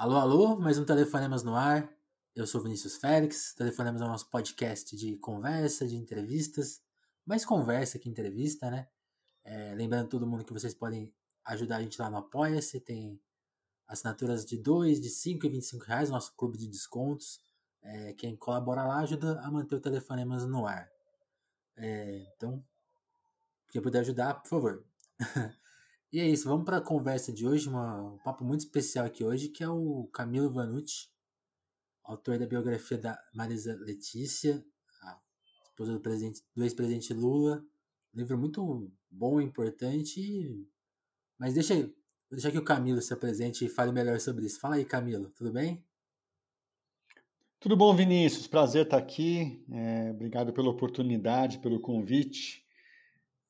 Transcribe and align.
Alô, 0.00 0.16
alô, 0.16 0.56
mais 0.56 0.78
um 0.78 0.84
Telefonemas 0.86 1.42
no 1.42 1.54
ar. 1.54 1.86
Eu 2.34 2.46
sou 2.46 2.62
Vinícius 2.62 2.96
Félix. 2.96 3.52
Telefonemas 3.52 4.00
é 4.00 4.04
o 4.06 4.08
nosso 4.08 4.30
podcast 4.30 4.96
de 4.96 5.18
conversa, 5.18 5.86
de 5.86 5.94
entrevistas. 5.94 6.80
Mais 7.26 7.44
conversa 7.44 7.98
que 7.98 8.08
entrevista, 8.08 8.70
né? 8.70 8.88
É, 9.44 9.74
lembrando 9.74 10.08
todo 10.08 10.26
mundo 10.26 10.42
que 10.42 10.54
vocês 10.54 10.72
podem 10.72 11.12
ajudar 11.44 11.76
a 11.76 11.82
gente 11.82 12.00
lá 12.00 12.08
no 12.08 12.16
Apoia-se. 12.16 12.80
Tem 12.80 13.20
assinaturas 13.86 14.46
de 14.46 14.56
2, 14.56 15.02
de 15.02 15.10
5 15.10 15.44
e 15.44 15.48
25 15.50 15.84
reais, 15.84 16.08
nosso 16.08 16.34
clube 16.34 16.56
de 16.56 16.66
descontos. 16.66 17.38
É, 17.82 18.14
quem 18.14 18.34
colabora 18.34 18.84
lá 18.84 19.00
ajuda 19.00 19.38
a 19.42 19.50
manter 19.50 19.74
o 19.74 19.80
Telefonemas 19.80 20.46
no 20.46 20.66
ar. 20.66 20.90
É, 21.76 22.26
então, 22.34 22.64
quem 23.68 23.82
puder 23.82 24.00
ajudar, 24.00 24.32
por 24.32 24.48
favor. 24.48 24.84
E 26.12 26.18
é 26.18 26.28
isso, 26.28 26.48
vamos 26.48 26.64
para 26.64 26.78
a 26.78 26.80
conversa 26.80 27.32
de 27.32 27.46
hoje, 27.46 27.68
uma, 27.68 28.14
um 28.14 28.18
papo 28.18 28.44
muito 28.44 28.62
especial 28.62 29.06
aqui 29.06 29.22
hoje, 29.22 29.48
que 29.48 29.62
é 29.62 29.68
o 29.68 30.08
Camilo 30.12 30.50
Vanucci, 30.52 31.08
autor 32.02 32.36
da 32.36 32.46
biografia 32.46 32.98
da 32.98 33.16
Marisa 33.32 33.76
Letícia, 33.76 34.64
a 35.02 35.20
esposa 35.62 35.92
do, 35.92 36.00
presidente, 36.00 36.42
do 36.52 36.64
ex-presidente 36.64 37.14
Lula. 37.14 37.64
Um 38.12 38.18
livro 38.18 38.36
muito 38.36 38.90
bom 39.08 39.40
e 39.40 39.44
importante, 39.44 40.66
mas 41.38 41.54
deixa, 41.54 41.76
vou 41.76 41.92
deixar 42.32 42.50
que 42.50 42.58
o 42.58 42.64
Camilo 42.64 43.00
se 43.00 43.14
apresente 43.14 43.64
e 43.64 43.68
fale 43.68 43.92
melhor 43.92 44.18
sobre 44.18 44.46
isso. 44.46 44.58
Fala 44.58 44.74
aí, 44.74 44.84
Camilo, 44.84 45.30
tudo 45.30 45.52
bem? 45.52 45.80
Tudo 47.60 47.76
bom, 47.76 47.94
Vinícius? 47.94 48.48
Prazer 48.48 48.82
estar 48.82 48.96
aqui. 48.96 49.64
É, 49.70 50.10
obrigado 50.10 50.52
pela 50.52 50.70
oportunidade, 50.70 51.60
pelo 51.60 51.78
convite 51.78 52.68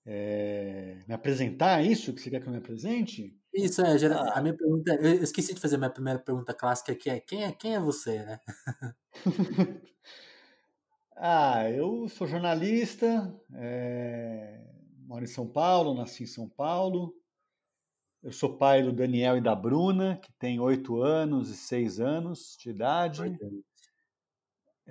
é, 0.07 1.03
me 1.07 1.15
apresentar, 1.15 1.81
é 1.83 1.87
isso 1.87 2.13
que 2.13 2.21
você 2.21 2.31
quer 2.31 2.41
que 2.41 2.47
eu 2.47 2.53
me 2.53 2.59
apresente? 2.59 3.37
Isso, 3.53 3.83
é. 3.83 4.07
Ah. 4.07 4.39
A 4.39 4.43
minha 4.43 4.57
pergunta. 4.57 4.95
Eu 4.95 5.23
esqueci 5.23 5.55
de 5.55 5.61
fazer 5.61 5.77
a 5.77 5.79
minha 5.79 5.91
primeira 5.91 6.19
pergunta 6.19 6.55
clássica, 6.55 6.95
que 6.95 7.11
é 7.11 7.21
quem 7.21 7.45
é, 7.45 7.53
quem 7.53 7.75
é 7.75 7.81
você, 7.81 8.23
né? 8.25 8.41
ah, 11.17 11.69
eu 11.71 12.09
sou 12.09 12.27
jornalista, 12.27 13.35
é, 13.55 14.61
moro 15.07 15.25
em 15.25 15.27
São 15.27 15.47
Paulo, 15.47 15.95
nasci 15.95 16.25
em 16.25 16.27
São 16.27 16.49
Paulo. 16.49 17.15
Eu 18.23 18.33
sou 18.33 18.59
pai 18.59 18.83
do 18.83 18.93
Daniel 18.93 19.39
e 19.39 19.41
da 19.41 19.55
Bruna, 19.55 20.19
que 20.19 20.31
tem 20.35 20.61
oito 20.61 21.03
anos 21.03 21.49
e 21.49 21.57
seis 21.57 21.99
anos 21.99 22.55
de 22.61 22.69
idade. 22.69 23.23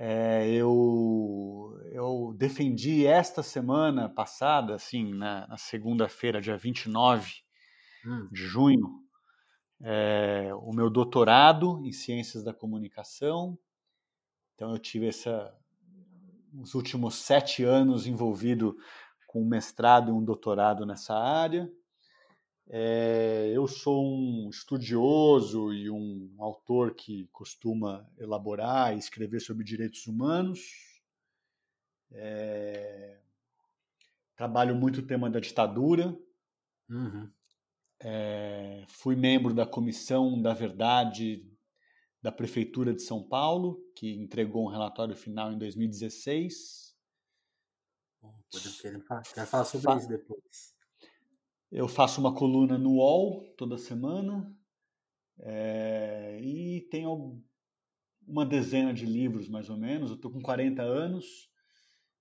É, 0.02 0.48
eu, 0.48 1.78
eu 1.92 2.34
defendi 2.38 3.06
esta 3.06 3.44
semana 3.44 4.08
passada, 4.08 4.74
assim, 4.74 5.14
na, 5.14 5.46
na 5.46 5.58
segunda-feira, 5.58 6.40
dia 6.40 6.56
29 6.56 7.34
hum. 8.06 8.30
de 8.32 8.48
junho, 8.48 9.04
é, 9.82 10.52
o 10.54 10.72
meu 10.72 10.90
doutorado 10.90 11.82
em 11.86 11.92
Ciências 11.92 12.46
da 12.46 12.54
Comunicação. 12.54 13.60
Então, 14.56 14.72
eu 14.72 14.80
tive 14.80 15.10
essa, 15.10 15.54
os 16.54 16.76
últimos 16.76 17.16
sete 17.16 17.66
anos 17.66 18.08
envolvido 18.08 18.78
com 19.28 19.42
um 19.42 19.50
mestrado 19.50 20.12
e 20.12 20.14
um 20.14 20.24
doutorado 20.24 20.86
nessa 20.86 21.14
área. 21.14 21.70
É, 22.72 23.52
eu 23.52 23.68
sou 23.68 24.06
um 24.06 24.48
estudioso 24.48 25.74
e 25.74 25.90
um 25.90 26.36
autor 26.38 26.94
que 26.94 27.28
costuma 27.32 28.08
elaborar 28.16 28.96
e 28.96 29.00
escrever 29.00 29.40
sobre 29.40 29.64
direitos 29.64 30.06
humanos. 30.06 31.02
É, 32.12 33.20
trabalho 34.36 34.76
muito 34.76 35.00
o 35.00 35.06
tema 35.06 35.32
da 35.32 35.40
ditadura. 35.40 36.16
Uhum. 36.88 37.32
É, 38.02 38.86
fui 38.88 39.16
membro 39.16 39.52
da 39.52 39.66
Comissão 39.66 40.40
da 40.40 40.54
Verdade 40.54 41.46
da 42.22 42.32
Prefeitura 42.32 42.94
de 42.94 43.02
São 43.02 43.24
Paulo, 43.24 43.82
que 43.96 44.12
entregou 44.12 44.66
um 44.66 44.70
relatório 44.70 45.16
final 45.16 45.52
em 45.52 45.58
2016. 45.58 46.96
quero 49.34 49.48
falar 49.48 49.66
sobre 49.66 49.98
isso 49.98 50.08
depois. 50.08 50.79
Eu 51.72 51.88
faço 51.88 52.20
uma 52.20 52.34
coluna 52.34 52.78
no 52.78 52.96
UOL 52.96 53.54
toda 53.56 53.78
semana 53.78 54.52
é, 55.40 56.40
e 56.42 56.82
tenho 56.90 57.42
uma 58.28 58.46
dezena 58.46 58.94
de 58.94 59.06
livros, 59.06 59.48
mais 59.48 59.70
ou 59.70 59.78
menos. 59.78 60.10
Eu 60.10 60.16
estou 60.16 60.32
com 60.32 60.42
40 60.42 60.82
anos 60.82 61.50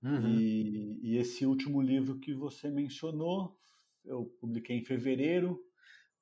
uhum. 0.03 0.28
e, 0.34 1.00
e, 1.03 1.16
esse 1.16 1.47
último 1.47 1.81
livro 1.81 2.19
que 2.19 2.34
você 2.34 2.70
mencionou, 2.70 3.58
eu 4.04 4.26
publiquei 4.41 4.76
em 4.76 4.84
fevereiro, 4.84 5.58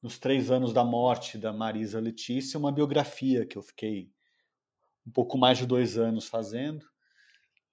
nos 0.03 0.19
três 0.19 0.51
anos 0.51 0.73
da 0.73 0.85
morte 0.85 1.37
da 1.39 1.53
Marisa 1.53 1.99
Letícia, 1.99 2.59
uma 2.59 2.73
biografia 2.73 3.47
que 3.47 3.57
eu 3.57 3.63
fiquei 3.63 4.11
um 5.07 5.11
pouco 5.11 5.39
mais 5.39 5.59
de 5.59 5.67
dois 5.67 5.97
anos 5.97 6.27
fazendo, 6.27 6.85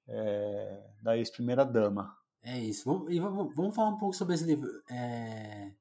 é, 0.08 0.84
da 1.02 1.18
ex-primeira-dama. 1.18 2.16
É 2.44 2.60
isso. 2.60 2.84
Vamos, 2.86 3.56
vamos 3.56 3.74
falar 3.74 3.90
um 3.90 3.98
pouco 3.98 4.14
sobre 4.14 4.36
esse 4.36 4.44
livro. 4.44 4.70
É, 4.90 5.72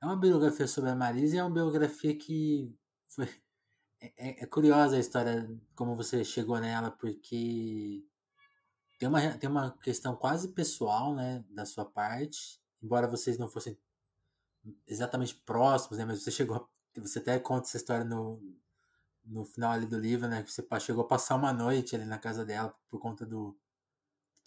é 0.00 0.06
uma 0.06 0.16
biografia 0.16 0.66
sobre 0.66 0.90
a 0.90 0.96
Marisa 0.96 1.36
e 1.36 1.38
é 1.38 1.44
uma 1.44 1.52
biografia 1.52 2.16
que 2.16 2.74
foi. 3.08 3.28
É, 4.00 4.12
é, 4.16 4.44
é 4.44 4.46
curiosa 4.46 4.94
a 4.94 5.00
história, 5.00 5.50
como 5.74 5.96
você 5.96 6.24
chegou 6.24 6.56
nela, 6.60 6.88
porque 6.88 8.04
tem 8.96 9.08
uma, 9.08 9.36
tem 9.36 9.50
uma 9.50 9.72
questão 9.78 10.14
quase 10.14 10.52
pessoal, 10.52 11.12
né, 11.16 11.44
da 11.50 11.66
sua 11.66 11.84
parte, 11.84 12.60
embora 12.80 13.08
vocês 13.08 13.38
não 13.38 13.48
fossem 13.48 13.76
exatamente 14.86 15.34
próximos, 15.34 15.98
né, 15.98 16.04
mas 16.04 16.22
você 16.22 16.30
chegou, 16.30 16.68
você 16.96 17.18
até 17.18 17.40
conta 17.40 17.66
essa 17.66 17.76
história 17.76 18.04
no, 18.04 18.40
no 19.24 19.44
final 19.44 19.72
ali 19.72 19.84
do 19.84 19.98
livro, 19.98 20.28
né, 20.28 20.44
que 20.44 20.52
você 20.52 20.64
chegou 20.78 21.02
a 21.02 21.08
passar 21.08 21.34
uma 21.34 21.52
noite 21.52 21.96
ali 21.96 22.04
na 22.04 22.18
casa 22.18 22.44
dela 22.44 22.72
por 22.88 23.00
conta 23.00 23.26
do, 23.26 23.58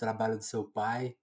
trabalho 0.02 0.38
do 0.38 0.44
seu 0.44 0.66
pai. 0.66 1.16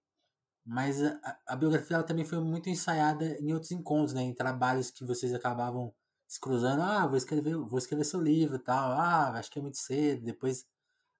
Mas 0.65 1.01
a, 1.03 1.39
a 1.47 1.55
biografia 1.55 1.97
ela 1.97 2.05
também 2.05 2.25
foi 2.25 2.39
muito 2.39 2.69
ensaiada 2.69 3.25
em 3.39 3.53
outros 3.53 3.71
encontros, 3.71 4.13
né? 4.13 4.21
Em 4.23 4.33
trabalhos 4.33 4.91
que 4.91 5.05
vocês 5.05 5.33
acabavam 5.33 5.93
se 6.27 6.39
cruzando. 6.39 6.81
Ah, 6.81 7.07
vou 7.07 7.17
escrever, 7.17 7.57
vou 7.57 7.79
escrever 7.79 8.05
seu 8.05 8.21
livro 8.21 8.57
e 8.57 8.59
tal. 8.59 8.91
Ah, 8.93 9.31
acho 9.39 9.51
que 9.51 9.59
é 9.59 9.61
muito 9.61 9.77
cedo. 9.77 10.23
Depois 10.23 10.65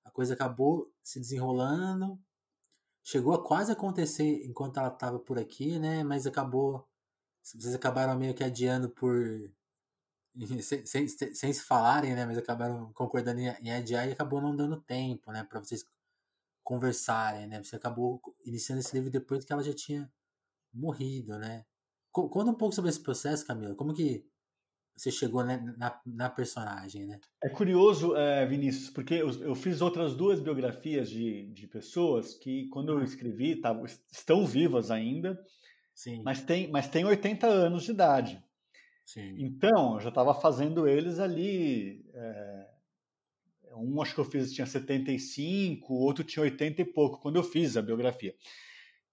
a 0.05 0.11
coisa 0.11 0.33
acabou 0.35 0.91
se 1.03 1.19
desenrolando. 1.19 2.19
Chegou 3.03 3.33
a 3.33 3.43
quase 3.43 3.71
acontecer 3.71 4.45
enquanto 4.45 4.77
ela 4.79 4.89
estava 4.89 5.19
por 5.19 5.39
aqui, 5.39 5.79
né? 5.79 6.03
Mas 6.03 6.27
acabou. 6.27 6.87
Vocês 7.43 7.73
acabaram 7.75 8.17
meio 8.17 8.35
que 8.35 8.43
adiando 8.43 8.89
por. 8.89 9.15
Sem, 10.61 10.85
sem, 10.85 11.07
sem 11.07 11.53
se 11.53 11.61
falarem, 11.63 12.15
né? 12.15 12.25
Mas 12.25 12.37
acabaram 12.37 12.93
concordando 12.93 13.39
em 13.41 13.71
adiar 13.73 14.07
e 14.07 14.11
acabou 14.11 14.39
não 14.39 14.55
dando 14.55 14.79
tempo, 14.81 15.31
né? 15.31 15.43
Para 15.43 15.59
vocês 15.59 15.83
conversarem, 16.69 17.47
né? 17.47 17.63
Você 17.63 17.75
acabou 17.75 18.21
iniciando 18.45 18.79
esse 18.79 18.95
livro 18.95 19.09
depois 19.09 19.43
que 19.43 19.51
ela 19.51 19.63
já 19.63 19.73
tinha 19.73 20.07
morrido, 20.71 21.37
né? 21.39 21.65
Conta 22.11 22.51
um 22.51 22.55
pouco 22.55 22.75
sobre 22.75 22.89
esse 22.89 23.01
processo, 23.01 23.45
Camila. 23.45 23.73
Como 23.73 23.93
que 23.93 24.23
você 24.95 25.09
chegou 25.11 25.43
né, 25.43 25.57
na, 25.77 25.99
na, 26.05 26.29
personagem, 26.29 27.07
né? 27.07 27.19
É 27.43 27.49
curioso, 27.49 28.15
é, 28.15 28.45
Vinícius, 28.45 28.89
porque 28.89 29.15
eu, 29.15 29.29
eu, 29.41 29.55
fiz 29.55 29.81
outras 29.81 30.15
duas 30.15 30.39
biografias 30.39 31.09
de, 31.09 31.47
de 31.53 31.65
pessoas 31.67 32.35
que, 32.35 32.67
quando 32.67 32.91
eu 32.91 33.03
escrevi, 33.03 33.55
tavam, 33.55 33.85
estão 33.85 34.45
vivas 34.45 34.91
ainda, 34.91 35.43
Sim. 35.99 36.21
Mas, 36.23 36.41
tem, 36.41 36.71
mas 36.71 36.87
tem 36.87 37.03
80 37.03 37.45
anos 37.45 37.83
de 37.83 37.91
idade. 37.91 38.41
Sim. 39.05 39.35
Então, 39.37 39.95
eu 39.95 39.99
já 39.99 40.07
estava 40.07 40.33
fazendo 40.33 40.87
eles 40.87 41.19
ali 41.19 42.09
é, 42.13 42.68
um 43.79 44.01
acho 44.01 44.13
que 44.13 44.19
eu 44.19 44.25
fiz 44.25 44.53
tinha 44.53 44.67
75, 44.67 45.93
o 45.93 45.99
outro 45.99 46.23
tinha 46.23 46.43
80 46.43 46.81
e 46.81 46.85
pouco, 46.85 47.19
quando 47.19 47.37
eu 47.37 47.43
fiz 47.43 47.77
a 47.77 47.81
biografia. 47.81 48.35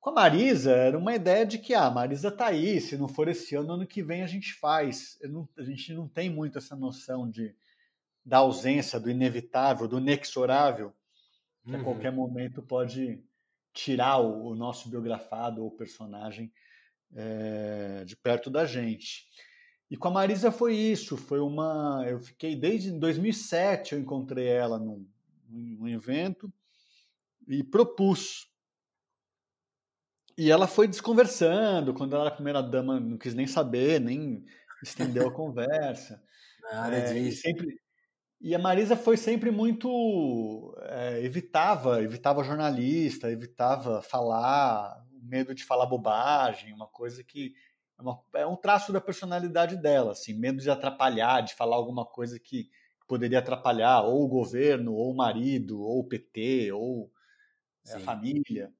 Com 0.00 0.10
a 0.10 0.14
Marisa, 0.14 0.70
era 0.70 0.96
uma 0.96 1.14
ideia 1.14 1.44
de 1.44 1.58
que 1.58 1.74
ah, 1.74 1.86
a 1.86 1.90
Marisa 1.90 2.30
tá 2.30 2.46
aí, 2.46 2.80
se 2.80 2.96
não 2.96 3.08
for 3.08 3.28
esse 3.28 3.56
ano, 3.56 3.72
ano 3.72 3.86
que 3.86 4.02
vem 4.02 4.22
a 4.22 4.26
gente 4.26 4.54
faz. 4.54 5.18
Não, 5.24 5.48
a 5.58 5.62
gente 5.62 5.92
não 5.92 6.06
tem 6.06 6.30
muito 6.30 6.58
essa 6.58 6.76
noção 6.76 7.28
de, 7.28 7.54
da 8.24 8.38
ausência, 8.38 9.00
do 9.00 9.10
inevitável, 9.10 9.88
do 9.88 9.98
inexorável, 9.98 10.92
que 11.64 11.72
uhum. 11.72 11.80
a 11.80 11.84
qualquer 11.84 12.12
momento 12.12 12.62
pode 12.62 13.20
tirar 13.72 14.18
o, 14.18 14.52
o 14.52 14.54
nosso 14.54 14.88
biografado 14.88 15.64
ou 15.64 15.70
personagem 15.70 16.52
é, 17.14 18.04
de 18.04 18.16
perto 18.16 18.48
da 18.48 18.64
gente. 18.64 19.26
E 19.90 19.96
com 19.96 20.08
a 20.08 20.10
Marisa 20.10 20.50
foi 20.50 20.74
isso, 20.74 21.16
foi 21.16 21.38
uma, 21.38 22.04
eu 22.08 22.18
fiquei 22.20 22.56
desde 22.56 22.90
2007 22.90 23.94
eu 23.94 24.00
encontrei 24.00 24.48
ela 24.48 24.78
num, 24.78 25.06
num 25.48 25.88
evento 25.88 26.52
e 27.46 27.62
propus. 27.62 28.50
E 30.36 30.50
ela 30.50 30.66
foi 30.66 30.86
desconversando, 30.86 31.94
quando 31.94 32.14
ela 32.14 32.24
era 32.24 32.30
a 32.30 32.34
primeira 32.34 32.62
dama, 32.62 33.00
não 33.00 33.16
quis 33.16 33.32
nem 33.32 33.46
saber, 33.46 34.00
nem 34.00 34.44
estendeu 34.82 35.28
a 35.28 35.32
conversa. 35.32 36.22
Nada 36.70 36.96
é, 36.96 37.12
disso. 37.12 37.28
E, 37.28 37.32
sempre, 37.32 37.80
e 38.40 38.54
a 38.54 38.58
Marisa 38.58 38.96
foi 38.96 39.16
sempre 39.16 39.50
muito 39.50 40.76
é, 40.82 41.24
evitava, 41.24 42.02
evitava 42.02 42.44
jornalista, 42.44 43.30
evitava 43.30 44.02
falar, 44.02 45.02
medo 45.22 45.54
de 45.54 45.64
falar 45.64 45.86
bobagem, 45.86 46.72
uma 46.72 46.86
coisa 46.86 47.24
que 47.24 47.54
é, 47.98 48.02
uma, 48.02 48.22
é, 48.34 48.46
um 48.46 48.56
traço 48.56 48.92
da 48.92 49.00
personalidade 49.00 49.76
dela, 49.76 50.12
assim, 50.12 50.34
medo 50.34 50.60
de 50.60 50.70
atrapalhar, 50.70 51.40
de 51.42 51.54
falar 51.54 51.76
alguma 51.76 52.04
coisa 52.04 52.38
que 52.38 52.70
poderia 53.06 53.38
atrapalhar 53.38 54.02
ou 54.02 54.24
o 54.24 54.28
governo, 54.28 54.94
ou 54.94 55.12
o 55.12 55.16
marido, 55.16 55.80
ou 55.80 56.00
o 56.00 56.04
PT, 56.04 56.72
ou 56.72 57.10
é, 57.86 57.94
a 57.94 58.00
família. 58.00 58.72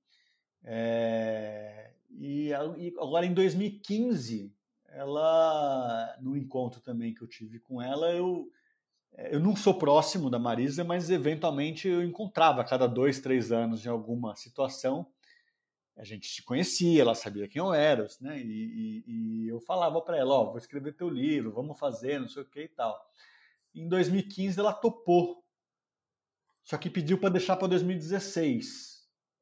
É, 0.64 1.92
e, 2.10 2.48
e 2.48 2.94
agora 2.98 3.24
em 3.24 3.32
2015, 3.34 4.52
ela, 4.88 6.16
no 6.20 6.36
encontro 6.36 6.80
também 6.80 7.14
que 7.14 7.22
eu 7.22 7.28
tive 7.28 7.60
com 7.60 7.80
ela, 7.80 8.12
eu 8.12 8.50
eu 9.18 9.40
não 9.40 9.56
sou 9.56 9.78
próximo 9.78 10.28
da 10.28 10.38
Marisa, 10.38 10.84
mas 10.84 11.08
eventualmente 11.08 11.88
eu 11.88 12.02
encontrava 12.04 12.60
a 12.60 12.64
cada 12.64 12.86
dois, 12.86 13.18
três 13.18 13.50
anos 13.50 13.86
em 13.86 13.88
alguma 13.88 14.36
situação. 14.36 15.06
A 15.96 16.04
gente 16.04 16.28
se 16.28 16.42
conhecia, 16.42 17.00
ela 17.00 17.14
sabia 17.14 17.48
quem 17.48 17.60
eu 17.60 17.72
era, 17.72 18.06
né? 18.20 18.38
E, 18.38 18.44
e, 18.44 19.04
e 19.06 19.48
eu 19.48 19.58
falava 19.60 20.00
para 20.02 20.18
ela: 20.18 20.34
Ó, 20.34 20.42
oh, 20.42 20.46
vou 20.48 20.58
escrever 20.58 20.94
teu 20.94 21.08
livro, 21.08 21.52
vamos 21.52 21.78
fazer, 21.78 22.20
não 22.20 22.28
sei 22.28 22.42
o 22.42 22.46
que 22.46 22.62
e 22.64 22.68
tal. 22.68 23.00
Em 23.74 23.88
2015 23.88 24.60
ela 24.60 24.74
topou, 24.74 25.42
só 26.62 26.76
que 26.76 26.90
pediu 26.90 27.18
para 27.18 27.30
deixar 27.30 27.56
para 27.56 27.68
2016. 27.68 28.96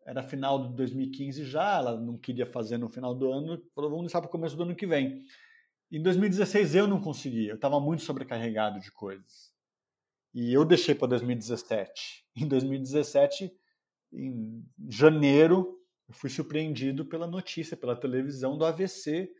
Era 0.06 0.22
final 0.22 0.68
de 0.68 0.76
2015 0.76 1.44
já, 1.44 1.78
ela 1.78 2.00
não 2.00 2.18
queria 2.18 2.46
fazer 2.46 2.78
no 2.78 2.88
final 2.88 3.14
do 3.14 3.32
ano, 3.32 3.60
falou: 3.74 3.90
vamos 3.90 4.06
deixar 4.06 4.20
para 4.20 4.28
o 4.28 4.32
começo 4.32 4.56
do 4.56 4.62
ano 4.62 4.76
que 4.76 4.86
vem. 4.86 5.24
Em 5.90 6.02
2016 6.02 6.74
eu 6.74 6.86
não 6.86 7.00
consegui, 7.00 7.48
eu 7.48 7.56
estava 7.56 7.80
muito 7.80 8.02
sobrecarregado 8.02 8.78
de 8.78 8.92
coisas. 8.92 9.52
E 10.32 10.52
eu 10.52 10.64
deixei 10.64 10.94
para 10.94 11.08
2017. 11.08 12.24
Em 12.36 12.48
2017, 12.48 13.52
em 14.12 14.64
janeiro, 14.88 15.80
eu 16.08 16.14
fui 16.14 16.30
surpreendido 16.30 17.04
pela 17.04 17.26
notícia, 17.26 17.76
pela 17.76 17.96
televisão 17.96 18.58
do 18.58 18.64
AVC, 18.64 19.30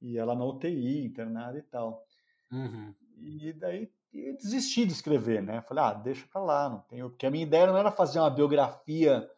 e 0.00 0.18
ela 0.18 0.34
na 0.34 0.44
UTI, 0.44 1.04
internada 1.04 1.58
e 1.58 1.62
tal. 1.62 2.04
Uhum. 2.50 2.94
E 3.16 3.52
daí 3.52 3.90
eu 4.12 4.36
desisti 4.36 4.84
de 4.84 4.92
escrever, 4.92 5.42
né? 5.42 5.62
Falei, 5.62 5.84
ah, 5.84 5.94
deixa 5.94 6.26
para 6.30 6.42
lá, 6.42 6.68
não 6.68 6.80
tenho. 6.80 7.08
Porque 7.08 7.24
a 7.24 7.30
minha 7.30 7.44
ideia 7.44 7.66
não 7.66 7.78
era 7.78 7.90
fazer 7.90 8.18
uma 8.18 8.30
biografia, 8.30 9.28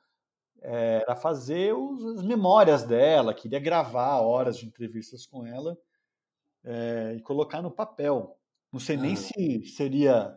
é, 0.63 1.03
era 1.03 1.15
fazer 1.15 1.75
os, 1.75 2.19
as 2.19 2.25
memórias 2.25 2.83
dela, 2.83 3.35
queria 3.35 3.61
gravar 3.61 4.21
horas 4.21 4.57
de 4.57 4.67
entrevistas 4.67 5.27
com 5.27 5.47
ela 5.47 5.77
é, 6.65 7.15
e 7.17 7.21
colocar 7.21 7.61
no 7.61 7.71
papel. 7.71 8.37
Não 8.73 8.81
sei 8.81 8.97
nem 8.97 9.15
se 9.15 9.65
seria 9.67 10.37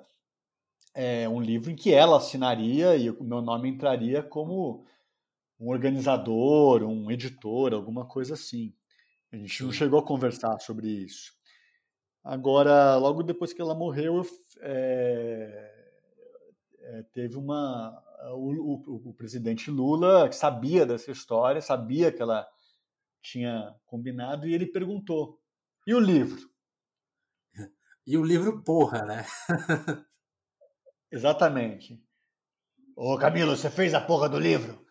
é, 0.94 1.28
um 1.28 1.40
livro 1.40 1.72
em 1.72 1.76
que 1.76 1.94
ela 1.94 2.18
assinaria 2.18 2.96
e 2.96 3.10
o 3.10 3.24
meu 3.24 3.42
nome 3.42 3.70
entraria 3.70 4.22
como 4.22 4.86
um 5.60 5.70
organizador, 5.70 6.84
um 6.84 7.12
editor, 7.12 7.74
alguma 7.74 8.06
coisa 8.06 8.36
assim. 8.36 8.74
A 9.32 9.38
gente 9.38 9.64
não 9.64 9.72
chegou 9.72 10.00
a 10.00 10.06
conversar 10.06 10.60
sobre 10.60 10.88
isso. 10.88 11.34
Agora, 12.24 12.96
logo 12.98 13.24
depois 13.24 13.54
que 13.54 13.62
ela 13.62 13.74
morreu, 13.74 14.22
é, 14.62 15.78
é, 16.80 17.04
teve 17.14 17.38
uma. 17.38 18.04
O, 18.34 18.52
o, 18.52 19.10
o, 19.10 19.14
presidente 19.14 19.70
Lula 19.70 20.32
sabia 20.32 20.86
dessa 20.86 21.12
história, 21.12 21.62
sabia 21.62 22.12
que 22.12 22.22
ela 22.22 22.48
tinha 23.22 23.74
combinado, 23.86 24.48
e 24.48 24.54
ele 24.54 24.66
perguntou: 24.66 25.40
e 25.86 25.94
o 25.94 26.00
livro? 26.00 26.50
E 28.06 28.18
o 28.18 28.24
livro, 28.24 28.64
porra, 28.64 29.06
né? 29.06 29.26
Exatamente. 31.12 32.02
Ô 32.96 33.18
Camilo, 33.18 33.56
você 33.56 33.70
fez 33.70 33.94
a 33.94 34.02
porra 34.02 34.30
do 34.30 34.40
livro? 34.40 34.87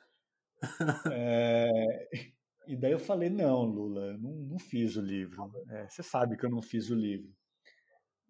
É... 1.12 2.08
E 2.68 2.74
daí 2.74 2.90
eu 2.90 2.98
falei, 2.98 3.30
não, 3.30 3.62
Lula, 3.62 4.06
eu 4.06 4.18
não, 4.18 4.32
não 4.32 4.58
fiz 4.58 4.96
o 4.96 5.00
livro. 5.00 5.52
É, 5.70 5.88
você 5.88 6.02
sabe 6.02 6.36
que 6.36 6.44
eu 6.44 6.50
não 6.50 6.60
fiz 6.60 6.90
o 6.90 6.96
livro. 6.96 7.32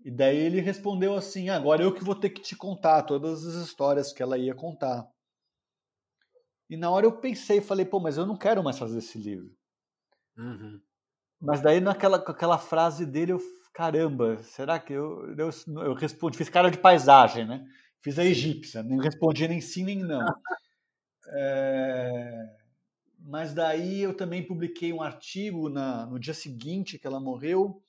E 0.05 0.11
daí 0.11 0.37
ele 0.37 0.61
respondeu 0.61 1.15
assim, 1.15 1.49
agora 1.49 1.83
eu 1.83 1.95
que 1.95 2.05
vou 2.05 2.15
ter 2.15 2.29
que 2.29 2.43
te 2.43 2.55
contar 2.55 3.03
todas 3.05 3.47
as 3.47 3.55
histórias 3.55 4.13
que 4.13 4.23
ela 4.23 4.37
ia 4.37 4.55
contar. 4.55 5.09
E 6.69 6.77
na 6.77 6.91
hora 6.91 7.07
eu 7.07 7.19
pensei, 7.19 7.63
falei, 7.63 7.87
pô, 7.87 7.99
mas 7.99 8.19
eu 8.19 8.27
não 8.27 8.37
quero 8.37 8.63
mais 8.63 8.79
fazer 8.79 8.99
esse 8.99 9.19
livro. 9.19 9.51
Uhum. 10.37 10.81
Mas 11.41 11.63
daí 11.63 11.81
naquela 11.81 12.19
aquela 12.19 12.59
frase 12.59 13.07
dele 13.07 13.33
eu 13.33 13.41
caramba, 13.73 14.43
será 14.43 14.79
que 14.79 14.95
eu, 14.95 15.35
eu, 15.37 15.51
eu 15.83 15.95
respondi, 15.95 16.39
fiz 16.39 16.49
cara 16.49 16.71
de 16.71 16.79
paisagem, 16.79 17.47
né? 17.47 17.63
Fiz 18.03 18.19
a 18.19 18.25
egípcia, 18.25 18.83
não 18.83 18.97
respondi 18.97 19.47
nem 19.47 19.61
sim 19.61 19.85
nem 19.85 19.99
não. 19.99 20.25
É, 21.29 22.57
mas 23.19 23.53
daí 23.53 24.01
eu 24.01 24.17
também 24.17 24.47
publiquei 24.47 24.93
um 24.93 25.03
artigo 25.03 25.69
na, 25.69 26.07
no 26.07 26.19
dia 26.19 26.35
seguinte 26.35 26.99
que 26.99 27.07
ela 27.07 27.21
morreu 27.21 27.83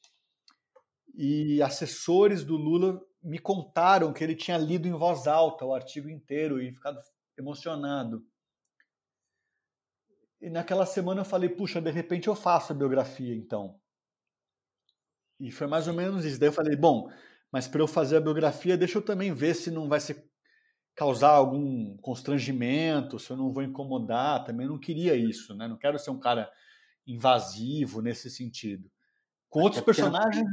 e 1.13 1.61
assessores 1.61 2.43
do 2.43 2.55
Lula 2.55 3.01
me 3.23 3.39
contaram 3.39 4.13
que 4.13 4.23
ele 4.23 4.35
tinha 4.35 4.57
lido 4.57 4.87
em 4.87 4.93
voz 4.93 5.27
alta 5.27 5.65
o 5.65 5.73
artigo 5.73 6.09
inteiro 6.09 6.61
e 6.61 6.71
ficado 6.71 6.99
emocionado. 7.37 8.25
E 10.39 10.49
naquela 10.49 10.85
semana 10.85 11.21
eu 11.21 11.25
falei, 11.25 11.49
puxa, 11.49 11.81
de 11.81 11.89
repente 11.89 12.27
eu 12.27 12.35
faço 12.35 12.71
a 12.71 12.75
biografia 12.75 13.35
então. 13.35 13.79
E 15.39 15.51
foi 15.51 15.67
mais 15.67 15.87
ou 15.87 15.93
menos 15.93 16.25
isso. 16.25 16.39
Daí 16.39 16.49
eu 16.49 16.53
falei, 16.53 16.75
bom, 16.75 17.11
mas 17.51 17.67
para 17.67 17.81
eu 17.81 17.87
fazer 17.87 18.17
a 18.17 18.21
biografia, 18.21 18.77
deixa 18.77 18.97
eu 18.97 19.01
também 19.01 19.33
ver 19.33 19.55
se 19.55 19.71
não 19.71 19.87
vai 19.87 19.99
ser 19.99 20.29
causar 20.97 21.29
algum 21.29 21.95
constrangimento, 21.97 23.19
se 23.19 23.29
eu 23.29 23.37
não 23.37 23.53
vou 23.53 23.61
incomodar. 23.61 24.43
Também 24.43 24.67
não 24.67 24.79
queria 24.79 25.15
isso, 25.15 25.55
né? 25.55 25.67
Não 25.67 25.77
quero 25.77 25.99
ser 25.99 26.09
um 26.09 26.19
cara 26.19 26.51
invasivo 27.05 28.01
nesse 28.01 28.31
sentido. 28.31 28.89
Com 29.47 29.61
outros 29.61 29.81
personagens, 29.81 30.43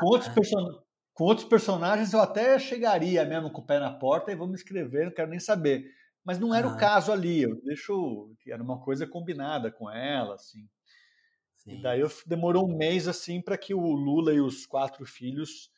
com 0.00 0.06
outros, 0.06 0.28
né? 0.28 0.34
person... 0.34 0.82
com 1.12 1.24
outros 1.24 1.46
personagens 1.46 2.12
eu 2.12 2.20
até 2.20 2.58
chegaria 2.58 3.24
mesmo 3.24 3.52
com 3.52 3.60
o 3.60 3.66
pé 3.66 3.78
na 3.78 3.92
porta 3.92 4.32
e 4.32 4.34
vamos 4.34 4.60
escrever, 4.60 5.04
não 5.04 5.12
quero 5.12 5.30
nem 5.30 5.38
saber. 5.38 5.84
Mas 6.24 6.38
não 6.38 6.54
era 6.54 6.66
ah. 6.66 6.72
o 6.72 6.76
caso 6.78 7.12
ali. 7.12 7.42
Eu 7.42 7.60
deixo, 7.62 8.34
era 8.48 8.62
uma 8.62 8.80
coisa 8.80 9.06
combinada 9.06 9.70
com 9.70 9.90
ela, 9.90 10.36
assim. 10.36 10.66
Sim. 11.56 11.78
E 11.78 11.82
daí 11.82 12.00
eu, 12.00 12.10
demorou 12.26 12.66
um 12.66 12.76
mês 12.76 13.06
assim 13.06 13.42
para 13.42 13.58
que 13.58 13.74
o 13.74 13.92
Lula 13.92 14.32
e 14.32 14.40
os 14.40 14.64
quatro 14.64 15.04
filhos 15.04 15.70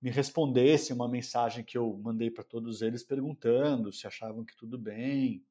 me 0.00 0.10
respondessem 0.10 0.94
uma 0.94 1.08
mensagem 1.08 1.62
que 1.62 1.76
eu 1.76 1.98
mandei 2.02 2.30
para 2.30 2.42
todos 2.42 2.80
eles 2.80 3.02
perguntando 3.02 3.92
se 3.92 4.06
achavam 4.06 4.44
que 4.44 4.56
tudo 4.56 4.78
bem. 4.78 5.44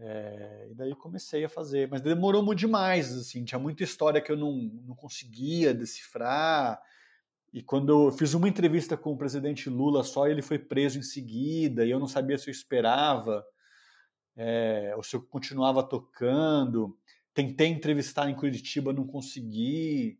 É, 0.00 0.68
e 0.70 0.74
daí 0.74 0.94
comecei 0.94 1.44
a 1.44 1.48
fazer, 1.48 1.88
mas 1.88 2.00
demorou 2.00 2.40
muito 2.42 2.60
demais, 2.60 3.12
assim, 3.12 3.44
tinha 3.44 3.58
muita 3.58 3.82
história 3.82 4.20
que 4.20 4.30
eu 4.30 4.36
não, 4.36 4.52
não 4.86 4.94
conseguia 4.94 5.74
decifrar. 5.74 6.80
E 7.52 7.62
quando 7.62 8.06
eu 8.06 8.12
fiz 8.12 8.32
uma 8.34 8.48
entrevista 8.48 8.96
com 8.96 9.12
o 9.12 9.18
presidente 9.18 9.68
Lula 9.68 10.04
só, 10.04 10.28
ele 10.28 10.42
foi 10.42 10.58
preso 10.58 10.98
em 10.98 11.02
seguida, 11.02 11.84
e 11.84 11.90
eu 11.90 11.98
não 11.98 12.06
sabia 12.06 12.38
se 12.38 12.48
eu 12.48 12.52
esperava 12.52 13.44
é, 14.36 14.94
ou 14.96 15.02
se 15.02 15.16
eu 15.16 15.22
continuava 15.22 15.82
tocando. 15.82 16.96
Tentei 17.34 17.66
entrevistar 17.66 18.30
em 18.30 18.36
Curitiba, 18.36 18.92
não 18.92 19.06
consegui. 19.06 20.18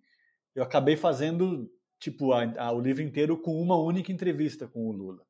Eu 0.55 0.65
acabei 0.65 0.97
fazendo 0.97 1.71
tipo 1.99 2.33
a, 2.33 2.45
a, 2.59 2.73
o 2.73 2.81
livro 2.81 3.03
inteiro 3.03 3.41
com 3.41 3.61
uma 3.61 3.77
única 3.77 4.13
entrevista 4.13 4.67
com 4.67 4.87
o 4.87 4.93
Lula. 4.93 5.23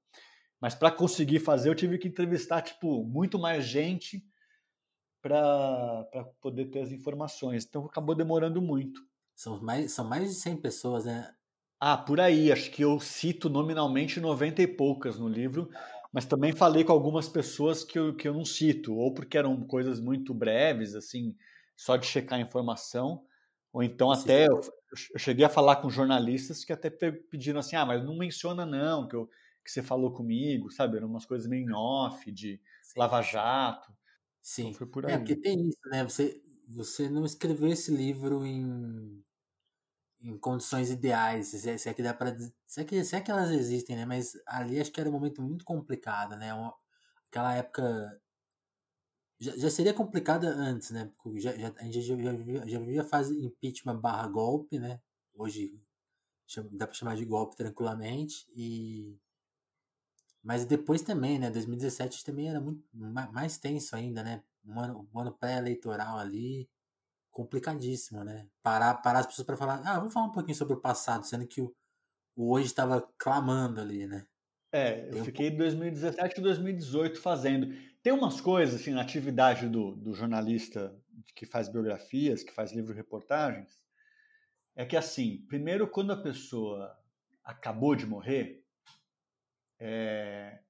Mas 0.60 0.74
para 0.74 0.90
conseguir 0.90 1.40
fazer, 1.40 1.68
eu 1.68 1.74
tive 1.74 1.98
que 1.98 2.08
entrevistar 2.08 2.62
tipo 2.62 3.04
muito 3.04 3.38
mais 3.38 3.64
gente 3.64 4.22
para 5.22 6.04
poder 6.40 6.66
ter 6.66 6.80
as 6.80 6.92
informações. 6.92 7.64
Então 7.64 7.84
acabou 7.86 8.14
demorando 8.14 8.60
muito. 8.60 9.00
São 9.34 9.60
mais, 9.60 9.92
são 9.92 10.08
mais 10.08 10.28
de 10.28 10.34
100 10.34 10.56
pessoas, 10.56 11.04
né? 11.04 11.32
Ah, 11.80 11.96
por 11.96 12.20
aí. 12.20 12.50
Acho 12.50 12.70
que 12.70 12.82
eu 12.82 12.98
cito 12.98 13.48
nominalmente 13.48 14.20
90 14.20 14.62
e 14.62 14.66
poucas 14.66 15.18
no 15.18 15.28
livro, 15.28 15.70
mas 16.12 16.26
também 16.26 16.52
falei 16.52 16.82
com 16.82 16.92
algumas 16.92 17.28
pessoas 17.28 17.84
que 17.84 17.98
eu, 17.98 18.16
que 18.16 18.26
eu 18.26 18.34
não 18.34 18.44
cito, 18.44 18.94
ou 18.94 19.14
porque 19.14 19.38
eram 19.38 19.62
coisas 19.64 20.00
muito 20.00 20.34
breves, 20.34 20.94
assim, 20.94 21.36
só 21.76 21.96
de 21.96 22.06
checar 22.06 22.38
a 22.38 22.42
informação, 22.42 23.24
ou 23.72 23.82
então 23.82 24.14
Sim. 24.14 24.22
até 24.22 24.46
eu, 24.46 24.60
eu, 24.60 25.18
cheguei 25.18 25.44
a 25.44 25.50
falar 25.50 25.76
com 25.76 25.90
jornalistas 25.90 26.64
que 26.64 26.72
até 26.72 26.90
pediram 26.90 27.60
assim, 27.60 27.76
ah, 27.76 27.84
mas 27.84 28.04
não 28.04 28.16
menciona 28.16 28.64
não 28.64 29.06
que, 29.06 29.14
eu, 29.14 29.28
que 29.64 29.70
você 29.70 29.82
falou 29.82 30.12
comigo, 30.12 30.70
sabe? 30.70 30.96
Eram 30.96 31.08
umas 31.08 31.26
coisas 31.26 31.46
meio 31.46 31.74
off, 31.74 32.30
de 32.32 32.60
lava-jato. 32.96 33.92
Sim, 34.40 34.68
então 34.68 34.74
foi 34.74 34.86
por 34.86 35.04
é, 35.04 35.08
aí. 35.08 35.14
é 35.14 35.18
porque 35.18 35.36
tem 35.36 35.68
isso, 35.68 35.78
né? 35.90 36.04
Você, 36.04 36.42
você 36.66 37.08
não 37.08 37.24
escreveu 37.24 37.68
esse 37.68 37.94
livro 37.94 38.46
em, 38.46 39.22
em 40.22 40.38
condições 40.38 40.90
ideais, 40.90 41.48
se 41.48 41.68
é, 41.68 41.76
se 41.76 41.88
é 41.88 41.94
que 41.94 42.02
dá 42.02 42.14
para 42.14 42.36
se, 42.66 42.80
é 42.80 42.84
que, 42.84 43.04
se 43.04 43.16
é 43.16 43.20
que 43.20 43.30
elas 43.30 43.50
existem, 43.50 43.96
né? 43.96 44.06
Mas 44.06 44.32
ali 44.46 44.80
acho 44.80 44.90
que 44.90 45.00
era 45.00 45.08
um 45.10 45.12
momento 45.12 45.42
muito 45.42 45.64
complicado, 45.64 46.36
né? 46.36 46.54
Uma, 46.54 46.74
aquela 47.28 47.54
época 47.54 48.20
já, 49.40 49.56
já 49.56 49.70
seria 49.70 49.94
complicada 49.94 50.48
antes, 50.48 50.90
né? 50.90 51.10
Porque 51.22 51.40
já, 51.40 51.56
já, 51.56 51.72
a 51.76 51.84
gente 51.84 52.00
já, 52.02 52.16
já, 52.16 52.32
vivia, 52.32 52.68
já 52.68 52.78
vivia 52.78 53.02
a 53.02 53.04
fase 53.04 53.38
impeachment 53.44 53.98
barra 53.98 54.26
golpe, 54.28 54.78
né? 54.78 55.00
Hoje 55.34 55.80
dá 56.72 56.86
para 56.86 56.94
chamar 56.94 57.16
de 57.16 57.24
golpe 57.24 57.56
tranquilamente. 57.56 58.46
E 58.54 59.16
mas 60.42 60.64
depois 60.64 61.02
também, 61.02 61.38
né? 61.38 61.50
2017 61.50 62.24
também 62.24 62.48
era 62.48 62.60
muito 62.60 62.82
mais 63.32 63.58
tenso 63.58 63.94
ainda, 63.94 64.22
né? 64.22 64.42
Um 64.64 64.80
ano, 64.80 65.08
um 65.12 65.20
ano 65.20 65.32
pré-eleitoral 65.32 66.18
ali, 66.18 66.68
complicadíssimo, 67.30 68.24
né? 68.24 68.48
Parar, 68.62 68.94
parar 68.94 69.20
as 69.20 69.26
pessoas 69.26 69.46
para 69.46 69.56
falar, 69.56 69.82
ah, 69.84 69.98
vamos 69.98 70.12
falar 70.12 70.26
um 70.26 70.32
pouquinho 70.32 70.56
sobre 70.56 70.74
o 70.74 70.80
passado, 70.80 71.26
sendo 71.26 71.46
que 71.46 71.60
o, 71.60 71.74
o 72.34 72.52
hoje 72.52 72.66
estava 72.66 73.06
clamando 73.18 73.80
ali, 73.80 74.06
né? 74.06 74.26
É, 74.72 75.08
eu 75.12 75.24
fiquei 75.24 75.50
de 75.50 75.56
2017 75.56 76.38
e 76.38 76.42
2018 76.42 77.20
fazendo. 77.20 77.74
Tem 78.02 78.12
umas 78.12 78.40
coisas, 78.40 78.80
assim, 78.80 78.92
na 78.92 79.02
atividade 79.02 79.68
do, 79.68 79.94
do 79.96 80.14
jornalista 80.14 80.96
que 81.34 81.44
faz 81.44 81.68
biografias, 81.68 82.42
que 82.42 82.52
faz 82.52 82.72
livro-reportagens, 82.72 83.78
é 84.76 84.86
que, 84.86 84.96
assim, 84.96 85.44
primeiro, 85.48 85.88
quando 85.88 86.12
a 86.12 86.22
pessoa 86.22 86.96
acabou 87.44 87.96
de 87.96 88.06
morrer, 88.06 88.64
é, 89.80 90.60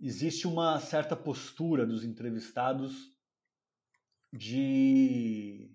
existe 0.00 0.46
uma 0.46 0.80
certa 0.80 1.14
postura 1.14 1.86
dos 1.86 2.04
entrevistados 2.04 3.14
de 4.32 5.70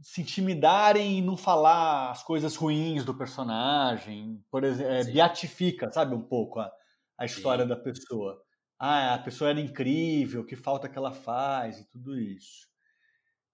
se 0.00 0.22
intimidarem 0.22 1.18
e 1.18 1.22
não 1.22 1.36
falar 1.36 2.10
as 2.10 2.22
coisas 2.22 2.56
ruins 2.56 3.04
do 3.04 3.14
personagem, 3.14 4.42
por 4.50 4.64
exemplo, 4.64 4.92
é, 4.92 5.04
beatifica, 5.04 5.92
sabe, 5.92 6.14
um 6.14 6.22
pouco 6.22 6.60
a, 6.60 6.72
a 7.18 7.26
história 7.26 7.64
Sim. 7.64 7.68
da 7.68 7.76
pessoa. 7.76 8.42
Ah, 8.82 9.12
a 9.12 9.18
pessoa 9.18 9.50
era 9.50 9.60
incrível, 9.60 10.42
que 10.42 10.56
falta 10.56 10.88
que 10.88 10.96
ela 10.96 11.12
faz 11.12 11.78
e 11.78 11.84
tudo 11.90 12.18
isso. 12.18 12.66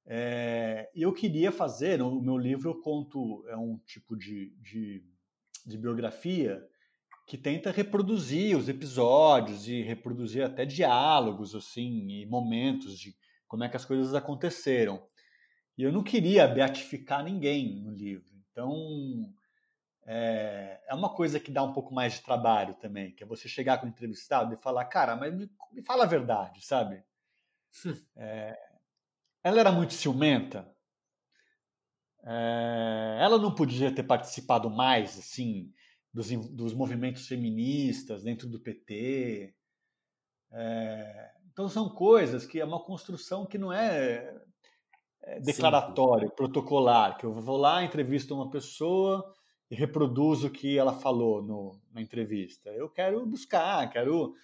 É, 0.07 0.89
eu 0.95 1.13
queria 1.13 1.51
fazer, 1.51 1.99
no 1.99 2.23
meu 2.23 2.39
livro 2.39 2.71
eu 2.71 2.81
conto, 2.81 3.45
é 3.49 3.57
um 3.57 3.77
tipo 3.79 4.17
de, 4.17 4.55
de, 4.61 5.05
de 5.67 5.77
biografia 5.77 6.65
que 7.27 7.37
tenta 7.37 7.73
reproduzir 7.73 8.57
os 8.57 8.69
episódios 8.69 9.67
e 9.67 9.83
reproduzir 9.83 10.45
até 10.45 10.65
diálogos, 10.65 11.57
assim, 11.57 12.09
e 12.09 12.27
momentos 12.27 12.97
de 12.97 13.13
como 13.49 13.65
é 13.65 13.69
que 13.69 13.77
as 13.77 13.85
coisas 13.85 14.15
aconteceram. 14.15 15.05
E 15.77 15.83
eu 15.83 15.91
não 15.91 16.05
queria 16.05 16.47
beatificar 16.47 17.25
ninguém 17.25 17.83
no 17.83 17.91
livro. 17.91 18.33
Então, 18.53 19.35
é, 20.09 20.81
é, 20.87 20.95
uma 20.95 21.13
coisa 21.13 21.41
que 21.41 21.51
dá 21.51 21.65
um 21.65 21.73
pouco 21.73 21.93
mais 21.93 22.15
de 22.15 22.23
trabalho 22.23 22.75
também, 22.75 23.13
que 23.13 23.25
é 23.25 23.27
você 23.27 23.49
chegar 23.49 23.79
com 23.79 23.87
o 23.87 23.89
entrevistado 23.89 24.55
e 24.55 24.63
falar, 24.63 24.85
cara, 24.85 25.17
mas 25.17 25.35
me, 25.35 25.51
me 25.73 25.83
fala 25.83 26.05
a 26.05 26.09
verdade, 26.09 26.65
sabe? 26.65 27.03
É, 28.17 28.57
ela 29.43 29.61
era 29.61 29.71
muito 29.71 29.93
ciumenta. 29.93 30.75
É, 32.25 33.19
ela 33.21 33.39
não 33.39 33.55
podia 33.55 33.95
ter 33.95 34.03
participado 34.03 34.71
mais, 34.71 35.19
assim, 35.19 35.73
dos, 36.13 36.31
dos 36.51 36.73
movimentos 36.73 37.29
feministas 37.29 38.23
dentro 38.23 38.49
do 38.49 38.59
PT. 38.59 39.55
É, 40.53 41.33
então 41.53 41.69
são 41.69 41.89
coisas 41.91 42.47
que 42.47 42.59
é 42.61 42.65
uma 42.65 42.83
construção 42.83 43.45
que 43.45 43.59
não 43.59 43.73
é 43.73 44.35
é, 45.23 45.41
declaratório, 45.41 46.29
Sim. 46.29 46.35
protocolar, 46.35 47.19
que 47.19 47.27
eu 47.27 47.33
vou 47.33 47.57
lá, 47.57 47.85
entrevisto 47.85 48.35
uma 48.35 48.49
pessoa 48.49 49.36
e 49.71 49.75
reproduzo 49.75 50.47
o 50.47 50.51
que 50.51 50.79
ela 50.79 50.93
falou 50.93 51.43
no, 51.43 51.81
na 51.93 52.01
entrevista. 52.01 52.71
Eu 52.71 52.89
quero 52.89 53.25
buscar, 53.27 53.91
quero 53.91 54.35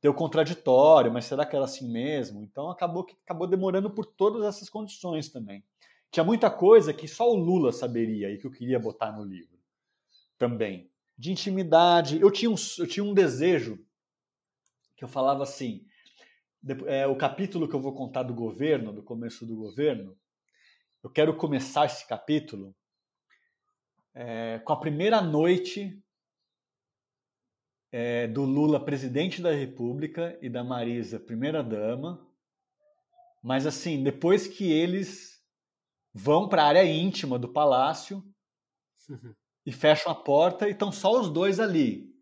ter 0.00 0.08
o 0.08 0.14
contraditório, 0.14 1.12
mas 1.12 1.24
será 1.24 1.44
que 1.44 1.56
era 1.56 1.64
assim 1.64 1.90
mesmo? 1.90 2.42
Então 2.42 2.70
acabou 2.70 3.04
que 3.04 3.16
acabou 3.24 3.46
demorando 3.46 3.90
por 3.90 4.06
todas 4.06 4.44
essas 4.44 4.68
condições 4.68 5.28
também. 5.28 5.64
Tinha 6.10 6.24
muita 6.24 6.50
coisa 6.50 6.94
que 6.94 7.08
só 7.08 7.30
o 7.30 7.36
Lula 7.36 7.72
saberia 7.72 8.30
e 8.30 8.38
que 8.38 8.46
eu 8.46 8.50
queria 8.50 8.78
botar 8.78 9.12
no 9.12 9.24
livro 9.24 9.58
também. 10.38 10.90
De 11.16 11.32
intimidade. 11.32 12.20
Eu 12.20 12.30
tinha 12.30 12.50
um, 12.50 12.54
eu 12.78 12.86
tinha 12.86 13.04
um 13.04 13.12
desejo 13.12 13.84
que 14.96 15.04
eu 15.04 15.08
falava 15.08 15.42
assim: 15.42 15.84
é, 16.86 17.06
o 17.06 17.16
capítulo 17.16 17.68
que 17.68 17.74
eu 17.74 17.80
vou 17.80 17.94
contar 17.94 18.22
do 18.22 18.32
governo, 18.32 18.92
do 18.92 19.02
começo 19.02 19.44
do 19.44 19.56
governo, 19.56 20.16
eu 21.02 21.10
quero 21.10 21.36
começar 21.36 21.86
esse 21.86 22.06
capítulo 22.06 22.74
é, 24.20 24.58
com 24.58 24.72
a 24.72 24.80
primeira 24.80 25.22
noite 25.22 25.96
é, 27.92 28.26
do 28.26 28.42
Lula 28.42 28.84
presidente 28.84 29.40
da 29.40 29.52
República 29.52 30.36
e 30.42 30.50
da 30.50 30.64
Marisa 30.64 31.20
primeira 31.20 31.62
dama, 31.62 32.28
mas 33.40 33.64
assim 33.64 34.02
depois 34.02 34.48
que 34.48 34.72
eles 34.72 35.40
vão 36.12 36.48
para 36.48 36.64
a 36.64 36.66
área 36.66 36.84
íntima 36.84 37.38
do 37.38 37.52
palácio 37.52 38.24
uhum. 39.08 39.32
e 39.64 39.70
fecham 39.70 40.10
a 40.10 40.16
porta 40.16 40.66
e 40.66 40.72
estão 40.72 40.90
só 40.90 41.20
os 41.20 41.30
dois 41.30 41.60
ali. 41.60 42.12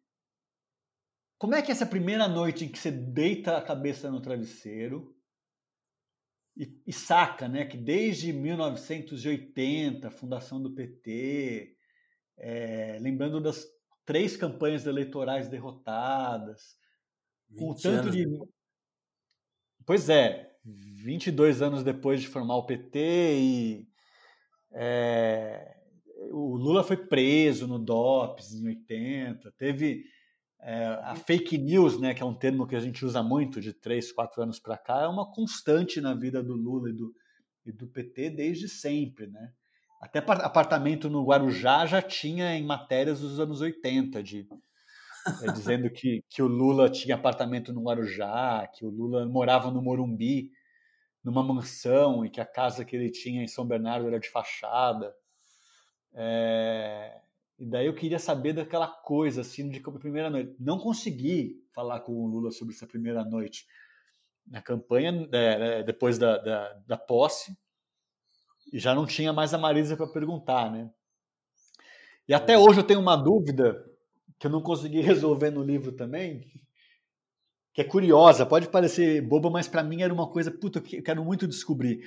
Como 1.38 1.54
é 1.54 1.62
que 1.62 1.70
é 1.70 1.72
essa 1.72 1.86
primeira 1.86 2.28
noite 2.28 2.66
em 2.66 2.68
que 2.68 2.78
você 2.78 2.90
deita 2.90 3.56
a 3.56 3.62
cabeça 3.62 4.10
no 4.10 4.20
travesseiro 4.20 5.16
e, 6.54 6.78
e, 6.86 6.92
saca 6.92 7.48
né, 7.48 7.64
que 7.64 7.76
desde 7.78 8.34
1980, 8.34 10.10
fundação 10.10 10.62
do 10.62 10.74
PT, 10.74 11.75
é, 12.36 12.98
lembrando 13.00 13.40
das 13.40 13.66
três 14.04 14.36
campanhas 14.36 14.86
eleitorais 14.86 15.48
derrotadas, 15.48 16.76
com 17.56 17.74
tanto 17.74 18.10
de. 18.10 18.26
Pois 19.84 20.08
é, 20.08 20.52
22 20.64 21.62
anos 21.62 21.82
depois 21.82 22.20
de 22.20 22.28
formar 22.28 22.56
o 22.56 22.66
PT 22.66 23.38
e. 23.38 23.88
É, 24.72 25.74
o 26.30 26.56
Lula 26.56 26.82
foi 26.82 26.96
preso 26.96 27.66
no 27.66 27.78
DOPS 27.78 28.54
em 28.54 28.66
80, 28.66 29.52
teve 29.52 30.04
é, 30.60 30.86
a 31.04 31.14
fake 31.14 31.58
news, 31.58 32.00
né, 32.00 32.14
que 32.14 32.22
é 32.22 32.26
um 32.26 32.34
termo 32.34 32.66
que 32.66 32.74
a 32.74 32.80
gente 32.80 33.04
usa 33.04 33.22
muito 33.22 33.60
de 33.60 33.72
três, 33.72 34.10
quatro 34.10 34.42
anos 34.42 34.58
para 34.58 34.76
cá, 34.76 35.02
é 35.02 35.06
uma 35.06 35.30
constante 35.30 36.00
na 36.00 36.14
vida 36.14 36.42
do 36.42 36.54
Lula 36.54 36.90
e 36.90 36.92
do, 36.92 37.14
e 37.64 37.72
do 37.72 37.86
PT 37.86 38.30
desde 38.30 38.68
sempre. 38.68 39.26
Né? 39.26 39.52
Até 40.00 40.18
apartamento 40.18 41.08
no 41.08 41.24
Guarujá 41.24 41.86
já 41.86 42.02
tinha 42.02 42.54
em 42.54 42.64
matérias 42.64 43.20
dos 43.20 43.40
anos 43.40 43.60
80, 43.60 44.22
de, 44.22 44.46
é, 45.42 45.52
dizendo 45.52 45.90
que, 45.90 46.22
que 46.28 46.42
o 46.42 46.46
Lula 46.46 46.90
tinha 46.90 47.14
apartamento 47.14 47.72
no 47.72 47.82
Guarujá, 47.82 48.66
que 48.74 48.84
o 48.84 48.90
Lula 48.90 49.26
morava 49.26 49.70
no 49.70 49.82
Morumbi, 49.82 50.50
numa 51.24 51.42
mansão, 51.42 52.24
e 52.24 52.30
que 52.30 52.40
a 52.40 52.46
casa 52.46 52.84
que 52.84 52.94
ele 52.94 53.10
tinha 53.10 53.42
em 53.42 53.48
São 53.48 53.66
Bernardo 53.66 54.06
era 54.06 54.20
de 54.20 54.30
fachada. 54.30 55.14
É, 56.14 57.20
e 57.58 57.66
daí 57.66 57.86
eu 57.86 57.94
queria 57.94 58.18
saber 58.18 58.52
daquela 58.52 58.86
coisa, 58.86 59.40
assim, 59.40 59.68
de 59.68 59.80
como 59.80 59.98
primeira 59.98 60.28
noite. 60.28 60.54
Não 60.60 60.78
consegui 60.78 61.62
falar 61.74 62.00
com 62.00 62.12
o 62.12 62.26
Lula 62.26 62.50
sobre 62.50 62.74
essa 62.74 62.86
primeira 62.86 63.24
noite 63.24 63.66
na 64.46 64.62
campanha, 64.62 65.28
é, 65.32 65.82
depois 65.82 66.18
da, 66.18 66.38
da, 66.38 66.72
da, 66.86 66.96
posse, 66.96 67.56
e 68.73 68.78
já 68.78 68.94
não 68.94 69.06
tinha 69.06 69.32
mais 69.32 69.54
a 69.54 69.58
Marisa 69.58 69.96
para 69.96 70.06
perguntar, 70.06 70.70
né? 70.70 70.90
E 72.28 72.35
até 72.35 72.54
é. 72.54 72.58
hoje 72.58 72.80
eu 72.80 72.85
tenho 72.85 73.00
uma 73.00 73.16
dúvida 73.16 73.85
que 74.38 74.46
eu 74.46 74.50
não 74.50 74.61
consegui 74.61 75.00
resolver 75.00 75.50
no 75.50 75.62
livro 75.62 75.92
também, 75.92 76.46
que 77.73 77.80
é 77.80 77.85
curiosa, 77.85 78.46
pode 78.46 78.68
parecer 78.68 79.20
boba, 79.20 79.50
mas 79.50 79.68
para 79.68 79.82
mim 79.82 80.02
era 80.02 80.12
uma 80.12 80.28
coisa, 80.28 80.50
puta, 80.50 80.80
que 80.80 80.96
eu 80.96 81.02
quero 81.02 81.25
muito 81.25 81.46
descobrir. 81.46 82.02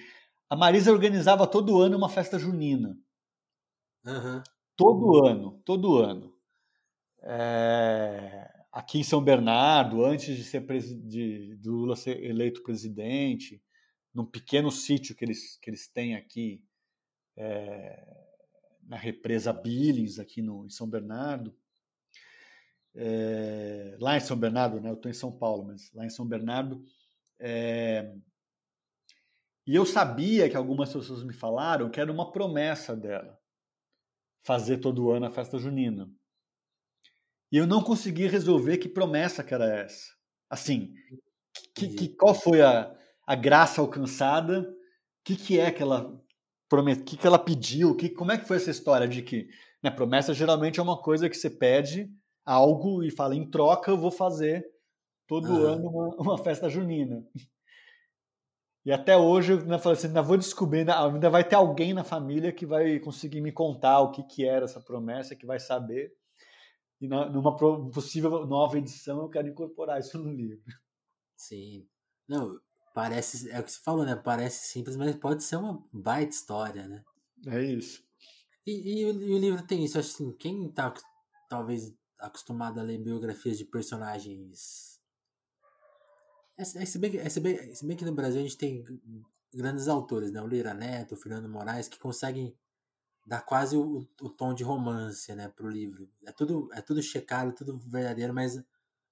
A 0.49 0.55
Marisa 0.55 0.91
organizava 0.91 1.45
todo 1.45 1.79
ano 1.79 1.95
uma 1.95 2.09
festa 2.09 2.39
junina. 2.39 2.97
Uhum. 4.05 4.41
Todo 4.75 5.25
ano, 5.25 5.61
todo 5.63 5.97
ano. 5.97 6.33
É, 7.21 8.49
aqui 8.71 8.99
em 8.99 9.03
São 9.03 9.21
Bernardo, 9.21 10.03
antes 10.03 10.35
de 10.35 10.43
ser 10.43 10.65
de, 10.65 11.55
de 11.55 11.69
Lula 11.69 11.95
ser 11.95 12.23
eleito 12.23 12.63
presidente, 12.63 13.61
num 14.13 14.25
pequeno 14.25 14.71
sítio 14.71 15.15
que 15.15 15.23
eles, 15.23 15.57
que 15.57 15.69
eles 15.69 15.87
têm 15.87 16.15
aqui 16.15 16.63
é, 17.37 18.05
na 18.83 18.97
represa 18.97 19.53
Billings, 19.53 20.19
aqui 20.19 20.41
no, 20.41 20.65
em 20.65 20.69
São 20.69 20.87
Bernardo. 20.87 21.55
É, 22.95 23.97
lá 23.99 24.17
em 24.17 24.19
São 24.19 24.37
Bernardo, 24.37 24.81
né? 24.81 24.89
Eu 24.89 24.95
estou 24.95 25.09
em 25.09 25.13
São 25.13 25.31
Paulo, 25.31 25.65
mas 25.65 25.91
lá 25.93 26.05
em 26.05 26.09
São 26.09 26.27
Bernardo. 26.27 26.83
É, 27.39 28.13
e 29.65 29.75
eu 29.75 29.85
sabia 29.85 30.49
que 30.49 30.57
algumas 30.57 30.91
pessoas 30.91 31.23
me 31.23 31.31
falaram 31.31 31.91
que 31.91 32.01
era 32.01 32.11
uma 32.11 32.31
promessa 32.31 32.95
dela 32.95 33.39
fazer 34.41 34.79
todo 34.79 35.11
ano 35.11 35.27
a 35.27 35.31
festa 35.31 35.59
junina. 35.59 36.09
E 37.51 37.57
eu 37.57 37.67
não 37.67 37.83
consegui 37.83 38.25
resolver 38.25 38.77
que 38.77 38.89
promessa 38.89 39.43
que 39.43 39.53
era 39.53 39.65
essa. 39.65 40.11
Assim, 40.49 40.93
que, 41.75 41.87
que, 41.89 42.09
qual 42.09 42.33
foi 42.33 42.61
a, 42.61 42.95
a 43.29 43.35
graça 43.35 43.79
alcançada? 43.79 44.61
O 44.61 44.73
que, 45.23 45.35
que 45.35 45.59
é 45.59 45.71
que 45.71 45.83
ela 45.83 46.19
promet... 46.67 47.03
que, 47.03 47.15
que 47.15 47.27
ela 47.27 47.37
pediu? 47.37 47.95
Que, 47.95 48.09
como 48.09 48.31
é 48.31 48.39
que 48.39 48.47
foi 48.47 48.57
essa 48.57 48.71
história 48.71 49.07
de 49.07 49.21
que 49.21 49.47
né, 49.83 49.91
promessa 49.91 50.33
geralmente 50.33 50.79
é 50.79 50.83
uma 50.83 50.99
coisa 50.99 51.29
que 51.29 51.37
você 51.37 51.47
pede 51.47 52.11
algo 52.43 53.03
e 53.03 53.11
fala, 53.11 53.35
em 53.35 53.47
troca 53.47 53.91
eu 53.91 53.97
vou 53.97 54.09
fazer 54.09 54.65
todo 55.27 55.47
uhum. 55.47 55.63
ano 55.63 55.89
uma, 55.89 56.15
uma 56.15 56.37
festa 56.39 56.67
junina. 56.67 57.23
E 58.83 58.91
até 58.91 59.15
hoje 59.15 59.53
eu 59.53 59.79
falei 59.79 59.95
assim, 59.99 60.07
ainda 60.07 60.23
vou 60.23 60.35
descobrir, 60.35 60.89
ainda 60.89 61.29
vai 61.29 61.47
ter 61.47 61.55
alguém 61.55 61.93
na 61.93 62.03
família 62.03 62.51
que 62.51 62.65
vai 62.65 62.97
conseguir 62.97 63.41
me 63.41 63.51
contar 63.51 63.99
o 63.99 64.09
que, 64.09 64.23
que 64.23 64.43
era 64.43 64.65
essa 64.65 64.81
promessa, 64.81 65.35
que 65.35 65.45
vai 65.45 65.59
saber. 65.59 66.11
E 66.99 67.07
numa 67.07 67.55
possível 67.55 68.47
nova 68.47 68.79
edição 68.79 69.21
eu 69.21 69.29
quero 69.29 69.47
incorporar 69.47 69.99
isso 69.99 70.17
no 70.17 70.33
livro. 70.33 70.63
Sim. 71.37 71.87
Não, 72.27 72.59
Parece, 72.99 73.49
é 73.49 73.57
o 73.61 73.63
que 73.63 73.71
você 73.71 73.79
falou, 73.79 74.05
né? 74.05 74.13
Parece 74.13 74.67
simples, 74.67 74.97
mas 74.97 75.15
pode 75.15 75.41
ser 75.41 75.55
uma 75.55 75.81
baita 75.89 76.35
história, 76.35 76.85
né? 76.85 77.01
É 77.47 77.63
isso. 77.63 78.03
E, 78.67 78.73
e, 78.73 79.01
e 79.03 79.05
o 79.05 79.37
livro 79.37 79.65
tem 79.65 79.85
isso, 79.85 79.97
acho 79.97 80.09
assim, 80.09 80.33
quem 80.33 80.69
tá 80.69 80.93
talvez 81.47 81.95
acostumado 82.19 82.77
a 82.77 82.83
ler 82.83 82.97
biografias 82.97 83.57
de 83.57 83.63
personagens. 83.63 84.99
É, 86.57 86.63
é, 86.63 86.85
se, 86.85 86.99
bem, 86.99 87.17
é, 87.19 87.29
se, 87.29 87.39
bem, 87.39 87.73
se 87.73 87.85
bem 87.85 87.95
que 87.95 88.03
no 88.03 88.13
Brasil 88.13 88.41
a 88.41 88.43
gente 88.43 88.57
tem 88.57 88.83
grandes 89.53 89.87
autores, 89.87 90.29
né? 90.29 90.41
O 90.41 90.47
Lira 90.47 90.73
Neto, 90.73 91.15
o 91.15 91.17
Fernando 91.17 91.47
Moraes, 91.47 91.87
que 91.87 91.97
conseguem 91.97 92.53
dar 93.25 93.45
quase 93.45 93.77
o, 93.77 94.05
o 94.21 94.29
tom 94.29 94.53
de 94.53 94.65
romance, 94.65 95.33
né, 95.33 95.47
pro 95.47 95.69
livro. 95.69 96.11
É 96.25 96.33
tudo, 96.33 96.67
é 96.73 96.81
tudo 96.81 97.01
checado, 97.01 97.55
tudo 97.55 97.77
verdadeiro, 97.77 98.33
mas 98.33 98.61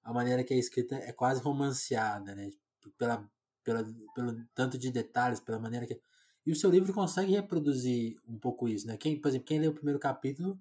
a 0.03 0.12
maneira 0.12 0.44
que 0.44 0.53
é 0.53 0.58
escrita 0.58 0.96
é 0.96 1.13
quase 1.13 1.39
romanceada, 1.39 2.36
né? 2.36 2.50
Pela, 2.98 3.25
pela, 3.67 3.83
pelo 4.15 4.45
tanto 4.55 4.77
de 4.77 4.89
detalhes, 4.89 5.41
pela 5.41 5.59
maneira 5.59 5.86
que. 5.86 6.00
E 6.45 6.51
o 6.53 6.55
seu 6.55 6.69
livro 6.69 6.93
consegue 6.93 7.33
reproduzir 7.33 8.17
um 8.25 8.39
pouco 8.39 8.69
isso, 8.69 8.88
né? 8.88 8.95
Quem, 8.95 9.19
por 9.19 9.27
exemplo, 9.27 9.45
quem 9.45 9.59
lê 9.59 9.67
o 9.67 9.74
primeiro 9.74 10.00
capítulo, 10.00 10.57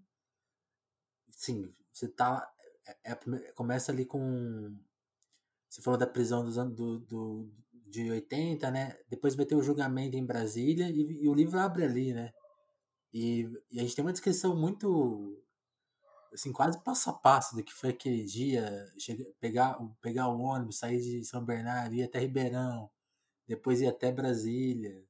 sim, 1.30 1.72
você 1.92 2.08
tá. 2.08 2.50
É, 3.04 3.12
é, 3.12 3.52
começa 3.52 3.92
ali 3.92 4.04
com. 4.04 4.76
Você 5.68 5.80
falou 5.80 5.98
da 5.98 6.06
prisão 6.06 6.44
dos 6.44 6.58
anos 6.58 6.74
do, 6.74 6.98
do, 6.98 7.48
de 7.72 8.10
80, 8.10 8.70
né? 8.72 8.98
Depois 9.08 9.36
vai 9.36 9.46
ter 9.46 9.54
o 9.54 9.62
julgamento 9.62 10.16
em 10.16 10.26
Brasília 10.26 10.90
e, 10.90 11.22
e 11.22 11.28
o 11.28 11.34
livro 11.34 11.60
abre 11.60 11.84
ali, 11.84 12.12
né? 12.12 12.32
E, 13.12 13.48
e, 13.70 13.78
a 13.78 13.82
gente 13.82 13.94
tem 13.94 14.04
uma 14.04 14.12
descrição 14.12 14.56
muito 14.56 15.40
assim, 16.34 16.52
quase 16.52 16.82
passo 16.82 17.10
a 17.10 17.12
passo 17.12 17.54
do 17.54 17.62
que 17.62 17.72
foi 17.72 17.90
aquele 17.90 18.24
dia, 18.24 18.84
chegar, 18.98 19.24
pegar, 19.40 19.78
pegar 20.02 20.28
o 20.28 20.40
ônibus, 20.40 20.78
sair 20.78 21.00
de 21.00 21.24
São 21.24 21.44
Bernardo, 21.44 21.94
ir 21.94 22.02
até 22.02 22.18
Ribeirão, 22.18 22.90
depois 23.46 23.80
ir 23.80 23.86
até 23.86 24.10
Brasília, 24.12 25.04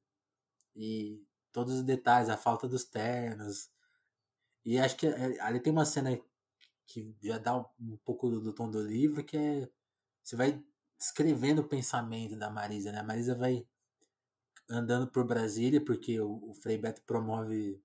e 0.75 1.25
todos 1.51 1.75
os 1.75 1.83
detalhes, 1.83 2.29
a 2.29 2.37
falta 2.37 2.67
dos 2.67 2.83
ternos. 2.85 3.69
E 4.65 4.77
acho 4.77 4.95
que 4.97 5.07
é, 5.07 5.39
ali 5.41 5.59
tem 5.59 5.73
uma 5.73 5.85
cena 5.85 6.19
que 6.85 7.15
já 7.21 7.37
dá 7.37 7.57
um 7.79 7.97
pouco 8.05 8.29
do, 8.29 8.41
do 8.41 8.53
tom 8.53 8.69
do 8.69 8.81
livro, 8.81 9.23
que 9.23 9.37
é 9.37 9.69
você 10.23 10.35
vai 10.35 10.63
escrevendo 10.99 11.59
o 11.59 11.67
pensamento 11.67 12.35
da 12.35 12.49
Marisa, 12.49 12.91
né? 12.91 12.99
A 12.99 13.03
Marisa 13.03 13.35
vai 13.35 13.65
andando 14.69 15.07
por 15.07 15.25
Brasília, 15.25 15.83
porque 15.83 16.19
o, 16.19 16.49
o 16.49 16.53
Frei 16.53 16.77
Beto 16.77 17.01
promove 17.03 17.81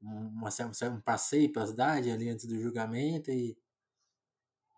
uma, 0.00 0.50
um 0.92 1.00
passeio 1.00 1.52
pela 1.52 1.66
cidade 1.66 2.10
ali 2.10 2.28
antes 2.28 2.46
do 2.46 2.60
julgamento 2.60 3.30
e, 3.30 3.56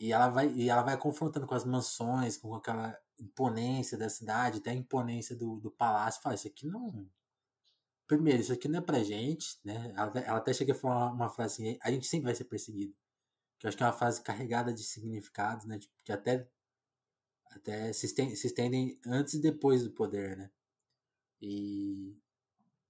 e, 0.01 0.13
ela 0.13 0.29
vai, 0.29 0.49
e 0.53 0.71
ela 0.71 0.83
vai 0.83 0.97
confrontando 0.97 1.47
com 1.47 1.55
as 1.55 1.65
mansões, 1.65 2.37
com 2.37 2.55
aquela 2.55 2.97
imponência 3.23 3.97
da 3.99 4.09
cidade, 4.09 4.59
até 4.59 4.71
a 4.71 4.75
imponência 4.75 5.37
do, 5.37 5.61
do 5.61 5.71
palácio. 5.71 6.23
Fala, 6.23 6.35
isso 6.35 6.49
aqui 6.49 6.67
não. 6.67 7.09
Primeiro, 8.07 8.41
isso 8.41 8.53
aqui 8.53 8.69
não 8.69 8.81
é 8.81 8.83
pra 8.83 9.05
gente, 9.05 9.59
né? 9.65 9.93
Ela, 9.97 10.21
ela 10.21 10.39
até 10.39 10.53
chega 10.53 10.73
a 10.73 10.77
falar 10.77 11.12
uma, 11.12 11.29
frase 11.29 11.62
assim: 11.62 11.79
a 11.83 11.91
gente 11.93 12.07
sempre 12.07 12.25
vai 12.27 12.35
ser 12.35 12.45
perseguido. 12.45 12.93
Que 13.59 13.67
eu 13.67 13.69
acho 13.69 13.77
que 13.77 13.83
é 13.85 13.87
uma 13.87 13.93
frase 13.93 14.23
carregada 14.23 14.73
de 14.73 14.83
significados, 14.83 15.67
né? 15.67 15.79
Tipo, 15.79 15.95
que 16.05 16.12
até, 16.12 16.49
até 17.53 17.93
se, 17.93 18.07
estendem, 18.07 18.35
se 18.35 18.47
estendem 18.49 18.99
antes 19.07 19.35
e 19.35 19.41
depois 19.41 19.85
do 19.85 19.93
poder, 19.93 20.37
né? 20.37 20.50
E, 21.41 22.17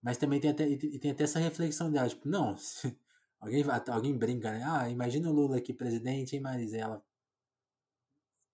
mas 0.02 0.16
também 0.16 0.40
tem 0.40 0.50
até, 0.50 0.68
e 0.68 0.98
tem 0.98 1.10
até 1.10 1.24
essa 1.24 1.38
reflexão 1.38 1.90
dela, 1.92 2.08
tipo, 2.08 2.28
não, 2.28 2.56
alguém, 3.40 3.64
alguém 3.88 4.16
brinca, 4.18 4.50
né? 4.52 4.64
Ah, 4.66 4.88
imagina 4.88 5.28
o 5.30 5.32
Lula 5.32 5.58
aqui 5.58 5.74
presidente, 5.74 6.34
hein, 6.36 6.42
Marisela? 6.42 7.04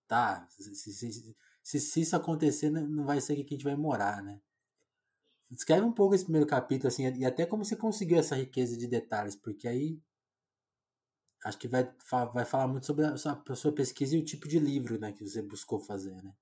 Tá, 0.07 0.47
se, 0.49 0.93
se, 0.93 1.35
se, 1.67 1.81
se, 1.81 1.99
isso 1.99 2.15
acontecer, 2.15 2.69
não 2.69 3.05
vai 3.05 3.19
ser 3.19 3.33
aqui 3.33 3.43
que 3.43 3.53
a 3.53 3.57
gente 3.57 3.65
vai 3.65 3.75
morar, 3.75 4.23
né? 4.23 4.39
Escreve 5.51 5.85
um 5.85 5.91
pouco 5.91 6.15
esse 6.15 6.23
primeiro 6.23 6.47
capítulo, 6.47 6.87
assim, 6.87 7.03
e 7.17 7.25
até 7.25 7.45
como 7.45 7.65
você 7.65 7.75
conseguiu 7.75 8.17
essa 8.17 8.37
riqueza 8.37 8.77
de 8.77 8.87
detalhes, 8.87 9.35
porque 9.35 9.67
aí 9.67 9.99
acho 11.43 11.57
que 11.57 11.67
vai, 11.67 11.91
vai 12.33 12.45
falar 12.45 12.69
muito 12.69 12.85
sobre 12.85 13.05
a 13.05 13.17
sua, 13.17 13.43
a 13.49 13.55
sua 13.55 13.73
pesquisa 13.73 14.15
e 14.15 14.19
o 14.19 14.23
tipo 14.23 14.47
de 14.47 14.59
livro 14.59 14.97
né, 14.97 15.11
que 15.11 15.27
você 15.27 15.41
buscou 15.41 15.77
fazer, 15.77 16.15
né? 16.23 16.33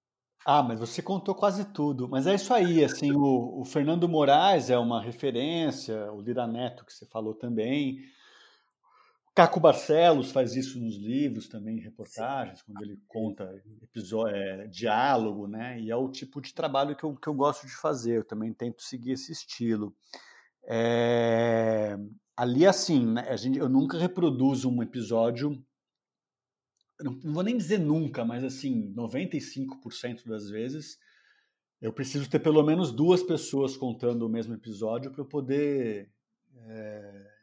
Ah, 0.46 0.62
mas 0.62 0.80
você 0.80 1.02
contou 1.02 1.34
quase 1.34 1.66
tudo. 1.74 2.08
Mas 2.08 2.28
é 2.28 2.36
isso 2.36 2.54
aí, 2.54 2.86
assim, 2.86 3.12
o, 3.12 3.62
o 3.62 3.66
Fernando 3.66 4.08
Moraes 4.08 4.70
é 4.70 4.78
uma 4.78 5.02
referência, 5.02 6.14
o 6.14 6.22
Lira 6.22 6.46
Neto, 6.46 6.86
que 6.86 6.94
você 6.94 7.08
falou 7.08 7.34
também. 7.34 7.98
Caco 9.36 9.60
Barcelos 9.60 10.32
faz 10.32 10.56
isso 10.56 10.80
nos 10.80 10.96
livros 10.96 11.50
também, 11.50 11.78
reportagens, 11.80 12.62
quando 12.62 12.82
ele 12.82 12.98
conta 13.06 13.62
episódio, 13.82 14.34
é, 14.34 14.68
diálogo, 14.68 15.46
né? 15.46 15.80
E 15.80 15.92
é 15.92 15.96
o 15.96 16.10
tipo 16.10 16.42
de 16.42 16.54
trabalho 16.54 16.96
que 16.96 17.04
eu, 17.04 17.14
que 17.16 17.28
eu 17.28 17.34
gosto 17.34 17.68
de 17.68 17.76
fazer, 17.76 18.18
eu 18.18 18.24
também 18.24 18.54
tento 18.54 18.82
seguir 18.82 19.12
esse 19.12 19.34
estilo. 19.34 19.94
É... 20.64 21.98
Ali, 22.38 22.66
assim, 22.66 23.06
né, 23.06 23.28
a 23.30 23.36
gente, 23.36 23.60
eu 23.60 23.68
nunca 23.68 23.98
reproduzo 23.98 24.70
um 24.70 24.82
episódio 24.82 25.62
não 27.02 27.34
vou 27.34 27.44
nem 27.44 27.58
dizer 27.58 27.80
nunca, 27.80 28.24
mas 28.24 28.44
assim, 28.44 28.94
95% 28.94 30.26
das 30.26 30.50
vezes, 30.50 30.98
eu 31.82 31.92
preciso 31.92 32.30
ter 32.30 32.40
pelo 32.40 32.64
menos 32.64 32.92
duas 32.92 33.22
pessoas 33.22 33.76
contando 33.76 34.26
o 34.26 34.30
mesmo 34.30 34.54
episódio 34.54 35.12
para 35.12 35.22
eu 35.22 35.26
poder 35.26 36.10
é, 36.68 37.35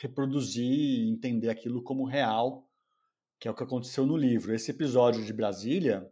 reproduzir 0.00 0.64
e 0.64 1.10
entender 1.10 1.48
aquilo 1.48 1.82
como 1.82 2.04
real, 2.04 2.68
que 3.38 3.46
é 3.46 3.50
o 3.50 3.54
que 3.54 3.62
aconteceu 3.62 4.06
no 4.06 4.16
livro. 4.16 4.54
Esse 4.54 4.70
episódio 4.70 5.24
de 5.24 5.32
Brasília, 5.32 6.10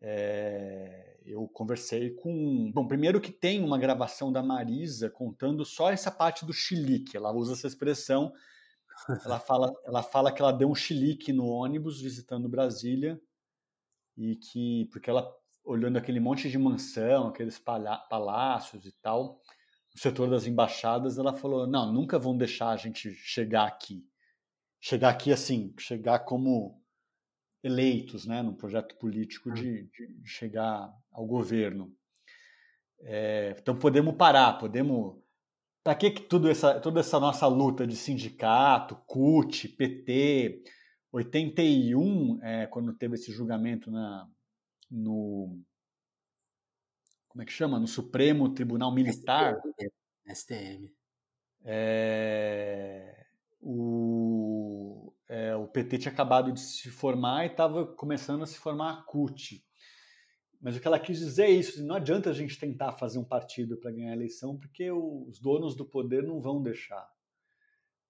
é, 0.00 1.18
eu 1.24 1.46
conversei 1.48 2.10
com. 2.10 2.70
Bom, 2.72 2.86
primeiro 2.86 3.20
que 3.20 3.30
tem 3.30 3.62
uma 3.62 3.78
gravação 3.78 4.32
da 4.32 4.42
Marisa 4.42 5.10
contando 5.10 5.64
só 5.64 5.90
essa 5.90 6.10
parte 6.10 6.46
do 6.46 6.52
chilique, 6.52 7.16
ela 7.16 7.32
usa 7.32 7.52
essa 7.52 7.66
expressão 7.66 8.32
ela 9.24 9.38
fala, 9.38 9.72
ela 9.84 10.02
fala 10.02 10.32
que 10.32 10.42
ela 10.42 10.52
deu 10.52 10.68
um 10.68 10.74
chilique 10.74 11.32
no 11.32 11.46
ônibus 11.46 12.00
visitando 12.00 12.48
Brasília 12.48 13.20
e 14.16 14.36
que 14.36 14.88
porque 14.90 15.08
ela 15.08 15.28
olhando 15.64 15.98
aquele 15.98 16.18
monte 16.18 16.48
de 16.48 16.58
mansão, 16.58 17.28
aqueles 17.28 17.58
palácios 17.58 18.86
e 18.86 18.92
tal, 19.02 19.38
setor 19.98 20.30
das 20.30 20.46
embaixadas, 20.46 21.18
ela 21.18 21.32
falou: 21.32 21.66
"Não, 21.66 21.92
nunca 21.92 22.18
vão 22.18 22.36
deixar 22.36 22.70
a 22.70 22.76
gente 22.76 23.12
chegar 23.14 23.66
aqui. 23.66 24.04
Chegar 24.80 25.10
aqui 25.10 25.32
assim, 25.32 25.74
chegar 25.78 26.20
como 26.20 26.80
eleitos, 27.62 28.26
né, 28.26 28.42
num 28.42 28.54
projeto 28.54 28.96
político 28.96 29.52
de, 29.52 29.84
de 29.84 30.24
chegar 30.24 30.92
ao 31.10 31.26
governo. 31.26 31.92
É, 33.00 33.56
então 33.58 33.76
podemos 33.76 34.14
parar, 34.16 34.58
podemos 34.58 35.16
para 35.88 35.94
que, 35.94 36.10
que 36.10 36.22
tudo 36.22 36.50
essa, 36.50 36.78
toda 36.78 37.00
essa 37.00 37.18
nossa 37.18 37.46
luta 37.46 37.86
de 37.86 37.96
sindicato, 37.96 38.94
CUT, 39.06 39.68
PT, 39.68 40.62
81, 41.10 42.40
é, 42.42 42.66
quando 42.66 42.92
teve 42.92 43.14
esse 43.14 43.32
julgamento 43.32 43.90
na, 43.90 44.28
no. 44.90 45.58
Como 47.38 47.44
é 47.44 47.46
que 47.46 47.52
chama? 47.52 47.78
No 47.78 47.86
Supremo 47.86 48.52
Tribunal 48.52 48.92
Militar. 48.92 49.62
STM. 50.26 50.90
É, 51.64 53.26
o, 53.60 55.12
é, 55.28 55.54
o 55.54 55.68
PT 55.68 55.98
tinha 55.98 56.12
acabado 56.12 56.50
de 56.50 56.58
se 56.58 56.90
formar 56.90 57.44
e 57.44 57.46
estava 57.46 57.86
começando 57.86 58.42
a 58.42 58.46
se 58.46 58.58
formar 58.58 58.90
a 58.90 59.02
CUT. 59.02 59.64
Mas 60.60 60.76
o 60.76 60.80
que 60.80 60.88
ela 60.88 60.98
quis 60.98 61.20
dizer 61.20 61.44
é 61.44 61.50
isso: 61.50 61.86
não 61.86 61.94
adianta 61.94 62.28
a 62.28 62.32
gente 62.32 62.58
tentar 62.58 62.94
fazer 62.94 63.20
um 63.20 63.24
partido 63.24 63.76
para 63.76 63.92
ganhar 63.92 64.10
a 64.10 64.16
eleição, 64.16 64.58
porque 64.58 64.90
os 64.90 65.38
donos 65.38 65.76
do 65.76 65.84
poder 65.84 66.24
não 66.24 66.40
vão 66.40 66.60
deixar. 66.60 67.08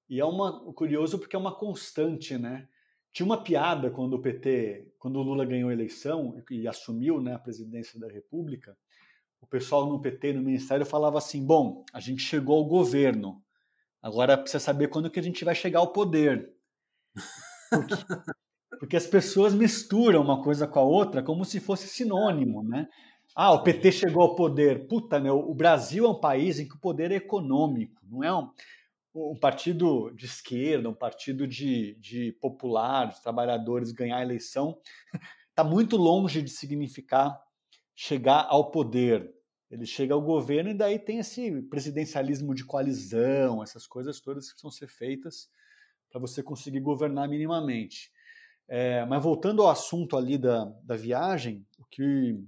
E 0.08 0.18
é 0.18 0.24
uma, 0.24 0.72
curioso 0.72 1.18
porque 1.18 1.36
é 1.36 1.38
uma 1.38 1.54
constante, 1.54 2.38
né? 2.38 2.66
Tinha 3.12 3.26
uma 3.26 3.44
piada 3.44 3.90
quando 3.90 4.14
o 4.14 4.22
PT, 4.22 4.94
quando 4.98 5.16
o 5.16 5.22
Lula 5.22 5.44
ganhou 5.44 5.68
a 5.68 5.74
eleição 5.74 6.42
e 6.50 6.66
assumiu 6.66 7.20
né, 7.20 7.34
a 7.34 7.38
presidência 7.38 8.00
da 8.00 8.08
República, 8.08 8.74
o 9.40 9.46
pessoal 9.46 9.86
no 9.86 10.00
PT, 10.00 10.32
no 10.32 10.42
Ministério, 10.42 10.84
falava 10.84 11.18
assim: 11.18 11.44
bom, 11.44 11.84
a 11.92 12.00
gente 12.00 12.22
chegou 12.22 12.56
ao 12.56 12.64
governo, 12.64 13.42
agora 14.02 14.36
precisa 14.36 14.60
saber 14.60 14.88
quando 14.88 15.10
que 15.10 15.20
a 15.20 15.22
gente 15.22 15.44
vai 15.44 15.54
chegar 15.54 15.80
ao 15.80 15.92
poder. 15.92 16.52
Porque, 17.70 17.94
porque 18.80 18.96
as 18.96 19.06
pessoas 19.06 19.54
misturam 19.54 20.22
uma 20.22 20.42
coisa 20.42 20.66
com 20.66 20.78
a 20.78 20.82
outra 20.82 21.22
como 21.22 21.44
se 21.44 21.60
fosse 21.60 21.88
sinônimo, 21.88 22.62
né? 22.62 22.88
Ah, 23.34 23.52
o 23.52 23.62
PT 23.62 23.92
chegou 23.92 24.22
ao 24.22 24.34
poder. 24.34 24.88
Puta, 24.88 25.20
meu, 25.20 25.38
o 25.38 25.54
Brasil 25.54 26.04
é 26.04 26.08
um 26.08 26.18
país 26.18 26.58
em 26.58 26.66
que 26.66 26.74
o 26.74 26.80
poder 26.80 27.12
é 27.12 27.16
econômico, 27.16 28.02
não 28.10 28.24
é 28.24 28.34
um, 28.34 28.50
um 29.14 29.38
partido 29.38 30.10
de 30.10 30.26
esquerda, 30.26 30.88
um 30.88 30.94
partido 30.94 31.46
de, 31.46 31.94
de 32.00 32.32
popular, 32.40 33.08
de 33.08 33.22
trabalhadores 33.22 33.92
ganhar 33.92 34.16
a 34.16 34.22
eleição. 34.22 34.78
Está 35.50 35.62
muito 35.64 35.96
longe 35.96 36.42
de 36.42 36.50
significar 36.50 37.38
chegar 38.00 38.46
ao 38.48 38.70
poder. 38.70 39.28
Ele 39.68 39.84
chega 39.84 40.14
ao 40.14 40.22
governo 40.22 40.70
e 40.70 40.74
daí 40.74 41.00
tem 41.00 41.18
esse 41.18 41.60
presidencialismo 41.62 42.54
de 42.54 42.64
coalizão, 42.64 43.60
essas 43.60 43.88
coisas 43.88 44.20
todas 44.20 44.46
que 44.46 44.52
precisam 44.52 44.70
ser 44.70 44.86
feitas 44.86 45.50
para 46.08 46.20
você 46.20 46.40
conseguir 46.40 46.78
governar 46.78 47.28
minimamente. 47.28 48.12
É, 48.68 49.04
mas 49.06 49.20
voltando 49.20 49.62
ao 49.62 49.68
assunto 49.68 50.16
ali 50.16 50.38
da, 50.38 50.66
da 50.84 50.94
viagem, 50.94 51.66
o 51.76 51.84
que 51.86 52.38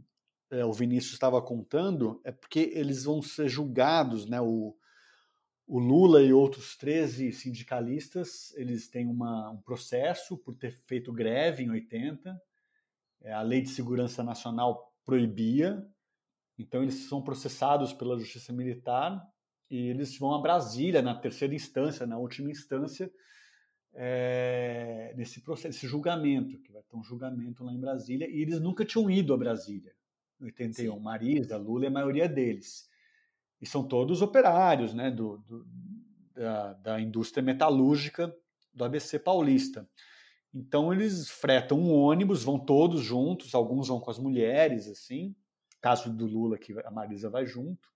é, 0.53 0.65
o 0.65 0.73
Vinícius 0.73 1.15
estava 1.15 1.43
contando 1.43 2.21
é 2.23 2.31
porque 2.31 2.71
eles 2.73 3.03
vão 3.03 3.21
ser 3.21 3.49
julgados, 3.49 4.27
né? 4.27 4.41
O, 4.41 4.77
o 5.67 5.81
Lula 5.81 6.23
e 6.23 6.33
outros 6.33 6.77
13 6.77 7.33
sindicalistas, 7.33 8.55
eles 8.55 8.89
têm 8.89 9.09
uma, 9.09 9.51
um 9.51 9.61
processo 9.61 10.39
por 10.39 10.55
ter 10.55 10.71
feito 10.87 11.13
greve 11.13 11.65
em 11.65 11.71
80. 11.71 12.41
É, 13.23 13.33
a 13.33 13.43
Lei 13.43 13.63
de 13.63 13.71
Segurança 13.71 14.23
Nacional 14.23 14.90
proibia, 15.11 15.85
então 16.57 16.83
eles 16.83 17.09
são 17.09 17.21
processados 17.21 17.93
pela 17.93 18.19
Justiça 18.19 18.53
Militar 18.53 19.21
e 19.69 19.89
eles 19.89 20.17
vão 20.17 20.35
a 20.35 20.41
Brasília 20.41 21.03
na 21.03 21.15
terceira 21.15 21.55
instância, 21.55 22.07
na 22.07 22.17
última 22.17 22.51
instância, 22.51 23.11
é, 23.93 25.13
nesse 25.17 25.41
processo, 25.43 25.77
esse 25.77 25.87
julgamento, 25.89 26.61
que 26.61 26.71
vai 26.73 26.83
ter 26.83 26.97
um 26.97 27.03
julgamento 27.03 27.65
lá 27.65 27.73
em 27.73 27.81
Brasília, 27.81 28.29
e 28.31 28.41
eles 28.41 28.61
nunca 28.61 28.85
tinham 28.85 29.11
ido 29.11 29.35
a 29.35 29.37
Brasília. 29.37 29.93
Em 30.41 30.45
81, 30.45 30.95
Sim. 30.95 31.01
Marisa, 31.01 31.57
Lula 31.57 31.85
e 31.85 31.89
a 31.89 31.91
maioria 31.91 32.29
deles 32.29 32.89
e 33.61 33.67
são 33.67 33.87
todos 33.87 34.23
operários 34.23 34.95
né, 34.95 35.11
do, 35.11 35.39
do 35.39 35.67
da, 36.35 36.73
da, 36.75 37.01
indústria 37.01 37.43
metalúrgica 37.43 38.35
do 38.73 38.85
ABC 38.85 39.19
paulista. 39.19 39.87
Então 40.53 40.93
eles 40.93 41.31
fretam 41.31 41.79
um 41.79 41.93
ônibus, 41.93 42.43
vão 42.43 42.59
todos 42.59 43.03
juntos, 43.03 43.55
alguns 43.55 43.89
vão 43.89 44.01
com 44.01 44.11
as 44.11 44.19
mulheres, 44.19 44.89
assim, 44.89 45.35
caso 45.81 46.13
do 46.13 46.27
Lula 46.27 46.59
que 46.59 46.75
a 46.85 46.91
Marisa 46.91 47.31
vai 47.31 47.47
junto. 47.47 47.89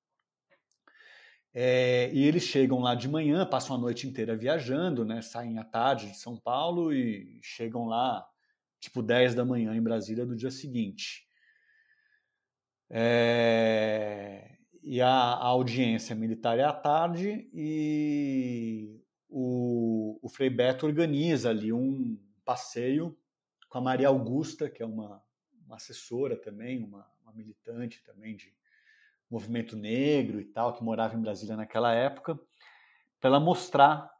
É, 1.52 2.10
e 2.12 2.24
eles 2.24 2.42
chegam 2.42 2.80
lá 2.80 2.94
de 2.94 3.08
manhã, 3.08 3.46
passam 3.46 3.76
a 3.76 3.78
noite 3.78 4.08
inteira 4.08 4.36
viajando, 4.36 5.04
né, 5.04 5.22
saem 5.22 5.58
à 5.58 5.64
tarde 5.64 6.10
de 6.10 6.18
São 6.18 6.36
Paulo 6.36 6.92
e 6.92 7.38
chegam 7.42 7.86
lá 7.86 8.26
tipo 8.80 9.00
10 9.02 9.34
da 9.34 9.44
manhã 9.44 9.74
em 9.74 9.82
Brasília 9.82 10.26
do 10.26 10.36
dia 10.36 10.50
seguinte. 10.50 11.26
É, 12.90 14.56
e 14.82 15.00
a, 15.00 15.08
a, 15.08 15.46
audiência 15.46 16.14
militar 16.14 16.58
é 16.58 16.64
à 16.64 16.72
tarde 16.72 17.48
e 17.52 19.00
o, 19.28 20.18
o 20.22 20.28
Frei 20.28 20.50
Beto 20.50 20.86
organiza 20.86 21.50
ali 21.50 21.72
um 21.72 22.18
passeio 22.44 23.16
com 23.68 23.78
a 23.78 23.80
Maria 23.80 24.09
Augusta, 24.09 24.68
que 24.68 24.83
é 24.83 24.87
uma, 24.87 25.22
uma 25.66 25.76
assessora 25.76 26.37
também, 26.37 26.83
uma, 26.83 27.07
uma, 27.22 27.33
militante 27.33 28.02
também 28.04 28.37
de 28.37 28.54
movimento 29.30 29.76
negro 29.76 30.40
e 30.40 30.44
tal, 30.44 30.74
que 30.74 30.85
morava 30.85 31.16
em 31.16 31.20
Brasília 31.20 31.57
naquela 31.57 31.92
época, 31.92 32.38
para 33.20 33.30
ela 33.30 33.40
mostrar 33.40 34.12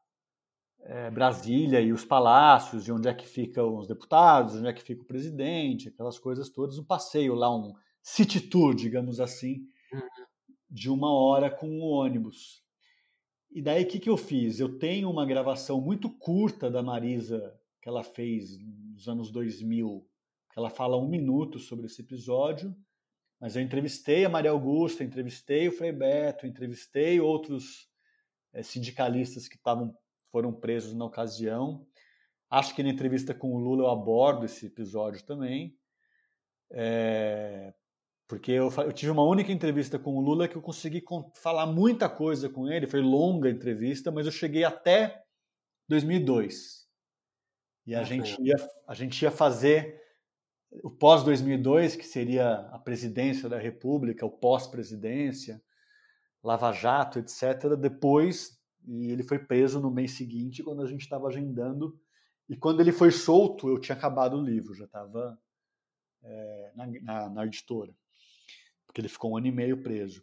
é, 0.81 1.11
Brasília 1.11 1.81
e 1.81 1.93
os 1.93 2.05
palácios, 2.05 2.89
e 2.89 2.93
onde 2.93 3.09
é 3.09 3.15
que 3.15 3.27
ficam 3.27 3.77
os 3.77 3.87
deputados, 3.87 4.57
onde 4.57 4.69
é 4.69 4.73
que 4.73 4.83
fica 4.83 5.03
o 5.03 5.07
presidente, 5.07 5.89
aquelas 5.89 6.19
coisas 6.19 6.49
todas, 6.49 6.79
um 6.79 6.85
passeio 6.85 7.35
lá, 7.35 7.55
um 7.55 7.75
city 8.03 8.41
tour, 8.41 8.75
digamos 8.75 9.21
assim, 9.21 9.67
uhum 9.93 10.25
de 10.75 10.91
uma 10.91 11.13
hora 11.13 11.49
com 11.49 11.79
o 11.79 11.85
ônibus. 11.85 12.61
E 13.49 13.63
daí 13.63 13.85
o 13.85 13.87
que, 13.87 14.01
que 14.01 14.11
eu 14.11 14.17
fiz? 14.17 14.59
Eu 14.59 14.77
tenho 14.77 15.09
uma 15.09 15.25
gravação 15.25 15.81
muito 15.81 16.11
curta 16.11 16.69
da 16.69 16.83
Marisa 16.83 17.55
que 17.85 17.89
ela 17.91 18.03
fez 18.03 18.59
nos 18.95 19.07
anos 19.09 19.31
2000, 19.31 20.09
que 20.51 20.59
ela 20.59 20.71
fala 20.71 20.97
um 20.97 21.07
minuto 21.07 21.59
sobre 21.59 21.85
esse 21.85 22.01
episódio, 22.01 22.75
mas 23.39 23.57
eu 23.57 23.63
entrevistei 23.63 24.25
a 24.25 24.29
Maria 24.31 24.53
Augusta, 24.53 25.05
entrevistei 25.05 25.69
o 25.69 25.73
Frei 25.73 25.93
Beto, 25.93 26.47
entrevistei 26.47 27.21
outros 27.21 27.87
é, 28.55 28.63
sindicalistas 28.63 29.47
que 29.47 29.57
estavam 29.57 29.95
foram 30.33 30.51
presos 30.51 30.95
na 30.95 31.05
ocasião. 31.05 31.87
Acho 32.49 32.75
que 32.75 32.83
na 32.83 32.89
entrevista 32.89 33.35
com 33.35 33.53
o 33.53 33.59
Lula 33.59 33.83
eu 33.83 33.91
abordo 33.91 34.47
esse 34.47 34.65
episódio 34.65 35.23
também. 35.23 35.77
É, 36.71 37.75
porque 38.27 38.53
eu, 38.53 38.73
eu, 38.79 38.93
tive 38.93 39.13
uma 39.13 39.25
única 39.25 39.53
entrevista 39.53 39.99
com 39.99 40.17
o 40.17 40.23
Lula 40.23 40.49
que 40.49 40.57
eu 40.57 40.63
consegui 40.63 41.05
falar 41.35 41.67
muita 41.67 42.09
coisa 42.09 42.49
com 42.49 42.67
ele, 42.67 42.87
foi 42.87 43.03
longa 43.03 43.51
entrevista, 43.51 44.11
mas 44.11 44.25
eu 44.25 44.33
cheguei 44.33 44.65
até 44.65 45.23
2002. 45.87 46.84
E 47.87 47.95
a, 47.95 48.03
gente, 48.03 48.41
ia, 48.43 48.55
a 48.87 48.95
gente 48.95 49.23
ia 49.23 49.31
fazer 49.31 50.01
o 50.83 50.91
pós-2002, 50.91 51.97
que 51.97 52.05
seria 52.05 52.61
a 52.73 52.79
presidência 52.79 53.49
da 53.49 53.59
República, 53.59 54.25
o 54.25 54.31
pós-presidência, 54.31 55.63
Lava 56.43 56.73
Jato, 56.73 57.19
etc., 57.19 57.77
depois, 57.79 58.59
e 58.87 59.11
ele 59.11 59.23
foi 59.23 59.39
preso 59.39 59.81
no 59.81 59.91
mês 59.91 60.13
seguinte, 60.13 60.63
quando 60.63 60.83
a 60.83 60.87
gente 60.87 61.03
estava 61.03 61.29
agendando. 61.29 61.99
E 62.49 62.57
quando 62.57 62.81
ele 62.81 62.93
foi 62.93 63.11
solto, 63.11 63.69
eu 63.69 63.79
tinha 63.79 63.97
acabado 63.97 64.37
o 64.37 64.43
livro, 64.43 64.75
já 64.75 64.85
estava 64.85 65.39
é, 66.23 66.73
na, 66.75 66.87
na, 66.87 67.31
na 67.31 67.47
editora 67.47 67.95
porque 68.95 69.01
ele 69.01 69.09
ficou 69.09 69.33
um 69.33 69.37
ano 69.37 69.49
e 69.49 69.53
meio 69.53 69.83
preso. 69.83 70.23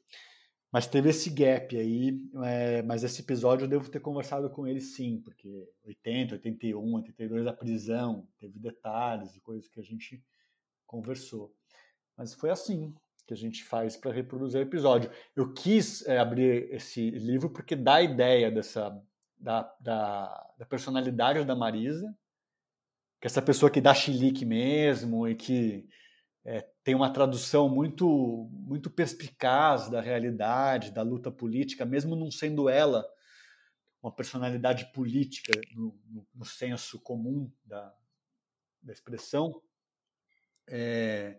Mas 0.72 0.88
teve 0.88 1.10
esse 1.10 1.30
gap 1.30 1.76
aí, 1.78 2.18
é, 2.46 2.82
mas 2.84 3.04
esse 3.04 3.22
episódio 3.22 3.66
eu 3.66 3.70
devo 3.70 3.90
ter 3.90 4.00
conversado 4.00 4.50
com 4.50 4.66
ele 4.66 4.80
sim, 4.80 5.20
porque 5.22 5.70
80, 5.84 6.36
81, 6.36 6.94
82 6.96 7.48
a 7.48 7.54
prisão, 7.54 8.26
teve 8.40 8.58
detalhes 8.58 9.36
e 9.36 9.42
coisas 9.42 9.68
que 9.68 9.82
a 9.82 9.84
gente 9.84 10.24
conversou. 10.88 11.54
Mas 12.16 12.34
foi 12.34 12.50
assim 12.50 12.96
que 13.28 13.34
a 13.34 13.38
gente 13.38 13.64
faz 13.64 13.98
para 13.98 14.14
reproduzir 14.14 14.60
o 14.60 14.64
episódio. 14.64 15.12
Eu 15.36 15.54
quis 15.54 16.06
é, 16.08 16.18
abrir 16.18 16.74
esse 16.74 17.10
livro 17.12 17.50
porque 17.50 17.76
dá 17.76 17.96
a 17.96 18.04
ideia 18.04 18.50
dessa 18.50 18.98
da, 19.38 19.64
da, 19.80 20.54
da 20.58 20.66
personalidade 20.66 21.44
da 21.44 21.56
Marisa, 21.56 22.16
que 23.20 23.26
é 23.26 23.28
essa 23.28 23.42
pessoa 23.42 23.72
que 23.72 23.82
dá 23.82 23.94
chilique 23.94 24.46
mesmo 24.46 25.28
e 25.28 25.36
que 25.36 25.88
é, 26.46 26.68
tem 26.84 26.96
uma 26.96 27.14
tradução 27.14 27.70
muito, 27.70 28.50
muito 28.52 28.90
perspicaz 28.90 29.90
da 29.90 30.02
realidade, 30.02 30.92
da 30.92 31.04
luta 31.04 31.32
política, 31.32 31.86
mesmo 31.86 32.16
não 32.16 32.32
sendo 32.32 32.68
ela 32.68 33.06
uma 34.02 34.12
personalidade 34.12 34.92
política 34.92 35.52
no, 35.76 35.96
no, 36.10 36.28
no 36.34 36.46
senso 36.46 37.00
comum 37.00 37.52
da, 37.64 37.94
da 38.82 38.92
expressão. 38.92 39.62
É, 40.68 41.38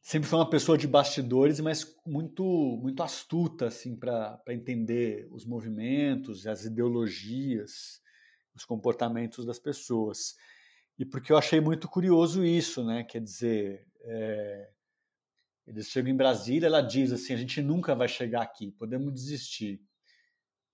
sempre 0.00 0.28
foi 0.28 0.38
uma 0.40 0.50
pessoa 0.50 0.76
de 0.76 0.88
bastidores, 0.88 1.60
mas 1.60 1.96
muito 2.04 2.42
muito 2.82 3.02
astuta 3.02 3.66
assim 3.66 3.94
para 3.94 4.42
entender 4.48 5.28
os 5.30 5.44
movimentos, 5.44 6.46
as 6.46 6.64
ideologias, 6.64 8.02
os 8.54 8.64
comportamentos 8.64 9.46
das 9.46 9.58
pessoas. 9.58 10.34
E 10.98 11.04
porque 11.04 11.30
eu 11.30 11.38
achei 11.38 11.60
muito 11.60 11.88
curioso 11.88 12.44
isso, 12.44 12.84
né? 12.84 13.04
Quer 13.04 13.20
dizer, 13.20 13.86
é, 14.10 14.70
eles 15.66 15.88
chegam 15.88 16.10
em 16.10 16.16
Brasília, 16.16 16.66
ela 16.66 16.80
diz 16.80 17.12
assim: 17.12 17.34
a 17.34 17.36
gente 17.36 17.60
nunca 17.60 17.94
vai 17.94 18.08
chegar 18.08 18.42
aqui, 18.42 18.72
podemos 18.72 19.12
desistir. 19.12 19.82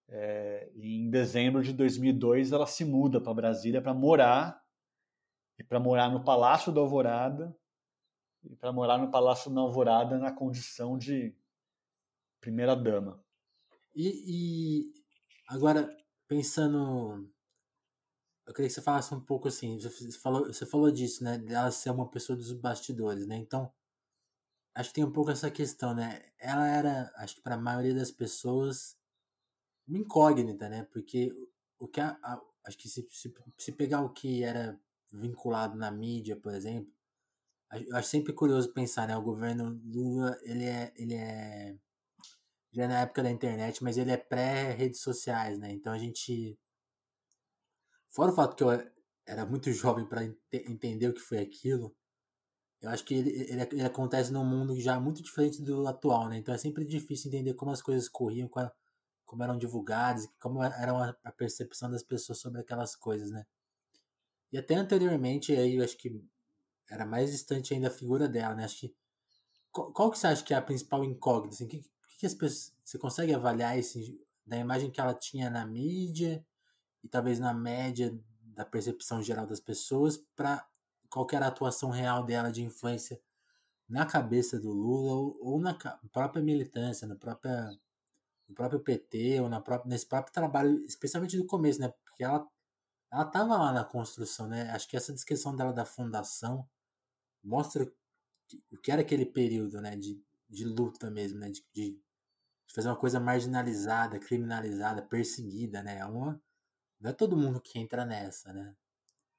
É, 0.07 0.71
em 0.77 1.11
dezembro 1.11 1.63
de 1.63 1.73
2002, 1.73 2.53
ela 2.53 2.67
se 2.67 2.85
muda 2.85 3.21
para 3.21 3.35
Brasília 3.35 3.83
para 3.83 3.93
morar 3.93 4.63
e 5.59 5.65
para 5.65 5.81
morar 5.81 6.11
no 6.11 6.23
Palácio 6.23 6.71
da 6.71 6.81
Alvorada 6.81 7.57
e 8.45 8.55
para 8.55 8.73
morar 8.73 8.99
no 8.99 9.11
Palácio 9.11 9.53
da 9.53 9.61
Alvorada 9.61 10.19
na 10.19 10.31
condição 10.31 10.97
de 10.97 11.35
primeira 12.41 12.77
dama. 12.77 13.21
E, 13.97 14.13
e 14.27 14.93
agora 15.49 15.89
pensando 16.29 17.29
eu 18.47 18.53
queria 18.53 18.69
que 18.69 18.75
você 18.75 18.83
falasse 18.83 19.15
um 19.15 19.21
pouco 19.21 19.49
assim, 19.49 19.79
você 19.79 20.13
falou, 20.13 20.47
você 20.47 20.67
falou 20.67 20.91
disso, 20.91 21.25
né? 21.25 21.39
Dela 21.39 21.71
ser 21.71 21.91
uma 21.91 22.09
pessoa 22.09 22.37
dos 22.37 22.53
bastidores, 22.53 23.27
né? 23.27 23.37
Então, 23.37 23.73
acho 24.75 24.91
que 24.91 24.97
tem 24.97 25.05
um 25.05 25.13
pouco 25.13 25.31
essa 25.31 25.51
questão, 25.51 25.95
né? 25.95 26.23
Ela 26.39 26.69
era, 26.69 27.13
acho 27.17 27.37
que 27.37 27.43
para 27.43 27.55
a 27.55 27.59
maioria 27.59 27.95
das 27.95 28.11
pessoas, 28.11 28.99
uma 29.89 29.99
incógnita, 29.99 30.69
né? 30.69 30.85
Porque 30.93 31.35
o 31.79 31.89
que 31.89 32.01
a, 32.01 32.19
a, 32.23 32.41
acho 32.67 32.79
que 32.79 32.89
se, 32.89 33.07
se, 33.11 33.35
se 33.59 33.73
pegar 33.73 34.03
o 34.03 34.11
que 34.11 34.45
era 34.45 34.79
vinculado 35.13 35.77
na 35.77 35.91
mídia, 35.91 36.37
por 36.37 36.55
exemplo, 36.55 36.93
eu 37.73 37.97
acho 37.97 38.09
sempre 38.09 38.33
curioso 38.33 38.73
pensar, 38.73 39.09
né? 39.09 39.17
O 39.17 39.23
governo 39.23 39.81
Lula, 39.85 40.39
ele 40.43 40.65
é, 40.65 40.93
ele 40.97 41.15
é 41.15 41.77
já 42.73 42.85
é 42.85 42.89
na 42.89 43.01
época 43.01 43.23
da 43.23 43.31
internet, 43.31 43.83
mas 43.85 43.97
ele 43.97 44.11
é 44.11 44.17
pré-redes 44.17 45.01
sociais, 45.01 45.59
né? 45.59 45.73
Então 45.73 45.93
a 45.93 45.99
gente 45.99 46.59
Fora 48.15 48.31
o 48.31 48.35
fato 48.35 48.55
que 48.55 48.63
eu 48.63 48.71
era 49.27 49.45
muito 49.45 49.73
jovem 49.73 50.07
para 50.07 50.25
ent 50.25 50.37
entender 50.53 51.09
o 51.09 51.13
que 51.15 51.21
foi 51.21 51.39
aquilo, 51.39 51.93
eu 52.81 52.89
acho 52.91 53.05
que 53.05 53.15
ele, 53.15 53.31
ele, 53.31 53.63
ele, 53.73 53.83
acontece 53.83 54.33
num 54.33 54.45
mundo 54.45 54.79
já 54.79 55.01
muito 55.01 55.21
diferente 55.21 55.61
do 55.61 55.89
atual, 55.89 56.29
né? 56.29 56.37
Então 56.37 56.55
é 56.55 56.59
sempre 56.59 56.85
difícil 56.85 57.29
entender 57.29 57.55
como 57.55 57.73
as 57.73 57.83
coisas 57.83 58.09
corriam, 58.09 58.49
como 59.25 59.43
eram 59.43 59.59
divulgadas, 59.59 60.29
como 60.41 60.63
era 60.63 61.17
a 61.25 61.33
percepção 61.33 61.91
das 61.91 62.05
pessoas 62.05 62.39
sobre 62.39 62.61
aquelas 62.61 62.95
coisas, 62.95 63.33
né? 63.33 63.45
E 64.53 64.59
até 64.59 64.77
anteriormente, 64.77 65.53
aí 65.53 65.75
eu 65.77 65.85
acho 65.85 65.97
que 65.97 66.23
era 66.89 67.05
mais 67.05 67.33
distante 67.33 67.75
ainda 67.75 67.89
a 67.89 67.91
figura 67.91 68.29
dela, 68.29 68.55
né? 68.55 68.65
Acho 68.65 68.79
que 68.81 68.95
qual, 69.73 69.93
qual 69.93 70.11
que 70.13 70.19
você 70.19 70.29
acha 70.29 70.45
que 70.45 70.55
é 70.55 70.57
a 70.57 70.63
principal 70.63 71.03
incógnita? 71.05 71.57
Assim, 71.57 71.67
que, 71.67 71.83
que 72.19 72.27
as 72.27 72.35
pessoas, 72.35 72.77
você 72.85 72.97
consegue 72.97 73.35
avaliar 73.35 73.77
esse, 73.77 74.21
da 74.47 74.57
imagem 74.57 74.91
que 74.91 75.01
ela 75.01 75.15
tinha 75.15 75.51
na 75.51 75.67
mídia 75.67 76.47
e 77.05 77.09
talvez 77.09 77.39
na 77.39 77.53
média 77.53 78.19
da 78.41 78.65
percepção 78.65 79.23
geral 79.23 79.47
das 79.47 79.61
pessoas 79.61 80.17
para 80.35 80.67
qual 81.11 81.27
era 81.33 81.45
a 81.45 81.49
atuação 81.49 81.91
real 81.91 82.25
dela 82.25 82.51
de 82.51 82.63
influência 82.63 83.21
na 83.89 84.07
cabeça 84.07 84.59
do 84.59 84.73
Lula 84.73 85.13
ou, 85.13 85.39
ou 85.41 85.61
na 85.61 85.75
própria 86.11 86.43
militância, 86.43 87.07
na 87.07 87.15
própria 87.15 87.71
no 88.49 88.55
próprio 88.55 88.81
PT 88.81 89.41
ou 89.41 89.49
na 89.49 89.61
própria, 89.61 89.89
nesse 89.89 90.07
próprio 90.07 90.33
trabalho, 90.33 90.77
especialmente 90.87 91.37
no 91.37 91.47
começo, 91.47 91.81
né? 91.81 91.93
Porque 92.05 92.25
ela 92.25 92.49
ela 93.13 93.23
estava 93.23 93.57
lá 93.57 93.73
na 93.73 93.85
construção, 93.85 94.49
né? 94.49 94.71
Acho 94.71 94.89
que 94.89 94.97
essa 94.97 95.13
descrição 95.13 95.55
dela 95.55 95.73
da 95.73 95.85
fundação 95.85 96.69
mostra 97.43 97.85
o 98.73 98.79
que 98.79 98.91
era 98.91 99.03
aquele 99.03 99.27
período, 99.27 99.81
né? 99.81 99.97
De, 99.97 100.21
de 100.49 100.65
luta 100.65 101.11
mesmo, 101.11 101.39
né? 101.39 101.51
De, 101.51 101.65
de 101.73 101.99
fazer 102.75 102.89
uma 102.89 102.97
coisa 102.97 103.21
marginalizada, 103.21 104.19
criminalizada, 104.19 105.03
perseguida, 105.03 105.83
né? 105.83 105.99
É 105.99 106.07
uma, 106.07 106.41
não 107.05 107.11
é 107.11 107.13
todo 107.13 107.37
mundo 107.37 107.61
que 107.61 107.79
entra 107.79 108.07
nessa, 108.07 108.51
né? 108.51 108.75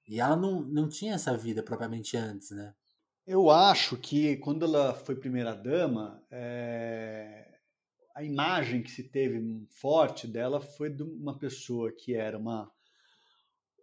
E 0.07 0.19
ela 0.21 0.35
não, 0.35 0.61
não 0.61 0.87
tinha 0.87 1.15
essa 1.15 1.35
vida 1.35 1.63
propriamente 1.63 2.15
antes, 2.15 2.51
né? 2.51 2.75
Eu 3.25 3.49
acho 3.49 3.97
que 3.97 4.37
quando 4.37 4.65
ela 4.65 4.93
foi 4.93 5.15
primeira-dama, 5.15 6.23
é... 6.29 7.57
a 8.13 8.23
imagem 8.23 8.83
que 8.83 8.91
se 8.91 9.03
teve 9.03 9.65
forte 9.67 10.27
dela 10.27 10.61
foi 10.61 10.91
de 10.91 11.01
uma 11.01 11.39
pessoa 11.39 11.91
que 11.91 12.13
era 12.13 12.37
uma 12.37 12.71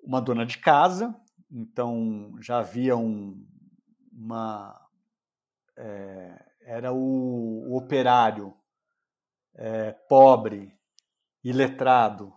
uma 0.05 0.21
dona 0.21 0.45
de 0.45 0.59
casa, 0.59 1.14
então 1.51 2.35
já 2.40 2.59
havia 2.59 2.97
um, 2.97 3.47
uma. 4.12 4.81
É, 5.77 6.45
era 6.61 6.92
o, 6.92 7.73
o 7.73 7.77
operário 7.77 8.55
é, 9.55 9.92
pobre, 10.09 10.77
iletrado, 11.42 12.33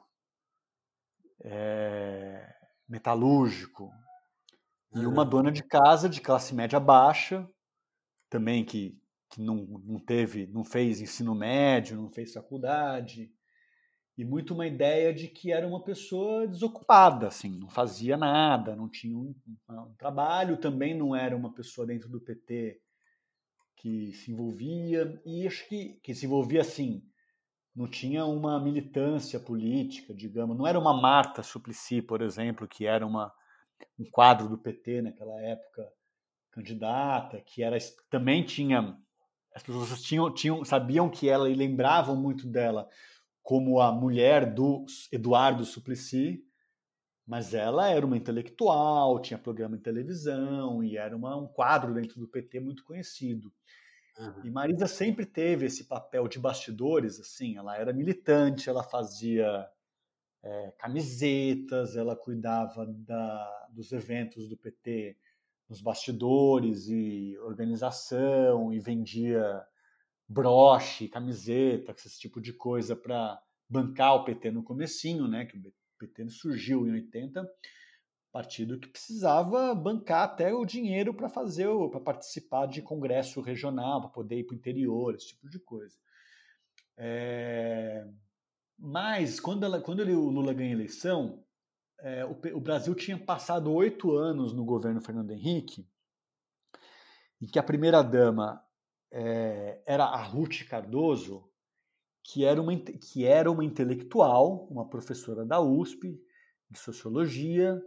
é, 1.46 2.54
metalúrgico, 2.88 3.92
e 4.94 5.06
uma 5.06 5.26
dona 5.26 5.52
de 5.52 5.62
casa 5.62 6.08
de 6.10 6.22
classe 6.22 6.56
média 6.56 6.80
baixa, 6.80 7.48
também 8.30 8.64
que, 8.64 8.98
que 9.30 9.42
não, 9.42 9.56
não 9.84 10.00
teve, 10.00 10.48
não 10.48 10.64
fez 10.64 11.02
ensino 11.02 11.36
médio, 11.36 11.98
não 11.98 12.10
fez 12.10 12.34
faculdade, 12.34 13.32
e 14.18 14.24
muito 14.24 14.54
uma 14.54 14.66
ideia 14.66 15.14
de 15.14 15.28
que 15.28 15.52
era 15.52 15.68
uma 15.68 15.84
pessoa 15.84 16.48
desocupada, 16.48 17.28
assim, 17.28 17.60
não 17.60 17.70
fazia 17.70 18.16
nada, 18.16 18.76
não 18.76 18.90
tinha 18.90 19.18
um, 19.18 19.36
um, 19.70 19.94
trabalho, 19.98 20.58
também 20.58 20.96
não 20.98 21.14
era 21.14 21.36
uma 21.36 21.54
pessoa 21.54 21.86
dentro 21.86 22.08
do 22.10 22.22
PT 22.22 22.82
que 23.76 24.14
se 24.14 24.32
envolvia, 24.32 25.22
e 25.26 25.46
acho 25.46 25.68
que, 25.68 26.00
que 26.02 26.16
se 26.16 26.26
envolvia 26.26 26.62
assim, 26.62 27.04
não 27.76 27.88
tinha 27.88 28.26
uma 28.26 28.60
militância 28.60 29.40
política, 29.40 30.14
digamos, 30.14 30.58
não 30.58 30.66
era 30.66 30.80
uma 30.80 30.94
Marta 30.94 31.44
Suplicy, 31.44 32.02
por 32.02 32.22
exemplo, 32.22 32.68
que 32.68 32.86
era 32.86 33.06
uma, 33.06 33.34
um 34.00 34.06
quadro 34.10 34.48
do 34.48 34.58
PT 34.58 35.02
naquela 35.02 35.42
época, 35.42 35.92
candidata, 36.52 37.42
que 37.42 37.62
era 37.62 37.78
também 38.10 38.44
tinha 38.44 38.98
as 39.54 39.64
pessoas 39.64 40.02
tinham, 40.02 40.34
tinham 40.34 40.66
sabiam 40.66 41.10
que 41.10 41.30
ela 41.30 41.50
e 41.50 41.56
lembravam 41.56 42.16
muito 42.16 42.46
dela 42.46 42.90
como 43.42 43.80
a 43.80 43.90
mulher 43.92 44.54
do 44.54 44.86
Eduardo 45.12 45.64
Suplicy, 45.64 46.44
mas 47.26 47.54
ela 47.54 47.90
era 47.90 48.06
uma 48.06 48.18
intelectual, 48.18 49.22
tinha 49.22 49.38
programa 49.38 49.78
em 49.78 49.80
televisão 49.80 50.84
e 50.84 50.98
era 50.98 51.16
uma, 51.16 51.38
um 51.38 51.48
quadro 51.48 51.94
dentro 51.94 52.20
do 52.20 52.28
PT 52.28 52.60
muito 52.60 52.84
conhecido. 52.84 53.54
Uhum. 54.18 54.46
E 54.46 54.50
Marisa 54.50 54.88
sempre 54.88 55.26
teve 55.26 55.66
esse 55.66 55.86
papel 55.86 56.28
de 56.28 56.40
bastidores, 56.40 57.20
assim, 57.20 57.58
ela 57.58 57.78
era 57.78 57.92
militante, 57.92 58.70
ela 58.70 58.84
fazia 58.84 59.68
é, 60.44 60.74
camisetas, 60.78 61.98
ela 61.98 62.16
cuidava 62.16 62.86
da, 62.86 63.68
dos 63.72 63.92
eventos 63.92 64.48
do 64.48 64.56
PT 64.58 65.18
nos 65.68 65.82
bastidores 65.82 66.88
e 66.88 67.38
organização 67.40 68.72
e 68.72 68.80
vendia 68.80 69.66
broche, 70.28 71.08
camiseta, 71.08 71.92
esse 71.92 72.20
tipo 72.20 72.40
de 72.40 72.54
coisa 72.54 72.96
para 72.96 73.42
bancar 73.70 74.16
o 74.16 74.24
PT 74.24 74.52
no 74.52 74.64
comecinho, 74.64 75.28
né, 75.28 75.46
que 75.46 75.58
o 75.58 75.74
PT 76.00 76.30
surgiu 76.30 76.88
em 76.88 76.92
80, 76.92 77.48
partido 78.36 78.78
que 78.78 78.90
precisava 78.90 79.74
bancar 79.74 80.24
até 80.24 80.54
o 80.54 80.66
dinheiro 80.66 81.14
para 81.14 81.30
fazer, 81.30 81.70
para 81.90 82.02
participar 82.02 82.66
de 82.66 82.82
congresso 82.82 83.40
regional, 83.40 84.02
para 84.02 84.10
poder 84.10 84.40
ir 84.40 84.44
para 84.44 84.56
o 84.56 84.58
interior, 84.58 85.16
esse 85.16 85.28
tipo 85.28 85.50
de 85.50 85.58
coisa. 85.58 85.96
É... 86.98 88.06
Mas 88.78 89.40
quando, 89.40 89.64
ela, 89.64 89.80
quando 89.80 90.02
ele, 90.02 90.14
o 90.14 90.28
Lula 90.28 90.54
ganha 90.54 90.72
a 90.72 90.74
eleição, 90.74 91.46
é, 92.02 92.26
o, 92.26 92.38
o, 92.58 92.60
Brasil 92.60 92.94
tinha 92.94 93.18
passado 93.18 93.72
oito 93.72 94.12
anos 94.12 94.52
no 94.52 94.66
governo 94.66 95.00
Fernando 95.00 95.32
Henrique, 95.32 95.88
em 97.42 97.48
que 97.48 97.58
a 97.58 97.64
primeira 97.64 98.02
dama 98.02 98.62
é, 99.14 99.82
era 99.86 100.04
a 100.04 100.22
Ruth 100.22 100.68
Cardoso, 100.68 101.50
que 102.22 102.44
era, 102.44 102.62
uma, 102.62 102.76
que 102.76 103.24
era 103.24 103.50
uma 103.50 103.64
intelectual, 103.64 104.68
uma 104.70 104.90
professora 104.90 105.46
da 105.46 105.62
USP, 105.62 106.22
de 106.70 106.78
sociologia. 106.78 107.82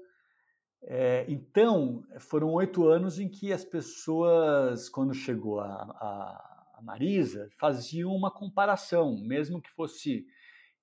É, 0.83 1.25
então, 1.29 2.05
foram 2.19 2.53
oito 2.53 2.87
anos 2.87 3.19
em 3.19 3.29
que 3.29 3.53
as 3.53 3.65
pessoas, 3.65 4.89
quando 4.89 5.13
chegou 5.13 5.61
a, 5.61 5.67
a, 5.67 6.75
a 6.79 6.83
Marisa, 6.83 7.49
faziam 7.59 8.15
uma 8.15 8.31
comparação, 8.31 9.17
mesmo 9.19 9.61
que 9.61 9.71
fosse 9.71 10.27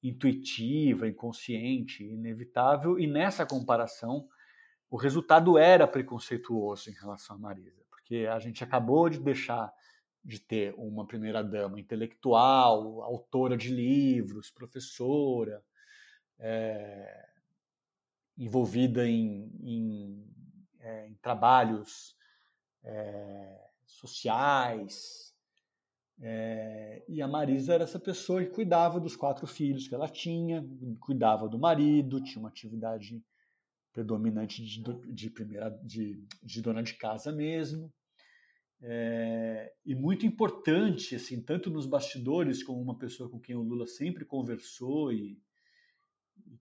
intuitiva, 0.03 1.07
inconsciente, 1.07 2.03
inevitável, 2.03 2.99
e 2.99 3.07
nessa 3.07 3.45
comparação 3.45 4.27
o 4.89 4.97
resultado 4.97 5.57
era 5.57 5.87
preconceituoso 5.87 6.89
em 6.89 6.93
relação 6.93 7.35
a 7.35 7.39
Marisa, 7.39 7.81
porque 7.89 8.27
a 8.29 8.37
gente 8.39 8.63
acabou 8.63 9.09
de 9.09 9.19
deixar 9.19 9.73
de 10.23 10.39
ter 10.39 10.73
uma 10.77 11.05
primeira-dama 11.05 11.79
intelectual, 11.79 13.01
autora 13.03 13.55
de 13.55 13.69
livros, 13.69 14.51
professora, 14.51 15.63
é, 16.39 17.34
envolvida 18.37 19.07
em, 19.07 19.51
em, 19.61 20.27
é, 20.79 21.07
em 21.07 21.15
trabalhos 21.15 22.15
é, 22.83 23.61
sociais. 23.85 25.33
É, 26.21 27.03
e 27.09 27.21
a 27.21 27.27
Marisa 27.27 27.73
era 27.73 27.83
essa 27.83 27.99
pessoa 27.99 28.43
que 28.43 28.51
cuidava 28.51 28.99
dos 28.99 29.15
quatro 29.15 29.45
filhos 29.45 29.87
que 29.87 29.95
ela 29.95 30.07
tinha, 30.07 30.65
cuidava 30.99 31.47
do 31.47 31.59
marido, 31.59 32.23
tinha 32.23 32.39
uma 32.39 32.49
atividade 32.49 33.21
predominante 33.91 34.63
de, 34.63 34.83
de 35.13 35.29
primeira 35.29 35.69
de, 35.83 36.25
de 36.43 36.61
dona 36.61 36.83
de 36.83 36.93
casa 36.95 37.31
mesmo. 37.31 37.93
É, 38.81 39.73
e 39.85 39.95
muito 39.95 40.25
importante, 40.25 41.15
assim, 41.15 41.41
tanto 41.41 41.69
nos 41.69 41.85
bastidores 41.85 42.61
como 42.61 42.81
uma 42.81 42.97
pessoa 42.97 43.29
com 43.29 43.39
quem 43.39 43.55
o 43.55 43.61
Lula 43.61 43.87
sempre 43.87 44.25
conversou 44.25 45.11
e, 45.11 45.39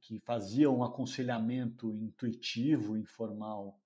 que 0.00 0.20
fazia 0.20 0.70
um 0.70 0.84
aconselhamento 0.84 1.92
intuitivo, 1.94 2.96
informal, 2.96 3.80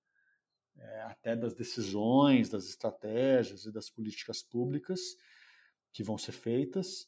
é, 0.77 1.01
até 1.03 1.35
das 1.35 1.53
decisões, 1.53 2.49
das 2.49 2.65
estratégias 2.65 3.65
e 3.65 3.71
das 3.71 3.89
políticas 3.89 4.41
públicas 4.41 4.99
que 5.91 6.03
vão 6.03 6.17
ser 6.17 6.31
feitas. 6.31 7.07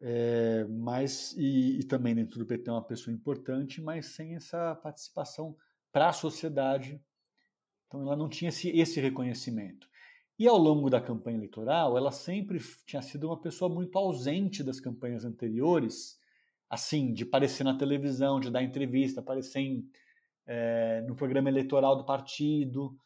É, 0.00 0.64
mas 0.64 1.32
e, 1.36 1.78
e, 1.78 1.84
também 1.84 2.14
dentro 2.14 2.38
do 2.38 2.46
PT 2.46 2.68
é 2.68 2.72
uma 2.72 2.84
pessoa 2.84 3.14
importante, 3.14 3.80
mas 3.80 4.06
sem 4.06 4.34
essa 4.34 4.74
participação 4.76 5.56
para 5.92 6.08
a 6.08 6.12
sociedade. 6.12 7.00
Então 7.86 8.02
ela 8.02 8.16
não 8.16 8.28
tinha 8.28 8.48
esse, 8.48 8.68
esse 8.70 9.00
reconhecimento. 9.00 9.88
E 10.38 10.48
ao 10.48 10.58
longo 10.58 10.90
da 10.90 11.00
campanha 11.00 11.36
eleitoral, 11.36 11.96
ela 11.96 12.10
sempre 12.10 12.58
tinha 12.84 13.02
sido 13.02 13.28
uma 13.28 13.40
pessoa 13.40 13.72
muito 13.72 13.96
ausente 13.96 14.64
das 14.64 14.80
campanhas 14.80 15.24
anteriores, 15.24 16.18
assim, 16.72 17.12
de 17.12 17.24
aparecer 17.24 17.64
na 17.64 17.76
televisão, 17.76 18.40
de 18.40 18.50
dar 18.50 18.62
entrevista, 18.62 19.20
aparecer 19.20 19.60
em, 19.60 19.86
é, 20.46 21.02
no 21.02 21.14
programa 21.14 21.50
eleitoral 21.50 21.94
do 21.94 22.06
partido. 22.06 22.96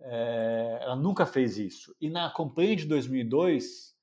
É, 0.00 0.80
ela 0.82 0.96
nunca 0.96 1.24
fez 1.24 1.56
isso. 1.56 1.94
E 2.00 2.10
na 2.10 2.28
campanha 2.34 2.74
de 2.74 2.84
2002, 2.84 3.94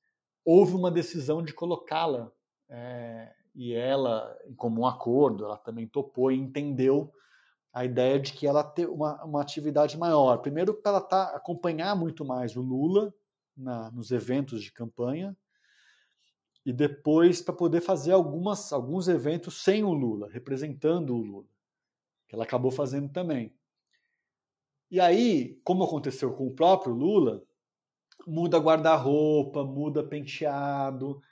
houve 0.42 0.74
uma 0.74 0.90
decisão 0.90 1.42
de 1.42 1.52
colocá-la. 1.52 2.32
É, 2.66 3.30
e 3.54 3.74
ela, 3.74 4.34
em 4.46 4.54
comum 4.54 4.86
acordo, 4.86 5.44
ela 5.44 5.58
também 5.58 5.86
topou 5.86 6.32
e 6.32 6.38
entendeu 6.38 7.12
a 7.74 7.84
ideia 7.84 8.18
de 8.18 8.32
que 8.32 8.46
ela 8.46 8.64
ter 8.64 8.88
uma, 8.88 9.22
uma 9.22 9.42
atividade 9.42 9.98
maior. 9.98 10.38
Primeiro, 10.38 10.72
para 10.72 10.92
ela 10.92 11.00
tá, 11.02 11.24
acompanhar 11.36 11.94
muito 11.94 12.24
mais 12.24 12.56
o 12.56 12.62
Lula 12.62 13.12
na, 13.54 13.90
nos 13.90 14.10
eventos 14.12 14.62
de 14.62 14.72
campanha, 14.72 15.36
e 16.64 16.72
depois 16.72 17.40
para 17.40 17.54
poder 17.54 17.80
fazer 17.80 18.12
algumas, 18.12 18.72
alguns 18.72 19.08
eventos 19.08 19.62
sem 19.62 19.82
o 19.82 19.92
Lula, 19.92 20.28
representando 20.30 21.14
o 21.14 21.22
Lula, 21.22 21.48
que 22.28 22.34
ela 22.34 22.44
acabou 22.44 22.70
fazendo 22.70 23.08
também. 23.08 23.54
E 24.90 25.00
aí, 25.00 25.60
como 25.64 25.84
aconteceu 25.84 26.32
com 26.32 26.46
o 26.46 26.54
próprio 26.54 26.92
Lula, 26.92 27.42
muda 28.26 28.58
guarda-roupa, 28.58 29.64
muda 29.64 30.02
penteado, 30.02 31.22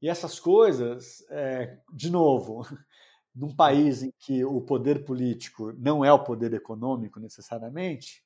e 0.00 0.08
essas 0.08 0.40
coisas, 0.40 1.24
é, 1.30 1.78
de 1.92 2.10
novo, 2.10 2.62
num 3.34 3.54
país 3.54 4.02
em 4.02 4.12
que 4.18 4.44
o 4.44 4.60
poder 4.60 5.04
político 5.04 5.72
não 5.78 6.04
é 6.04 6.12
o 6.12 6.24
poder 6.24 6.52
econômico 6.54 7.20
necessariamente, 7.20 8.24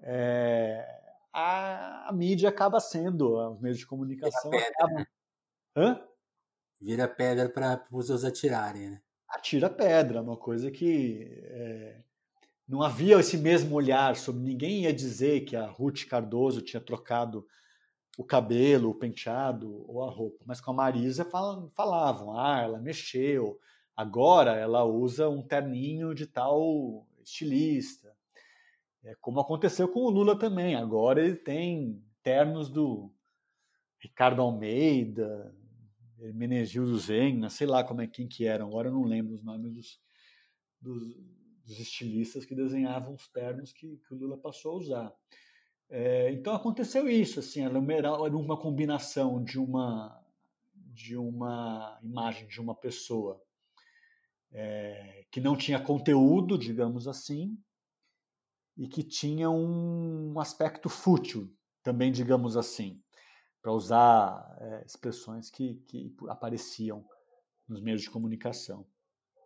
é, 0.00 0.86
a, 1.32 2.08
a 2.08 2.12
mídia 2.12 2.50
acaba 2.50 2.80
sendo, 2.80 3.38
os 3.52 3.60
meios 3.60 3.78
de 3.78 3.86
comunicação 3.86 4.50
acabam. 4.52 5.06
Hã? 5.76 6.00
Vira 6.80 7.06
pedra 7.06 7.48
para 7.50 7.84
os 7.92 8.08
outros 8.08 8.24
atirarem, 8.24 8.90
né? 8.90 9.02
Atira 9.28 9.68
pedra, 9.68 10.22
uma 10.22 10.36
coisa 10.36 10.70
que 10.70 11.28
é, 11.44 12.00
não 12.66 12.82
havia 12.82 13.18
esse 13.18 13.36
mesmo 13.36 13.74
olhar 13.76 14.16
sobre. 14.16 14.42
Ninguém 14.42 14.84
ia 14.84 14.92
dizer 14.92 15.44
que 15.44 15.54
a 15.54 15.66
Ruth 15.66 16.06
Cardoso 16.06 16.62
tinha 16.62 16.80
trocado 16.80 17.46
o 18.16 18.24
cabelo, 18.24 18.90
o 18.90 18.94
penteado 18.94 19.84
ou 19.86 20.02
a 20.02 20.10
roupa. 20.10 20.42
Mas 20.46 20.60
com 20.60 20.70
a 20.70 20.74
Marisa 20.74 21.24
falavam, 21.74 22.38
ah, 22.38 22.62
ela 22.62 22.78
mexeu, 22.78 23.60
agora 23.94 24.56
ela 24.56 24.84
usa 24.84 25.28
um 25.28 25.42
terninho 25.42 26.14
de 26.14 26.26
tal 26.26 27.06
estilista. 27.22 28.16
É, 29.04 29.14
como 29.20 29.40
aconteceu 29.40 29.88
com 29.88 30.00
o 30.00 30.10
Lula 30.10 30.38
também. 30.38 30.74
Agora 30.74 31.22
ele 31.22 31.36
tem 31.36 32.02
ternos 32.22 32.68
do 32.70 33.12
Ricardo 34.00 34.42
Almeida, 34.42 35.54
Menegildo 36.18 36.98
Zena, 36.98 37.50
sei 37.50 37.66
lá 37.66 37.84
como 37.84 38.00
é 38.00 38.06
quem 38.06 38.26
que 38.26 38.46
eram. 38.46 38.68
Agora 38.68 38.88
eu 38.88 38.92
não 38.92 39.04
lembro 39.04 39.34
os 39.34 39.42
nomes 39.42 39.72
dos, 39.72 40.00
dos, 40.80 41.16
dos 41.64 41.78
estilistas 41.78 42.44
que 42.44 42.54
desenhavam 42.54 43.14
os 43.14 43.28
ternos 43.28 43.72
que, 43.72 43.96
que 43.98 44.14
o 44.14 44.16
Lula 44.16 44.38
passou 44.38 44.72
a 44.72 44.76
usar. 44.76 45.12
É, 45.88 46.32
então 46.32 46.54
aconteceu 46.54 47.08
isso, 47.08 47.38
assim, 47.38 47.62
era 47.62 48.12
uma 48.28 48.56
combinação 48.56 49.42
de 49.42 49.58
uma 49.58 50.22
de 50.74 51.14
uma 51.14 51.98
imagem 52.02 52.48
de 52.48 52.58
uma 52.58 52.74
pessoa 52.74 53.40
é, 54.50 55.26
que 55.30 55.42
não 55.42 55.54
tinha 55.54 55.78
conteúdo, 55.78 56.56
digamos 56.56 57.06
assim, 57.06 57.58
e 58.76 58.88
que 58.88 59.02
tinha 59.02 59.50
um 59.50 60.40
aspecto 60.40 60.88
fútil, 60.88 61.54
também, 61.82 62.10
digamos 62.10 62.56
assim, 62.56 63.02
para 63.66 63.72
usar 63.72 64.56
é, 64.60 64.84
expressões 64.86 65.50
que, 65.50 65.74
que 65.88 66.14
apareciam 66.28 67.04
nos 67.66 67.80
meios 67.80 68.00
de 68.00 68.08
comunicação. 68.08 68.86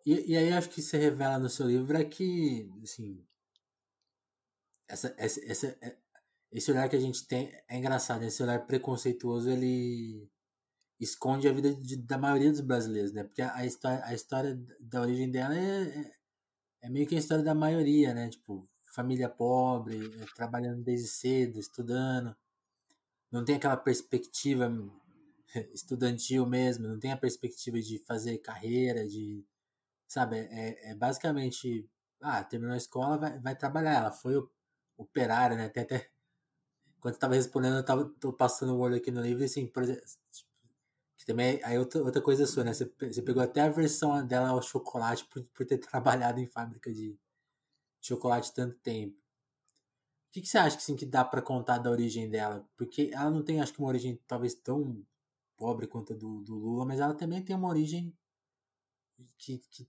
E, 0.04 0.32
e, 0.32 0.36
aí 0.36 0.52
acho 0.52 0.68
que 0.68 0.82
se 0.82 0.94
revela 0.98 1.38
no 1.38 1.48
seu 1.48 1.66
livro 1.66 1.96
é 1.96 2.04
que, 2.04 2.70
assim, 2.82 3.26
essa, 4.86 5.14
essa, 5.16 5.40
essa, 5.46 5.66
é, 5.80 5.96
esse 6.52 6.70
olhar 6.70 6.86
que 6.90 6.96
a 6.96 7.00
gente 7.00 7.26
tem 7.26 7.50
é 7.66 7.78
engraçado, 7.78 8.22
esse 8.22 8.42
olhar 8.42 8.66
preconceituoso 8.66 9.48
ele 9.48 10.28
esconde 11.00 11.48
a 11.48 11.52
vida 11.54 11.74
de, 11.74 11.96
da 11.96 12.18
maioria 12.18 12.50
dos 12.50 12.60
brasileiros, 12.60 13.12
né? 13.12 13.24
Porque 13.24 13.40
a, 13.40 13.64
história, 13.64 14.04
a 14.04 14.12
história 14.12 14.54
da 14.80 15.00
origem 15.00 15.30
dela 15.30 15.56
é, 15.56 15.82
é, 15.82 16.12
é, 16.82 16.90
meio 16.90 17.06
que 17.06 17.14
a 17.14 17.18
história 17.18 17.42
da 17.42 17.54
maioria, 17.54 18.12
né? 18.12 18.28
Tipo, 18.28 18.68
família 18.94 19.30
pobre, 19.30 19.96
é, 20.20 20.26
trabalhando 20.36 20.82
desde 20.82 21.08
cedo, 21.08 21.58
estudando, 21.58 22.36
não 23.30 23.44
tem 23.44 23.56
aquela 23.56 23.76
perspectiva 23.76 24.70
estudantil 25.74 26.46
mesmo, 26.46 26.88
não 26.88 26.98
tem 26.98 27.12
a 27.12 27.16
perspectiva 27.16 27.80
de 27.80 27.98
fazer 28.00 28.38
carreira, 28.38 29.06
de, 29.06 29.44
sabe? 30.08 30.38
É, 30.38 30.90
é 30.92 30.94
basicamente, 30.94 31.88
ah, 32.20 32.42
terminou 32.44 32.74
a 32.74 32.78
escola, 32.78 33.18
vai, 33.18 33.38
vai 33.40 33.56
trabalhar. 33.56 33.94
Ela 33.94 34.12
foi 34.12 34.34
operária, 34.96 35.56
né? 35.56 35.68
Tem 35.68 35.82
até 35.82 36.10
quando 37.00 37.14
eu 37.14 37.20
tava 37.20 37.34
respondendo, 37.34 37.76
eu 37.78 37.84
tava 37.84 38.04
tô 38.20 38.32
passando 38.32 38.74
o 38.74 38.78
olho 38.78 38.96
aqui 38.96 39.10
no 39.10 39.22
livro, 39.22 39.44
assim, 39.44 39.66
por 39.66 39.82
exemplo, 39.82 40.02
que 41.16 41.26
também 41.26 41.60
aí 41.64 41.78
outra, 41.78 42.02
outra 42.02 42.22
coisa 42.22 42.46
sua, 42.46 42.64
né? 42.64 42.72
Você, 42.72 42.90
você 43.00 43.22
pegou 43.22 43.42
até 43.42 43.62
a 43.62 43.68
versão 43.68 44.26
dela 44.26 44.50
ao 44.50 44.62
chocolate 44.62 45.26
por, 45.26 45.42
por 45.54 45.66
ter 45.66 45.78
trabalhado 45.78 46.40
em 46.40 46.46
fábrica 46.46 46.92
de 46.92 47.18
chocolate 48.00 48.54
tanto 48.54 48.76
tempo. 48.78 49.19
O 50.30 50.32
que, 50.32 50.40
que 50.42 50.48
você 50.48 50.58
acha 50.58 50.76
que, 50.76 50.82
assim, 50.82 50.96
que 50.96 51.04
dá 51.04 51.24
para 51.24 51.42
contar 51.42 51.78
da 51.78 51.90
origem 51.90 52.30
dela? 52.30 52.66
Porque 52.76 53.10
ela 53.12 53.30
não 53.30 53.42
tem, 53.42 53.60
acho 53.60 53.72
que, 53.72 53.80
uma 53.80 53.88
origem 53.88 54.18
talvez 54.26 54.54
tão 54.54 55.04
pobre 55.56 55.86
quanto 55.86 56.12
a 56.12 56.16
do, 56.16 56.40
do 56.42 56.54
Lula, 56.54 56.86
mas 56.86 57.00
ela 57.00 57.14
também 57.14 57.42
tem 57.42 57.54
uma 57.56 57.68
origem 57.68 58.16
que, 59.36 59.58
que, 59.70 59.88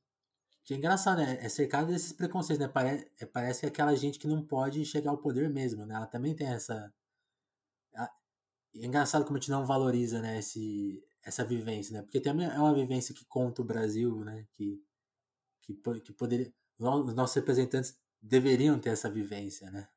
que 0.63 0.73
é 0.73 0.77
engraçada, 0.77 1.25
né? 1.25 1.37
É 1.41 1.47
cercada 1.49 1.91
desses 1.91 2.11
preconceitos, 2.11 2.59
né? 2.65 2.71
Parece, 2.71 3.09
é, 3.19 3.25
parece 3.25 3.61
que 3.61 3.65
é 3.67 3.69
aquela 3.69 3.95
gente 3.95 4.19
que 4.19 4.27
não 4.27 4.43
pode 4.45 4.83
chegar 4.85 5.11
ao 5.11 5.17
poder 5.17 5.49
mesmo, 5.49 5.85
né? 5.85 5.95
Ela 5.95 6.07
também 6.07 6.35
tem 6.35 6.47
essa 6.47 6.91
é 8.75 8.85
engraçado 8.85 9.25
como 9.25 9.37
a 9.37 9.39
gente 9.39 9.51
não 9.51 9.65
valoriza, 9.65 10.21
né, 10.21 10.39
esse, 10.39 11.03
essa 11.23 11.43
vivência, 11.43 11.93
né? 11.93 12.01
Porque 12.03 12.21
também 12.21 12.47
é 12.47 12.57
uma 12.57 12.73
vivência 12.73 13.13
que 13.13 13.25
conta 13.25 13.61
o 13.61 13.65
Brasil, 13.65 14.23
né? 14.23 14.47
Que, 14.53 14.81
que, 15.61 15.73
que 16.01 16.13
poderia... 16.13 16.51
Os 16.79 17.13
nossos 17.13 17.35
representantes 17.35 17.97
deveriam 18.21 18.79
ter 18.79 18.89
essa 18.91 19.09
vivência, 19.09 19.69
né? 19.71 19.87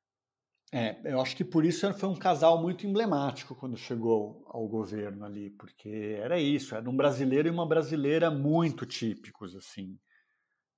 É, 0.76 1.00
eu 1.04 1.20
acho 1.20 1.36
que 1.36 1.44
por 1.44 1.64
isso 1.64 1.94
foi 1.94 2.08
um 2.08 2.16
casal 2.16 2.60
muito 2.60 2.84
emblemático 2.84 3.54
quando 3.54 3.76
chegou 3.76 4.44
ao 4.48 4.66
governo 4.66 5.24
ali, 5.24 5.50
porque 5.50 6.18
era 6.18 6.40
isso, 6.40 6.74
era 6.74 6.90
um 6.90 6.96
brasileiro 6.96 7.46
e 7.46 7.50
uma 7.52 7.64
brasileira 7.64 8.28
muito 8.28 8.84
típicos, 8.84 9.54
assim, 9.54 9.96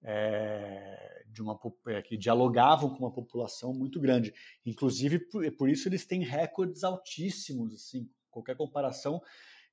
é, 0.05 1.25
de 1.29 1.41
uma 1.41 1.59
é, 1.87 2.03
que 2.03 2.15
dialogavam 2.15 2.91
com 2.91 2.99
uma 2.99 3.11
população 3.11 3.73
muito 3.73 3.99
grande. 3.99 4.35
Inclusive, 4.67 5.19
por, 5.31 5.51
por 5.53 5.71
isso 5.71 5.89
eles 5.89 6.05
têm 6.05 6.23
recordes 6.23 6.85
altíssimos, 6.85 7.73
assim, 7.73 8.07
qualquer 8.31 8.55
comparação 8.55 9.23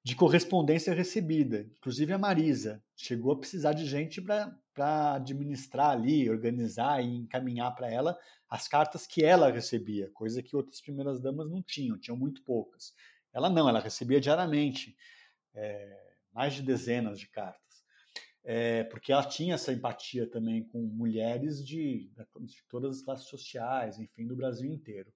de 0.04 0.16
correspondência 0.16 0.94
recebida. 0.94 1.62
Inclusive 1.78 2.14
a 2.14 2.18
Marisa 2.18 2.84
chegou 2.96 3.32
a 3.32 3.40
precisar 3.40 3.74
de 3.74 3.86
gente 3.86 4.22
para 4.22 5.16
administrar 5.16 5.92
ali, 5.92 6.30
organizar 6.30 7.02
e 7.04 7.16
encaminhar 7.16 7.74
para 7.74 7.90
ela 7.90 8.18
as 8.50 8.68
cartas 8.68 9.08
que 9.08 9.24
ela 9.24 9.52
recebia, 9.52 10.12
coisa 10.12 10.44
que 10.44 10.56
outras 10.56 10.82
primeiras 10.82 11.22
damas 11.22 11.50
não 11.50 11.62
tinham, 11.64 11.98
tinham 11.98 12.18
muito 12.18 12.44
poucas. 12.44 12.94
Ela 13.34 13.50
não, 13.50 13.68
ela 13.68 13.80
recebia 13.80 14.20
diariamente 14.20 14.96
é, 15.56 16.16
mais 16.34 16.54
de 16.54 16.62
dezenas 16.62 17.20
de 17.20 17.28
cartas 17.28 17.64
é, 18.44 18.84
porque 18.84 19.12
ela 19.12 19.24
tinha 19.24 19.56
essa 19.56 19.72
empatia 19.72 20.30
também 20.30 20.64
com 20.64 20.82
mulheres 20.82 21.66
de, 21.66 22.12
de, 22.42 22.64
todas 22.70 22.98
as 22.98 23.02
classes 23.02 23.28
sociais, 23.28 23.98
enfim, 24.00 24.28
do 24.28 24.36
Brasil 24.36 24.72
inteiro. 24.72 25.12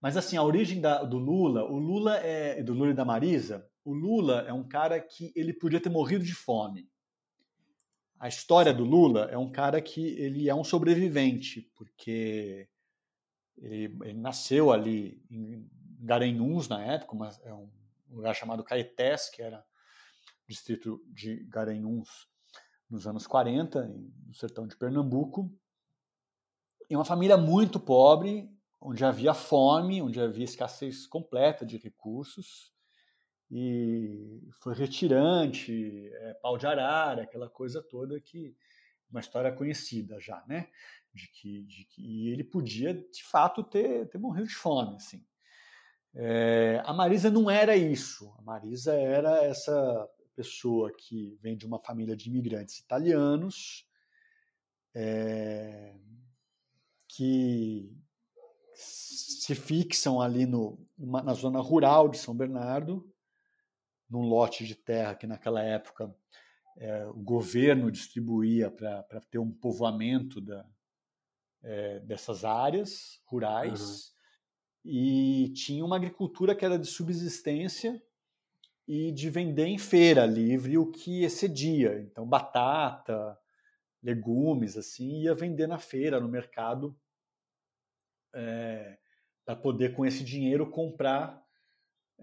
Mas 0.00 0.16
assim, 0.16 0.36
a 0.36 0.42
origem 0.42 0.80
da, 0.80 1.02
do 1.02 1.18
Lula, 1.18 1.64
o 1.64 1.78
Lula 1.78 2.16
é 2.18 2.62
do 2.62 2.72
Lula 2.72 2.90
e 2.90 2.94
da 2.94 3.04
Marisa, 3.04 3.68
o 3.84 3.92
Lula 3.92 4.42
é 4.46 4.52
um 4.52 4.66
cara 4.66 5.00
que 5.00 5.32
ele 5.34 5.52
podia 5.52 5.80
ter 5.80 5.88
morrido 5.88 6.24
de 6.24 6.34
fome. 6.34 6.90
A 8.18 8.28
história 8.28 8.72
do 8.74 8.84
Lula 8.84 9.30
é 9.30 9.38
um 9.38 9.50
cara 9.50 9.80
que 9.80 10.08
ele 10.18 10.48
é 10.48 10.54
um 10.54 10.64
sobrevivente, 10.64 11.62
porque 11.74 12.68
ele, 13.56 13.96
ele 14.02 14.18
nasceu 14.18 14.70
ali 14.70 15.22
em 15.30 15.68
Garanhuns 16.00 16.68
na 16.68 16.84
época, 16.84 17.16
mas 17.16 17.40
é 17.44 17.52
um 17.54 17.70
lugar 18.10 18.34
chamado 18.34 18.64
Caetés, 18.64 19.30
que 19.30 19.42
era 19.42 19.64
distrito 20.46 21.02
de 21.08 21.44
Garanhuns 21.44 22.28
nos 22.90 23.06
anos 23.06 23.26
40, 23.26 23.86
no 24.26 24.34
sertão 24.34 24.66
de 24.66 24.76
Pernambuco, 24.76 25.50
em 26.90 26.96
uma 26.96 27.04
família 27.04 27.36
muito 27.36 27.78
pobre, 27.78 28.50
onde 28.80 29.04
havia 29.04 29.32
fome, 29.32 30.02
onde 30.02 30.20
havia 30.20 30.44
escassez 30.44 31.06
completa 31.06 31.64
de 31.64 31.76
recursos, 31.76 32.72
e 33.50 34.48
foi 34.60 34.74
retirante, 34.74 36.08
é, 36.12 36.34
pau 36.34 36.56
de 36.56 36.66
arara, 36.66 37.22
aquela 37.22 37.48
coisa 37.48 37.82
toda 37.82 38.20
que 38.20 38.56
uma 39.10 39.20
história 39.20 39.50
conhecida 39.50 40.20
já, 40.20 40.44
né? 40.46 40.68
De 41.12 41.26
que, 41.28 41.62
de 41.64 41.84
que 41.84 42.00
e 42.00 42.28
ele 42.28 42.44
podia 42.44 42.94
de 42.94 43.24
fato 43.24 43.64
ter, 43.64 44.08
ter 44.08 44.18
morrido 44.18 44.46
de 44.46 44.54
fome, 44.54 44.94
assim. 44.94 45.24
É, 46.14 46.80
a 46.84 46.92
Marisa 46.92 47.30
não 47.30 47.50
era 47.50 47.76
isso. 47.76 48.32
A 48.38 48.42
Marisa 48.42 48.94
era 48.94 49.44
essa 49.44 50.08
pessoa 50.36 50.92
que 50.96 51.36
vem 51.42 51.56
de 51.56 51.66
uma 51.66 51.80
família 51.80 52.16
de 52.16 52.28
imigrantes 52.28 52.78
italianos, 52.78 53.84
é, 54.94 55.96
que 57.08 57.92
se 58.74 59.54
fixam 59.56 60.20
ali 60.20 60.46
no, 60.46 60.78
na 60.96 61.34
zona 61.34 61.60
rural 61.60 62.08
de 62.08 62.18
São 62.18 62.34
Bernardo, 62.34 63.09
num 64.10 64.22
lote 64.22 64.66
de 64.66 64.74
terra 64.74 65.14
que 65.14 65.26
naquela 65.26 65.62
época 65.62 66.14
é, 66.76 67.06
o 67.06 67.22
governo 67.22 67.90
distribuía 67.90 68.70
para 68.70 69.20
ter 69.30 69.38
um 69.38 69.50
povoamento 69.50 70.40
da, 70.40 70.66
é, 71.62 72.00
dessas 72.00 72.44
áreas 72.44 73.20
rurais. 73.26 73.80
Uhum. 73.80 74.20
E 74.82 75.52
tinha 75.52 75.84
uma 75.84 75.96
agricultura 75.96 76.54
que 76.54 76.64
era 76.64 76.78
de 76.78 76.86
subsistência 76.86 78.02
e 78.88 79.12
de 79.12 79.28
vender 79.28 79.66
em 79.66 79.78
feira 79.78 80.24
livre 80.24 80.78
o 80.78 80.90
que 80.90 81.22
excedia. 81.22 82.00
Então, 82.00 82.26
batata, 82.26 83.38
legumes, 84.02 84.76
assim, 84.76 85.22
ia 85.22 85.34
vender 85.34 85.66
na 85.66 85.78
feira, 85.78 86.18
no 86.18 86.28
mercado, 86.28 86.98
é, 88.34 88.98
para 89.44 89.54
poder, 89.54 89.94
com 89.94 90.06
esse 90.06 90.24
dinheiro, 90.24 90.70
comprar 90.70 91.39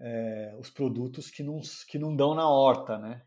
é, 0.00 0.54
os 0.58 0.70
produtos 0.70 1.30
que 1.30 1.42
não, 1.42 1.60
que 1.88 1.98
não 1.98 2.14
dão 2.14 2.34
na 2.34 2.48
horta, 2.48 2.98
né? 2.98 3.26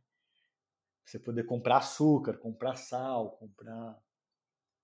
Você 1.06 1.20
poder 1.20 1.46
comprar 1.46 1.78
açúcar, 1.78 2.38
comprar 2.38 2.76
sal, 2.76 3.32
comprar 3.32 4.02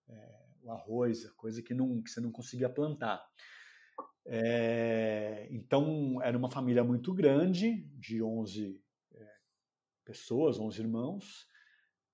é, 0.09 0.45
o 0.61 0.71
arroz, 0.71 1.29
coisa 1.31 1.61
que, 1.61 1.73
não, 1.73 2.01
que 2.01 2.09
você 2.09 2.19
não 2.19 2.31
conseguia 2.31 2.69
plantar. 2.69 3.25
É, 4.25 5.47
então, 5.49 6.21
era 6.21 6.37
uma 6.37 6.51
família 6.51 6.83
muito 6.83 7.13
grande, 7.13 7.83
de 7.97 8.21
11 8.21 8.83
é, 9.13 9.35
pessoas, 10.03 10.59
11 10.59 10.81
irmãos 10.81 11.47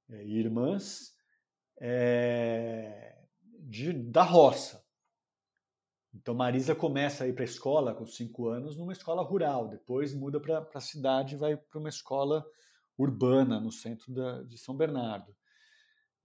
e 0.10 0.38
irmãs, 0.38 1.18
de, 3.62 3.94
da 3.94 4.22
roça. 4.22 4.83
Então, 6.14 6.36
Marisa 6.36 6.76
começa 6.76 7.24
a 7.24 7.28
ir 7.28 7.34
para 7.34 7.44
a 7.44 7.46
escola 7.46 7.94
com 7.96 8.06
5 8.06 8.48
anos, 8.48 8.78
numa 8.78 8.94
escola 8.94 9.24
rural, 9.24 9.68
depois 9.68 10.14
muda 10.14 10.40
para 10.40 10.68
a 10.74 10.80
cidade 10.80 11.36
e 11.36 11.38
vai 11.38 11.58
para 11.58 11.80
uma 11.80 11.90
escola 11.90 12.46
urbana, 12.98 13.60
no 13.60 13.72
centro 13.72 14.14
da, 14.14 14.44
de 14.44 14.58
São 14.58 14.76
Bernardo. 14.76 15.36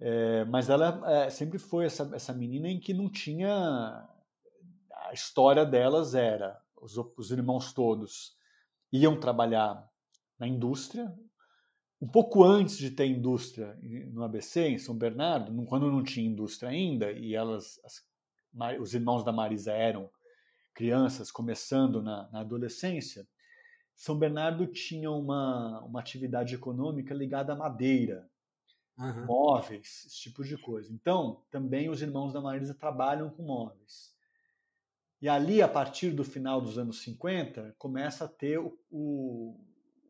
É, 0.01 0.45
mas 0.45 0.69
ela 0.69 1.03
é, 1.11 1.31
sempre 1.31 1.59
foi 1.59 1.87
essa, 1.87 2.09
essa 2.15 2.33
menina 2.33 2.69
em 2.69 2.79
que 2.79 2.93
não 2.93 3.11
tinha 3.11 4.09
a 5.09 5.13
história 5.13 5.65
delas 5.65 6.15
era 6.15 6.61
os, 6.77 6.97
os 7.17 7.31
irmãos 7.31 7.73
todos 7.73 8.37
iam 8.93 9.19
trabalhar 9.19 9.89
na 10.39 10.47
indústria. 10.47 11.13
Um 12.01 12.07
pouco 12.07 12.45
antes 12.45 12.79
de 12.79 12.93
ter 12.93 13.07
indústria 13.07 13.77
no 14.13 14.23
ABC, 14.23 14.69
em 14.69 14.79
São 14.79 14.97
Bernardo, 14.97 15.53
quando 15.67 15.91
não 15.91 16.05
tinha 16.05 16.29
indústria 16.29 16.71
ainda, 16.71 17.11
e 17.11 17.35
elas, 17.35 17.81
as, 17.85 18.01
os 18.81 18.95
irmãos 18.95 19.25
da 19.25 19.33
Marisa 19.33 19.73
eram 19.73 20.11
crianças 20.79 21.31
começando 21.31 22.01
na, 22.01 22.31
na 22.31 22.41
adolescência, 22.41 23.27
São 23.97 24.17
Bernardo 24.17 24.65
tinha 24.67 25.11
uma, 25.11 25.81
uma 25.81 25.99
atividade 25.99 26.55
econômica 26.55 27.13
ligada 27.13 27.53
à 27.53 27.57
madeira, 27.57 28.31
uhum. 28.97 29.27
móveis, 29.27 30.05
esse 30.07 30.17
tipo 30.21 30.45
de 30.45 30.57
coisa. 30.57 30.93
Então, 30.93 31.43
também 31.51 31.91
os 31.91 32.01
irmãos 32.01 32.33
da 32.33 32.41
Marisa 32.41 32.75
trabalham 32.75 33.29
com 33.29 33.43
móveis. 33.43 34.17
E 35.21 35.29
ali, 35.29 35.61
a 35.61 35.69
partir 35.69 36.13
do 36.13 36.23
final 36.23 36.61
dos 36.61 36.79
anos 36.79 37.03
50, 37.03 37.75
começa 37.77 38.27
a 38.27 38.29
ter 38.29 38.59
o, 38.59 38.79
o, 38.89 39.61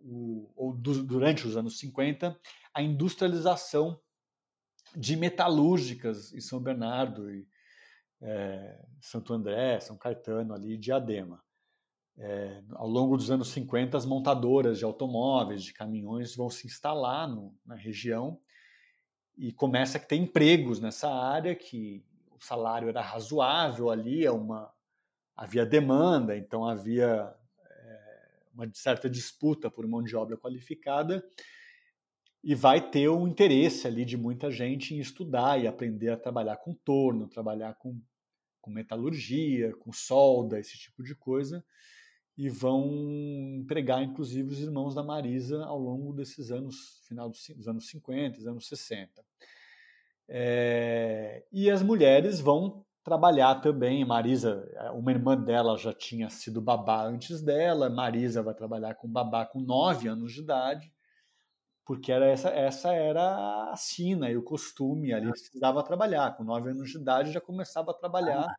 o 0.01 0.53
ou 0.55 0.75
do, 0.75 1.03
durante 1.03 1.47
os 1.47 1.57
anos 1.57 1.79
50, 1.79 2.39
a 2.75 2.83
industrialização 2.83 3.99
de 4.95 5.17
metalúrgicas 5.17 6.33
em 6.35 6.41
São 6.41 6.61
Bernardo 6.61 7.31
e 7.31 7.49
é, 8.21 8.79
Santo 9.01 9.33
André, 9.33 9.81
São 9.81 9.97
Caetano 9.97 10.55
ali, 10.55 10.77
Diadema. 10.77 11.43
É, 12.17 12.63
ao 12.73 12.89
longo 12.89 13.17
dos 13.17 13.31
anos 13.31 13.49
50, 13.49 13.97
as 13.97 14.05
montadoras 14.05 14.79
de 14.79 14.85
automóveis, 14.85 15.63
de 15.63 15.73
caminhões 15.73 16.35
vão 16.35 16.51
se 16.51 16.67
instalar 16.67 17.29
no, 17.29 17.57
na 17.65 17.77
região 17.77 18.41
e 19.37 19.53
começa 19.53 19.99
a 19.99 20.01
ter 20.01 20.17
empregos 20.17 20.81
nessa 20.81 21.09
área 21.09 21.55
que 21.55 22.05
o 22.31 22.41
salário 22.41 22.89
era 22.89 23.01
razoável 23.01 23.89
ali, 23.89 24.27
é 24.27 24.33
uma 24.33 24.73
havia 25.37 25.65
demanda, 25.65 26.37
então 26.37 26.67
havia 26.67 27.33
é, 27.65 28.31
uma 28.53 28.69
certa 28.75 29.09
disputa 29.09 29.71
por 29.71 29.87
mão 29.87 30.03
de 30.03 30.17
obra 30.17 30.37
qualificada 30.37 31.25
e 32.43 32.55
vai 32.55 32.91
ter 32.91 33.09
um 33.09 33.27
interesse 33.27 33.87
ali 33.87 34.05
de 34.05 34.17
muita 34.17 34.51
gente 34.51 34.95
em 34.95 34.99
estudar 34.99 35.61
e 35.61 35.67
aprender 35.67 36.11
a 36.11 36.17
trabalhar 36.17 36.57
com 36.57 36.73
torno, 36.73 37.29
trabalhar 37.29 37.75
com, 37.75 38.01
com 38.61 38.71
metalurgia, 38.71 39.75
com 39.77 39.93
solda, 39.93 40.59
esse 40.59 40.79
tipo 40.79 41.03
de 41.03 41.15
coisa, 41.15 41.65
e 42.37 42.49
vão 42.49 42.87
empregar 43.57 44.03
inclusive 44.03 44.49
os 44.49 44.61
irmãos 44.61 44.95
da 44.95 45.03
Marisa 45.03 45.65
ao 45.65 45.79
longo 45.79 46.13
desses 46.13 46.51
anos, 46.51 47.01
final 47.09 47.29
dos 47.29 47.69
anos 47.69 47.89
50, 47.89 48.37
dos 48.37 48.47
anos 48.47 48.69
60. 48.69 49.25
É, 50.29 51.43
e 51.51 51.71
as 51.71 51.83
mulheres 51.83 52.39
vão 52.39 52.85
trabalhar 53.03 53.57
também. 53.57 54.05
Marisa, 54.05 54.69
é, 54.75 54.91
uma 54.91 55.11
irmã 55.11 55.37
dela 55.37 55.77
já 55.79 55.93
tinha 55.93 56.29
sido 56.29 56.61
babá 56.61 57.07
antes 57.07 57.41
dela. 57.41 57.89
Marisa 57.89 58.43
vai 58.43 58.55
trabalhar 58.55 58.95
com 58.95 59.09
babá 59.09 59.47
com 59.47 59.61
9 59.61 60.09
anos 60.09 60.33
de 60.33 60.41
idade, 60.41 60.93
porque 61.89 62.13
era 62.13 62.27
essa, 62.27 62.51
essa 62.51 62.93
era 62.93 63.73
a 63.73 63.75
sina 63.75 64.31
e 64.31 64.37
o 64.37 64.43
costume 64.43 65.11
ali. 65.11 65.31
Precisava 65.31 65.83
trabalhar. 65.83 66.37
Com 66.37 66.45
9 66.45 66.73
anos 66.73 66.91
de 66.91 66.99
idade 66.99 67.33
já 67.33 67.41
começava 67.41 67.93
a 67.93 67.95
trabalhar, 67.95 68.45
ah. 68.45 68.57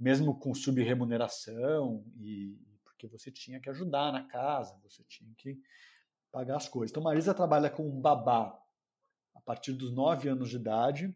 mesmo 0.00 0.38
com 0.38 0.54
subremuneração, 0.54 2.02
e 2.16 2.58
porque 2.82 3.06
você 3.06 3.30
tinha 3.30 3.60
que 3.60 3.68
ajudar 3.68 4.10
na 4.10 4.26
casa, 4.26 4.80
você 4.82 5.04
tinha 5.04 5.30
que 5.36 5.60
pagar 6.32 6.56
as 6.56 6.66
coisas. 6.66 6.90
Então, 6.90 7.02
Marisa 7.02 7.34
trabalha 7.34 7.68
com 7.68 7.86
um 7.86 8.00
babá 8.00 8.58
a 9.34 9.40
partir 9.42 9.74
dos 9.74 9.92
9 9.92 10.30
anos 10.30 10.48
de 10.48 10.56
idade, 10.56 11.14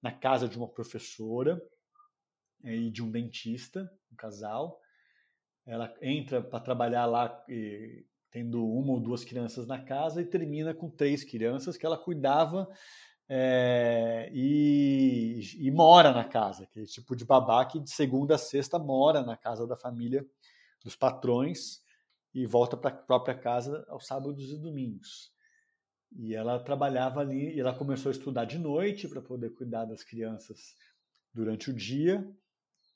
na 0.00 0.10
casa 0.10 0.48
de 0.48 0.56
uma 0.56 0.68
professora 0.68 1.60
e 2.64 2.90
de 2.90 3.02
um 3.02 3.10
dentista, 3.10 3.92
um 4.10 4.16
casal. 4.16 4.80
Ela 5.66 5.94
entra 6.00 6.40
para 6.40 6.60
trabalhar 6.60 7.04
lá 7.04 7.44
tendo 8.30 8.64
uma 8.66 8.92
ou 8.92 9.00
duas 9.00 9.24
crianças 9.24 9.66
na 9.66 9.82
casa 9.82 10.20
e 10.20 10.26
termina 10.26 10.74
com 10.74 10.90
três 10.90 11.24
crianças 11.24 11.76
que 11.76 11.86
ela 11.86 11.96
cuidava 11.96 12.68
é, 13.28 14.30
e, 14.32 15.40
e, 15.58 15.70
mora 15.70 16.12
na 16.12 16.24
casa, 16.24 16.64
aquele 16.64 16.86
tipo 16.86 17.14
de 17.14 17.24
babá 17.24 17.64
que 17.66 17.78
de 17.78 17.90
segunda 17.90 18.36
a 18.36 18.38
sexta 18.38 18.78
mora 18.78 19.22
na 19.22 19.36
casa 19.36 19.66
da 19.66 19.76
família 19.76 20.26
dos 20.82 20.96
patrões 20.96 21.82
e 22.34 22.46
volta 22.46 22.76
para 22.76 22.90
a 22.90 22.94
própria 22.96 23.34
casa 23.34 23.84
aos 23.88 24.06
sábados 24.06 24.50
e 24.50 24.58
domingos. 24.58 25.30
E 26.16 26.34
ela 26.34 26.58
trabalhava 26.58 27.20
ali, 27.20 27.54
e 27.54 27.60
ela 27.60 27.74
começou 27.74 28.08
a 28.08 28.12
estudar 28.12 28.46
de 28.46 28.58
noite 28.58 29.06
para 29.06 29.20
poder 29.20 29.50
cuidar 29.50 29.84
das 29.84 30.02
crianças 30.02 30.74
durante 31.34 31.70
o 31.70 31.74
dia 31.74 32.26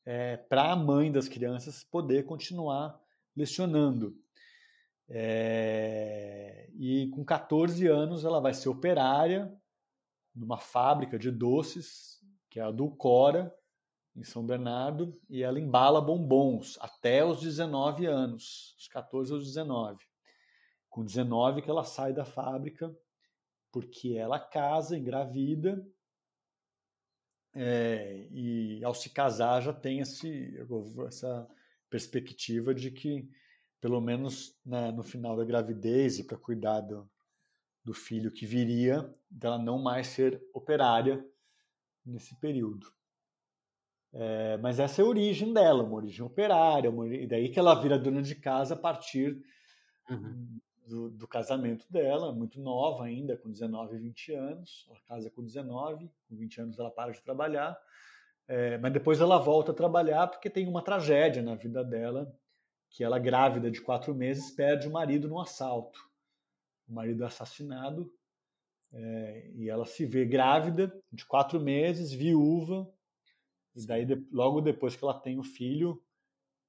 é, 0.05 0.37
para 0.37 0.73
a 0.73 0.77
mãe 0.77 1.11
das 1.11 1.29
crianças 1.29 1.85
poder 1.85 2.25
continuar 2.25 2.99
lecionando. 3.37 4.17
É, 5.15 6.71
e 6.75 7.09
com 7.11 7.23
14 7.23 7.87
anos 7.87 8.25
ela 8.25 8.41
vai 8.41 8.55
ser 8.55 8.71
operária 8.71 9.55
numa 10.35 10.57
fábrica 10.57 11.19
de 11.19 11.31
doces, 11.31 12.19
que 12.49 12.59
é 12.59 12.63
a 12.63 12.71
do 12.71 12.91
Cora, 12.91 13.55
em 14.17 14.25
São 14.25 14.45
Bernardo, 14.45 15.19
e 15.29 15.43
ela 15.43 15.61
embala 15.61 16.01
bombons 16.01 16.79
até 16.81 17.25
os 17.25 17.41
19 17.41 18.07
anos, 18.07 18.75
os 18.79 18.89
14 18.89 19.33
aos 19.33 19.45
19. 19.45 20.03
Com 20.89 21.05
19 21.05 21.63
que 21.63 21.71
ela 21.71 21.85
sai 21.85 22.13
da 22.13 22.25
fábrica, 22.25 22.95
porque 23.71 24.15
ela 24.17 24.39
casa, 24.39 24.97
engravida, 24.97 25.87
é, 27.55 28.27
e 28.31 28.83
ao 28.83 28.95
se 28.95 29.11
casar 29.11 29.61
já 29.61 29.73
tem 29.73 30.01
esse, 30.01 30.57
essa 31.07 31.47
perspectiva 31.91 32.75
de 32.75 32.91
que, 32.91 33.29
pelo 33.83 34.01
menos 34.01 34.59
né, 34.65 34.91
no 34.91 35.03
final 35.03 35.37
da 35.37 35.45
gravidez 35.45 36.19
e 36.19 36.25
para 36.25 36.39
cuidar 36.39 36.81
do, 36.81 37.07
do 37.85 37.93
filho 37.93 38.33
que 38.33 38.47
viria, 38.47 39.15
dela 39.31 39.59
não 39.59 39.79
mais 39.79 40.07
ser 40.07 40.43
operária 40.55 41.23
nesse 42.07 42.35
período. 42.37 42.87
É, 44.15 44.57
mas 44.59 44.79
essa 44.79 45.03
é 45.03 45.05
a 45.05 45.09
origem 45.09 45.53
dela, 45.53 45.83
uma 45.83 45.97
origem 45.97 46.25
operária, 46.25 46.91
uma, 46.91 47.07
e 47.07 47.27
daí 47.27 47.51
que 47.51 47.59
ela 47.59 47.75
vira 47.75 47.99
dona 47.99 48.23
de 48.23 48.35
casa 48.35 48.73
a 48.73 48.79
partir 48.79 49.45
uhum 50.09 50.61
do, 50.87 51.11
do, 51.11 51.29
casamento 51.29 51.87
dela, 51.91 52.33
muito 52.33 52.61
nova 52.61 53.05
ainda, 53.05 53.37
com 53.37 53.51
19, 53.51 53.99
20 53.99 54.33
anos. 54.35 54.87
Ela 54.89 55.01
casa 55.09 55.31
com 55.31 55.43
19, 55.43 56.11
com 56.29 56.37
20 56.37 56.61
anos 56.61 56.79
ela 56.79 56.91
para 56.91 57.13
de 57.13 57.23
trabalhar. 57.23 57.79
É, 58.49 58.77
mas 58.79 58.93
depois 58.93 59.21
ela 59.21 59.39
volta 59.39 59.73
a 59.73 59.75
trabalhar 59.75 60.27
porque 60.27 60.51
tem 60.51 60.67
uma 60.67 60.83
tragédia 60.83 61.43
na 61.43 61.55
vida 61.55 61.85
dela, 61.85 62.35
que 62.93 63.03
ela, 63.03 63.19
grávida 63.19 63.71
de 63.71 63.81
quatro 63.81 64.15
meses, 64.15 64.51
perde 64.51 64.87
o 64.87 64.93
marido 64.93 65.29
num 65.29 65.41
assalto. 65.41 65.99
O 66.87 66.93
marido 66.93 67.25
é 67.25 67.27
assassinado 67.27 68.13
é, 68.93 69.51
e 69.55 69.71
ela 69.71 69.87
se 69.87 70.05
vê 70.05 70.25
grávida 70.27 70.95
de 71.11 71.25
quatro 71.25 71.59
meses, 71.59 72.13
viúva, 72.13 72.87
e 73.75 73.87
daí 73.87 74.07
logo 74.31 74.61
depois 74.61 74.95
que 74.95 75.03
ela 75.03 75.19
tem 75.19 75.39
o 75.39 75.43
filho, 75.43 76.03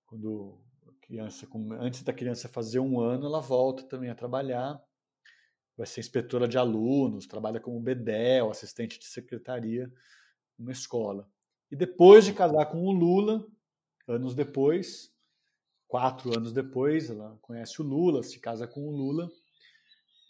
quando 0.05 0.57
criança, 1.01 1.47
antes 1.79 2.01
da 2.01 2.13
criança 2.13 2.47
fazer 2.47 2.79
um 2.79 2.99
ano, 2.99 3.25
ela 3.25 3.41
volta 3.41 3.83
também 3.83 4.09
a 4.09 4.15
trabalhar. 4.15 4.81
Vai 5.75 5.85
ser 5.85 5.99
inspetora 5.99 6.47
de 6.47 6.57
alunos, 6.57 7.27
trabalha 7.27 7.59
como 7.59 7.79
bedel, 7.79 8.49
assistente 8.49 8.97
de 8.97 9.05
secretaria 9.05 9.91
numa 10.57 10.71
escola. 10.71 11.29
E 11.69 11.75
depois 11.75 12.25
de 12.25 12.33
casar 12.33 12.67
com 12.67 12.83
o 12.83 12.91
Lula, 12.91 13.45
anos 14.07 14.33
depois, 14.33 15.12
quatro 15.93 16.35
anos 16.35 16.51
depois, 16.51 17.11
ela 17.11 17.37
conhece 17.39 17.79
o 17.79 17.85
Lula, 17.85 18.23
se 18.23 18.39
casa 18.39 18.65
com 18.65 18.87
o 18.87 18.89
Lula, 18.89 19.29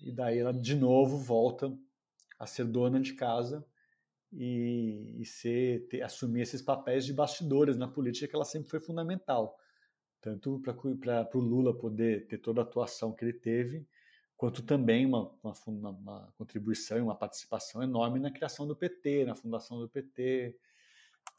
e 0.01 0.11
daí 0.11 0.39
ela 0.39 0.53
de 0.53 0.75
novo 0.75 1.17
volta 1.17 1.73
a 2.37 2.45
ser 2.45 2.65
dona 2.65 2.99
de 2.99 3.13
casa 3.13 3.65
e, 4.29 5.21
e 5.21 5.25
ser, 5.25 5.87
ter, 5.87 6.01
assumir 6.01 6.41
esses 6.41 6.61
papéis 6.61 7.05
de 7.05 7.13
bastidores 7.13 7.77
na 7.77 7.87
política 7.87 8.27
que 8.27 8.35
ela 8.35 8.43
sempre 8.43 8.71
foi 8.71 8.81
fundamental. 8.81 9.57
Tanto 10.19 10.59
para 10.59 10.75
o 11.33 11.39
Lula 11.39 11.73
poder 11.73 12.27
ter 12.27 12.39
toda 12.39 12.59
a 12.59 12.65
atuação 12.65 13.13
que 13.13 13.23
ele 13.23 13.31
teve, 13.31 13.87
quanto 14.35 14.63
também 14.63 15.05
uma, 15.05 15.33
uma, 15.65 15.89
uma 15.91 16.33
contribuição 16.37 16.97
e 16.97 17.01
uma 17.01 17.15
participação 17.15 17.81
enorme 17.81 18.19
na 18.19 18.31
criação 18.31 18.67
do 18.67 18.75
PT, 18.75 19.23
na 19.23 19.33
fundação 19.33 19.79
do 19.79 19.87
PT, 19.87 20.57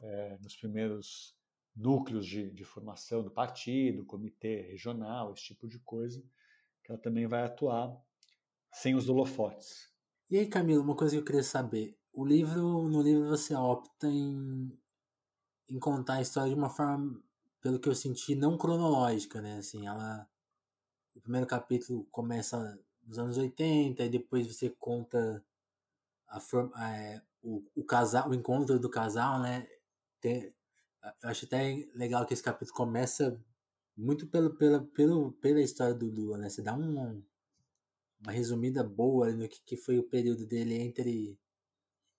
é, 0.00 0.38
nos 0.40 0.56
primeiros 0.56 1.36
núcleos 1.74 2.26
de, 2.26 2.50
de 2.50 2.64
formação 2.64 3.22
do 3.22 3.30
partido, 3.30 4.04
comitê 4.04 4.62
regional, 4.62 5.32
esse 5.32 5.44
tipo 5.44 5.68
de 5.68 5.78
coisa, 5.80 6.22
que 6.82 6.92
ela 6.92 7.00
também 7.00 7.26
vai 7.26 7.44
atuar 7.44 7.96
sem 8.72 8.94
os 8.94 9.08
holofotes. 9.08 9.90
E 10.30 10.38
aí, 10.38 10.46
Camilo, 10.46 10.82
uma 10.82 10.96
coisa 10.96 11.14
que 11.14 11.20
eu 11.20 11.24
queria 11.24 11.42
saber. 11.42 11.96
O 12.12 12.24
livro, 12.24 12.88
no 12.88 13.02
livro 13.02 13.28
você 13.28 13.54
opta 13.54 14.06
em, 14.08 14.72
em 15.68 15.78
contar 15.78 16.14
a 16.14 16.22
história 16.22 16.52
de 16.52 16.58
uma 16.58 16.70
forma, 16.70 17.20
pelo 17.60 17.78
que 17.78 17.88
eu 17.88 17.94
senti, 17.94 18.34
não 18.34 18.56
cronológica, 18.56 19.40
né? 19.40 19.58
Assim, 19.58 19.86
ela 19.86 20.28
o 21.14 21.20
primeiro 21.20 21.46
capítulo 21.46 22.04
começa 22.10 22.78
nos 23.06 23.18
anos 23.18 23.38
80 23.38 24.02
e 24.02 24.08
depois 24.08 24.46
você 24.46 24.70
conta 24.70 25.44
a 26.26 26.40
forma, 26.40 26.72
é, 26.92 27.22
o, 27.42 27.62
o 27.76 27.84
casal, 27.84 28.28
o 28.28 28.34
encontro 28.34 28.78
do 28.78 28.90
casal, 28.90 29.40
né? 29.40 29.68
Eu 31.22 31.28
acho 31.30 31.44
até 31.44 31.86
legal 31.94 32.24
que 32.26 32.34
esse 32.34 32.42
capítulo 32.42 32.76
começa 32.76 33.38
muito 33.96 34.26
pelo, 34.26 34.54
pela, 34.54 34.80
pelo, 34.80 35.32
pela 35.32 35.60
história 35.60 35.94
do 35.94 36.10
Lula, 36.10 36.38
né? 36.38 36.48
Você 36.48 36.62
dá 36.62 36.74
um, 36.74 37.22
uma 38.20 38.32
resumida 38.32 38.82
boa 38.82 39.32
no 39.32 39.48
que, 39.48 39.60
que 39.64 39.76
foi 39.76 39.98
o 39.98 40.08
período 40.08 40.46
dele 40.46 40.74
entre 40.74 41.38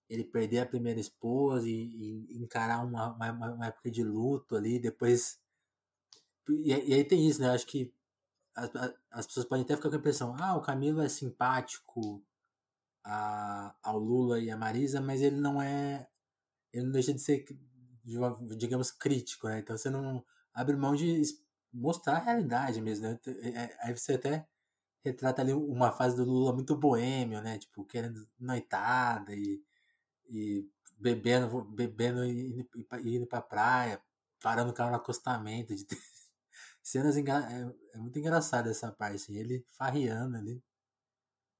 ele 0.08 0.24
perder 0.24 0.60
a 0.60 0.66
primeira 0.66 1.00
esposa 1.00 1.68
e, 1.68 2.26
e 2.30 2.38
encarar 2.38 2.84
uma, 2.84 3.12
uma, 3.12 3.52
uma, 3.54 3.66
época 3.66 3.90
de 3.90 4.04
luto 4.04 4.54
ali, 4.56 4.78
depois. 4.78 5.40
E, 6.48 6.72
e, 6.72 6.94
aí 6.94 7.04
tem 7.04 7.26
isso, 7.26 7.40
né? 7.40 7.48
Eu 7.48 7.52
acho 7.52 7.66
que 7.66 7.92
as, 8.54 8.70
as 9.10 9.26
pessoas 9.26 9.46
podem 9.46 9.64
até 9.64 9.76
ficar 9.76 9.88
com 9.88 9.96
a 9.96 9.98
impressão: 9.98 10.36
ah, 10.38 10.56
o 10.56 10.62
Camilo 10.62 11.02
é 11.02 11.08
simpático 11.08 12.24
a, 13.04 13.74
ao 13.82 13.98
Lula 13.98 14.40
e 14.40 14.50
a 14.50 14.56
Marisa, 14.56 15.00
mas 15.00 15.22
ele 15.22 15.36
não 15.36 15.60
é. 15.60 16.08
Ele 16.72 16.84
não 16.84 16.92
deixa 16.92 17.12
de 17.12 17.20
ser, 17.20 17.44
digamos, 18.56 18.90
crítico, 18.90 19.48
né? 19.48 19.58
Então 19.60 19.76
você 19.76 19.90
não 19.90 20.24
abre 20.54 20.76
mão 20.76 20.94
de 20.94 21.22
mostrar 21.72 22.16
a 22.16 22.20
realidade 22.20 22.80
mesmo, 22.80 23.06
né? 23.08 23.18
É, 23.42 23.48
é, 23.48 23.78
aí 23.80 23.96
você 23.96 24.14
até 24.14 24.46
retrata 25.04 25.42
ali 25.42 25.52
uma 25.52 25.92
fase 25.92 26.16
do 26.16 26.24
Lula 26.24 26.52
muito 26.52 26.76
boêmio, 26.76 27.40
né? 27.42 27.58
Tipo, 27.58 27.84
querendo 27.84 28.28
noitada 28.38 29.34
e, 29.34 29.62
e 30.28 30.68
bebendo, 30.98 31.64
bebendo 31.64 32.24
e, 32.24 32.66
e 33.02 33.16
indo 33.16 33.26
pra 33.26 33.40
praia, 33.42 34.00
parando 34.42 34.70
o 34.70 34.74
carro 34.74 34.90
no 34.90 34.96
acostamento. 34.96 35.74
De. 35.74 35.86
Cenas 36.82 37.16
é, 37.16 37.22
é, 37.94 37.98
muito 37.98 38.18
engraçado 38.18 38.68
essa 38.70 38.92
parte, 38.92 39.16
assim, 39.16 39.36
ele 39.36 39.64
farriando 39.76 40.36
ali 40.36 40.62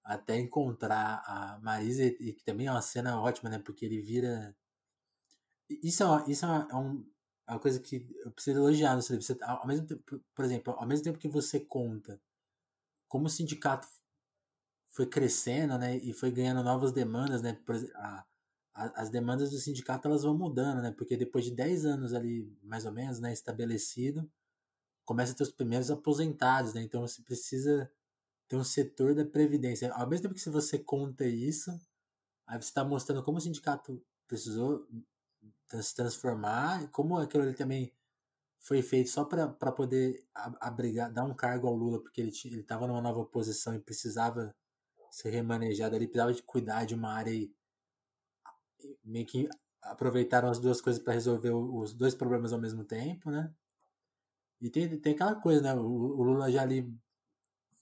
até 0.07 0.39
encontrar 0.39 1.23
a 1.27 1.59
Marisa, 1.61 2.05
e 2.05 2.33
que 2.33 2.45
também 2.45 2.69
é 2.69 2.71
uma 2.71 2.81
cena 2.81 3.21
ótima, 3.21 3.51
né? 3.51 3.59
Porque 3.59 3.85
ele 3.85 4.01
vira. 4.01 4.57
Isso 5.69 6.03
é 6.03 6.07
uma, 6.07 6.31
isso 6.31 6.45
é 6.45 6.49
uma, 6.49 6.69
é 6.71 7.07
é 7.49 7.53
uma 7.53 7.61
coisa 7.61 7.79
que 7.81 8.09
eu 8.25 8.31
preciso 8.33 8.59
elogiar 8.59 8.95
no 8.97 9.01
livro. 9.01 9.23
Você, 9.23 9.37
ao 9.43 9.67
mesmo 9.67 9.87
tempo, 9.87 10.21
por 10.35 10.45
exemplo, 10.45 10.75
ao 10.75 10.87
mesmo 10.87 11.05
tempo 11.05 11.19
que 11.19 11.29
você 11.29 11.61
conta 11.61 12.21
como 13.09 13.27
o 13.27 13.31
sindicato 13.31 13.87
foi 14.91 15.07
crescendo, 15.07 15.79
né, 15.79 15.97
e 15.99 16.13
foi 16.13 16.31
ganhando 16.31 16.63
novas 16.63 16.91
demandas, 16.93 17.43
né, 17.43 17.57
a, 17.95 18.25
a, 18.75 19.03
as 19.03 19.11
demandas 19.11 19.51
do 19.51 19.59
sindicato 19.59 20.09
elas 20.09 20.23
vão 20.23 20.37
mudando, 20.37 20.83
né, 20.83 20.91
porque 20.91 21.17
depois 21.17 21.45
de 21.45 21.51
10 21.53 21.85
anos 21.85 22.15
ali, 22.15 22.51
mais 22.63 22.85
ou 22.87 22.93
menos, 22.93 23.21
né, 23.21 23.33
estabelecido, 23.33 24.29
começa 25.05 25.33
a 25.33 25.37
ter 25.37 25.45
os 25.45 25.53
primeiros 25.53 25.91
aposentados, 25.91 26.75
né, 26.75 26.83
então 26.83 27.03
você 27.03 27.23
precisa 27.23 27.91
ter 28.49 28.57
um 28.57 28.65
setor 28.65 29.15
da 29.15 29.25
previdência. 29.25 29.93
Ao 29.93 30.09
mesmo 30.09 30.25
tempo 30.25 30.35
que 30.35 30.41
se 30.41 30.51
você 30.51 30.79
conta 30.79 31.27
isso, 31.27 31.71
aí 32.47 32.61
você 32.61 32.69
está 32.69 32.85
mostrando 32.85 33.23
como 33.23 33.39
o 33.39 33.41
sindicato 33.41 34.03
precisou 34.27 34.87
se 35.83 35.95
transformar, 35.95 36.89
como 36.91 37.19
aquilo 37.19 37.43
ali 37.43 37.55
também 37.55 37.93
foi 38.61 38.83
feito 38.83 39.11
só 39.11 39.25
para 39.25 39.73
poder 39.73 40.27
abrigar, 40.61 41.13
dar 41.13 41.25
um 41.25 41.35
cargo 41.35 41.67
ao 41.69 41.75
Lula, 41.75 42.01
porque 42.01 42.21
ele 42.21 42.33
ele 42.47 42.61
estava 42.61 42.87
numa 42.87 43.01
nova 43.01 43.25
posição 43.25 43.75
e 43.75 43.79
precisava 43.79 44.55
ser 45.11 45.31
remanejado, 45.31 45.95
ele 45.95 46.07
precisava 46.07 46.33
de 46.33 46.43
cuidar 46.43 46.85
de 46.85 46.95
uma 46.95 47.13
área 47.13 47.31
e 47.33 47.53
meio 49.05 49.27
que 49.27 49.49
aproveitaram 49.83 50.49
as 50.49 50.59
duas 50.59 50.81
coisas 50.81 51.03
para 51.03 51.15
resolver 51.15 51.51
os 51.53 51.95
dois 51.95 52.15
problemas 52.15 52.53
ao 52.53 52.61
mesmo 52.61 52.85
tempo, 52.85 53.31
né? 53.31 53.53
E 54.61 54.71
tem, 54.71 54.99
tem 54.99 55.15
aquela 55.15 55.35
coisa, 55.37 55.61
né? 55.63 55.75
O, 55.75 55.85
o 55.85 56.23
Lula 56.23 56.51
já 56.51 56.63
ali 56.63 56.93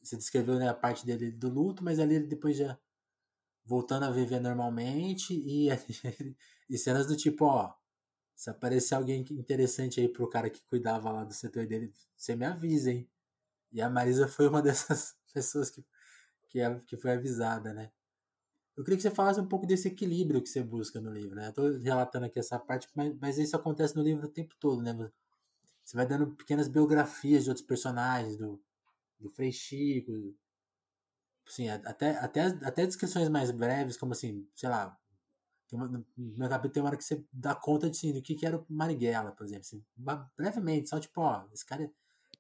você 0.03 0.17
descreveu 0.17 0.57
né, 0.59 0.69
a 0.69 0.75
parte 0.75 1.07
dele 1.07 1.31
do 1.31 1.49
luto, 1.49 1.83
mas 1.83 1.99
ali 1.99 2.17
ele 2.17 2.27
depois 2.27 2.57
já 2.57 2.79
voltando 3.65 4.05
a 4.05 4.11
viver 4.11 4.41
normalmente 4.41 5.35
e, 5.35 5.69
e 6.69 6.79
cenas 6.79 7.07
do 7.07 7.17
tipo, 7.17 7.45
ó, 7.45 7.75
se 8.35 8.51
aparecer 8.51 8.95
alguém 8.95 9.25
interessante 9.31 10.01
aí 10.01 10.09
pro 10.09 10.29
cara 10.29 10.51
que 10.51 10.63
cuidava 10.63 11.11
lá 11.11 11.25
do 11.25 11.33
setor 11.33 11.67
dele, 11.67 11.93
você 12.17 12.35
me 12.35 12.45
avisa, 12.45 12.91
hein? 12.91 13.09
E 13.73 13.81
a 13.81 13.91
Marisa 13.91 14.29
foi 14.29 14.49
uma 14.49 14.61
dessas 14.63 15.15
pessoas 15.33 15.71
que, 15.71 15.85
que, 16.49 16.61
que 16.87 16.97
foi 16.97 17.13
avisada, 17.13 17.73
né? 17.73 17.91
Eu 18.77 18.83
queria 18.83 18.97
que 18.97 19.03
você 19.03 19.11
falasse 19.11 19.41
um 19.41 19.47
pouco 19.47 19.67
desse 19.67 19.87
equilíbrio 19.87 20.43
que 20.43 20.49
você 20.49 20.63
busca 20.63 21.01
no 21.01 21.13
livro, 21.13 21.37
né? 21.37 21.49
Eu 21.49 21.53
tô 21.53 21.69
relatando 21.79 22.27
aqui 22.27 22.41
essa 22.41 22.59
parte, 22.59 22.89
mas, 22.95 23.15
mas 23.21 23.39
isso 23.39 23.55
acontece 23.55 23.95
no 23.95 24.03
livro 24.03 24.27
o 24.27 24.31
tempo 24.31 24.55
todo, 24.59 24.83
né? 24.83 24.93
Você 25.85 25.97
vai 25.97 26.07
dando 26.07 26.35
pequenas 26.35 26.67
biografias 26.67 27.45
de 27.45 27.51
outros 27.51 27.67
personagens, 27.67 28.37
do, 28.37 28.61
do 29.21 29.31
Frei 29.31 29.53
Chico, 29.53 30.35
assim, 31.47 31.69
até, 31.69 32.17
até, 32.19 32.47
até 32.47 32.87
descrições 32.87 33.29
mais 33.29 33.51
breves, 33.51 33.97
como 33.97 34.13
assim, 34.13 34.49
sei 34.55 34.69
lá, 34.69 34.99
tem 35.75 35.81
uma, 35.81 36.05
meu 36.17 36.49
capítulo 36.49 36.73
tem 36.73 36.83
uma 36.83 36.89
hora 36.89 36.97
que 36.97 37.05
você 37.05 37.25
dá 37.33 37.55
conta 37.55 37.91
de, 37.91 37.97
assim, 37.97 38.13
do 38.13 38.23
que, 38.23 38.35
que 38.35 38.47
era 38.47 38.57
o 38.57 38.67
Marighella, 38.69 39.33
por 39.33 39.45
exemplo. 39.45 39.63
Assim, 39.63 39.85
brevemente, 40.37 40.89
só 40.89 41.01
tipo, 41.01 41.21
ó, 41.21 41.45
esse 41.53 41.67
cara. 41.67 41.91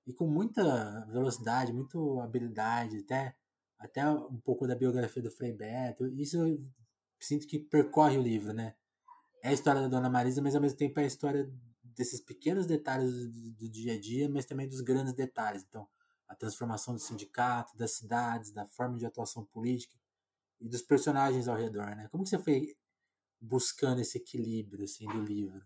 E 0.06 0.12
com 0.12 0.26
muita 0.26 1.04
velocidade, 1.06 1.72
muita 1.72 1.98
habilidade, 2.22 2.98
até, 2.98 3.34
até 3.78 4.08
um 4.08 4.38
pouco 4.38 4.66
da 4.66 4.74
biografia 4.74 5.22
do 5.22 5.30
Frei 5.30 5.52
Beto. 5.52 6.06
Isso 6.06 6.36
eu 6.36 6.58
sinto 7.18 7.46
que 7.46 7.58
percorre 7.58 8.18
o 8.18 8.22
livro, 8.22 8.52
né? 8.52 8.74
É 9.42 9.48
a 9.48 9.52
história 9.52 9.80
da 9.80 9.88
Dona 9.88 10.10
Marisa, 10.10 10.42
mas 10.42 10.54
ao 10.54 10.60
mesmo 10.60 10.78
tempo 10.78 11.00
é 11.00 11.04
a 11.04 11.06
história 11.06 11.50
desses 11.82 12.20
pequenos 12.20 12.66
detalhes 12.66 13.12
do, 13.12 13.50
do 13.52 13.68
dia 13.68 13.94
a 13.94 14.00
dia, 14.00 14.28
mas 14.28 14.44
também 14.44 14.68
dos 14.68 14.80
grandes 14.80 15.14
detalhes. 15.14 15.64
Então, 15.68 15.88
a 16.28 16.34
transformação 16.34 16.94
do 16.94 17.00
sindicato, 17.00 17.76
das 17.76 17.92
cidades, 17.92 18.52
da 18.52 18.66
forma 18.66 18.98
de 18.98 19.06
atuação 19.06 19.44
política 19.46 19.96
e 20.60 20.68
dos 20.68 20.82
personagens 20.82 21.48
ao 21.48 21.56
redor, 21.56 21.86
né? 21.96 22.08
Como 22.10 22.24
que 22.24 22.30
você 22.30 22.38
foi 22.38 22.76
buscando 23.44 24.00
esse 24.00 24.18
equilíbrio 24.18 24.84
assim 24.84 25.06
do 25.06 25.22
livro? 25.22 25.62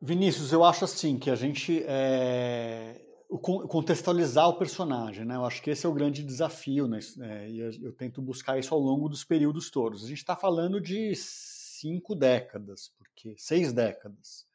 Vinícius, 0.00 0.52
eu 0.52 0.62
acho 0.62 0.84
assim 0.84 1.18
que 1.18 1.30
a 1.30 1.34
gente 1.34 1.82
é, 1.86 3.00
contextualizar 3.28 4.48
o 4.48 4.58
personagem, 4.58 5.24
né? 5.24 5.36
Eu 5.36 5.44
acho 5.44 5.62
que 5.62 5.70
esse 5.70 5.86
é 5.86 5.88
o 5.88 5.94
grande 5.94 6.22
desafio, 6.22 6.86
né? 6.86 7.00
É, 7.20 7.50
e 7.50 7.58
eu, 7.58 7.92
tento 7.92 8.22
buscar 8.22 8.58
isso 8.58 8.74
ao 8.74 8.80
longo 8.80 9.08
dos 9.08 9.24
períodos 9.24 9.70
todos. 9.70 10.04
A 10.04 10.08
gente 10.08 10.18
está 10.18 10.36
falando 10.36 10.80
de 10.80 11.14
cinco 11.16 12.14
décadas, 12.14 12.92
porque 12.96 13.34
seis 13.36 13.72
décadas. 13.72 14.46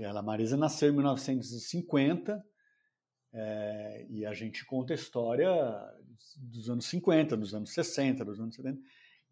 É 0.00 0.06
a 0.06 0.22
Marisa 0.22 0.56
nasceu 0.56 0.90
em 0.90 0.96
1950 0.96 2.42
é, 3.32 4.06
e 4.08 4.24
a 4.24 4.32
gente 4.32 4.64
conta 4.64 4.94
a 4.94 4.96
história 4.96 5.50
dos 6.36 6.70
anos 6.70 6.86
50, 6.86 7.36
dos 7.36 7.54
anos 7.54 7.74
60, 7.74 8.24
dos 8.24 8.40
anos 8.40 8.54
70. 8.54 8.80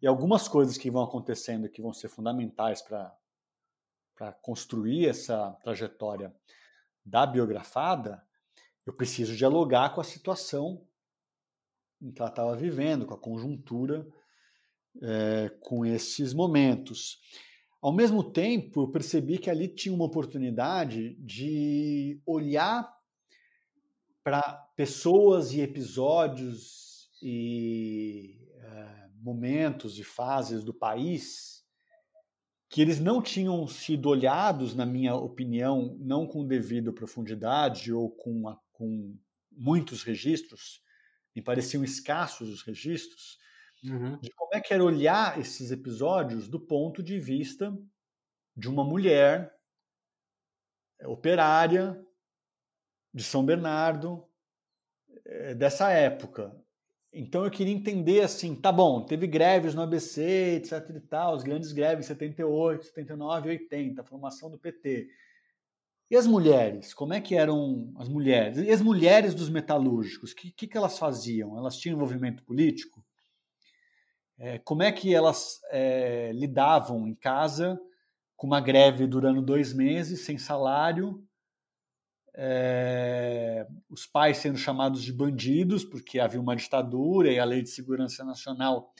E 0.05 0.07
algumas 0.07 0.47
coisas 0.47 0.77
que 0.77 0.91
vão 0.91 1.01
acontecendo 1.01 1.67
que 1.67 1.81
vão 1.81 1.91
ser 1.91 2.09
fundamentais 2.09 2.79
para 2.79 4.31
construir 4.39 5.07
essa 5.07 5.53
trajetória 5.63 6.31
da 7.03 7.25
biografada, 7.25 8.23
eu 8.85 8.93
preciso 8.93 9.35
dialogar 9.35 9.95
com 9.95 10.01
a 10.01 10.03
situação 10.03 10.85
em 11.99 12.11
que 12.11 12.21
ela 12.21 12.29
estava 12.29 12.55
vivendo, 12.55 13.07
com 13.07 13.15
a 13.15 13.19
conjuntura, 13.19 14.07
é, 15.01 15.49
com 15.61 15.83
esses 15.83 16.35
momentos. 16.35 17.19
Ao 17.81 17.91
mesmo 17.91 18.23
tempo, 18.31 18.83
eu 18.83 18.91
percebi 18.91 19.39
que 19.39 19.49
ali 19.49 19.67
tinha 19.67 19.95
uma 19.95 20.05
oportunidade 20.05 21.15
de 21.15 22.21
olhar 22.27 22.95
para 24.23 24.53
pessoas 24.75 25.51
e 25.51 25.61
episódios 25.61 27.09
e 27.23 28.44
momentos 29.25 29.97
e 29.97 30.03
fases 30.03 30.63
do 30.63 30.71
país 30.71 31.65
que 32.69 32.79
eles 32.79 32.99
não 32.99 33.21
tinham 33.21 33.67
sido 33.67 34.07
olhados, 34.07 34.75
na 34.75 34.85
minha 34.85 35.15
opinião, 35.15 35.97
não 35.99 36.27
com 36.27 36.45
devido 36.45 36.93
profundidade 36.93 37.91
ou 37.91 38.11
com, 38.11 38.47
a, 38.47 38.59
com 38.71 39.17
muitos 39.51 40.03
registros, 40.03 40.81
me 41.35 41.41
pareciam 41.41 41.83
escassos 41.83 42.49
os 42.49 42.61
registros, 42.61 43.37
uhum. 43.83 44.19
de 44.19 44.29
como 44.31 44.53
é 44.53 44.61
que 44.61 44.73
era 44.73 44.83
olhar 44.83 45.39
esses 45.39 45.71
episódios 45.71 46.47
do 46.47 46.59
ponto 46.59 47.01
de 47.01 47.19
vista 47.19 47.75
de 48.55 48.69
uma 48.69 48.83
mulher 48.83 49.51
operária 51.05 51.99
de 53.13 53.23
São 53.23 53.45
Bernardo, 53.45 54.27
é, 55.25 55.55
dessa 55.55 55.91
época. 55.91 56.55
Então 57.17 57.45
eu 57.45 57.49
queria 57.49 57.73
entender 57.73 58.21
assim, 58.21 58.53
tá 58.53 58.73
bom, 58.73 59.01
teve 59.05 59.25
greves 59.25 59.73
no 59.73 59.81
ABC, 59.81 60.57
etc 60.57 60.89
e 60.89 60.99
tal, 60.99 61.33
as 61.33 61.43
grandes 61.43 61.71
greves 61.71 62.07
78, 62.07 62.87
79 62.87 63.47
e 63.47 63.51
80, 63.51 64.01
a 64.01 64.03
formação 64.03 64.51
do 64.51 64.59
PT. 64.59 65.07
E 66.11 66.17
as 66.17 66.27
mulheres? 66.27 66.93
Como 66.93 67.13
é 67.13 67.21
que 67.21 67.33
eram 67.33 67.93
as 67.97 68.09
mulheres? 68.09 68.57
E 68.57 68.69
as 68.69 68.81
mulheres 68.81 69.33
dos 69.33 69.49
metalúrgicos? 69.49 70.33
O 70.33 70.35
que, 70.35 70.51
que, 70.51 70.67
que, 70.67 70.77
elas 70.77 70.99
faziam? 70.99 71.57
Elas 71.57 71.77
tinham 71.77 71.95
envolvimento 71.95 72.43
político? 72.43 73.01
É, 74.37 74.59
como 74.59 74.83
é 74.83 74.91
que 74.91 75.15
elas 75.15 75.61
é, 75.71 76.33
lidavam 76.33 77.07
em 77.07 77.15
casa 77.15 77.79
com 78.35 78.45
uma 78.45 78.59
greve 78.59 79.07
durando 79.07 79.41
dois 79.41 79.73
meses, 79.73 80.25
sem 80.25 80.37
salário, 80.37 81.25
é, 82.37 83.65
os 83.89 84.05
pais 84.05 84.37
sendo 84.37 84.57
chamados 84.57 85.03
de 85.03 85.13
bandidos, 85.13 85.85
porque 85.85 86.19
havia 86.19 86.39
uma 86.39 86.55
ditadura 86.55 87.31
e 87.31 87.39
a 87.39 87.45
Lei 87.45 87.61
de 87.61 87.69
Segurança 87.69 88.23
Nacional 88.25 88.93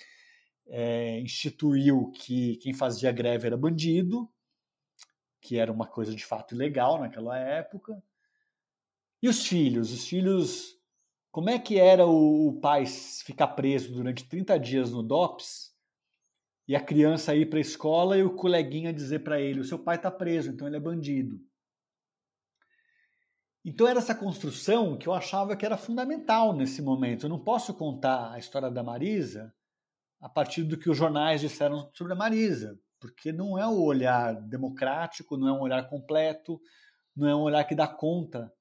é, 0.67 1.19
instituiu 1.19 2.11
que 2.11 2.55
quem 2.57 2.73
fazia 2.73 3.11
greve 3.11 3.47
era 3.47 3.57
bandido, 3.57 4.29
que 5.41 5.57
era 5.57 5.71
uma 5.71 5.85
coisa 5.85 6.15
de 6.15 6.25
fato 6.25 6.55
ilegal 6.55 6.99
naquela 6.99 7.37
época. 7.37 8.01
E 9.21 9.27
os 9.27 9.45
filhos? 9.45 9.91
Os 9.91 10.07
filhos. 10.07 10.75
Como 11.29 11.49
é 11.49 11.59
que 11.59 11.77
era 11.77 12.05
o, 12.05 12.47
o 12.47 12.59
pai 12.61 12.85
ficar 12.85 13.49
preso 13.49 13.93
durante 13.93 14.27
30 14.27 14.57
dias 14.57 14.91
no 14.91 15.03
DOPS 15.03 15.75
e 16.67 16.75
a 16.75 16.81
criança 16.81 17.35
ir 17.35 17.49
para 17.49 17.59
a 17.59 17.61
escola 17.61 18.17
e 18.17 18.23
o 18.23 18.35
coleguinha 18.35 18.93
dizer 18.93 19.19
para 19.19 19.41
ele: 19.41 19.59
o 19.59 19.65
seu 19.65 19.77
pai 19.77 19.97
está 19.97 20.09
preso, 20.09 20.49
então 20.49 20.65
ele 20.65 20.77
é 20.77 20.79
bandido? 20.79 21.39
Então 23.65 23.87
era 23.87 23.97
essa 23.97 24.13
construção 24.13 24.95
que 24.95 25.07
eu 25.07 25.13
achava 25.13 25.55
que 25.55 25.65
era 25.65 25.75
fundamental 25.75 26.53
nesse 26.55 26.83
momento. 26.83 27.25
Eu 27.25 27.31
não 27.31 27.39
posso 27.39 27.73
contar 27.73 28.31
a 28.31 28.37
história 28.37 28.69
da 28.69 28.83
Marisa 28.83 29.51
a 30.21 30.29
partir 30.29 30.61
do 30.63 30.77
que 30.77 30.87
os 30.87 30.95
jornais 30.95 31.41
disseram 31.41 31.89
sobre 31.91 32.13
a 32.13 32.15
Marisa, 32.15 32.79
porque 32.99 33.31
não 33.31 33.57
é 33.57 33.65
o 33.65 33.81
olhar 33.81 34.35
democrático, 34.35 35.35
não 35.35 35.47
é 35.47 35.51
um 35.51 35.61
olhar 35.61 35.89
completo, 35.89 36.61
não 37.15 37.27
é 37.27 37.35
um 37.35 37.41
olhar 37.41 37.63
que 37.63 37.73
dá 37.73 37.87
conta 37.87 38.53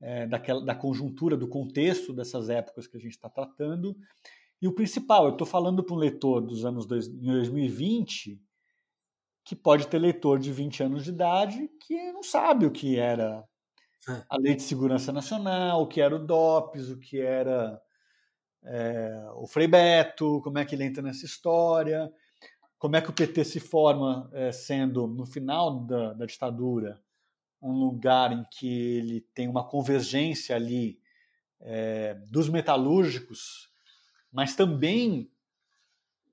é, 0.00 0.26
daquela, 0.26 0.64
da 0.64 0.74
conjuntura, 0.74 1.36
do 1.36 1.48
contexto 1.48 2.14
dessas 2.14 2.48
épocas 2.48 2.86
que 2.86 2.96
a 2.96 3.00
gente 3.00 3.12
está 3.12 3.28
tratando. 3.28 3.94
E 4.60 4.66
o 4.66 4.74
principal, 4.74 5.26
eu 5.26 5.32
estou 5.32 5.46
falando 5.46 5.84
para 5.84 5.94
um 5.94 5.98
leitor 5.98 6.40
dos 6.40 6.64
anos 6.64 6.86
dois, 6.86 7.06
2020 7.08 8.40
que 9.44 9.54
pode 9.54 9.86
ter 9.86 9.98
leitor 9.98 10.38
de 10.40 10.50
20 10.50 10.82
anos 10.82 11.04
de 11.04 11.10
idade 11.10 11.68
que 11.86 12.10
não 12.10 12.22
sabe 12.22 12.66
o 12.66 12.70
que 12.70 12.98
era 12.98 13.46
é. 14.08 14.22
a 14.28 14.36
Lei 14.38 14.54
de 14.54 14.62
Segurança 14.62 15.12
Nacional, 15.12 15.82
o 15.82 15.86
que 15.86 16.00
era 16.00 16.14
o 16.14 16.24
DOPS, 16.24 16.90
o 16.90 16.98
que 16.98 17.20
era 17.20 17.80
é, 18.64 19.28
o 19.34 19.46
Frei 19.46 19.66
Beto, 19.66 20.40
como 20.42 20.58
é 20.58 20.64
que 20.64 20.74
ele 20.74 20.84
entra 20.84 21.02
nessa 21.02 21.24
história, 21.24 22.12
como 22.78 22.96
é 22.96 23.00
que 23.00 23.10
o 23.10 23.12
PT 23.12 23.44
se 23.44 23.60
forma 23.60 24.28
é, 24.32 24.52
sendo, 24.52 25.06
no 25.06 25.24
final 25.24 25.80
da, 25.80 26.12
da, 26.12 26.26
ditadura, 26.26 27.00
um 27.62 27.72
lugar 27.72 28.32
em 28.32 28.44
que 28.50 28.68
ele 28.68 29.20
tem 29.34 29.48
uma 29.48 29.66
convergência 29.66 30.54
ali 30.54 31.00
é, 31.60 32.14
dos 32.30 32.48
metalúrgicos, 32.48 33.70
mas 34.32 34.54
também 34.54 35.30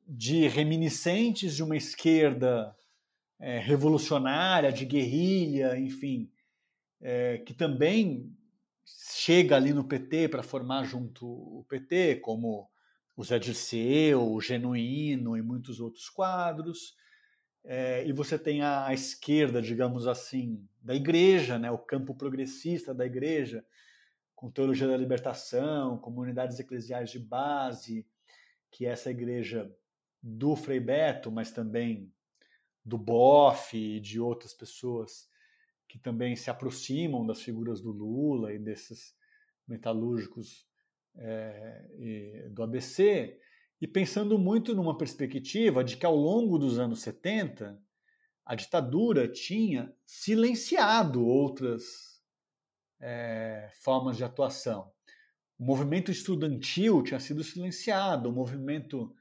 de 0.07 0.47
reminiscentes 0.47 1.55
de 1.55 1.63
uma 1.63 1.77
esquerda 1.77 2.75
é, 3.39 3.59
revolucionária, 3.59 4.71
de 4.71 4.85
guerrilha, 4.85 5.77
enfim, 5.77 6.29
é, 7.03 7.39
que 7.39 7.53
também 7.53 8.33
chega 8.85 9.57
ali 9.57 9.73
no 9.73 9.83
PT 9.83 10.29
para 10.29 10.41
formar 10.41 10.85
junto 10.85 11.27
o 11.27 11.65
PT, 11.67 12.21
como 12.21 12.69
o 13.15 13.23
Zé 13.23 13.37
Dirceu, 13.37 14.31
o 14.31 14.39
Genuíno 14.39 15.35
e 15.35 15.41
muitos 15.41 15.81
outros 15.81 16.09
quadros. 16.09 16.95
É, 17.65 18.07
e 18.07 18.13
você 18.13 18.39
tem 18.39 18.61
a, 18.61 18.87
a, 18.87 18.93
esquerda, 18.93 19.61
digamos 19.61 20.07
assim, 20.07 20.65
da 20.81 20.95
igreja, 20.95 21.59
né, 21.59 21.69
o 21.69 21.77
campo 21.77 22.15
progressista 22.15 22.93
da 22.93 23.05
igreja, 23.05 23.65
com 24.33 24.49
teologia 24.49 24.87
da 24.87 24.97
libertação, 24.97 25.97
comunidades 25.97 26.57
eclesiais 26.59 27.11
de 27.11 27.19
base, 27.19 28.07
que 28.71 28.85
é 28.85 28.89
essa 28.89 29.11
igreja 29.11 29.69
do 30.21 30.55
Frei 30.55 30.79
Beto, 30.79 31.29
mas 31.29 31.51
também 31.51 32.11
do 32.83 32.97
Boff 32.97 33.77
e 33.77 33.99
de 33.99 34.19
outras 34.19 34.53
pessoas 34.53 35.32
que 35.93 35.99
também 35.99 36.35
se 36.35 36.49
aproximam 36.49 37.23
das 37.23 37.43
figuras 37.43 37.79
do 37.79 37.91
Lula 37.91 38.51
e 38.51 38.57
desses 38.57 39.15
metalúrgicos 39.67 40.67
é, 41.15 42.49
do 42.49 42.63
ABC, 42.63 43.39
e 43.79 43.87
pensando 43.87 44.39
muito 44.39 44.73
numa 44.73 44.97
perspectiva 44.97 45.83
de 45.83 45.95
que 45.95 46.03
ao 46.03 46.15
longo 46.15 46.57
dos 46.57 46.79
anos 46.79 47.03
70 47.03 47.79
a 48.43 48.55
ditadura 48.55 49.27
tinha 49.27 49.93
silenciado 50.03 51.23
outras 51.23 52.19
é, 52.99 53.69
formas 53.83 54.17
de 54.17 54.23
atuação. 54.23 54.91
O 55.59 55.63
movimento 55.63 56.09
estudantil 56.09 57.03
tinha 57.03 57.19
sido 57.19 57.43
silenciado, 57.43 58.29
o 58.29 58.33
movimento, 58.33 59.15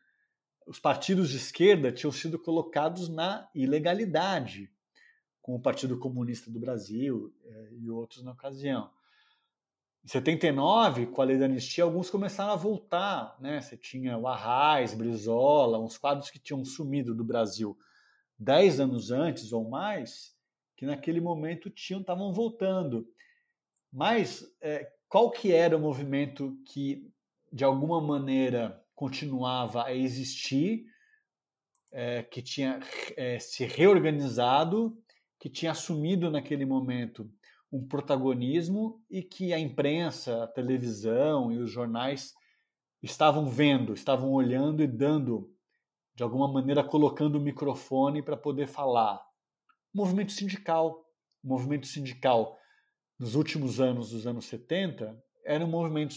os 0.66 0.80
partidos 0.80 1.28
de 1.28 1.36
esquerda 1.36 1.92
tinham 1.92 2.12
sido 2.12 2.38
colocados 2.38 3.10
na 3.10 3.46
ilegalidade 3.54 4.72
com 5.42 5.56
o 5.56 5.60
Partido 5.60 5.98
Comunista 5.98 6.50
do 6.50 6.60
Brasil 6.60 7.34
é, 7.44 7.68
e 7.72 7.90
outros 7.90 8.22
na 8.22 8.30
ocasião. 8.30 8.88
Em 10.04 10.08
79, 10.08 11.06
com 11.06 11.20
a 11.20 11.24
lei 11.24 11.36
da 11.36 11.44
anistia, 11.44 11.84
alguns 11.84 12.08
começaram 12.08 12.52
a 12.52 12.56
voltar. 12.56 13.36
Né? 13.40 13.60
Você 13.60 13.76
tinha 13.76 14.16
o 14.16 14.26
Arraes, 14.26 14.94
Brizola, 14.94 15.78
uns 15.78 15.98
quadros 15.98 16.30
que 16.30 16.38
tinham 16.38 16.64
sumido 16.64 17.14
do 17.14 17.24
Brasil 17.24 17.76
dez 18.38 18.80
anos 18.80 19.10
antes 19.10 19.52
ou 19.52 19.68
mais, 19.68 20.34
que 20.76 20.86
naquele 20.86 21.20
momento 21.20 21.70
tinham 21.70 22.00
estavam 22.00 22.32
voltando. 22.32 23.06
Mas 23.92 24.44
é, 24.60 24.90
qual 25.08 25.30
que 25.30 25.52
era 25.52 25.76
o 25.76 25.80
movimento 25.80 26.56
que, 26.66 27.08
de 27.52 27.64
alguma 27.64 28.00
maneira, 28.00 28.82
continuava 28.94 29.84
a 29.84 29.94
existir, 29.94 30.86
é, 31.92 32.22
que 32.22 32.40
tinha 32.40 32.80
é, 33.16 33.38
se 33.38 33.64
reorganizado 33.64 34.98
que 35.42 35.50
tinha 35.50 35.72
assumido 35.72 36.30
naquele 36.30 36.64
momento 36.64 37.28
um 37.72 37.84
protagonismo 37.84 39.04
e 39.10 39.24
que 39.24 39.52
a 39.52 39.58
imprensa, 39.58 40.44
a 40.44 40.46
televisão 40.46 41.50
e 41.50 41.58
os 41.58 41.68
jornais 41.68 42.32
estavam 43.02 43.50
vendo, 43.50 43.92
estavam 43.92 44.30
olhando 44.30 44.84
e 44.84 44.86
dando, 44.86 45.52
de 46.14 46.22
alguma 46.22 46.46
maneira, 46.46 46.84
colocando 46.84 47.38
o 47.38 47.40
microfone 47.40 48.22
para 48.22 48.36
poder 48.36 48.68
falar. 48.68 49.20
O 49.92 49.98
movimento 49.98 50.30
sindical. 50.30 51.04
O 51.42 51.48
movimento 51.48 51.88
sindical, 51.88 52.56
nos 53.18 53.34
últimos 53.34 53.80
anos 53.80 54.10
dos 54.10 54.28
anos 54.28 54.44
70, 54.44 55.20
era 55.44 55.64
um 55.64 55.68
movimento, 55.68 56.14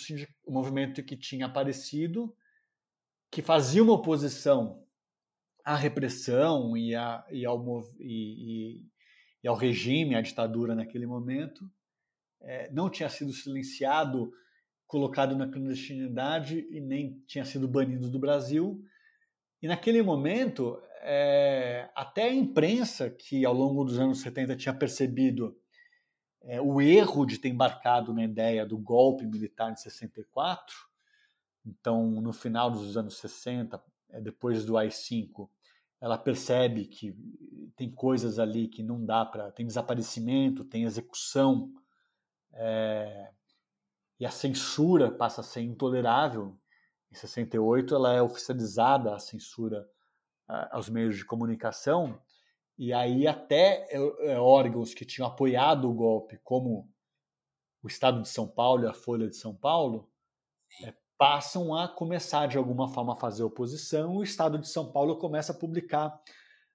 um 0.47 0.53
movimento 0.53 1.01
que 1.01 1.17
tinha 1.17 1.47
aparecido, 1.47 2.31
que 3.31 3.41
fazia 3.41 3.81
uma 3.81 3.93
oposição 3.93 4.85
à 5.63 5.75
repressão 5.75 6.77
e, 6.77 6.93
a, 6.93 7.25
e, 7.31 7.43
ao, 7.43 7.81
e, 7.99 8.77
e 8.81 8.94
ao 9.47 9.55
regime, 9.55 10.15
à 10.15 10.21
ditadura 10.21 10.75
naquele 10.75 11.05
momento, 11.05 11.69
é, 12.41 12.69
não 12.71 12.89
tinha 12.89 13.09
sido 13.09 13.31
silenciado, 13.31 14.31
colocado 14.87 15.35
na 15.35 15.47
clandestinidade 15.47 16.67
e 16.69 16.79
nem 16.79 17.19
tinha 17.27 17.43
sido 17.43 17.67
banido 17.67 18.09
do 18.09 18.19
Brasil. 18.19 18.83
E 19.61 19.67
naquele 19.67 20.01
momento, 20.01 20.79
é, 21.01 21.89
até 21.95 22.23
a 22.23 22.33
imprensa, 22.33 23.09
que 23.09 23.45
ao 23.45 23.53
longo 23.53 23.83
dos 23.83 23.99
anos 23.99 24.21
70 24.21 24.55
tinha 24.55 24.73
percebido 24.73 25.57
é, 26.43 26.61
o 26.61 26.79
erro 26.79 27.25
de 27.25 27.39
ter 27.39 27.49
embarcado 27.49 28.13
na 28.13 28.23
ideia 28.23 28.65
do 28.65 28.77
golpe 28.77 29.25
militar 29.25 29.71
em 29.71 29.75
64, 29.75 30.75
então 31.65 32.21
no 32.21 32.31
final 32.31 32.69
dos 32.69 32.95
anos 32.95 33.17
60, 33.17 33.81
é, 34.11 34.21
depois 34.21 34.65
do 34.65 34.77
AI-5, 34.77 35.49
ela 36.05 36.19
percebe 36.19 36.85
que 36.85 37.17
tem 37.75 37.89
coisas 37.89 38.37
ali 38.37 38.67
que 38.67 38.83
não 38.83 39.03
dá 39.03 39.25
para. 39.25 39.51
tem 39.51 39.65
desaparecimento, 39.65 40.63
tem 40.63 40.83
execução, 40.83 41.73
é, 42.53 43.31
e 44.19 44.25
a 44.25 44.29
censura 44.29 45.09
passa 45.09 45.41
a 45.41 45.43
ser 45.43 45.61
intolerável. 45.61 46.55
Em 47.11 47.15
68, 47.15 47.95
ela 47.95 48.13
é 48.13 48.21
oficializada 48.21 49.15
a 49.15 49.19
censura 49.19 49.89
aos 50.69 50.89
meios 50.89 51.17
de 51.17 51.25
comunicação, 51.25 52.21
e 52.77 52.93
aí 52.93 53.25
até 53.25 53.87
é, 53.89 53.97
é, 54.31 54.39
órgãos 54.39 54.93
que 54.93 55.05
tinham 55.05 55.27
apoiado 55.27 55.89
o 55.89 55.93
golpe, 55.95 56.39
como 56.43 56.87
o 57.81 57.87
Estado 57.87 58.21
de 58.21 58.29
São 58.29 58.47
Paulo 58.47 58.83
e 58.83 58.87
a 58.87 58.93
Folha 58.93 59.27
de 59.27 59.35
São 59.35 59.55
Paulo, 59.55 60.07
é, 60.83 60.93
passam 61.17 61.75
a 61.75 61.87
começar 61.87 62.47
de 62.47 62.57
alguma 62.57 62.87
forma 62.87 63.13
a 63.13 63.17
fazer 63.17 63.43
oposição. 63.43 64.15
O 64.15 64.23
Estado 64.23 64.57
de 64.57 64.67
São 64.67 64.91
Paulo 64.91 65.17
começa 65.17 65.51
a 65.51 65.57
publicar 65.57 66.19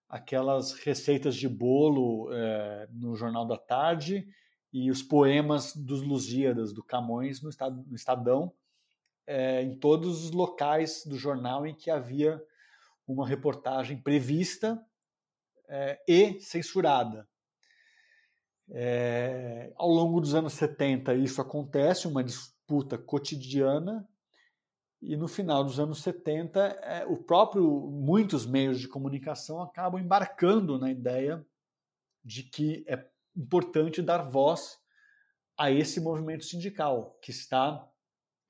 aquelas 0.09 0.73
receitas 0.73 1.37
de 1.37 1.49
bolo 1.49 2.33
é, 2.33 2.89
no 2.93 3.15
Jornal 3.15 3.47
da 3.47 3.57
Tarde 3.57 4.27
e 4.73 4.91
os 4.91 5.03
poemas 5.03 5.75
dos 5.75 6.03
Lusíadas, 6.03 6.73
do 6.73 6.83
Camões, 6.83 7.43
no, 7.43 7.51
estado, 7.51 7.85
no 7.87 7.95
Estadão, 7.95 8.53
é, 9.27 9.63
em 9.63 9.79
todos 9.79 10.25
os 10.25 10.31
locais 10.31 11.05
do 11.07 11.17
jornal 11.17 11.67
em 11.67 11.75
que 11.75 11.91
havia 11.91 12.43
uma 13.07 13.27
reportagem 13.27 14.01
prevista 14.01 14.81
é, 15.69 16.01
e 16.09 16.41
censurada. 16.41 17.29
É, 18.73 19.73
ao 19.77 19.89
longo 19.89 20.21
dos 20.21 20.35
anos 20.35 20.53
70, 20.55 21.15
isso 21.15 21.41
acontece, 21.41 22.07
uma 22.07 22.23
disputa 22.23 22.97
cotidiana, 22.97 24.09
e 25.03 25.17
no 25.17 25.27
final 25.27 25.65
dos 25.65 25.81
anos 25.81 26.03
70, 26.03 26.61
é, 26.61 27.07
o 27.07 27.17
próprio 27.17 27.65
muitos 27.91 28.45
meios 28.45 28.79
de 28.81 28.89
comunicação 28.89 29.63
acabam 29.63 30.01
embarcando 30.01 30.79
na 30.79 30.91
ideia 30.91 31.45
de 32.23 32.43
que 32.43 32.85
é 32.87 33.09
importante 33.35 34.03
dar 34.03 34.29
voz 34.29 34.79
a 35.57 35.71
esse 35.71 36.01
movimento 36.01 36.45
sindical 36.45 37.19
que 37.23 37.31
está 37.31 37.87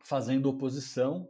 fazendo 0.04 0.48
oposição, 0.48 1.28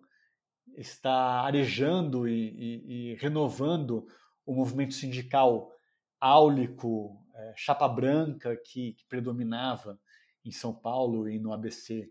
está 0.76 1.42
arejando 1.42 2.28
e, 2.28 2.32
e, 2.32 3.12
e 3.12 3.14
renovando 3.16 4.06
o 4.46 4.54
movimento 4.54 4.94
sindical 4.94 5.70
áulico, 6.18 7.22
é, 7.34 7.54
chapa 7.56 7.88
branca 7.88 8.56
que, 8.56 8.92
que, 8.94 9.04
predominava 9.06 9.98
em 10.44 10.50
São 10.50 10.74
Paulo 10.74 11.28
e 11.28 11.38
no 11.38 11.52
ABC 11.52 12.10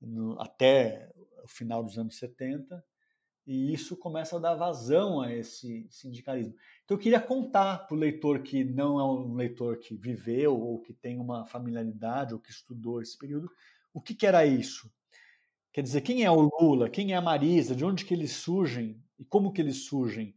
no, 0.00 0.40
até 0.40 1.10
o 1.42 1.48
final 1.48 1.82
dos 1.82 1.98
anos 1.98 2.16
70, 2.18 2.84
e 3.46 3.72
isso 3.72 3.96
começa 3.96 4.36
a 4.36 4.38
dar 4.38 4.54
vazão 4.54 5.20
a 5.20 5.32
esse 5.32 5.86
sindicalismo. 5.90 6.54
Então 6.84 6.96
eu 6.96 7.00
queria 7.00 7.20
contar 7.20 7.86
para 7.86 7.96
o 7.96 7.98
leitor 7.98 8.40
que 8.42 8.64
não 8.64 9.00
é 9.00 9.04
um 9.04 9.34
leitor 9.34 9.78
que 9.78 9.96
viveu 9.96 10.58
ou 10.58 10.80
que 10.80 10.92
tem 10.92 11.18
uma 11.18 11.44
familiaridade 11.46 12.34
ou 12.34 12.40
que 12.40 12.50
estudou 12.50 13.02
esse 13.02 13.18
período, 13.18 13.50
o 13.92 14.00
que, 14.00 14.14
que 14.14 14.26
era 14.26 14.46
isso? 14.46 14.90
Quer 15.72 15.82
dizer, 15.82 16.02
quem 16.02 16.22
é 16.22 16.30
o 16.30 16.50
Lula, 16.60 16.88
quem 16.88 17.12
é 17.12 17.16
a 17.16 17.20
Marisa, 17.20 17.74
de 17.74 17.84
onde 17.84 18.04
que 18.04 18.14
eles 18.14 18.32
surgem 18.32 19.02
e 19.18 19.24
como 19.24 19.52
que 19.52 19.60
eles 19.60 19.86
surgem? 19.86 20.34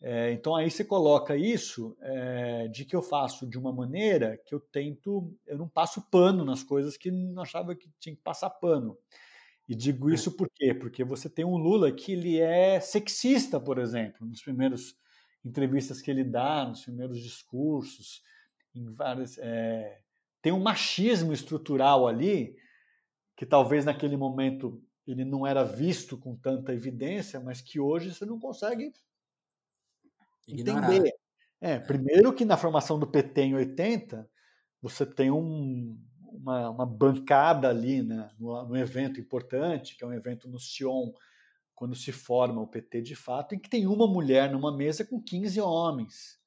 É, 0.00 0.32
então 0.32 0.56
aí 0.56 0.68
você 0.68 0.84
coloca 0.84 1.36
isso 1.36 1.96
é, 2.00 2.66
de 2.66 2.84
que 2.84 2.96
eu 2.96 3.02
faço 3.02 3.46
de 3.46 3.56
uma 3.56 3.72
maneira 3.72 4.36
que 4.44 4.52
eu 4.52 4.58
tento, 4.58 5.32
eu 5.46 5.56
não 5.56 5.68
passo 5.68 6.02
pano 6.10 6.44
nas 6.44 6.62
coisas 6.62 6.96
que 6.96 7.10
não 7.10 7.42
achava 7.42 7.76
que 7.76 7.88
tinha 8.00 8.16
que 8.16 8.20
passar 8.20 8.50
pano. 8.50 8.98
E 9.68 9.74
digo 9.74 10.10
é. 10.10 10.14
isso 10.14 10.32
por 10.32 10.48
quê? 10.54 10.74
Porque 10.74 11.04
você 11.04 11.28
tem 11.28 11.44
um 11.44 11.56
Lula 11.56 11.92
que 11.92 12.12
ele 12.12 12.38
é 12.38 12.80
sexista, 12.80 13.60
por 13.60 13.78
exemplo, 13.78 14.26
nos 14.26 14.42
primeiros 14.42 14.96
entrevistas 15.44 16.00
que 16.00 16.10
ele 16.10 16.24
dá, 16.24 16.66
nos 16.66 16.82
primeiros 16.82 17.20
discursos, 17.22 18.22
em 18.74 18.92
várias, 18.92 19.38
é, 19.38 20.00
tem 20.40 20.52
um 20.52 20.62
machismo 20.62 21.32
estrutural 21.32 22.06
ali 22.06 22.56
que 23.36 23.46
talvez 23.46 23.84
naquele 23.84 24.16
momento 24.16 24.82
ele 25.06 25.24
não 25.24 25.46
era 25.46 25.64
visto 25.64 26.16
com 26.16 26.36
tanta 26.36 26.72
evidência, 26.72 27.40
mas 27.40 27.60
que 27.60 27.80
hoje 27.80 28.14
você 28.14 28.24
não 28.24 28.38
consegue 28.38 28.92
Ignorar. 30.46 30.92
entender. 30.92 31.12
É, 31.60 31.78
primeiro 31.78 32.32
que 32.32 32.44
na 32.44 32.56
formação 32.56 32.98
do 32.98 33.06
PT 33.06 33.40
em 33.42 33.54
80, 33.54 34.28
você 34.80 35.06
tem 35.06 35.30
um, 35.30 35.96
uma, 36.34 36.70
uma, 36.70 36.86
bancada 36.86 37.68
ali 37.68 38.02
né, 38.02 38.30
no, 38.38 38.68
no, 38.68 38.76
evento 38.76 39.20
importante, 39.20 39.96
que 39.96 40.04
é 40.04 40.06
um 40.06 40.12
evento 40.12 40.48
no 40.48 40.58
Sion, 40.58 41.12
quando 41.74 41.94
se 41.94 42.12
forma 42.12 42.60
o 42.60 42.66
PT 42.66 43.02
de 43.02 43.14
fato, 43.14 43.54
em 43.54 43.58
que 43.58 43.68
tem 43.68 43.86
uma 43.86 44.06
mulher 44.06 44.50
numa 44.50 44.76
mesa 44.76 45.04
com 45.04 45.22
15 45.22 45.60
homens. 45.60 46.40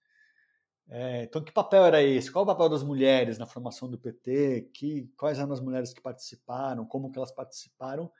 É, 0.87 1.23
então, 1.23 1.43
que 1.43 1.51
papel 1.51 1.85
era 1.85 2.03
esse? 2.03 2.31
Qual 2.31 2.43
o 2.43 2.47
papel 2.47 2.69
das 2.69 2.83
mulheres 2.83 3.37
na 3.37 3.47
formação 3.47 3.89
do 3.89 3.97
PT? 3.97 4.69
Que, 4.73 5.11
quais 5.17 5.39
eram 5.39 5.51
as 5.51 5.59
mulheres 5.59 5.93
que 5.93 6.01
participaram? 6.01 6.85
Como 6.85 7.11
que 7.11 7.17
elas 7.17 7.31
participaram? 7.31 8.11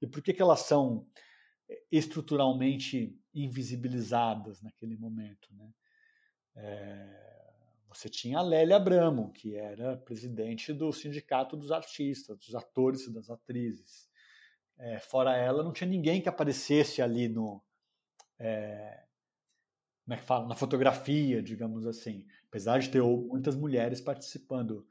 E 0.00 0.06
por 0.06 0.22
que, 0.22 0.32
que 0.32 0.40
elas 0.40 0.60
são 0.60 1.06
estruturalmente 1.90 3.18
invisibilizadas 3.34 4.62
naquele 4.62 4.96
momento. 4.96 5.48
Né? 5.54 5.72
É, 6.56 7.33
você 7.94 8.08
tinha 8.08 8.38
a 8.38 8.42
Lélia 8.42 8.76
Abramo, 8.76 9.32
que 9.32 9.56
era 9.56 9.96
presidente 9.96 10.72
do 10.72 10.92
Sindicato 10.92 11.56
dos 11.56 11.70
Artistas, 11.70 12.36
dos 12.38 12.54
atores 12.54 13.06
e 13.06 13.12
das 13.12 13.30
atrizes. 13.30 14.08
É, 14.78 14.98
fora 14.98 15.36
ela, 15.36 15.62
não 15.62 15.72
tinha 15.72 15.88
ninguém 15.88 16.20
que 16.20 16.28
aparecesse 16.28 17.00
ali 17.00 17.28
no. 17.28 17.62
É, 18.38 19.04
como 20.04 20.14
é 20.14 20.16
que 20.16 20.24
fala? 20.24 20.46
Na 20.46 20.54
fotografia, 20.54 21.42
digamos 21.42 21.86
assim. 21.86 22.26
Apesar 22.48 22.78
de 22.78 22.90
ter 22.90 23.02
muitas 23.02 23.56
mulheres 23.56 24.00
participando. 24.00 24.86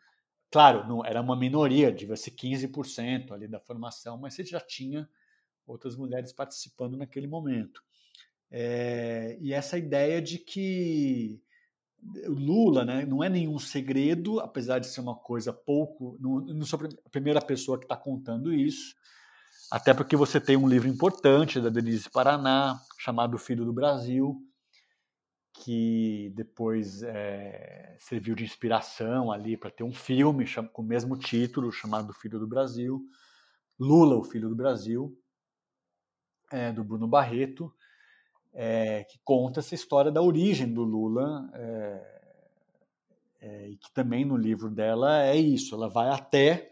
Claro, 0.49 0.87
não, 0.87 1.05
era 1.05 1.21
uma 1.21 1.35
minoria, 1.35 1.91
devia 1.91 2.15
ser 2.15 2.31
15% 2.31 3.31
ali 3.31 3.47
da 3.47 3.59
formação, 3.59 4.17
mas 4.17 4.35
você 4.35 4.43
já 4.45 4.59
tinha 4.59 5.09
outras 5.65 5.95
mulheres 5.95 6.31
participando 6.31 6.95
naquele 6.95 7.27
momento. 7.27 7.81
É, 8.51 9.35
e 9.41 9.51
essa 9.51 9.77
ideia 9.77 10.21
de 10.21 10.37
que 10.37 11.41
Lula 12.27 12.83
né, 12.85 13.05
não 13.05 13.23
é 13.23 13.29
nenhum 13.29 13.57
segredo, 13.57 14.39
apesar 14.39 14.79
de 14.79 14.87
ser 14.87 15.01
uma 15.01 15.15
coisa 15.15 15.53
pouco. 15.53 16.17
Não, 16.19 16.41
não 16.41 16.65
sou 16.65 16.79
a 17.05 17.09
primeira 17.09 17.41
pessoa 17.41 17.77
que 17.77 17.85
está 17.85 17.95
contando 17.95 18.53
isso, 18.53 18.95
até 19.71 19.93
porque 19.93 20.15
você 20.15 20.39
tem 20.39 20.57
um 20.57 20.67
livro 20.67 20.87
importante 20.87 21.59
da 21.59 21.69
Denise 21.69 22.09
Paraná, 22.09 22.79
chamado 22.97 23.37
Filho 23.37 23.65
do 23.65 23.73
Brasil, 23.73 24.37
que 25.53 26.31
depois 26.35 27.03
é, 27.03 27.95
serviu 27.99 28.35
de 28.35 28.43
inspiração 28.43 29.31
ali 29.31 29.55
para 29.55 29.71
ter 29.71 29.83
um 29.83 29.93
filme 29.93 30.45
com 30.73 30.81
o 30.81 30.85
mesmo 30.85 31.17
título, 31.17 31.71
chamado 31.71 32.13
Filho 32.13 32.39
do 32.39 32.47
Brasil. 32.47 33.01
Lula, 33.79 34.15
o 34.15 34.23
Filho 34.23 34.49
do 34.49 34.55
Brasil, 34.55 35.17
é, 36.51 36.71
do 36.71 36.83
Bruno 36.83 37.07
Barreto 37.07 37.73
é, 38.53 39.03
que 39.05 39.19
conta 39.23 39.59
essa 39.59 39.73
história 39.73 40.11
da 40.11 40.21
origem 40.21 40.71
do 40.71 40.83
Lula, 40.83 41.49
é, 41.53 42.13
é, 43.41 43.69
e 43.69 43.77
que 43.77 43.91
também 43.91 44.23
no 44.23 44.37
livro 44.37 44.69
dela 44.69 45.25
é 45.25 45.35
isso, 45.35 45.75
ela 45.75 45.89
vai 45.89 46.09
até 46.09 46.71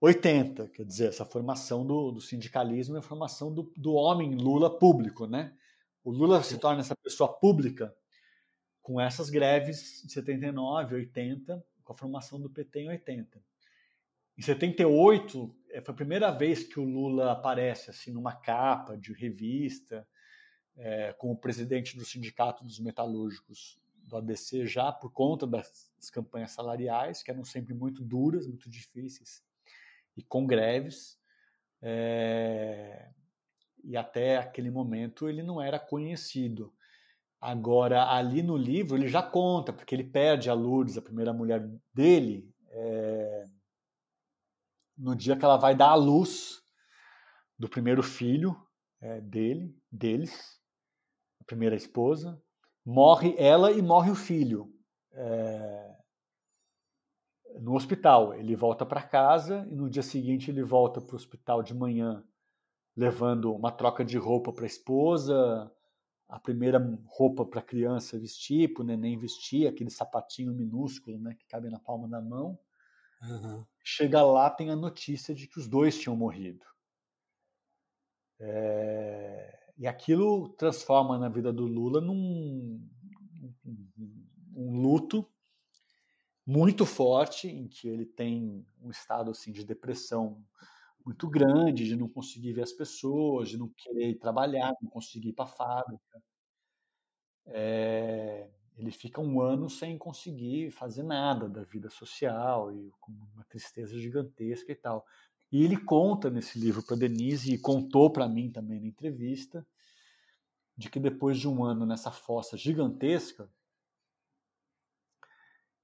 80, 0.00 0.68
quer 0.68 0.84
dizer, 0.84 1.08
essa 1.08 1.24
formação 1.24 1.84
do, 1.84 2.12
do 2.12 2.20
sindicalismo 2.20 2.96
e 2.96 2.98
a 2.98 3.02
formação 3.02 3.52
do, 3.52 3.72
do 3.76 3.94
homem 3.94 4.34
Lula 4.34 4.78
público, 4.78 5.26
né? 5.26 5.54
O 6.04 6.10
Lula 6.10 6.42
se 6.42 6.58
torna 6.58 6.80
essa 6.80 6.94
pessoa 6.94 7.32
pública 7.32 7.94
com 8.82 9.00
essas 9.00 9.30
greves 9.30 10.02
de 10.04 10.12
79, 10.12 10.94
80, 10.96 11.64
com 11.82 11.92
a 11.92 11.96
formação 11.96 12.38
do 12.38 12.50
PT 12.50 12.80
em 12.80 12.88
80. 12.90 13.42
Em 14.36 14.42
78, 14.42 15.56
é, 15.70 15.80
foi 15.80 15.92
a 15.92 15.96
primeira 15.96 16.30
vez 16.30 16.64
que 16.64 16.78
o 16.78 16.84
Lula 16.84 17.32
aparece 17.32 17.88
assim 17.88 18.12
numa 18.12 18.34
capa 18.34 18.96
de 18.98 19.12
revista, 19.14 20.06
é, 20.76 21.12
como 21.14 21.36
presidente 21.36 21.96
do 21.96 22.04
Sindicato 22.04 22.64
dos 22.64 22.78
Metalúrgicos 22.80 23.78
do 24.04 24.16
ABC, 24.16 24.66
já 24.66 24.92
por 24.92 25.10
conta 25.10 25.46
das, 25.46 25.90
campanhas 26.12 26.50
salariais, 26.50 27.22
que 27.22 27.30
eram 27.30 27.44
sempre 27.44 27.72
muito 27.72 28.02
duras, 28.02 28.46
muito 28.46 28.68
difíceis, 28.68 29.42
e 30.16 30.22
com 30.22 30.46
greves. 30.46 31.18
É, 31.80 33.10
e 33.82 33.96
até 33.96 34.38
aquele 34.38 34.70
momento 34.70 35.28
ele 35.28 35.42
não 35.42 35.60
era 35.60 35.78
conhecido. 35.78 36.74
Agora, 37.40 38.10
ali 38.10 38.42
no 38.42 38.56
livro, 38.56 38.96
ele 38.96 39.08
já 39.08 39.22
conta, 39.22 39.72
porque 39.72 39.94
ele 39.94 40.04
perde 40.04 40.48
a 40.48 40.54
Lourdes, 40.54 40.96
a 40.96 41.02
primeira 41.02 41.32
mulher 41.32 41.68
dele, 41.92 42.50
é, 42.70 43.44
no 44.96 45.14
dia 45.14 45.36
que 45.36 45.44
ela 45.44 45.56
vai 45.56 45.74
dar 45.74 45.90
à 45.90 45.94
luz 45.94 46.62
do 47.58 47.68
primeiro 47.68 48.02
filho 48.02 48.56
é, 49.00 49.20
dele, 49.20 49.76
deles, 49.90 50.58
a 51.44 51.46
primeira 51.46 51.76
esposa, 51.76 52.42
morre 52.84 53.34
ela 53.38 53.70
e 53.70 53.82
morre 53.82 54.10
o 54.10 54.14
filho 54.14 54.72
é, 55.12 55.96
no 57.60 57.74
hospital. 57.74 58.34
Ele 58.34 58.56
volta 58.56 58.86
para 58.86 59.02
casa 59.02 59.66
e 59.70 59.74
no 59.74 59.90
dia 59.90 60.02
seguinte 60.02 60.50
ele 60.50 60.62
volta 60.62 61.02
para 61.02 61.12
o 61.12 61.16
hospital 61.16 61.62
de 61.62 61.74
manhã, 61.74 62.24
levando 62.96 63.54
uma 63.54 63.70
troca 63.70 64.02
de 64.02 64.16
roupa 64.16 64.52
para 64.52 64.64
a 64.64 64.66
esposa, 64.66 65.70
a 66.26 66.40
primeira 66.40 66.80
roupa 67.06 67.44
para 67.44 67.60
a 67.60 67.64
criança 67.64 68.18
vestir, 68.18 68.72
para 68.72 68.82
o 68.82 68.86
neném 68.86 69.18
vestir, 69.18 69.68
aquele 69.68 69.90
sapatinho 69.90 70.54
minúsculo 70.54 71.18
né, 71.18 71.34
que 71.38 71.46
cabe 71.46 71.68
na 71.68 71.78
palma 71.78 72.08
da 72.08 72.22
mão. 72.22 72.58
Uhum. 73.22 73.64
Chega 73.82 74.22
lá, 74.22 74.48
tem 74.48 74.70
a 74.70 74.76
notícia 74.76 75.34
de 75.34 75.46
que 75.46 75.58
os 75.58 75.68
dois 75.68 75.98
tinham 75.98 76.16
morrido. 76.16 76.64
É... 78.40 79.63
E 79.76 79.86
aquilo 79.86 80.48
transforma 80.50 81.18
na 81.18 81.28
vida 81.28 81.52
do 81.52 81.66
Lula 81.66 82.00
num 82.00 82.80
um 84.56 84.80
luto 84.80 85.26
muito 86.46 86.84
forte, 86.86 87.48
em 87.48 87.66
que 87.66 87.88
ele 87.88 88.06
tem 88.06 88.64
um 88.80 88.90
estado 88.90 89.30
assim 89.30 89.50
de 89.50 89.64
depressão 89.64 90.44
muito 91.04 91.28
grande, 91.28 91.84
de 91.84 91.96
não 91.96 92.08
conseguir 92.08 92.52
ver 92.52 92.62
as 92.62 92.72
pessoas, 92.72 93.48
de 93.48 93.58
não 93.58 93.68
querer 93.76 94.18
trabalhar, 94.18 94.72
não 94.80 94.90
conseguir 94.90 95.30
ir 95.30 95.32
para 95.32 95.44
a 95.44 95.48
fábrica. 95.48 96.22
É, 97.46 98.48
ele 98.76 98.90
fica 98.90 99.20
um 99.20 99.40
ano 99.40 99.68
sem 99.68 99.98
conseguir 99.98 100.70
fazer 100.70 101.02
nada 101.02 101.48
da 101.48 101.62
vida 101.62 101.90
social 101.90 102.72
e 102.72 102.90
com 103.00 103.12
uma 103.12 103.44
tristeza 103.44 103.98
gigantesca 103.98 104.72
e 104.72 104.74
tal. 104.76 105.04
E 105.54 105.62
ele 105.62 105.76
conta 105.76 106.28
nesse 106.28 106.58
livro 106.58 106.82
para 106.82 106.96
Denise 106.96 107.54
e 107.54 107.58
contou 107.58 108.10
para 108.10 108.28
mim 108.28 108.50
também 108.50 108.80
na 108.80 108.88
entrevista 108.88 109.64
de 110.76 110.90
que 110.90 110.98
depois 110.98 111.38
de 111.38 111.46
um 111.46 111.62
ano 111.62 111.86
nessa 111.86 112.10
fossa 112.10 112.56
gigantesca, 112.56 113.48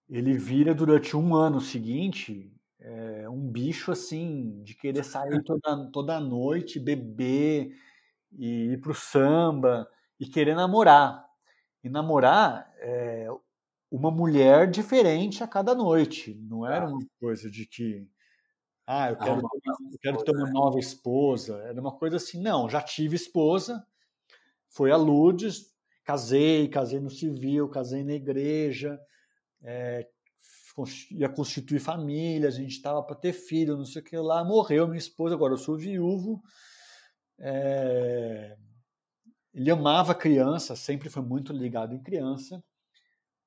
ele 0.09 0.37
vira 0.37 0.75
durante 0.75 1.17
um 1.17 1.37
ano 1.37 1.61
seguinte 1.61 2.53
é, 2.81 3.29
um 3.29 3.49
bicho 3.49 3.93
assim 3.93 4.61
de 4.65 4.75
querer 4.75 5.05
sair 5.05 5.41
toda, 5.47 5.91
toda 5.93 6.19
noite, 6.19 6.81
beber 6.81 7.73
e 8.33 8.73
ir 8.73 8.81
pro 8.81 8.93
samba 8.93 9.89
e 10.19 10.27
querer 10.27 10.57
namorar. 10.57 11.25
E 11.85 11.89
namorar 11.89 12.69
é, 12.79 13.29
uma 13.89 14.11
mulher 14.11 14.69
diferente 14.69 15.45
a 15.45 15.47
cada 15.47 15.77
noite. 15.77 16.35
Não 16.43 16.67
era 16.67 16.89
uma 16.89 17.07
coisa 17.21 17.49
de 17.49 17.67
que 17.67 18.11
ah, 18.93 19.11
eu 19.11 19.17
quero, 19.17 19.41
eu 19.41 19.99
quero 20.01 20.25
ter 20.25 20.33
uma 20.33 20.47
né? 20.47 20.53
nova 20.53 20.81
esposa. 20.81 21.63
Era 21.63 21.81
uma 21.81 21.97
coisa 21.97 22.17
assim, 22.17 22.43
não, 22.43 22.69
já 22.69 22.83
tive 22.83 23.15
esposa, 23.15 23.87
foi 24.69 24.91
a 24.91 24.97
Lourdes, 24.97 25.73
casei, 26.03 26.67
casei 26.67 26.99
no 26.99 27.09
civil, 27.09 27.69
casei 27.69 28.03
na 28.03 28.15
igreja, 28.15 29.01
é, 29.63 30.09
ia 31.13 31.29
constituir 31.29 31.79
família, 31.79 32.49
a 32.49 32.51
gente 32.51 32.73
estava 32.73 33.01
para 33.01 33.15
ter 33.15 33.33
filho, 33.33 33.77
não 33.77 33.85
sei 33.85 34.03
o 34.03 34.05
que 34.05 34.17
lá, 34.17 34.43
morreu 34.43 34.89
minha 34.89 34.99
esposa, 34.99 35.37
agora 35.37 35.53
eu 35.53 35.59
sou 35.59 35.77
viúvo. 35.77 36.43
É, 37.39 38.57
ele 39.55 39.71
amava 39.71 40.17
criança, 40.17 40.75
sempre 40.75 41.09
foi 41.09 41.23
muito 41.23 41.53
ligado 41.53 41.95
em 41.95 42.03
criança, 42.03 42.61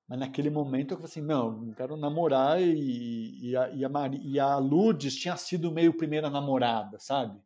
mas 0.07 0.19
naquele 0.19 0.49
momento 0.49 0.91
eu 0.91 0.97
falei 0.97 1.09
assim, 1.09 1.21
não, 1.21 1.67
eu 1.67 1.75
quero 1.75 1.95
namorar 1.95 2.61
e, 2.61 3.49
e, 3.49 3.55
a, 3.55 3.69
e, 3.69 3.85
a, 3.85 3.89
e 4.21 4.39
a 4.39 4.57
Lourdes 4.57 5.15
tinha 5.15 5.37
sido 5.37 5.71
meio 5.71 5.95
primeira 5.95 6.29
namorada, 6.29 6.99
sabe? 6.99 7.41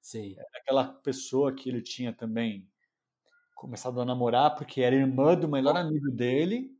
Sim. 0.00 0.34
Era 0.38 0.48
aquela 0.54 0.84
pessoa 0.84 1.52
que 1.52 1.68
ele 1.68 1.82
tinha 1.82 2.12
também 2.12 2.68
começado 3.54 4.00
a 4.00 4.04
namorar 4.04 4.54
porque 4.54 4.82
era 4.82 4.94
irmã 4.94 5.34
do 5.34 5.48
melhor 5.48 5.76
amigo 5.76 6.10
dele 6.10 6.78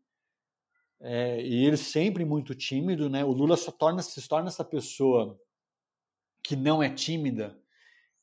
é, 1.00 1.40
e 1.40 1.64
ele 1.64 1.76
sempre 1.76 2.24
muito 2.24 2.54
tímido, 2.54 3.08
né? 3.08 3.24
O 3.24 3.30
Lula 3.30 3.56
só 3.56 3.70
torna, 3.70 4.02
se 4.02 4.28
torna 4.28 4.48
essa 4.48 4.64
pessoa 4.64 5.40
que 6.42 6.56
não 6.56 6.82
é 6.82 6.90
tímida, 6.90 7.58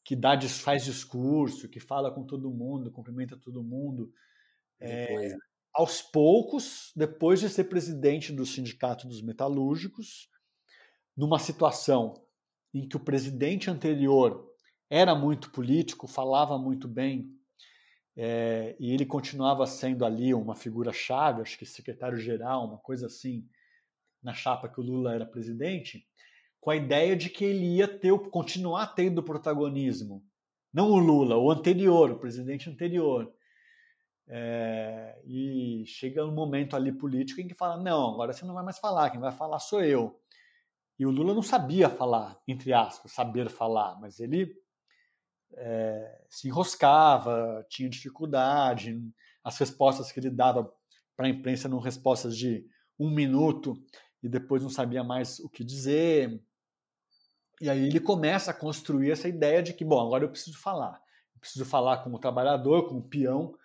que 0.04 0.16
dá, 0.16 0.40
faz 0.42 0.84
discurso, 0.84 1.70
que 1.70 1.80
fala 1.80 2.12
com 2.12 2.24
todo 2.26 2.52
mundo, 2.52 2.92
cumprimenta 2.92 3.38
todo 3.38 3.64
mundo. 3.64 4.14
É, 4.80 5.36
aos 5.76 6.02
poucos, 6.02 6.92
depois 6.96 7.42
de 7.42 7.50
ser 7.50 7.66
presidente 7.66 8.32
do 8.32 8.46
Sindicato 8.46 9.08
dos 9.08 9.22
Metalúrgicos, 9.22 10.30
numa 11.16 11.38
situação 11.38 12.26
em 12.74 12.88
que 12.88 12.96
o 12.96 13.00
presidente 13.00 13.70
anterior 13.70 14.50
era 14.90 15.14
muito 15.14 15.52
político, 15.52 16.08
falava 16.08 16.58
muito 16.58 16.88
bem 16.88 17.30
é, 18.16 18.76
e 18.80 18.94
ele 18.94 19.06
continuava 19.06 19.66
sendo 19.66 20.06
ali 20.06 20.34
uma 20.34 20.56
figura-chave, 20.56 21.42
acho 21.42 21.58
que 21.58 21.66
secretário-geral, 21.66 22.66
uma 22.66 22.78
coisa 22.78 23.08
assim, 23.08 23.46
na 24.24 24.34
chapa 24.34 24.70
que 24.70 24.80
o 24.80 24.84
Lula 24.84 25.14
era 25.14 25.26
presidente, 25.26 26.08
com 26.62 26.72
a 26.72 26.76
ideia 26.76 27.16
de 27.16 27.30
que 27.30 27.44
ele 27.44 27.76
ia 27.76 27.88
ter, 27.88 28.18
continuar 28.30 28.88
tendo 28.96 29.22
protagonismo. 29.22 30.24
Não 30.74 30.90
o 30.90 30.98
Lula, 30.98 31.38
o 31.38 31.52
anterior, 31.52 32.12
o 32.12 32.20
presidente 32.20 32.70
anterior. 32.70 33.32
É, 34.28 35.22
e 35.24 35.84
chega 35.86 36.26
um 36.26 36.34
momento 36.34 36.76
ali 36.76 36.92
político 36.92 37.42
em 37.42 37.48
que 37.48 37.54
fala: 37.54 37.82
não, 37.82 38.14
agora 38.14 38.34
você 38.34 38.46
não 38.46 38.54
vai 38.54 38.64
mais 38.64 38.80
falar, 38.80 39.10
quem 39.10 39.20
vai 39.20 39.32
falar 39.32 39.60
sou 39.60 39.84
eu. 39.84 40.20
E 40.98 41.06
o 41.06 41.12
Lula 41.12 41.34
não 41.34 41.44
sabia 41.44 41.90
falar, 41.90 42.40
entre 42.48 42.74
aspas, 42.74 43.12
saber 43.12 43.50
falar, 43.50 44.00
mas 44.00 44.20
ele 44.20 44.56
é, 45.54 46.26
se 46.30 46.48
enroscava, 46.48 47.66
tinha 47.70 47.90
dificuldade, 47.90 49.02
as 49.44 49.58
respostas 49.58 50.12
que 50.12 50.20
ele 50.20 50.30
dava 50.30 50.72
para 51.16 51.28
a 51.28 51.30
imprensa 51.30 51.68
eram 51.68 51.80
respostas 51.80 52.36
de 52.36 52.66
um 52.98 53.10
minuto 53.10 53.78
e 54.24 54.30
depois 54.30 54.64
não 54.64 54.70
sabia 54.70 55.04
mais 55.04 55.40
o 55.40 55.50
que 55.50 55.64
dizer. 55.64 56.42
E 57.62 57.70
aí 57.70 57.86
ele 57.86 58.00
começa 58.00 58.52
a 58.52 58.54
construir 58.54 59.12
essa 59.12 59.28
ideia 59.28 59.62
de 59.62 59.74
que, 59.74 59.86
bom, 59.86 60.00
agora 60.00 60.24
eu 60.24 60.30
preciso 60.30 60.58
falar. 60.58 61.02
Eu 61.34 61.40
preciso 61.40 61.66
falar 61.66 61.98
como 62.04 62.20
trabalhador, 62.20 62.88
como 62.88 63.08
peão, 63.08 63.56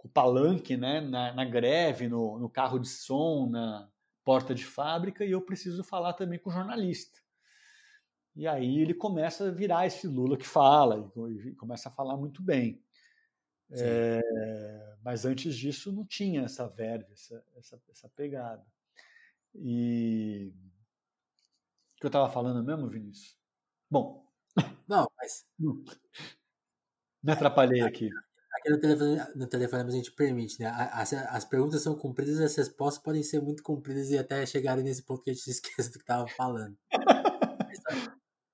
com 0.00 0.08
o 0.08 0.10
palanque, 0.10 0.78
né, 0.78 0.98
na, 0.98 1.34
na 1.34 1.44
greve, 1.44 2.08
no, 2.08 2.38
no 2.38 2.48
carro 2.48 2.78
de 2.78 2.88
som, 2.88 3.46
na 3.50 3.86
porta 4.24 4.54
de 4.54 4.64
fábrica, 4.64 5.26
e 5.26 5.32
eu 5.32 5.42
preciso 5.42 5.84
falar 5.84 6.14
também 6.14 6.38
com 6.38 6.48
o 6.48 6.52
jornalista. 6.52 7.20
E 8.34 8.46
aí 8.46 8.78
ele 8.78 8.94
começa 8.94 9.48
a 9.48 9.50
virar 9.50 9.86
esse 9.86 10.06
Lula 10.06 10.38
que 10.38 10.46
fala, 10.46 11.12
e 11.44 11.54
começa 11.54 11.90
a 11.90 11.92
falar 11.92 12.16
muito 12.16 12.42
bem. 12.42 12.82
É, 13.72 14.96
mas 15.04 15.26
antes 15.26 15.54
disso 15.54 15.92
não 15.92 16.06
tinha 16.06 16.44
essa 16.44 16.66
verve, 16.66 17.12
essa, 17.12 17.44
essa, 17.58 17.82
essa 17.90 18.08
pegada. 18.08 18.64
E 19.54 20.50
o 21.92 22.00
que 22.00 22.06
eu 22.06 22.08
estava 22.08 22.30
falando 22.30 22.64
mesmo, 22.64 22.88
Vinícius? 22.88 23.36
Bom. 23.90 24.26
Não, 24.88 25.06
mas. 25.18 25.46
Me 27.22 27.32
atrapalhei 27.32 27.82
aqui. 27.82 28.08
Aqui 28.60 28.68
no 28.68 28.78
telefone, 28.78 29.16
no 29.36 29.46
telefone 29.46 29.82
a 29.82 29.90
gente 29.90 30.12
permite, 30.12 30.60
né? 30.60 30.68
As, 30.92 31.14
as 31.14 31.44
perguntas 31.46 31.82
são 31.82 31.96
cumpridas 31.96 32.38
e 32.38 32.44
as 32.44 32.54
respostas 32.54 33.02
podem 33.02 33.22
ser 33.22 33.40
muito 33.40 33.62
cumpridas 33.62 34.10
e 34.10 34.18
até 34.18 34.44
chegarem 34.44 34.84
nesse 34.84 35.02
ponto 35.02 35.22
que 35.22 35.30
a 35.30 35.34
gente 35.34 35.48
esquece 35.50 35.90
do 35.90 35.94
que 35.94 36.04
estava 36.04 36.28
falando. 36.28 36.76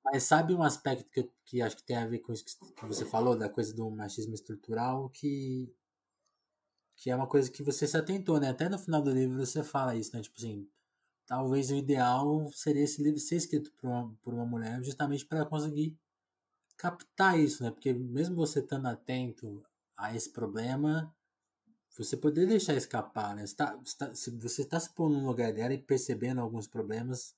Mas 0.05 0.23
sabe 0.23 0.55
um 0.55 0.63
aspecto 0.63 1.11
que, 1.11 1.29
que 1.45 1.61
acho 1.61 1.77
que 1.77 1.83
tem 1.83 1.97
a 1.97 2.07
ver 2.07 2.21
com 2.21 2.33
isso 2.33 2.45
que 2.45 2.87
você 2.87 3.05
falou, 3.05 3.37
da 3.37 3.49
coisa 3.49 3.75
do 3.75 3.91
machismo 3.91 4.33
estrutural, 4.35 5.11
que, 5.11 5.69
que 6.97 7.11
é 7.11 7.17
uma 7.17 7.27
coisa 7.27 7.51
que 7.51 7.65
você 7.65 7.89
se 7.89 7.97
atentou, 7.97 8.39
né? 8.39 8.51
Até 8.51 8.69
no 8.69 8.79
final 8.79 9.03
do 9.03 9.11
livro 9.11 9.45
você 9.45 9.65
fala 9.65 9.97
isso, 9.97 10.15
né? 10.15 10.23
Tipo 10.23 10.37
assim, 10.39 10.69
talvez 11.27 11.73
o 11.73 11.75
ideal 11.75 12.49
seria 12.53 12.85
esse 12.85 13.03
livro 13.03 13.19
ser 13.19 13.37
escrito 13.37 13.73
por 13.73 13.89
uma, 13.89 14.17
por 14.23 14.35
uma 14.35 14.47
mulher 14.47 14.81
justamente 14.85 15.27
para 15.27 15.45
conseguir 15.45 15.99
captar 16.77 17.39
isso, 17.41 17.65
né? 17.65 17.73
Porque 17.73 17.93
mesmo 17.93 18.37
você 18.37 18.61
estando 18.61 18.87
atento 18.87 19.65
a 19.97 20.15
esse 20.15 20.31
problema, 20.31 21.15
você 21.97 22.17
poderia 22.17 22.51
deixar 22.51 22.75
escapar, 22.75 23.35
né? 23.35 23.47
Você 23.47 23.57
tá, 23.57 23.77
você 23.77 23.97
tá, 23.97 24.13
você 24.13 24.63
está 24.63 24.79
se 24.79 24.95
pondo 24.95 25.19
no 25.19 25.27
lugar 25.27 25.53
dela 25.53 25.73
e 25.73 25.79
percebendo 25.79 26.41
alguns 26.41 26.67
problemas 26.67 27.35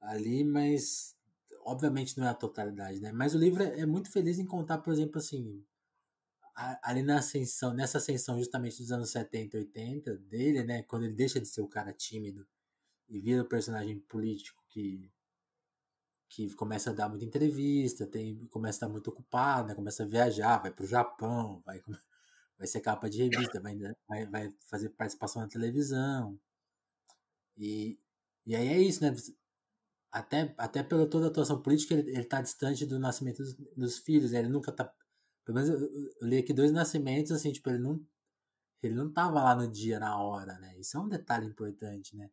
ali, 0.00 0.44
mas 0.44 1.16
obviamente 1.64 2.16
não 2.18 2.26
é 2.26 2.30
a 2.30 2.34
totalidade, 2.34 3.00
né? 3.00 3.12
Mas 3.12 3.34
o 3.34 3.38
livro 3.38 3.62
é, 3.62 3.80
é 3.80 3.86
muito 3.86 4.10
feliz 4.10 4.38
em 4.38 4.46
contar, 4.46 4.78
por 4.78 4.92
exemplo, 4.92 5.18
assim, 5.18 5.64
ali 6.82 7.02
na 7.02 7.18
ascensão, 7.18 7.74
nessa 7.74 7.98
ascensão 7.98 8.38
justamente 8.38 8.78
dos 8.78 8.92
anos 8.92 9.10
70 9.10 9.56
e 9.56 9.60
80 9.60 10.16
dele, 10.16 10.62
né? 10.62 10.82
Quando 10.84 11.04
ele 11.04 11.14
deixa 11.14 11.40
de 11.40 11.48
ser 11.48 11.60
o 11.60 11.68
cara 11.68 11.92
tímido 11.92 12.46
e 13.08 13.20
vira 13.20 13.42
o 13.42 13.48
personagem 13.48 13.98
político 14.00 14.62
que 14.68 15.10
que 16.28 16.52
começa 16.54 16.90
a 16.90 16.92
dar 16.92 17.08
muita 17.08 17.24
entrevista, 17.24 18.06
tem, 18.06 18.46
começa 18.48 18.76
a 18.76 18.78
estar 18.78 18.88
muito 18.88 19.08
ocupado, 19.08 19.68
né? 19.68 19.74
começa 19.74 20.02
a 20.02 20.06
viajar, 20.06 20.58
vai 20.58 20.70
para 20.70 20.84
o 20.84 20.88
Japão, 20.88 21.62
vai, 21.64 21.80
vai 22.58 22.66
ser 22.66 22.80
capa 22.80 23.08
de 23.08 23.22
revista, 23.22 23.60
vai, 23.60 23.76
vai, 24.08 24.26
vai 24.26 24.54
fazer 24.68 24.90
participação 24.90 25.42
na 25.42 25.48
televisão. 25.48 26.38
E, 27.56 27.98
e 28.44 28.54
aí 28.56 28.68
é 28.68 28.78
isso, 28.80 29.02
né? 29.02 29.14
até, 30.16 30.54
até 30.56 30.82
pela 30.82 31.06
toda 31.06 31.26
a 31.26 31.28
atuação 31.28 31.60
política, 31.60 31.94
ele, 31.94 32.10
ele 32.10 32.24
tá 32.24 32.40
distante 32.40 32.86
do 32.86 32.98
nascimento 32.98 33.38
dos, 33.38 33.54
dos 33.76 33.98
filhos, 33.98 34.32
né? 34.32 34.38
Ele 34.38 34.48
nunca 34.48 34.72
tá. 34.72 34.90
Pelo 35.44 35.56
menos 35.56 35.68
eu, 35.70 35.78
eu, 35.78 36.26
li 36.26 36.38
aqui 36.38 36.52
dois 36.54 36.72
nascimentos, 36.72 37.32
assim, 37.32 37.52
tipo, 37.52 37.68
ele 37.70 37.78
não. 37.78 38.00
Ele 38.82 38.94
não 38.94 39.12
tava 39.12 39.42
lá 39.42 39.54
no 39.54 39.68
dia, 39.70 39.98
na 39.98 40.18
hora, 40.18 40.58
né? 40.58 40.78
Isso 40.78 40.96
é 40.96 41.00
um 41.00 41.08
detalhe 41.08 41.46
importante, 41.46 42.16
né? 42.16 42.30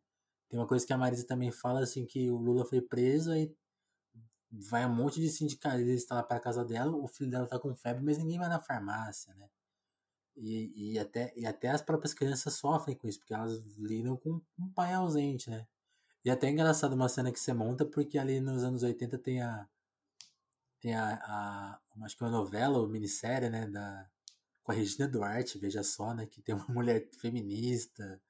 Tem 0.48 0.58
uma 0.58 0.66
coisa 0.66 0.86
que 0.86 0.92
a 0.92 0.98
Marisa 0.98 1.26
também 1.26 1.50
fala, 1.52 1.80
assim, 1.80 2.06
que 2.06 2.30
o 2.30 2.36
Lula 2.36 2.64
foi 2.64 2.80
preso, 2.80 3.32
aí 3.32 3.54
vai 4.60 4.86
um 4.86 4.94
monte 4.94 5.20
de 5.20 5.28
sindicalistas 5.28 6.16
lá 6.16 6.22
para 6.22 6.40
casa 6.40 6.64
dela, 6.64 6.96
o 6.96 7.08
filho 7.08 7.30
dela 7.30 7.46
tá 7.46 7.58
com 7.58 7.74
febre, 7.74 8.04
mas 8.04 8.18
ninguém 8.18 8.38
vai 8.38 8.48
na 8.48 8.60
farmácia, 8.60 9.34
né? 9.34 9.48
E, 10.36 10.94
e, 10.94 10.98
até, 10.98 11.32
e 11.36 11.46
até 11.46 11.68
as 11.68 11.82
próprias 11.82 12.12
crianças 12.12 12.54
sofrem 12.54 12.96
com 12.96 13.06
isso, 13.06 13.20
porque 13.20 13.34
elas 13.34 13.62
lidam 13.78 14.16
com 14.16 14.40
um 14.58 14.68
pai 14.72 14.92
ausente, 14.92 15.48
né? 15.48 15.66
E 16.24 16.30
até 16.30 16.48
é 16.48 16.50
engraçado 16.50 16.94
uma 16.94 17.08
cena 17.08 17.30
que 17.30 17.38
você 17.38 17.52
monta, 17.52 17.84
porque 17.84 18.18
ali 18.18 18.40
nos 18.40 18.64
anos 18.64 18.82
80 18.82 19.18
tem 19.18 19.42
a. 19.42 19.68
Tem 20.80 20.94
a. 20.94 21.14
a 21.14 21.80
acho 22.04 22.16
que 22.16 22.24
é 22.24 22.26
uma 22.26 22.32
novela 22.32 22.78
ou 22.78 22.88
minissérie, 22.88 23.50
né? 23.50 23.66
Da, 23.68 24.08
com 24.62 24.72
a 24.72 24.74
Regina 24.74 25.06
Duarte, 25.06 25.58
veja 25.58 25.82
só, 25.82 26.14
né? 26.14 26.26
Que 26.26 26.42
tem 26.42 26.54
uma 26.54 26.66
mulher 26.72 27.08
feminista, 27.20 28.20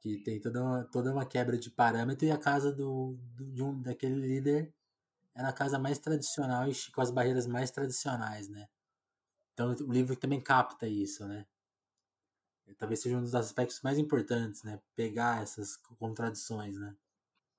que 0.00 0.18
tem 0.18 0.40
toda 0.40 0.62
uma, 0.62 0.84
toda 0.84 1.12
uma 1.12 1.24
quebra 1.26 1.56
de 1.58 1.70
parâmetro, 1.70 2.26
e 2.26 2.30
a 2.30 2.38
casa 2.38 2.72
do, 2.72 3.16
do 3.36 3.46
de 3.52 3.62
um, 3.62 3.80
daquele 3.80 4.16
líder 4.16 4.74
era 5.34 5.48
a 5.48 5.52
casa 5.52 5.78
mais 5.78 5.98
tradicional 5.98 6.68
e 6.68 6.74
com 6.92 7.00
as 7.00 7.10
barreiras 7.10 7.46
mais 7.46 7.70
tradicionais, 7.70 8.48
né? 8.48 8.68
Então 9.52 9.74
o 9.86 9.92
livro 9.92 10.16
também 10.16 10.40
capta 10.40 10.86
isso, 10.86 11.26
né? 11.26 11.46
Talvez 12.78 13.00
seja 13.00 13.16
um 13.16 13.22
dos 13.22 13.34
aspectos 13.34 13.80
mais 13.82 13.98
importantes, 13.98 14.62
né? 14.62 14.80
Pegar 14.94 15.42
essas 15.42 15.76
contradições, 15.76 16.78
né? 16.78 16.96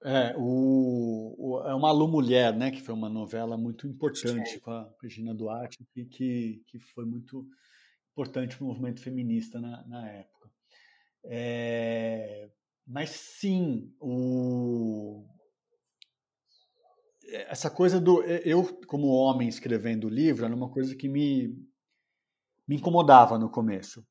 É, 0.06 0.36
o, 0.38 1.36
o, 1.38 1.60
é 1.62 1.74
uma 1.74 1.88
Alô 1.88 2.10
Mulher, 2.10 2.54
né, 2.54 2.72
que 2.72 2.82
foi 2.82 2.94
uma 2.94 3.08
novela 3.08 3.58
muito 3.58 3.88
importante 3.88 4.60
com 4.60 4.70
a 4.70 4.94
Regina 5.02 5.34
Duarte, 5.34 5.78
que, 5.94 6.04
que, 6.04 6.62
que 6.68 6.78
foi 6.78 7.06
muito 7.06 7.48
importante 8.12 8.58
para 8.58 8.66
o 8.66 8.68
movimento 8.68 9.02
feminista 9.02 9.62
na, 9.62 9.82
na 9.88 10.10
época. 10.10 10.50
É, 11.24 12.50
mas 12.86 13.12
sim, 13.12 13.96
o... 13.98 15.26
essa 17.28 17.70
coisa 17.70 18.00
do. 18.00 18.22
Eu, 18.24 18.64
como 18.88 19.08
homem 19.08 19.48
escrevendo 19.48 20.08
o 20.08 20.10
livro, 20.10 20.46
era 20.46 20.56
uma 20.56 20.70
coisa 20.70 20.96
que 20.96 21.08
me, 21.08 21.56
me 22.68 22.76
incomodava 22.76 23.38
no 23.38 23.50
começo. 23.50 24.06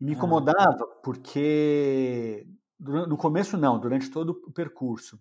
Me 0.00 0.12
incomodava 0.12 0.86
porque. 1.02 2.46
No 2.78 3.16
começo, 3.16 3.56
não, 3.56 3.80
durante 3.80 4.10
todo 4.10 4.40
o 4.46 4.52
percurso. 4.52 5.20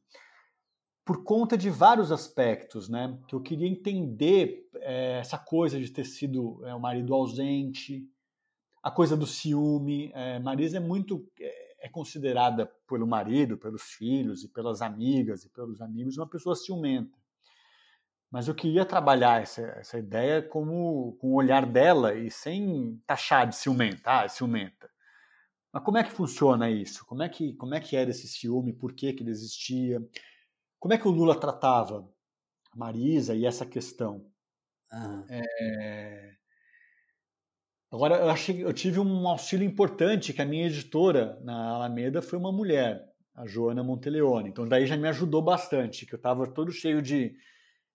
Por 1.03 1.23
conta 1.23 1.57
de 1.57 1.69
vários 1.69 2.11
aspectos, 2.11 2.87
né? 2.87 3.17
Que 3.27 3.33
eu 3.33 3.41
queria 3.41 3.67
entender 3.67 4.69
é, 4.75 5.19
essa 5.19 5.37
coisa 5.37 5.79
de 5.79 5.89
ter 5.89 6.05
sido 6.05 6.63
é, 6.65 6.75
o 6.75 6.79
marido 6.79 7.15
ausente, 7.15 8.07
a 8.83 8.91
coisa 8.91 9.17
do 9.17 9.25
ciúme. 9.25 10.11
É, 10.13 10.37
Marisa 10.39 10.77
é 10.77 10.81
muito 10.81 11.25
é 11.79 11.89
considerada 11.89 12.65
pelo 12.87 13.07
marido, 13.07 13.57
pelos 13.57 13.83
filhos 13.83 14.43
e 14.43 14.49
pelas 14.49 14.81
amigas 14.81 15.45
e 15.45 15.49
pelos 15.49 15.81
amigos 15.81 16.17
uma 16.17 16.27
pessoa 16.27 16.55
ciumenta. 16.55 17.17
Mas 18.31 18.47
eu 18.47 18.55
queria 18.55 18.85
trabalhar 18.85 19.41
essa, 19.41 19.61
essa 19.79 19.97
ideia 19.97 20.41
como 20.41 21.17
com 21.19 21.29
o 21.29 21.35
olhar 21.35 21.65
dela 21.65 22.13
e 22.13 22.29
sem 22.29 23.01
taxar 23.05 23.47
de 23.47 23.55
ciumenta, 23.55 24.01
ah, 24.05 24.23
é 24.25 24.27
ciumenta. 24.27 24.89
Mas 25.71 25.83
como 25.83 25.97
é 25.97 26.03
que 26.03 26.11
funciona 26.11 26.69
isso? 26.69 27.05
Como 27.05 27.23
é 27.23 27.29
que, 27.29 27.53
como 27.53 27.75
é 27.75 27.79
que 27.79 27.95
era 27.95 28.09
esse 28.09 28.27
ciúme? 28.27 28.73
Por 28.73 28.93
que, 28.93 29.13
que 29.13 29.23
ele 29.23 29.31
existia? 29.31 30.01
Como 30.79 30.93
é 30.93 30.97
que 30.97 31.07
o 31.07 31.11
Lula 31.11 31.39
tratava 31.39 32.09
a 32.71 32.77
Marisa 32.77 33.35
e 33.35 33.45
essa 33.45 33.65
questão? 33.65 34.25
Uhum. 34.91 35.25
É... 35.29 36.35
Agora, 37.91 38.15
eu, 38.17 38.29
achei, 38.29 38.63
eu 38.63 38.73
tive 38.73 38.99
um 38.99 39.27
auxílio 39.27 39.65
importante 39.65 40.33
que 40.33 40.41
a 40.41 40.45
minha 40.45 40.67
editora 40.67 41.39
na 41.43 41.69
Alameda 41.69 42.21
foi 42.21 42.37
uma 42.37 42.51
mulher, 42.51 43.01
a 43.33 43.45
Joana 43.47 43.83
Monteleone. 43.83 44.49
Então, 44.49 44.67
daí 44.67 44.85
já 44.85 44.97
me 44.97 45.07
ajudou 45.07 45.41
bastante, 45.41 46.05
que 46.05 46.13
eu 46.13 46.17
estava 46.17 46.45
todo 46.47 46.71
cheio 46.71 47.01
de... 47.01 47.35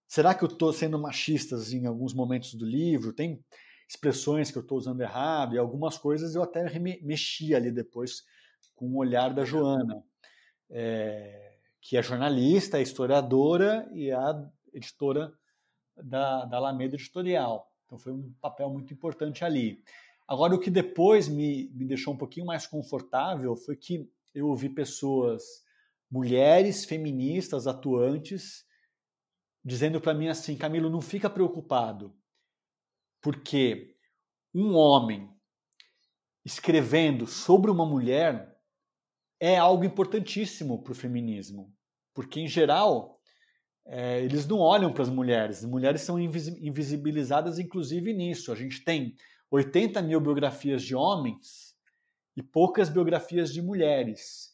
Será 0.07 0.35
que 0.35 0.45
eu 0.45 0.49
estou 0.49 0.73
sendo 0.73 0.99
machista 0.99 1.57
em 1.73 1.87
alguns 1.87 2.13
momentos 2.13 2.55
do 2.55 2.67
livro? 2.67 3.13
Tem 3.13 3.43
expressões 3.89 4.51
que 4.51 4.59
eu 4.59 4.63
estou 4.63 4.79
usando 4.79 5.01
errado 5.01 5.55
e 5.55 5.59
algumas 5.59 5.99
coisas 5.99 6.35
eu 6.35 6.43
até 6.43 6.67
mexi 7.03 7.55
ali 7.55 7.71
depois 7.71 8.23
com 8.75 8.87
o 8.87 8.97
olhar 8.97 9.35
da 9.35 9.45
Joana, 9.45 10.03
é, 10.71 11.57
que 11.81 11.97
é 11.97 12.03
jornalista, 12.03 12.79
é 12.79 12.83
historiadora 12.83 13.89
e 13.93 14.11
é 14.11 14.15
a 14.15 14.51
editora 14.73 15.33
da, 15.97 16.45
da 16.47 16.57
Alameda 16.57 16.95
Editorial. 16.95 17.71
Então 17.87 17.99
foi 17.99 18.13
um 18.13 18.33
papel 18.41 18.71
muito 18.71 18.93
importante 18.93 19.45
ali. 19.45 19.83
Agora, 20.27 20.55
o 20.55 20.59
que 20.59 20.71
depois 20.71 21.29
me, 21.29 21.71
me 21.75 21.85
deixou 21.85 22.15
um 22.15 22.17
pouquinho 22.17 22.47
mais 22.47 22.67
confortável 22.67 23.55
foi 23.55 23.77
que 23.77 24.11
eu 24.35 24.49
ouvi 24.49 24.69
pessoas, 24.69 25.43
mulheres 26.11 26.85
feministas 26.85 27.67
atuantes, 27.67 28.65
dizendo 29.65 30.01
para 30.01 30.15
mim 30.15 30.29
assim: 30.29 30.57
Camilo, 30.57 30.91
não 30.91 31.01
fica 31.01 31.31
preocupado, 31.31 32.15
porque 33.21 33.97
um 34.55 34.75
homem 34.75 35.31
escrevendo 36.45 37.27
sobre 37.27 37.71
uma 37.71 37.87
mulher 37.87 38.57
é 39.41 39.57
algo 39.57 39.85
importantíssimo 39.85 40.83
para 40.83 40.93
o 40.93 40.97
feminismo, 40.97 41.75
porque 42.15 42.41
em 42.41 42.49
geral 42.49 43.21
é, 43.85 44.21
eles 44.23 44.47
não 44.47 44.59
olham 44.59 44.93
para 44.93 45.03
as 45.03 45.09
mulheres. 45.09 45.59
As 45.59 45.65
mulheres 45.65 46.03
são 46.03 46.19
invisibilizadas, 46.19 47.59
inclusive 47.59 48.13
nisso. 48.13 48.53
A 48.53 48.55
gente 48.55 48.85
tem 48.85 49.15
80 49.51 50.01
mil 50.03 50.21
biografias 50.21 50.83
de 50.83 50.95
homens 50.95 51.75
e 52.37 52.43
poucas 52.43 52.89
biografias 52.89 53.53
de 53.53 53.61
mulheres. 53.61 54.53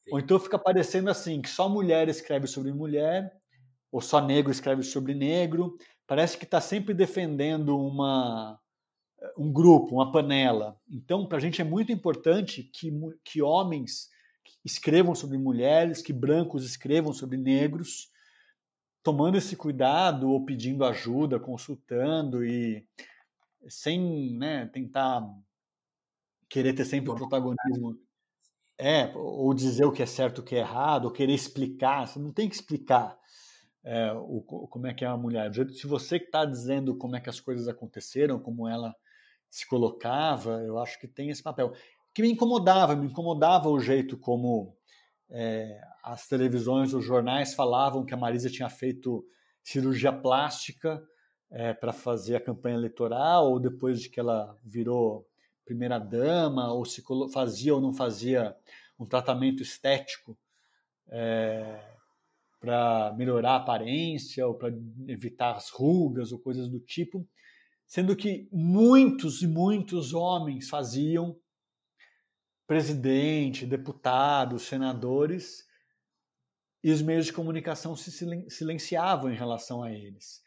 Sim. 0.00 0.10
Ou 0.12 0.20
então 0.20 0.38
fica 0.38 0.58
parecendo 0.58 1.10
assim, 1.10 1.42
que 1.42 1.48
só 1.50 1.68
mulher 1.68 2.08
escreve 2.08 2.46
sobre 2.46 2.72
mulher, 2.72 3.39
ou 3.90 4.00
só 4.00 4.20
negro 4.20 4.52
escreve 4.52 4.82
sobre 4.82 5.14
negro. 5.14 5.76
Parece 6.06 6.36
que 6.38 6.44
está 6.44 6.60
sempre 6.60 6.94
defendendo 6.94 7.78
uma, 7.78 8.58
um 9.36 9.52
grupo, 9.52 9.94
uma 9.94 10.10
panela. 10.10 10.78
Então, 10.88 11.26
para 11.26 11.38
a 11.38 11.40
gente 11.40 11.60
é 11.60 11.64
muito 11.64 11.92
importante 11.92 12.62
que, 12.62 12.92
que 13.24 13.42
homens 13.42 14.08
escrevam 14.64 15.14
sobre 15.14 15.38
mulheres, 15.38 16.02
que 16.02 16.12
brancos 16.12 16.64
escrevam 16.64 17.12
sobre 17.12 17.36
negros, 17.36 18.10
tomando 19.02 19.38
esse 19.38 19.56
cuidado 19.56 20.30
ou 20.30 20.44
pedindo 20.44 20.84
ajuda, 20.84 21.40
consultando 21.40 22.44
e 22.44 22.86
sem 23.68 24.36
né, 24.36 24.66
tentar 24.66 25.22
querer 26.48 26.74
ter 26.74 26.84
sempre 26.84 27.10
o 27.10 27.14
protagonismo. 27.14 27.98
É, 28.78 29.12
ou 29.14 29.52
dizer 29.52 29.84
o 29.84 29.92
que 29.92 30.02
é 30.02 30.06
certo, 30.06 30.38
o 30.38 30.42
que 30.42 30.54
é 30.54 30.60
errado, 30.60 31.04
ou 31.04 31.10
querer 31.10 31.34
explicar. 31.34 32.06
Você 32.06 32.18
não 32.18 32.32
tem 32.32 32.48
que 32.48 32.54
explicar 32.54 33.19
é, 33.82 34.12
o, 34.12 34.42
como 34.42 34.86
é 34.86 34.94
que 34.94 35.04
é 35.04 35.08
uma 35.08 35.16
mulher. 35.16 35.52
Se 35.72 35.86
você 35.86 36.16
está 36.16 36.44
dizendo 36.44 36.96
como 36.96 37.16
é 37.16 37.20
que 37.20 37.30
as 37.30 37.40
coisas 37.40 37.68
aconteceram, 37.68 38.38
como 38.38 38.68
ela 38.68 38.94
se 39.48 39.66
colocava, 39.66 40.62
eu 40.62 40.78
acho 40.78 40.98
que 40.98 41.08
tem 41.08 41.30
esse 41.30 41.42
papel. 41.42 41.72
Que 42.14 42.22
me 42.22 42.30
incomodava, 42.30 42.94
me 42.94 43.06
incomodava 43.06 43.68
o 43.68 43.80
jeito 43.80 44.16
como 44.16 44.76
é, 45.30 45.80
as 46.02 46.26
televisões, 46.26 46.92
os 46.92 47.04
jornais 47.04 47.54
falavam 47.54 48.04
que 48.04 48.14
a 48.14 48.16
Marisa 48.16 48.50
tinha 48.50 48.68
feito 48.68 49.24
cirurgia 49.62 50.12
plástica 50.12 51.02
é, 51.50 51.72
para 51.72 51.92
fazer 51.92 52.36
a 52.36 52.40
campanha 52.40 52.76
eleitoral, 52.76 53.50
ou 53.50 53.58
depois 53.58 54.00
de 54.00 54.08
que 54.08 54.20
ela 54.20 54.56
virou 54.62 55.26
primeira 55.64 55.98
dama, 55.98 56.72
ou 56.72 56.84
se 56.84 57.02
fazia 57.32 57.74
ou 57.74 57.80
não 57.80 57.92
fazia 57.92 58.56
um 58.98 59.06
tratamento 59.06 59.62
estético 59.62 60.36
é, 61.08 61.80
para 62.60 63.14
melhorar 63.16 63.52
a 63.52 63.56
aparência, 63.56 64.46
ou 64.46 64.54
para 64.54 64.72
evitar 65.08 65.56
as 65.56 65.70
rugas, 65.70 66.30
ou 66.30 66.38
coisas 66.38 66.68
do 66.68 66.78
tipo, 66.78 67.26
sendo 67.86 68.14
que 68.14 68.48
muitos 68.52 69.42
e 69.42 69.46
muitos 69.48 70.12
homens 70.12 70.68
faziam 70.68 71.36
presidente, 72.66 73.66
deputados, 73.66 74.62
senadores, 74.62 75.64
e 76.84 76.92
os 76.92 77.02
meios 77.02 77.26
de 77.26 77.32
comunicação 77.32 77.96
se 77.96 78.12
silenciavam 78.48 79.32
em 79.32 79.36
relação 79.36 79.82
a 79.82 79.92
eles. 79.92 80.40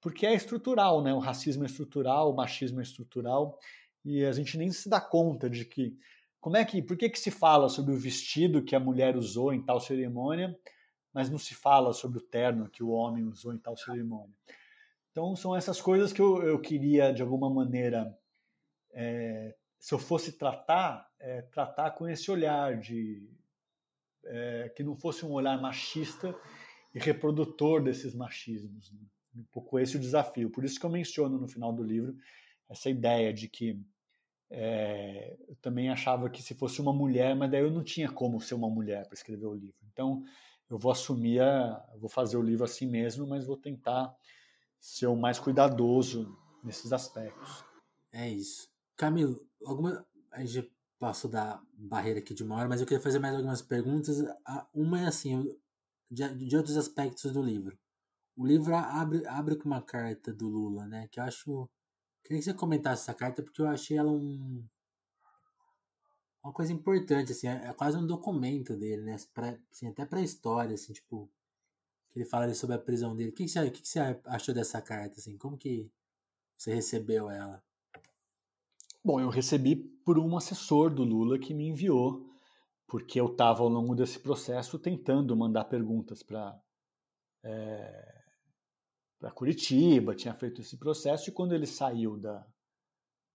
Porque 0.00 0.24
é 0.24 0.34
estrutural, 0.34 1.02
né? 1.02 1.12
O 1.12 1.18
racismo 1.18 1.64
é 1.64 1.66
estrutural, 1.66 2.30
o 2.30 2.36
machismo 2.36 2.80
é 2.80 2.82
estrutural, 2.82 3.58
e 4.04 4.24
a 4.24 4.32
gente 4.32 4.56
nem 4.56 4.70
se 4.70 4.88
dá 4.88 5.00
conta 5.00 5.50
de 5.50 5.64
que 5.64 5.98
como 6.40 6.56
é 6.56 6.64
que, 6.64 6.80
por 6.80 6.96
que 6.96 7.10
que 7.10 7.18
se 7.18 7.32
fala 7.32 7.68
sobre 7.68 7.92
o 7.92 7.98
vestido 7.98 8.62
que 8.62 8.76
a 8.76 8.80
mulher 8.80 9.16
usou 9.16 9.52
em 9.52 9.64
tal 9.64 9.80
cerimônia, 9.80 10.56
mas 11.16 11.30
não 11.30 11.38
se 11.38 11.54
fala 11.54 11.94
sobre 11.94 12.18
o 12.18 12.20
terno 12.20 12.68
que 12.68 12.82
o 12.82 12.90
homem 12.90 13.24
usou 13.24 13.54
em 13.54 13.58
tal 13.58 13.74
cerimônia? 13.74 14.36
Então 15.10 15.34
são 15.34 15.56
essas 15.56 15.80
coisas 15.80 16.12
que 16.12 16.20
eu, 16.20 16.42
eu 16.42 16.60
queria 16.60 17.10
de 17.10 17.22
alguma 17.22 17.48
maneira 17.48 18.14
é, 18.92 19.56
se 19.78 19.94
eu 19.94 19.98
fosse 19.98 20.32
tratar, 20.32 21.10
é, 21.18 21.40
tratar 21.40 21.92
com 21.92 22.06
esse 22.06 22.30
olhar 22.30 22.78
de 22.78 23.26
é, 24.26 24.70
que 24.76 24.84
não 24.84 24.94
fosse 24.94 25.24
um 25.24 25.32
olhar 25.32 25.58
machista 25.58 26.38
e 26.94 26.98
reprodutor 26.98 27.82
desses 27.82 28.14
machismos. 28.14 28.92
Né? 28.92 29.00
Um 29.36 29.44
pouco 29.44 29.78
esse 29.78 29.96
o 29.96 30.00
desafio. 30.00 30.50
Por 30.50 30.64
isso 30.66 30.78
que 30.78 30.84
eu 30.84 30.90
menciono 30.90 31.38
no 31.38 31.48
final 31.48 31.72
do 31.72 31.82
livro 31.82 32.14
essa 32.68 32.90
ideia 32.90 33.32
de 33.32 33.48
que 33.48 33.80
é, 34.50 35.34
eu 35.48 35.56
também 35.62 35.88
achava 35.88 36.28
que 36.28 36.42
se 36.42 36.54
fosse 36.54 36.78
uma 36.78 36.92
mulher, 36.92 37.34
mas 37.34 37.50
daí 37.50 37.62
eu 37.62 37.70
não 37.70 37.82
tinha 37.82 38.12
como 38.12 38.38
ser 38.38 38.54
uma 38.54 38.68
mulher 38.68 39.06
para 39.06 39.14
escrever 39.14 39.46
o 39.46 39.54
livro. 39.54 39.76
Então 39.90 40.22
eu 40.68 40.78
vou 40.78 40.90
assumir, 40.90 41.40
a, 41.40 41.84
vou 41.98 42.08
fazer 42.08 42.36
o 42.36 42.42
livro 42.42 42.64
assim 42.64 42.86
mesmo, 42.86 43.26
mas 43.26 43.46
vou 43.46 43.56
tentar 43.56 44.14
ser 44.80 45.06
o 45.06 45.16
mais 45.16 45.38
cuidadoso 45.38 46.36
nesses 46.62 46.92
aspectos. 46.92 47.64
É 48.12 48.28
isso. 48.28 48.68
Camilo, 48.96 49.40
alguma. 49.64 50.06
A 50.32 50.44
gente 50.44 50.70
passou 50.98 51.30
da 51.30 51.62
barreira 51.72 52.18
aqui 52.18 52.34
de 52.34 52.42
uma 52.42 52.56
hora, 52.56 52.68
mas 52.68 52.80
eu 52.80 52.86
queria 52.86 53.02
fazer 53.02 53.18
mais 53.18 53.34
algumas 53.34 53.62
perguntas. 53.62 54.18
Uma 54.74 55.02
é 55.02 55.06
assim, 55.06 55.44
de, 56.10 56.46
de 56.46 56.56
outros 56.56 56.76
aspectos 56.76 57.32
do 57.32 57.42
livro. 57.42 57.78
O 58.36 58.46
livro 58.46 58.74
abre, 58.74 59.26
abre 59.26 59.56
com 59.56 59.66
uma 59.66 59.82
carta 59.82 60.32
do 60.32 60.48
Lula, 60.48 60.86
né? 60.86 61.08
Que 61.08 61.20
eu 61.20 61.24
acho. 61.24 61.68
Queria 62.22 62.38
que 62.38 62.44
você 62.44 62.54
comentasse 62.54 63.02
essa 63.02 63.14
carta, 63.14 63.42
porque 63.42 63.62
eu 63.62 63.68
achei 63.68 63.96
ela 63.96 64.10
um. 64.10 64.64
Uma 66.46 66.52
coisa 66.52 66.72
importante, 66.72 67.32
assim, 67.32 67.48
é, 67.48 67.66
é 67.66 67.72
quase 67.72 67.98
um 67.98 68.06
documento 68.06 68.76
dele, 68.76 69.02
né? 69.02 69.16
Pra, 69.34 69.58
assim, 69.68 69.88
até 69.88 70.06
pra 70.06 70.22
história, 70.22 70.74
assim, 70.74 70.92
tipo. 70.92 71.28
Que 72.12 72.20
ele 72.20 72.24
fala 72.24 72.54
sobre 72.54 72.76
a 72.76 72.78
prisão 72.78 73.16
dele. 73.16 73.30
O 73.30 73.32
que, 73.32 73.42
que, 73.42 73.50
você, 73.50 73.68
que, 73.68 73.82
que 73.82 73.88
você 73.88 73.98
achou 74.24 74.54
dessa 74.54 74.80
carta, 74.80 75.18
assim? 75.18 75.36
Como 75.36 75.58
que 75.58 75.90
você 76.56 76.72
recebeu 76.72 77.28
ela? 77.28 77.60
Bom, 79.04 79.20
eu 79.20 79.28
recebi 79.28 79.74
por 79.74 80.20
um 80.20 80.36
assessor 80.36 80.88
do 80.88 81.02
Lula 81.02 81.36
que 81.36 81.52
me 81.52 81.66
enviou, 81.66 82.32
porque 82.86 83.20
eu 83.20 83.26
estava 83.26 83.64
ao 83.64 83.68
longo 83.68 83.96
desse 83.96 84.20
processo 84.20 84.78
tentando 84.78 85.36
mandar 85.36 85.64
perguntas 85.64 86.22
para 86.22 86.56
é, 87.42 88.22
para 89.18 89.32
Curitiba, 89.32 90.14
tinha 90.14 90.32
feito 90.32 90.60
esse 90.60 90.76
processo 90.76 91.28
e 91.28 91.32
quando 91.32 91.56
ele 91.56 91.66
saiu 91.66 92.16
da, 92.16 92.46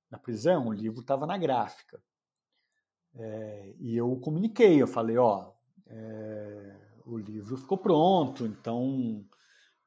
da 0.09 0.17
prisão, 0.17 0.67
o 0.67 0.73
livro 0.73 1.01
estava 1.01 1.27
na 1.27 1.37
gráfica. 1.37 2.01
É, 3.15 3.73
e 3.79 3.95
eu 3.95 4.15
comuniquei, 4.17 4.81
eu 4.81 4.87
falei, 4.87 5.17
ó, 5.17 5.51
é, 5.87 6.75
o 7.05 7.17
livro 7.17 7.57
ficou 7.57 7.77
pronto, 7.77 8.45
então 8.45 9.25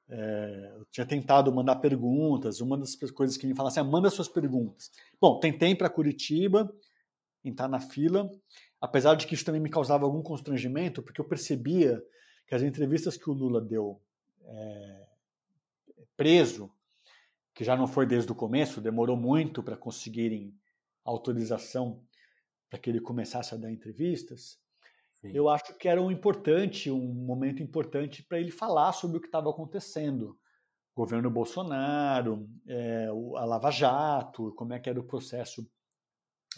é, 0.08 0.72
eu 0.76 0.84
tinha 0.86 1.06
tentado 1.06 1.52
mandar 1.52 1.76
perguntas. 1.76 2.60
Uma 2.60 2.76
das 2.76 2.94
coisas 2.94 3.36
que 3.36 3.46
me 3.46 3.54
falaram 3.54 3.72
assim: 3.72 3.80
ah, 3.80 3.84
manda 3.84 4.10
suas 4.10 4.28
perguntas. 4.28 4.90
Bom, 5.20 5.40
tentei 5.40 5.74
para 5.74 5.88
Curitiba, 5.88 6.72
entrar 7.42 7.68
na 7.68 7.80
fila, 7.80 8.30
apesar 8.80 9.14
de 9.14 9.26
que 9.26 9.34
isso 9.34 9.44
também 9.44 9.60
me 9.60 9.70
causava 9.70 10.04
algum 10.04 10.22
constrangimento, 10.22 11.02
porque 11.02 11.20
eu 11.20 11.24
percebia 11.24 12.02
que 12.46 12.54
as 12.54 12.62
entrevistas 12.62 13.16
que 13.16 13.30
o 13.30 13.32
Lula 13.32 13.60
deu 13.60 14.00
é, 14.42 15.06
preso, 16.16 16.70
que 17.54 17.64
já 17.64 17.76
não 17.76 17.86
foi 17.86 18.06
desde 18.06 18.30
o 18.30 18.34
começo, 18.34 18.80
demorou 18.80 19.16
muito 19.16 19.62
para 19.62 19.76
conseguirem 19.76 20.54
autorização 21.04 22.02
para 22.74 22.78
que 22.80 22.90
ele 22.90 23.00
começasse 23.00 23.54
a 23.54 23.56
dar 23.56 23.70
entrevistas. 23.70 24.58
Sim. 25.20 25.30
Eu 25.32 25.48
acho 25.48 25.78
que 25.78 25.88
era 25.88 26.02
um 26.02 26.10
importante, 26.10 26.90
um 26.90 27.14
momento 27.14 27.62
importante 27.62 28.20
para 28.24 28.40
ele 28.40 28.50
falar 28.50 28.92
sobre 28.92 29.18
o 29.18 29.20
que 29.20 29.28
estava 29.28 29.48
acontecendo. 29.48 30.36
O 30.92 31.02
governo 31.02 31.30
Bolsonaro, 31.30 32.48
é, 32.66 33.06
a 33.06 33.44
Lava 33.44 33.70
Jato, 33.70 34.52
como 34.56 34.72
é 34.72 34.80
que 34.80 34.90
era 34.90 34.98
o 34.98 35.06
processo 35.06 35.64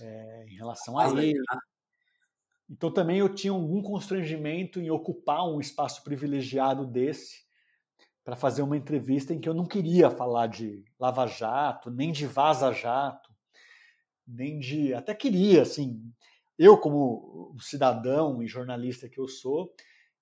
é, 0.00 0.46
em 0.48 0.56
relação 0.56 0.98
a 0.98 1.06
ele. 1.06 1.34
Né? 1.34 1.58
Então 2.70 2.90
também 2.90 3.18
eu 3.18 3.28
tinha 3.28 3.52
algum 3.52 3.82
constrangimento 3.82 4.80
em 4.80 4.90
ocupar 4.90 5.46
um 5.46 5.60
espaço 5.60 6.02
privilegiado 6.02 6.86
desse 6.86 7.44
para 8.24 8.36
fazer 8.36 8.62
uma 8.62 8.76
entrevista 8.76 9.34
em 9.34 9.40
que 9.40 9.48
eu 9.48 9.54
não 9.54 9.66
queria 9.66 10.10
falar 10.10 10.46
de 10.46 10.82
Lava 10.98 11.26
Jato, 11.26 11.90
nem 11.90 12.10
de 12.10 12.26
Vaza 12.26 12.72
Jato, 12.72 13.35
nem 14.26 14.58
de. 14.58 14.92
Até 14.94 15.14
queria, 15.14 15.62
assim. 15.62 16.02
Eu, 16.58 16.78
como 16.78 17.54
cidadão 17.60 18.42
e 18.42 18.46
jornalista 18.46 19.08
que 19.08 19.20
eu 19.20 19.28
sou, 19.28 19.74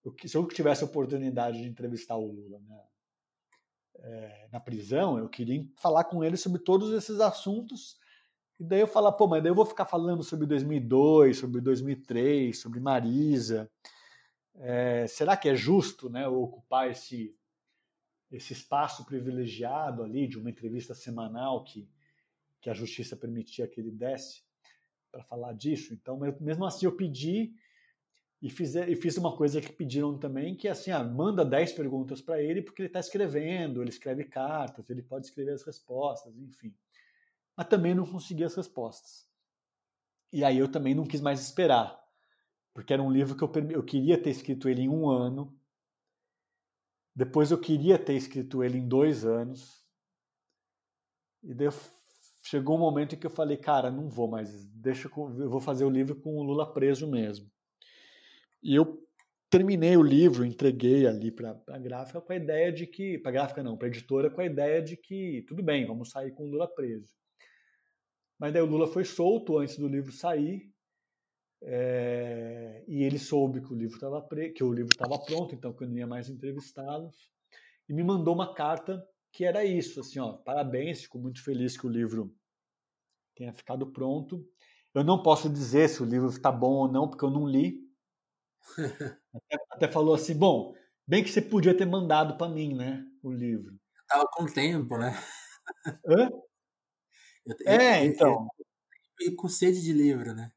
eu, 0.05 0.15
se 0.27 0.37
eu 0.37 0.47
tivesse 0.49 0.83
a 0.83 0.87
oportunidade 0.87 1.63
de 1.63 1.69
entrevistar 1.69 2.17
o 2.17 2.27
Lula 2.27 2.61
né, 2.61 2.81
é, 3.97 4.49
na 4.51 4.61
prisão, 4.61 5.19
eu 5.19 5.29
queria 5.29 5.65
falar 5.77 6.05
com 6.05 6.25
ele 6.25 6.37
sobre 6.37 6.61
todos 6.61 6.93
esses 6.93 7.21
assuntos. 7.21 7.99
E 8.59 8.65
daí 8.65 8.81
eu 8.81 8.87
falar, 8.87 9.13
pô, 9.13 9.27
mas 9.27 9.43
daí 9.43 9.51
eu 9.51 9.55
vou 9.55 9.67
ficar 9.67 9.85
falando 9.85 10.23
sobre 10.23 10.47
2002, 10.47 11.39
sobre 11.39 11.61
2003, 11.61 12.59
sobre 12.59 12.81
Marisa. 12.81 13.71
É, 14.57 15.07
será 15.07 15.37
que 15.37 15.49
é 15.49 15.55
justo 15.55 16.09
né, 16.09 16.29
ocupar 16.29 16.91
esse 16.91 17.35
esse 18.31 18.53
espaço 18.53 19.05
privilegiado 19.05 20.03
ali 20.03 20.27
de 20.27 20.39
uma 20.39 20.51
entrevista 20.51 20.93
semanal 20.95 21.63
que, 21.63 21.89
que 22.65 22.71
a 22.71 22.75
justiça 22.75 23.15
permitia 23.15 23.69
que 23.69 23.79
ele 23.79 23.91
desse 23.91 24.43
para 25.13 25.23
falar 25.23 25.53
disso. 25.53 25.93
Então, 25.93 26.19
mesmo 26.41 26.65
assim, 26.65 26.87
eu 26.87 26.97
pedi 26.97 27.55
e 28.41 28.49
fiz, 28.49 28.75
e 28.75 28.97
fiz 28.97 29.19
uma 29.19 29.37
coisa 29.37 29.61
que 29.61 29.71
pediram 29.71 30.17
também, 30.19 30.57
que 30.57 30.67
é 30.67 30.71
assim, 30.71 30.91
ah, 30.91 31.05
manda 31.05 31.45
10 31.45 31.75
perguntas 31.75 32.23
para 32.23 32.43
ele, 32.43 32.63
porque 32.63 32.81
ele 32.81 32.87
está 32.87 33.01
escrevendo, 33.01 33.83
ele 33.83 33.91
escreve 33.91 34.25
cartas, 34.25 34.89
ele 34.89 35.03
pode 35.03 35.27
escrever 35.27 35.53
as 35.53 35.63
respostas, 35.63 36.35
enfim. 36.39 36.75
Mas 37.55 37.69
também 37.69 37.95
não 37.95 38.07
consegui 38.07 38.45
as 38.45 38.55
respostas. 38.55 39.29
E 40.33 40.43
aí 40.43 40.57
eu 40.57 40.67
também 40.67 40.95
não 40.95 41.05
quis 41.05 41.21
mais 41.21 41.43
esperar, 41.43 42.03
porque 42.73 42.95
era 42.95 43.03
um 43.03 43.13
livro 43.13 43.37
que 43.37 43.45
eu, 43.45 43.71
eu 43.73 43.85
queria 43.85 44.17
ter 44.17 44.31
escrito 44.31 44.71
ele 44.71 44.81
em 44.81 44.89
um 44.89 45.07
ano, 45.07 45.55
depois 47.15 47.51
eu 47.51 47.61
queria 47.61 47.99
ter 47.99 48.15
escrito 48.15 48.65
ele 48.65 48.79
em 48.79 48.89
dois 48.89 49.27
anos. 49.27 49.85
E 51.43 51.53
daí 51.53 51.69
chegou 52.45 52.77
um 52.77 52.81
momento 52.81 53.15
em 53.15 53.19
que 53.19 53.27
eu 53.27 53.31
falei, 53.31 53.57
cara, 53.57 53.91
não 53.91 54.09
vou 54.09 54.29
mais, 54.29 54.67
deixa 54.67 55.09
eu 55.09 55.49
vou 55.49 55.61
fazer 55.61 55.85
o 55.85 55.91
livro 55.91 56.15
com 56.15 56.37
o 56.37 56.43
Lula 56.43 56.71
preso 56.73 57.11
mesmo. 57.11 57.51
E 58.63 58.75
eu 58.75 59.03
terminei 59.51 59.97
o 59.97 60.03
livro, 60.03 60.45
entreguei 60.45 61.07
ali 61.07 61.31
para 61.31 61.59
a 61.69 61.79
gráfica 61.79 62.21
com 62.21 62.33
a 62.33 62.37
ideia 62.37 62.71
de 62.71 62.87
que, 62.87 63.19
para 63.19 63.33
gráfica 63.33 63.63
não, 63.63 63.77
para 63.77 63.89
editora 63.89 64.31
com 64.31 64.43
a 64.43 64.45
ideia 64.45 64.83
de 64.83 64.97
que 64.97 65.43
tudo 65.49 65.63
bem, 65.63 65.87
vamos 65.87 66.11
sair 66.11 66.33
com 66.33 66.45
o 66.45 66.51
Lula 66.51 66.69
preso. 66.69 67.15
Mas 68.39 68.53
daí 68.53 68.63
o 68.63 68.67
Lula 68.67 68.87
foi 68.87 69.05
solto 69.05 69.59
antes 69.59 69.79
do 69.79 69.89
livro 69.89 70.13
sair 70.13 70.71
é, 71.63 72.85
e 72.87 73.05
ele 73.05 73.19
soube 73.19 73.63
que 73.63 73.73
o 73.73 73.77
livro 73.77 73.95
estava 73.95 74.29
que 74.55 74.63
o 74.63 74.73
livro 74.73 74.93
estava 74.93 75.19
pronto, 75.19 75.55
então 75.55 75.73
que 75.73 75.85
eu 75.85 75.89
não 75.89 75.97
ia 75.97 76.07
mais 76.07 76.29
entrevistá-los, 76.29 77.17
e 77.89 77.95
me 77.95 78.03
mandou 78.03 78.35
uma 78.35 78.53
carta 78.55 79.03
que 79.35 79.45
era 79.45 79.65
isso, 79.65 79.99
assim, 79.99 80.21
ó, 80.21 80.33
parabéns, 80.33 81.03
fico 81.03 81.19
muito 81.19 81.43
feliz 81.43 81.77
que 81.77 81.85
o 81.85 81.91
livro 81.91 82.33
tenha 83.35 83.53
ficado 83.53 83.85
pronto. 83.93 84.49
Eu 84.95 85.03
não 85.03 85.21
posso 85.21 85.51
dizer 85.51 85.89
se 85.89 86.01
o 86.01 86.07
livro 86.07 86.29
está 86.29 86.53
bom 86.53 86.75
ou 86.75 86.89
não, 86.89 87.09
porque 87.09 87.25
eu 87.25 87.31
não 87.31 87.45
li. 87.45 87.81
até, 89.35 89.57
até, 89.73 89.89
falou 89.89 90.15
assim, 90.15 90.39
bom, 90.39 90.73
bem 91.05 91.25
que 91.25 91.31
você 91.31 91.43
podia 91.43 91.77
ter 91.77 91.85
mandado 91.85 92.39
para 92.39 92.49
mim, 92.49 92.77
né, 92.77 93.05
o 93.25 93.33
livro. 93.33 93.77
Tava 94.07 94.25
com 94.33 94.47
tempo, 94.47 94.97
né? 94.97 95.13
Hã? 96.07 96.31
Eu, 97.45 97.57
é, 97.67 98.03
eu, 98.03 98.11
então. 98.11 98.49
E 99.21 99.33
com 99.33 99.49
sede 99.49 99.83
de 99.83 99.93
livro, 99.93 100.33
né? 100.33 100.53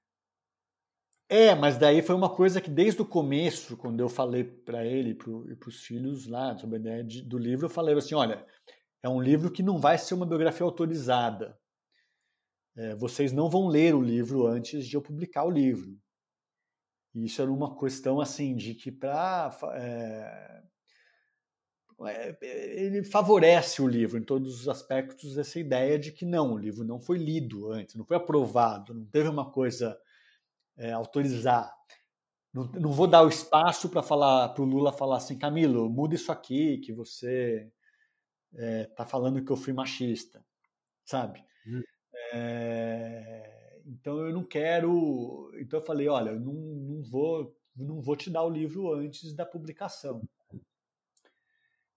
É, 1.30 1.54
mas 1.54 1.78
daí 1.78 2.02
foi 2.02 2.16
uma 2.16 2.34
coisa 2.34 2.62
que 2.62 2.70
desde 2.70 3.02
o 3.02 3.06
começo, 3.06 3.76
quando 3.76 4.00
eu 4.00 4.08
falei 4.08 4.46
para 4.46 4.86
ele 4.86 5.10
e 5.10 5.56
para 5.56 5.70
os 5.70 5.84
filhos 5.84 6.26
lá 6.26 6.58
sobre 6.58 6.78
a 6.78 6.80
ideia 6.80 7.04
de, 7.04 7.22
do 7.22 7.38
livro, 7.38 7.66
eu 7.66 7.70
falei 7.70 7.96
assim: 7.96 8.16
olha, 8.16 8.46
é 9.04 9.10
um 9.10 9.22
livro 9.22 9.52
que 9.52 9.62
não 9.62 9.78
vai 9.78 9.98
ser 9.98 10.14
uma 10.14 10.26
biografia 10.26 10.66
autorizada. 10.66 11.60
É, 12.78 12.96
vocês 12.96 13.34
não 13.34 13.50
vão 13.50 13.68
ler 13.68 13.94
o 13.94 14.02
livro 14.02 14.48
antes 14.48 14.88
de 14.88 14.96
eu 14.96 15.02
publicar 15.02 15.44
o 15.44 15.52
livro. 15.52 16.00
E 17.14 17.26
isso 17.26 17.42
era 17.42 17.52
uma 17.52 17.78
questão 17.78 18.22
assim 18.22 18.56
de 18.56 18.76
que 18.76 18.92
para 18.92 19.58
é, 19.74 20.64
é, 22.06 22.86
ele 22.86 23.04
favorece 23.04 23.82
o 23.82 23.88
livro 23.88 24.20
em 24.20 24.24
todos 24.24 24.62
os 24.62 24.70
aspectos 24.70 25.38
essa 25.38 25.60
ideia 25.60 25.98
de 25.98 26.12
que 26.12 26.26
não, 26.26 26.54
o 26.54 26.58
livro 26.58 26.86
não 26.86 27.02
foi 27.02 27.18
lido 27.18 27.72
antes, 27.72 27.96
não 27.96 28.06
foi 28.06 28.18
aprovado, 28.18 28.94
não 28.94 29.06
teve 29.06 29.28
uma 29.28 29.52
coisa 29.52 29.98
é, 30.78 30.92
autorizar. 30.92 31.74
Não, 32.54 32.64
não, 32.66 32.92
vou 32.92 33.08
dar 33.08 33.24
o 33.24 33.30
espaço 33.30 33.90
para 33.90 34.02
falar 34.02 34.50
para 34.50 34.64
o 34.64 34.66
Lula 34.66 34.92
falar 34.92 35.18
assim, 35.18 35.38
Camilo, 35.38 35.90
muda 35.90 36.16
isso 36.16 36.32
aqui, 36.32 36.78
que 36.80 36.94
você 36.94 37.72
está 38.52 38.64
é, 38.64 38.86
tá 38.86 39.06
falando 39.06 39.44
que 39.44 39.52
eu 39.52 39.58
fui 39.58 39.74
machista, 39.74 40.44
sabe? 41.04 41.44
Hum. 41.68 41.84
É, 42.34 43.82
então 43.86 44.26
eu 44.26 44.34
não 44.34 44.44
quero. 44.44 45.52
Então 45.60 45.80
eu 45.80 45.86
falei, 45.86 46.08
olha, 46.08 46.32
eu 46.32 46.40
não, 46.40 46.54
não 46.54 47.04
vou 47.04 47.56
não 47.78 48.02
vou 48.02 48.16
te 48.16 48.30
dar 48.30 48.44
o 48.44 48.50
livro 48.50 48.92
antes 48.94 49.34
da 49.34 49.46
publicação. 49.46 50.28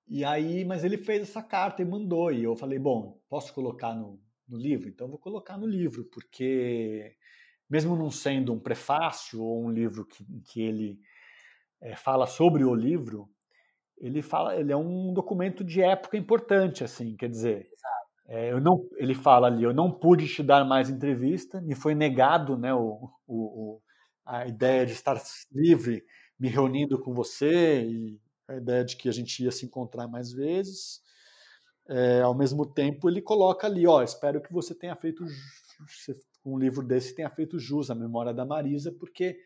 E 0.06 0.24
aí, 0.24 0.64
mas 0.64 0.84
ele 0.84 0.98
fez 0.98 1.22
essa 1.22 1.42
carta 1.42 1.80
e 1.82 1.84
mandou. 1.84 2.32
E 2.32 2.44
eu 2.44 2.54
falei, 2.56 2.78
bom, 2.78 3.18
posso 3.28 3.54
colocar 3.54 3.94
no, 3.94 4.20
no 4.46 4.58
livro? 4.58 4.88
Então 4.88 5.06
eu 5.06 5.10
vou 5.10 5.18
colocar 5.18 5.56
no 5.56 5.66
livro, 5.66 6.04
porque 6.06 7.16
mesmo 7.70 7.96
não 7.96 8.10
sendo 8.10 8.52
um 8.52 8.58
prefácio 8.60 9.42
ou 9.42 9.64
um 9.64 9.70
livro 9.70 10.04
que, 10.04 10.24
que 10.42 10.62
ele 10.62 10.98
é, 11.80 11.96
fala 11.96 12.26
sobre 12.26 12.64
o 12.64 12.74
livro, 12.74 13.28
ele 13.98 14.22
fala, 14.22 14.56
ele 14.56 14.72
é 14.72 14.76
um 14.76 15.12
documento 15.12 15.62
de 15.62 15.82
época 15.82 16.16
importante, 16.16 16.82
assim, 16.84 17.16
quer 17.16 17.28
dizer, 17.28 17.68
é, 18.28 18.52
eu 18.52 18.60
não, 18.60 18.88
ele 18.96 19.14
fala 19.14 19.48
ali, 19.48 19.62
eu 19.64 19.74
não 19.74 19.90
pude 19.90 20.26
te 20.28 20.42
dar 20.42 20.64
mais 20.64 20.88
entrevista, 20.88 21.60
me 21.60 21.74
foi 21.74 21.94
negado, 21.94 22.56
né, 22.56 22.72
o, 22.74 23.10
o, 23.26 23.80
a 24.24 24.46
ideia 24.46 24.86
de 24.86 24.92
estar 24.92 25.20
livre, 25.52 26.04
me 26.38 26.48
reunindo 26.48 27.00
com 27.00 27.12
você 27.12 27.82
e 27.82 28.20
a 28.48 28.56
ideia 28.56 28.84
de 28.84 28.96
que 28.96 29.08
a 29.08 29.12
gente 29.12 29.44
ia 29.44 29.50
se 29.50 29.66
encontrar 29.66 30.08
mais 30.08 30.32
vezes. 30.32 31.00
É, 31.88 32.20
ao 32.22 32.34
mesmo 32.34 32.64
tempo, 32.64 33.08
ele 33.10 33.20
coloca 33.20 33.66
ali, 33.66 33.86
ó, 33.86 34.02
espero 34.02 34.40
que 34.40 34.52
você 34.52 34.74
tenha 34.74 34.94
feito, 34.96 35.24
um 36.44 36.58
livro 36.58 36.82
desse 36.82 37.14
tenha 37.14 37.30
feito 37.30 37.58
jus 37.58 37.90
à 37.90 37.94
memória 37.94 38.32
da 38.32 38.44
Marisa, 38.44 38.92
porque 38.92 39.38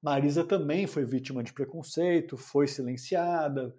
Marisa 0.00 0.44
também 0.44 0.86
foi 0.86 1.04
vítima 1.04 1.42
de 1.42 1.52
preconceito, 1.52 2.36
foi 2.36 2.66
silenciada, 2.66 3.74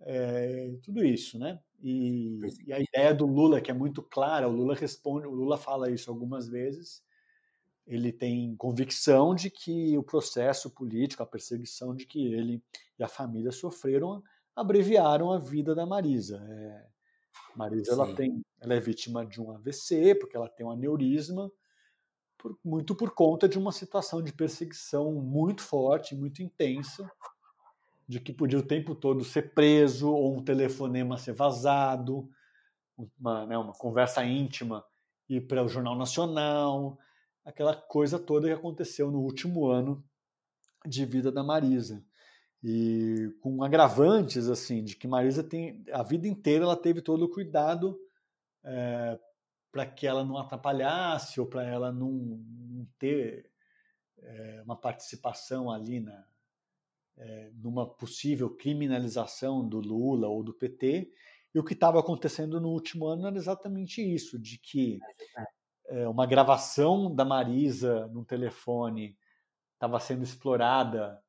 é, 0.00 0.72
tudo 0.82 1.04
isso, 1.04 1.38
né? 1.38 1.60
E, 1.80 2.40
e, 2.66 2.72
a 2.72 2.80
ideia 2.80 3.14
do 3.14 3.26
Lula, 3.26 3.60
que 3.60 3.70
é 3.70 3.74
muito 3.74 4.02
clara, 4.02 4.48
o 4.48 4.52
Lula 4.52 4.74
responde, 4.74 5.26
o 5.26 5.30
Lula 5.30 5.56
fala 5.56 5.90
isso 5.90 6.10
algumas 6.10 6.48
vezes, 6.48 7.02
ele 7.86 8.12
tem 8.12 8.54
convicção 8.56 9.34
de 9.34 9.50
que 9.50 9.96
o 9.96 10.02
processo 10.02 10.70
político, 10.70 11.22
a 11.22 11.26
perseguição 11.26 11.94
de 11.94 12.04
que 12.04 12.32
ele 12.32 12.62
e 12.98 13.04
a 13.04 13.08
família 13.08 13.52
sofreram, 13.52 14.22
abreviaram 14.54 15.32
a 15.32 15.38
vida 15.38 15.74
da 15.74 15.86
Marisa. 15.86 16.44
É, 16.48 16.86
Marisa 17.56 17.92
ela 17.92 18.14
tem, 18.14 18.42
ela 18.60 18.74
é 18.74 18.80
vítima 18.80 19.24
de 19.24 19.40
um 19.40 19.52
AVC 19.52 20.14
porque 20.16 20.36
ela 20.36 20.48
tem 20.48 20.66
um 20.66 20.70
aneurisma 20.70 21.50
por, 22.38 22.58
muito 22.64 22.94
por 22.94 23.10
conta 23.10 23.48
de 23.48 23.58
uma 23.58 23.72
situação 23.72 24.22
de 24.22 24.32
perseguição 24.32 25.12
muito 25.12 25.62
forte, 25.62 26.14
muito 26.14 26.42
intensa, 26.42 27.10
de 28.08 28.20
que 28.20 28.32
podia 28.32 28.58
o 28.58 28.66
tempo 28.66 28.94
todo 28.94 29.24
ser 29.24 29.52
preso 29.52 30.10
ou 30.10 30.38
um 30.38 30.42
telefonema 30.42 31.18
ser 31.18 31.34
vazado, 31.34 32.30
uma, 33.18 33.46
né, 33.46 33.58
uma 33.58 33.72
conversa 33.72 34.24
íntima 34.24 34.84
ir 35.28 35.42
para 35.42 35.62
o 35.62 35.68
Jornal 35.68 35.96
Nacional, 35.96 36.98
aquela 37.44 37.76
coisa 37.76 38.18
toda 38.18 38.48
que 38.48 38.54
aconteceu 38.54 39.10
no 39.10 39.20
último 39.20 39.66
ano 39.66 40.02
de 40.86 41.04
vida 41.04 41.30
da 41.30 41.42
Marisa. 41.42 42.02
e 42.62 43.30
com 43.40 43.62
agravantes 43.62 44.48
assim 44.48 44.82
de 44.82 44.96
que 44.96 45.06
Marisa 45.06 45.44
tem 45.44 45.84
a 45.92 46.02
vida 46.02 46.26
inteira 46.26 46.64
ela 46.64 46.76
teve 46.76 47.00
todo 47.00 47.24
o 47.24 47.30
cuidado 47.30 47.98
é, 48.64 49.18
para 49.70 49.86
que 49.86 50.06
ela 50.06 50.24
não 50.24 50.36
atrapalhasse 50.38 51.40
ou 51.40 51.46
para 51.46 51.64
ela 51.64 51.92
não, 51.92 52.10
não 52.10 52.86
ter 52.98 53.50
é, 54.20 54.62
uma 54.64 54.76
participação 54.76 55.70
ali 55.70 56.00
na 56.00 56.26
é, 57.20 57.50
numa 57.54 57.84
possível 57.84 58.48
criminalização 58.48 59.68
do 59.68 59.80
Lula 59.80 60.28
ou 60.28 60.42
do 60.44 60.54
PT 60.54 61.12
e 61.52 61.58
o 61.58 61.64
que 61.64 61.72
estava 61.72 61.98
acontecendo 61.98 62.60
no 62.60 62.68
último 62.68 63.06
ano 63.06 63.26
era 63.26 63.36
exatamente 63.36 64.00
isso 64.00 64.38
de 64.38 64.56
que 64.58 65.00
é, 65.88 66.06
uma 66.06 66.26
gravação 66.26 67.12
da 67.12 67.24
Marisa 67.24 68.06
no 68.08 68.24
telefone 68.24 69.18
estava 69.74 69.98
sendo 69.98 70.22
explorada 70.22 71.20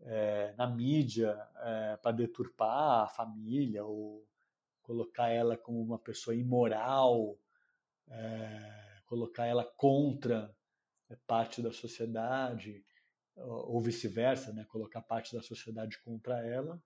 é, 0.00 0.54
na 0.58 0.66
mídia 0.66 1.38
é, 1.60 1.96
para 1.96 2.12
deturpar 2.12 3.04
a 3.04 3.08
família 3.08 3.84
ou 3.84 4.26
colocar 4.82 5.28
ela 5.28 5.56
como 5.56 5.80
uma 5.80 5.98
pessoa 5.98 6.34
imoral, 6.34 7.38
é, 8.08 9.00
colocar 9.06 9.46
ela 9.46 9.64
contra 9.76 10.54
é, 11.10 11.16
parte 11.26 11.62
da 11.62 11.72
sociedade 11.72 12.84
ou 13.34 13.80
vice-versa, 13.80 14.52
né? 14.52 14.64
colocar 14.68 15.00
parte 15.00 15.34
da 15.34 15.42
sociedade 15.42 15.98
contra 16.02 16.46
ela. 16.46 16.82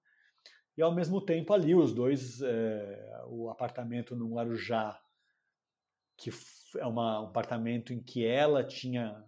E 0.77 0.83
ao 0.83 0.95
mesmo 0.95 1.21
tempo 1.21 1.53
ali 1.53 1.75
os 1.75 1.93
dois, 1.93 2.41
é, 2.43 3.25
o 3.27 3.49
apartamento 3.51 4.15
no 4.15 4.29
Guarujá, 4.29 5.01
que 6.17 6.31
é 6.77 6.87
uma, 6.87 7.23
um 7.23 7.27
apartamento 7.27 7.93
em 7.93 8.03
que 8.03 8.25
ela 8.25 8.63
tinha 8.63 9.25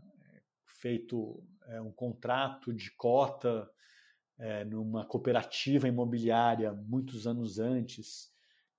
feito 0.67 1.43
é, 1.67 1.81
um 1.81 1.93
contrato 1.93 2.73
de 2.73 2.91
cota 2.97 3.69
é, 4.39 4.65
numa 4.65 5.05
cooperativa 5.05 5.89
imobiliária 5.89 6.73
muitos 6.73 7.27
anos 7.27 7.59
antes, 7.59 8.33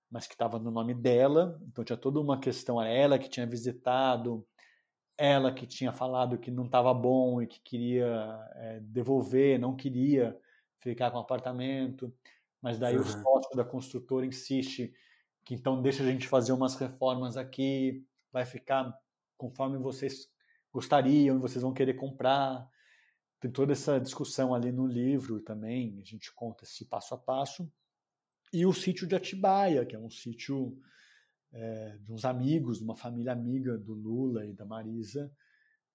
mas 0.09 0.27
que 0.27 0.33
estava 0.33 0.57
no 0.57 0.71
nome 0.71 0.93
dela, 0.93 1.59
então 1.67 1.83
tinha 1.83 1.97
toda 1.97 2.19
uma 2.19 2.39
questão, 2.39 2.81
era 2.81 2.89
ela 2.89 3.19
que 3.19 3.29
tinha 3.29 3.45
visitado, 3.45 4.45
ela 5.17 5.53
que 5.53 5.67
tinha 5.67 5.91
falado 5.91 6.37
que 6.37 6.49
não 6.49 6.65
estava 6.65 6.93
bom 6.93 7.41
e 7.41 7.47
que 7.47 7.59
queria 7.61 8.39
é, 8.55 8.79
devolver, 8.81 9.59
não 9.59 9.75
queria 9.75 10.37
ficar 10.79 11.11
com 11.11 11.17
o 11.17 11.21
apartamento, 11.21 12.13
mas 12.61 12.79
daí 12.79 12.95
uhum. 12.95 13.01
o 13.01 13.05
sócio 13.05 13.55
da 13.55 13.63
construtora 13.63 14.25
insiste 14.25 14.93
que 15.45 15.53
então 15.55 15.81
deixa 15.81 16.03
a 16.03 16.05
gente 16.05 16.27
fazer 16.27 16.51
umas 16.51 16.75
reformas 16.75 17.37
aqui, 17.37 18.05
vai 18.31 18.45
ficar 18.45 18.93
conforme 19.37 19.77
vocês 19.77 20.29
gostariam 20.71 21.39
vocês 21.39 21.61
vão 21.63 21.73
querer 21.73 21.95
comprar 21.95 22.67
tem 23.39 23.49
toda 23.49 23.71
essa 23.71 23.99
discussão 23.99 24.53
ali 24.53 24.71
no 24.71 24.85
livro 24.85 25.39
também, 25.39 25.97
a 26.01 26.03
gente 26.03 26.33
conta 26.33 26.65
esse 26.65 26.85
passo 26.85 27.13
a 27.13 27.17
passo. 27.17 27.71
E 28.51 28.65
o 28.65 28.73
sítio 28.73 29.07
de 29.07 29.15
Atibaia, 29.15 29.85
que 29.85 29.95
é 29.95 29.99
um 29.99 30.09
sítio 30.09 30.77
é, 31.51 31.97
de 32.01 32.11
uns 32.11 32.25
amigos, 32.25 32.79
de 32.79 32.83
uma 32.83 32.95
família 32.95 33.31
amiga 33.31 33.77
do 33.77 33.93
Lula 33.93 34.45
e 34.45 34.53
da 34.53 34.65
Marisa, 34.65 35.31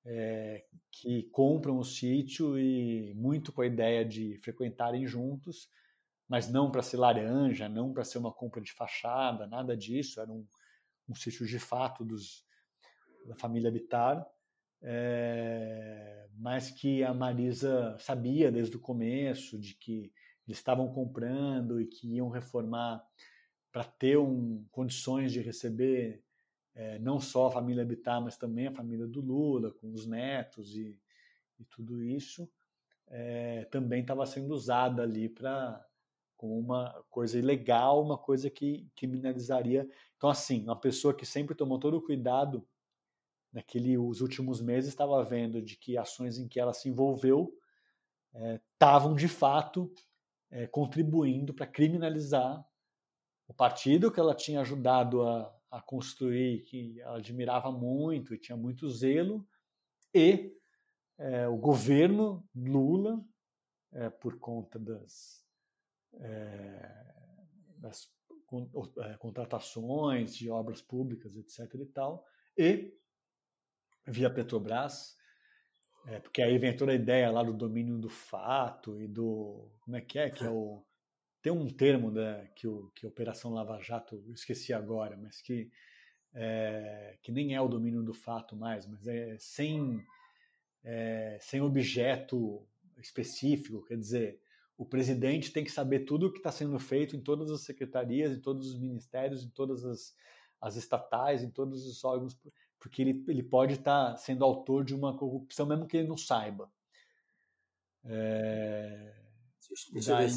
é, 0.06 0.64
que 0.90 1.24
compram 1.32 1.78
o 1.78 1.84
sítio 1.84 2.58
e 2.58 3.14
muito 3.14 3.52
com 3.52 3.62
a 3.62 3.66
ideia 3.66 4.04
de 4.04 4.38
frequentarem 4.38 5.06
juntos, 5.06 5.68
mas 6.28 6.50
não 6.50 6.70
para 6.70 6.82
ser 6.82 6.98
laranja, 6.98 7.68
não 7.68 7.92
para 7.92 8.04
ser 8.04 8.18
uma 8.18 8.32
compra 8.32 8.60
de 8.60 8.72
fachada, 8.72 9.46
nada 9.46 9.76
disso. 9.76 10.20
Era 10.20 10.30
um, 10.30 10.46
um 11.08 11.14
sítio 11.14 11.46
de 11.46 11.58
fato 11.58 12.04
dos, 12.04 12.44
da 13.26 13.34
família 13.34 13.70
Bitar 13.70 14.24
é, 14.86 16.26
mas 16.36 16.70
que 16.70 17.02
a 17.02 17.14
Marisa 17.14 17.96
sabia 17.98 18.52
desde 18.52 18.76
o 18.76 18.80
começo 18.80 19.58
de 19.58 19.74
que 19.74 20.12
eles 20.46 20.58
estavam 20.58 20.92
comprando 20.92 21.80
e 21.80 21.86
que 21.86 22.16
iam 22.16 22.28
reformar 22.28 23.04
para 23.72 23.84
ter 23.84 24.18
um, 24.18 24.64
condições 24.70 25.32
de 25.32 25.40
receber 25.40 26.22
é, 26.74 26.98
não 26.98 27.20
só 27.20 27.46
a 27.46 27.50
família 27.50 27.82
Habitat, 27.82 28.22
mas 28.22 28.36
também 28.36 28.66
a 28.66 28.72
família 28.72 29.06
do 29.06 29.20
Lula, 29.20 29.72
com 29.72 29.92
os 29.92 30.06
netos 30.06 30.76
e, 30.76 31.00
e 31.58 31.64
tudo 31.64 32.02
isso, 32.02 32.48
é, 33.06 33.64
também 33.66 34.02
estava 34.02 34.26
sendo 34.26 34.52
usada 34.52 35.02
ali 35.02 35.28
para 35.28 35.84
como 36.36 36.58
uma 36.58 36.92
coisa 37.08 37.38
ilegal, 37.38 38.02
uma 38.02 38.18
coisa 38.18 38.50
que 38.50 38.90
criminalizaria. 38.96 39.88
Então, 40.16 40.28
assim, 40.28 40.64
uma 40.64 40.78
pessoa 40.78 41.14
que 41.14 41.24
sempre 41.24 41.54
tomou 41.54 41.78
todo 41.78 41.96
o 41.96 42.02
cuidado 42.02 42.66
naquele 43.52 43.96
os 43.96 44.20
últimos 44.20 44.60
meses 44.60 44.90
estava 44.90 45.22
vendo 45.24 45.62
de 45.62 45.76
que 45.76 45.96
ações 45.96 46.38
em 46.38 46.48
que 46.48 46.58
ela 46.58 46.74
se 46.74 46.88
envolveu 46.88 47.56
estavam 48.74 49.12
é, 49.12 49.16
de 49.16 49.28
fato 49.28 49.92
é, 50.54 50.68
contribuindo 50.68 51.52
para 51.52 51.66
criminalizar 51.66 52.64
o 53.48 53.52
partido 53.52 54.10
que 54.10 54.20
ela 54.20 54.34
tinha 54.34 54.60
ajudado 54.60 55.22
a, 55.22 55.52
a, 55.68 55.82
construir, 55.82 56.62
que 56.62 57.00
ela 57.00 57.18
admirava 57.18 57.72
muito 57.72 58.32
e 58.32 58.38
tinha 58.38 58.56
muito 58.56 58.88
zelo, 58.88 59.46
e 60.14 60.56
é, 61.18 61.48
o 61.48 61.56
governo 61.56 62.48
Lula, 62.54 63.22
é, 63.92 64.08
por 64.08 64.38
conta 64.38 64.78
das, 64.78 65.44
é, 66.20 67.14
das 67.76 68.08
é, 68.98 69.16
contratações 69.18 70.36
de 70.36 70.48
obras 70.48 70.80
públicas, 70.80 71.36
etc. 71.36 71.74
e 71.74 71.86
tal, 71.86 72.24
e 72.56 72.96
via 74.06 74.30
Petrobras, 74.30 75.16
é, 76.06 76.18
porque 76.20 76.42
aí 76.42 76.58
vem 76.58 76.76
toda 76.76 76.92
a 76.92 76.94
ideia 76.94 77.30
lá 77.30 77.42
do 77.42 77.52
domínio 77.52 77.98
do 77.98 78.10
fato 78.10 79.00
e 79.00 79.08
do. 79.08 79.70
Como 79.80 79.96
é 79.96 80.00
que 80.00 80.18
é? 80.18 80.30
Que 80.30 80.44
é 80.44 80.50
o. 80.50 80.82
Tem 81.40 81.52
um 81.52 81.68
termo 81.68 82.10
né, 82.10 82.50
que, 82.54 82.66
o, 82.66 82.90
que 82.94 83.06
a 83.06 83.08
Operação 83.08 83.52
Lava 83.52 83.80
Jato, 83.80 84.22
eu 84.26 84.32
esqueci 84.32 84.72
agora, 84.72 85.16
mas 85.16 85.42
que, 85.42 85.70
é, 86.32 87.18
que 87.22 87.30
nem 87.30 87.54
é 87.54 87.60
o 87.60 87.68
domínio 87.68 88.02
do 88.02 88.14
fato 88.14 88.56
mais, 88.56 88.86
mas 88.86 89.06
é 89.06 89.36
sem, 89.38 90.02
é, 90.82 91.36
sem 91.40 91.60
objeto 91.60 92.66
específico, 92.96 93.84
quer 93.84 93.98
dizer, 93.98 94.40
o 94.76 94.86
presidente 94.86 95.52
tem 95.52 95.62
que 95.62 95.70
saber 95.70 96.00
tudo 96.00 96.26
o 96.26 96.32
que 96.32 96.38
está 96.38 96.50
sendo 96.50 96.78
feito 96.78 97.14
em 97.14 97.20
todas 97.20 97.50
as 97.50 97.60
secretarias, 97.60 98.32
em 98.32 98.40
todos 98.40 98.72
os 98.72 98.80
ministérios, 98.80 99.44
em 99.44 99.50
todas 99.50 99.84
as, 99.84 100.16
as 100.60 100.76
estatais, 100.76 101.42
em 101.42 101.50
todos 101.50 101.86
os 101.86 102.02
órgãos 102.04 102.34
porque 102.84 103.00
ele, 103.00 103.24
ele 103.28 103.42
pode 103.42 103.72
estar 103.72 104.10
tá 104.10 104.16
sendo 104.18 104.44
autor 104.44 104.84
de 104.84 104.94
uma 104.94 105.16
corrupção 105.16 105.64
mesmo 105.64 105.86
que 105.86 105.96
ele 105.96 106.06
não 106.06 106.18
saiba. 106.18 106.70
É, 108.04 109.14
daí, 110.06 110.28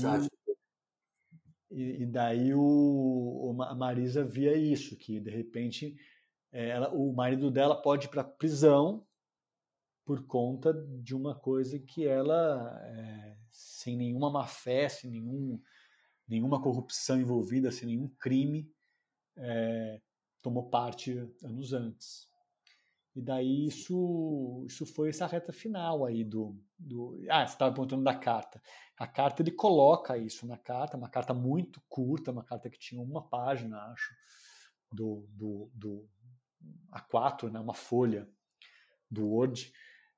e, 1.69 2.03
e, 2.03 2.05
daí 2.05 2.53
o, 2.53 3.53
a 3.63 3.75
Marisa 3.75 4.23
via 4.23 4.55
isso, 4.55 4.95
que 4.95 5.19
de 5.19 5.29
repente 5.29 5.97
é, 6.49 6.69
ela, 6.69 6.89
o 6.93 7.11
marido 7.11 7.51
dela 7.51 7.81
pode 7.81 8.05
ir 8.05 8.09
para 8.09 8.23
prisão 8.23 9.05
por 10.05 10.25
conta 10.25 10.73
de 11.03 11.13
uma 11.13 11.35
coisa 11.35 11.77
que 11.77 12.07
ela, 12.07 12.79
é, 12.85 13.37
sem 13.51 13.97
nenhuma 13.97 14.31
má 14.31 14.47
fé, 14.47 14.87
sem 14.87 15.11
nenhum, 15.11 15.61
nenhuma 16.25 16.61
corrupção 16.61 17.19
envolvida, 17.19 17.73
sem 17.73 17.89
nenhum 17.89 18.07
crime, 18.17 18.71
é, 19.35 19.99
tomou 20.41 20.69
parte 20.69 21.11
anos 21.43 21.73
antes. 21.73 22.36
E 23.18 23.22
daí 23.23 23.65
isso, 23.65 24.64
isso 24.68 24.85
foi 24.85 25.10
essa 25.10 25.26
reta 25.26 25.52
final 25.52 26.06
aí 26.06 26.23
do. 26.23 26.56
do 26.77 27.19
ah, 27.31 27.48
você 27.48 27.53
estava 27.53 27.73
perguntando 27.73 28.03
da 28.03 28.14
carta. 28.14 28.61
A 28.95 29.07
carta 29.07 29.41
ele 29.41 29.49
coloca 29.49 30.15
isso 30.19 30.45
na 30.45 30.56
carta, 30.56 30.98
uma 30.98 31.10
carta 31.10 31.34
muito 31.34 31.81
curta, 31.89 32.31
uma 32.31 32.44
carta 32.44 32.69
que 32.69 32.77
tinha 32.77 33.02
uma 33.02 33.27
página, 33.27 33.80
acho, 33.91 34.14
do, 34.94 35.27
do, 35.31 35.72
do 35.73 36.07
A4, 36.91 37.49
né, 37.49 37.60
uma 37.60 37.73
folha 37.73 38.30
do 39.10 39.26
Word. 39.26 39.73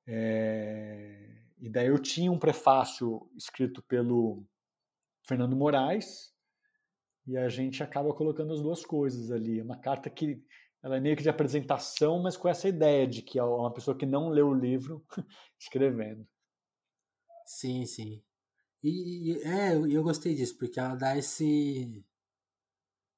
É, 0.06 1.42
e 1.58 1.70
daí 1.70 1.86
eu 1.86 1.98
tinha 1.98 2.30
um 2.30 2.38
prefácio 2.38 3.30
escrito 3.34 3.82
pelo 3.84 4.44
Fernando 5.26 5.56
Moraes, 5.56 6.34
e 7.26 7.34
a 7.34 7.48
gente 7.48 7.82
acaba 7.82 8.12
colocando 8.12 8.52
as 8.52 8.60
duas 8.60 8.84
coisas 8.84 9.30
ali. 9.30 9.58
É 9.58 9.62
uma 9.62 9.78
carta 9.78 10.10
que 10.10 10.44
ela 10.82 10.96
é 10.96 11.00
meio 11.00 11.16
que 11.16 11.22
de 11.22 11.28
apresentação, 11.28 12.22
mas 12.22 12.36
com 12.36 12.48
essa 12.48 12.68
ideia 12.68 13.06
de 13.06 13.22
que 13.22 13.38
é 13.38 13.44
uma 13.44 13.72
pessoa 13.72 13.96
que 13.96 14.06
não 14.06 14.28
leu 14.30 14.48
o 14.48 14.54
livro 14.54 15.04
escrevendo. 15.58 16.26
Sim, 17.46 17.84
sim. 17.84 18.22
E, 18.82 19.32
e 19.32 19.42
é, 19.42 19.74
eu, 19.74 20.02
gostei 20.02 20.34
disso, 20.34 20.56
porque 20.56 20.80
ela 20.80 20.94
dá 20.94 21.16
esse 21.16 22.04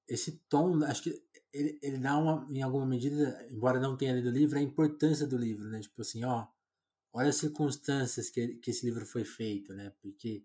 esse 0.09 0.33
tom, 0.49 0.83
acho 0.85 1.05
que 1.05 1.23
ele, 1.53 1.79
ele 1.83 1.99
dá 1.99 2.19
uma, 2.19 2.47
em 2.51 2.63
alguma 2.63 2.85
medida, 2.85 3.47
embora 3.51 3.79
não 3.79 3.97
tenha 3.97 4.15
lido 4.15 4.29
o 4.29 4.33
livro, 4.33 4.59
a 4.59 4.63
importância 4.63 5.27
do 5.27 5.37
livro, 5.39 5.69
né? 5.69 5.81
Tipo 5.81 6.03
assim, 6.03 6.25
ó, 6.25 6.47
olha 7.13 7.29
as 7.29 7.37
circunstâncias 7.37 8.31
que, 8.31 8.57
que 8.57 8.71
esse 8.71 8.85
livro 8.85 9.07
foi 9.07 9.25
feito, 9.25 9.73
né? 9.75 9.93
Porque 10.01 10.45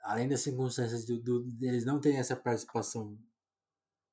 além 0.00 0.28
das 0.28 0.40
circunstâncias 0.40 1.04
do, 1.04 1.18
do, 1.20 1.42
deles 1.42 1.84
não 1.84 2.00
terem 2.00 2.18
essa 2.18 2.36
participação 2.36 3.18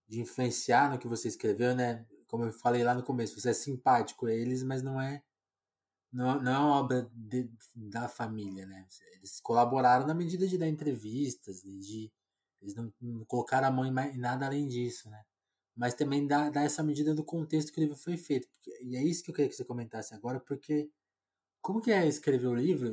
de 0.10 0.20
influenciar 0.20 0.92
no 0.92 1.00
que 1.00 1.08
você 1.08 1.28
escreveu, 1.28 1.76
né? 1.76 2.06
Como 2.28 2.44
eu 2.44 2.52
falei 2.52 2.84
lá 2.84 2.94
no 2.96 3.04
começo, 3.04 3.40
você 3.40 3.52
é 3.52 3.54
simpático 3.54 4.26
a 4.26 4.34
eles, 4.34 4.64
mas 4.64 4.82
não 4.82 5.00
é 5.00 5.24
não, 6.12 6.42
não 6.42 6.52
é 6.52 6.58
uma 6.58 6.80
obra 6.80 7.10
de, 7.14 7.50
da 7.76 8.08
família, 8.10 8.66
né? 8.66 8.88
Eles 9.14 9.40
colaboraram 9.40 10.08
na 10.08 10.14
medida 10.14 10.48
de 10.48 10.58
dar 10.58 10.68
entrevistas, 10.68 11.62
de, 11.62 12.12
eles 12.62 12.76
não, 12.76 12.92
não 13.00 13.24
colocaram 13.26 13.68
a 13.68 13.72
mão 13.72 13.86
em, 13.86 13.92
mais, 13.92 14.16
em, 14.16 14.18
nada 14.18 14.48
além 14.48 14.68
disso, 14.68 15.10
né? 15.10 15.24
Mas 15.76 15.94
também 15.94 16.28
dá, 16.28 16.50
dá 16.50 16.64
essa 16.64 16.84
medida 16.84 17.14
do 17.14 17.24
contexto 17.24 17.72
que 17.72 17.80
o 17.80 17.84
livro 17.84 17.96
foi 17.96 18.18
feito. 18.18 18.48
Porque, 18.50 18.84
e 18.84 18.96
é 18.98 19.04
isso 19.04 19.24
que 19.24 19.30
eu 19.32 19.36
queria 19.36 19.50
que 19.50 19.56
você 19.56 19.64
comentasse 19.64 20.14
agora, 20.14 20.40
porque 20.40 20.90
como 21.62 21.82
que 21.82 21.92
é 21.92 22.08
escrever 22.08 22.48
o 22.48 22.56
livro? 22.56 22.92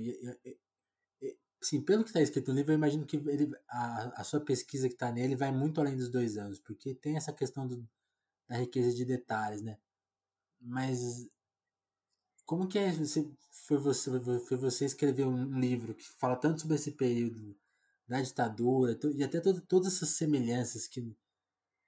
Sim, 1.67 1.81
pelo 1.81 2.05
que 2.05 2.11
está 2.11 2.23
escrito 2.23 2.53
no 2.53 2.59
livro, 2.59 2.71
eu 2.71 2.77
imagino 2.77 3.05
que 3.05 3.17
ele, 3.17 3.53
a, 3.69 4.21
a 4.21 4.25
sua 4.25 4.41
pesquisa 4.41 4.87
que 4.87 4.95
está 4.95 5.11
nele 5.11 5.35
vai 5.35 5.51
muito 5.51 5.81
além 5.81 5.97
dos 5.97 6.09
dois 6.09 6.37
anos, 6.37 6.61
porque 6.61 6.95
tem 6.95 7.17
essa 7.17 7.33
questão 7.33 7.67
do, 7.67 7.85
da 8.49 8.57
riqueza 8.59 8.95
de 8.95 9.05
detalhes, 9.05 9.63
né? 9.63 9.77
Mas 10.61 11.29
como 12.45 12.69
que 12.69 12.79
é, 12.79 12.93
você, 12.93 13.29
foi, 13.67 13.79
você, 13.79 14.11
foi 14.47 14.57
você 14.57 14.85
escrever 14.85 15.27
um 15.27 15.59
livro 15.59 15.93
que 15.97 16.05
fala 16.21 16.37
tanto 16.37 16.61
sobre 16.61 16.77
esse 16.77 16.93
período 16.93 17.57
da 18.07 18.23
ditadura 18.23 18.97
e 19.17 19.25
até 19.25 19.41
todo, 19.41 19.61
todas 19.63 19.97
essas 19.97 20.11
semelhanças 20.11 20.87
que 20.87 21.01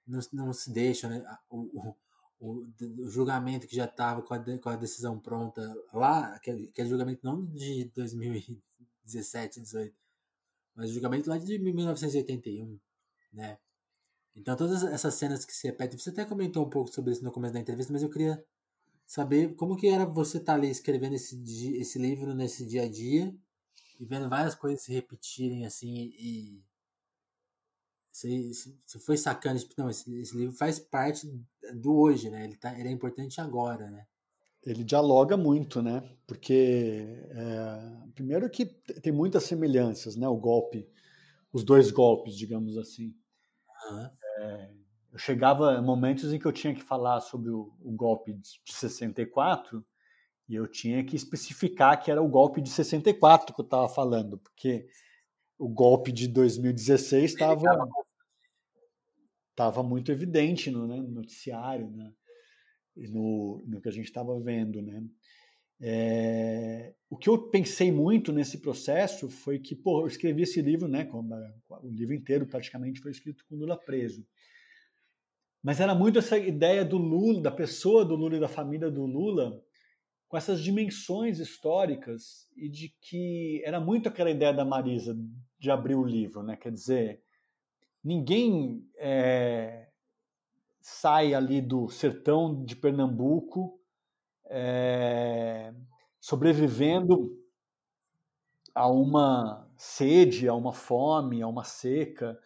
não, 0.05 0.19
não 0.33 0.51
se 0.51 0.71
deixam, 0.73 1.09
né? 1.09 1.23
O, 1.49 1.95
o, 2.41 2.73
o 3.05 3.09
julgamento 3.09 3.65
que 3.65 3.77
já 3.77 3.85
estava 3.85 4.21
com, 4.23 4.59
com, 4.59 4.69
a 4.69 4.75
decisão 4.75 5.17
pronta 5.17 5.61
lá, 5.93 6.35
aquele, 6.35 6.67
aquele 6.67 6.89
julgamento 6.89 7.21
não 7.23 7.45
de 7.45 7.89
2017, 9.09 9.61
18, 9.61 9.95
mas 10.75 10.89
o 10.89 10.93
julgamento 10.93 11.29
lá 11.29 11.37
de 11.37 11.57
1981, 11.59 12.79
né? 13.33 13.57
Então 14.35 14.55
todas 14.55 14.83
essas 14.83 15.15
cenas 15.15 15.43
que 15.43 15.53
se 15.53 15.67
repetem, 15.67 15.97
você 15.97 16.09
até 16.09 16.23
comentou 16.23 16.65
um 16.65 16.69
pouco 16.69 16.91
sobre 16.91 17.11
isso 17.11 17.23
no 17.23 17.31
começo 17.31 17.53
da 17.53 17.59
entrevista, 17.59 17.91
mas 17.91 18.03
eu 18.03 18.09
queria 18.09 18.43
saber 19.05 19.55
como 19.55 19.75
que 19.75 19.87
era 19.87 20.05
você 20.05 20.37
estar 20.37 20.53
tá 20.53 20.57
ali 20.57 20.69
escrevendo 20.69 21.15
esse, 21.15 21.41
esse 21.77 21.97
livro 21.99 22.33
nesse 22.33 22.65
dia 22.65 22.83
a 22.83 22.89
dia 22.89 23.35
e 23.99 24.05
vendo 24.05 24.29
várias 24.29 24.55
coisas 24.55 24.83
se 24.83 24.93
repetirem 24.93 25.65
assim 25.65 26.13
e 26.17 26.63
você 28.11 28.99
foi 28.99 29.17
sacando 29.17 29.59
tipo, 29.59 29.73
não 29.77 29.89
esse, 29.89 30.13
esse, 30.19 30.35
livro 30.35 30.55
faz 30.55 30.77
parte 30.77 31.27
do 31.73 31.95
hoje 31.95 32.29
né? 32.29 32.43
Ele 32.43 32.55
tá 32.55 32.77
ele 32.77 32.89
é 32.89 32.91
importante 32.91 33.41
agora 33.41 33.89
né 33.89 34.05
ele 34.63 34.83
dialoga 34.83 35.37
muito 35.37 35.81
né? 35.81 36.03
Porque 36.27 37.23
é, 37.31 38.11
primeiro 38.13 38.49
que 38.49 38.65
tem 38.65 39.11
muitas 39.11 39.43
semelhanças 39.43 40.15
né? 40.15 40.27
O 40.27 40.37
golpe 40.37 40.87
os 41.51 41.63
dois 41.63 41.91
golpes 41.91 42.37
digamos 42.37 42.77
assim. 42.77 43.15
Uhum. 43.89 44.09
é, 44.39 44.71
eu 45.11 45.17
chegava 45.17 45.81
momentos 45.81 46.31
em 46.31 46.39
que 46.39 46.45
eu 46.45 46.51
tinha 46.51 46.73
que 46.73 46.83
falar 46.83 47.19
sobre 47.21 47.49
o, 47.49 47.73
o, 47.81 47.91
golpe 47.91 48.33
de 48.33 48.73
64 48.73 49.83
e 50.47 50.55
eu 50.55 50.67
tinha 50.67 51.03
que 51.03 51.15
especificar 51.15 52.01
que 52.01 52.11
era 52.11 52.21
o 52.21 52.27
golpe 52.27 52.61
de 52.61 52.69
64 52.69 53.53
que 53.53 53.61
eu 53.61 53.65
estava 53.65 53.89
falando, 53.89 54.37
porque 54.37 54.87
o 55.57 55.67
golpe 55.67 56.11
de 56.11 56.27
2016 56.27 57.31
estava 57.31 57.87
estava 59.51 59.83
muito 59.83 60.11
evidente 60.11 60.71
no, 60.71 60.87
né, 60.87 60.95
no 60.95 61.09
noticiário, 61.09 61.89
né, 61.89 62.13
no, 63.07 63.63
no 63.65 63.81
que 63.81 63.89
a 63.89 63.91
gente 63.91 64.05
estava 64.05 64.39
vendo, 64.39 64.81
né. 64.81 65.03
É, 65.81 66.93
o 67.09 67.15
que 67.15 67.29
eu 67.29 67.49
pensei 67.49 67.89
muito 67.91 68.33
nesse 68.33 68.57
processo 68.57 69.29
foi 69.29 69.59
que, 69.59 69.73
pô, 69.75 70.01
eu 70.01 70.07
escrevi 70.07 70.43
esse 70.43 70.61
livro, 70.61 70.87
né, 70.89 71.09
o 71.11 71.89
livro 71.89 72.13
inteiro 72.13 72.45
praticamente 72.45 72.99
foi 72.99 73.11
escrito 73.11 73.45
com 73.47 73.55
Lula 73.55 73.77
preso. 73.77 74.27
Mas 75.63 75.79
era 75.79 75.95
muito 75.95 76.19
essa 76.19 76.37
ideia 76.37 76.83
do 76.83 76.97
Lula, 76.97 77.41
da 77.41 77.51
pessoa 77.51 78.03
do 78.03 78.15
Lula 78.15 78.37
e 78.37 78.39
da 78.39 78.47
família 78.47 78.89
do 78.89 79.05
Lula, 79.05 79.61
com 80.27 80.37
essas 80.37 80.61
dimensões 80.61 81.39
históricas 81.39 82.47
e 82.55 82.69
de 82.69 82.93
que 83.01 83.61
era 83.65 83.79
muito 83.79 84.07
aquela 84.07 84.29
ideia 84.29 84.53
da 84.53 84.63
Marisa 84.63 85.17
de 85.57 85.71
abrir 85.71 85.95
o 85.95 86.05
livro, 86.05 86.43
né? 86.43 86.55
Quer 86.55 86.71
dizer, 86.71 87.21
ninguém 88.03 88.87
é, 88.97 89.88
sai 90.89 91.33
ali 91.33 91.61
do 91.61 91.89
sertão 91.89 92.63
de 92.63 92.75
Pernambuco 92.75 93.79
é, 94.49 95.73
sobrevivendo 96.19 97.37
a 98.73 98.87
uma 98.89 99.69
sede, 99.77 100.47
a 100.47 100.53
uma 100.53 100.73
fome, 100.73 101.41
a 101.41 101.47
uma 101.47 101.63
seca 101.63 102.37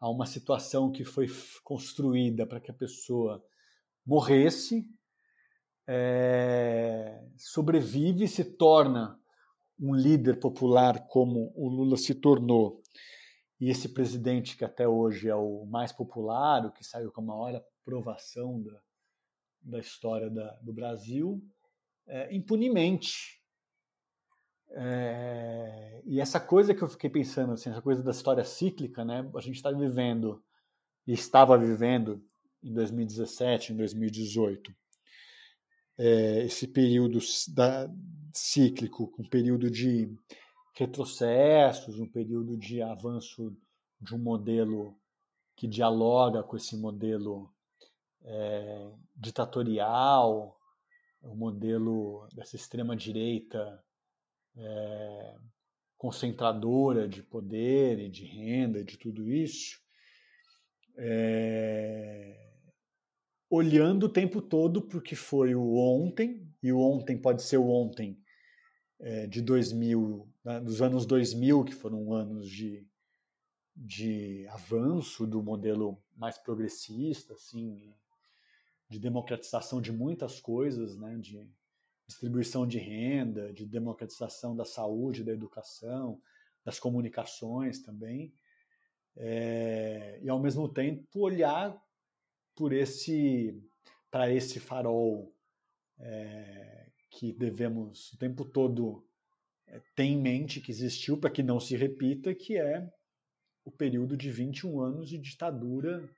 a 0.00 0.08
uma 0.08 0.24
situação 0.24 0.90
que 0.90 1.04
foi 1.04 1.26
construída 1.62 2.46
para 2.46 2.58
que 2.58 2.70
a 2.70 2.74
pessoa 2.74 3.44
morresse, 4.06 4.88
é, 5.86 7.22
sobrevive 7.36 8.24
e 8.24 8.28
se 8.28 8.44
torna 8.56 9.20
um 9.78 9.94
líder 9.94 10.40
popular 10.40 11.06
como 11.06 11.52
o 11.54 11.68
Lula 11.68 11.98
se 11.98 12.14
tornou, 12.14 12.82
e 13.60 13.68
esse 13.68 13.90
presidente 13.90 14.56
que 14.56 14.64
até 14.64 14.88
hoje 14.88 15.28
é 15.28 15.34
o 15.34 15.66
mais 15.66 15.92
popular, 15.92 16.64
o 16.64 16.72
que 16.72 16.82
saiu 16.82 17.12
com 17.12 17.20
a 17.20 17.24
maior 17.24 17.62
aprovação 17.82 18.62
da, 18.62 18.80
da 19.62 19.78
história 19.78 20.30
da, 20.30 20.52
do 20.62 20.72
Brasil, 20.72 21.42
é, 22.06 22.34
impunemente 22.34 23.40
é, 24.72 26.00
e 26.04 26.20
essa 26.20 26.38
coisa 26.38 26.74
que 26.74 26.82
eu 26.82 26.88
fiquei 26.88 27.10
pensando, 27.10 27.52
assim, 27.52 27.70
essa 27.70 27.82
coisa 27.82 28.02
da 28.02 28.12
história 28.12 28.44
cíclica, 28.44 29.04
né? 29.04 29.28
A 29.34 29.40
gente 29.40 29.56
está 29.56 29.70
vivendo 29.72 30.42
e 31.06 31.12
estava 31.12 31.58
vivendo 31.58 32.24
em 32.62 32.72
2017, 32.72 33.72
em 33.72 33.76
2018, 33.76 34.72
é, 35.98 36.44
esse 36.44 36.68
período 36.68 37.18
da, 37.48 37.90
cíclico, 38.32 39.12
um 39.18 39.28
período 39.28 39.70
de 39.70 40.14
retrocessos, 40.74 41.98
um 41.98 42.06
período 42.06 42.56
de 42.56 42.80
avanço 42.80 43.56
de 44.00 44.14
um 44.14 44.18
modelo 44.18 44.96
que 45.56 45.66
dialoga 45.66 46.42
com 46.42 46.56
esse 46.56 46.76
modelo 46.76 47.52
é, 48.22 48.90
ditatorial, 49.16 50.58
o 51.22 51.34
modelo 51.34 52.26
dessa 52.34 52.56
extrema 52.56 52.96
direita 52.96 53.82
é, 54.56 55.34
concentradora 55.96 57.08
de 57.08 57.22
poder 57.22 57.98
e 57.98 58.08
de 58.08 58.24
renda, 58.24 58.82
de 58.82 58.96
tudo 58.96 59.30
isso, 59.30 59.78
é, 60.96 62.50
olhando 63.48 64.04
o 64.04 64.08
tempo 64.08 64.40
todo 64.40 64.80
para 64.80 64.98
o 64.98 65.02
que 65.02 65.14
foi 65.14 65.54
o 65.54 65.76
ontem, 65.76 66.48
e 66.62 66.72
o 66.72 66.80
ontem 66.80 67.20
pode 67.20 67.42
ser 67.42 67.58
o 67.58 67.68
ontem 67.68 68.18
é, 68.98 69.26
de 69.26 69.42
2000, 69.42 70.28
né, 70.44 70.60
dos 70.60 70.80
anos 70.80 71.04
2000, 71.04 71.64
que 71.64 71.74
foram 71.74 72.12
anos 72.12 72.48
de, 72.48 72.86
de 73.74 74.46
avanço 74.48 75.26
do 75.26 75.42
modelo 75.42 76.02
mais 76.16 76.38
progressista, 76.38 77.34
assim, 77.34 77.94
de 78.90 78.98
democratização 78.98 79.80
de 79.80 79.92
muitas 79.92 80.40
coisas, 80.40 80.98
né, 80.98 81.16
de 81.18 81.48
distribuição 82.06 82.66
de 82.66 82.78
renda, 82.78 83.52
de 83.52 83.64
democratização 83.64 84.56
da 84.56 84.64
saúde, 84.64 85.22
da 85.22 85.32
educação, 85.32 86.20
das 86.64 86.80
comunicações 86.80 87.80
também, 87.80 88.34
é, 89.16 90.18
e 90.20 90.28
ao 90.28 90.40
mesmo 90.40 90.68
tempo 90.68 91.20
olhar 91.20 91.80
por 92.54 92.72
esse 92.72 93.56
para 94.10 94.28
esse 94.28 94.58
farol 94.58 95.32
é, 96.00 96.88
que 97.10 97.32
devemos 97.32 98.12
o 98.12 98.18
tempo 98.18 98.44
todo 98.44 99.06
é, 99.68 99.80
ter 99.94 100.02
em 100.02 100.20
mente 100.20 100.60
que 100.60 100.72
existiu 100.72 101.16
para 101.16 101.30
que 101.30 101.44
não 101.44 101.60
se 101.60 101.76
repita, 101.76 102.34
que 102.34 102.56
é 102.56 102.92
o 103.64 103.70
período 103.70 104.16
de 104.16 104.32
21 104.32 104.80
anos 104.80 105.08
de 105.08 105.16
ditadura, 105.16 106.08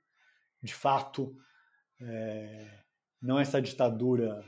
de 0.61 0.73
fato, 0.73 1.37
é, 2.01 2.79
não 3.21 3.39
essa 3.39 3.61
ditadura 3.61 4.43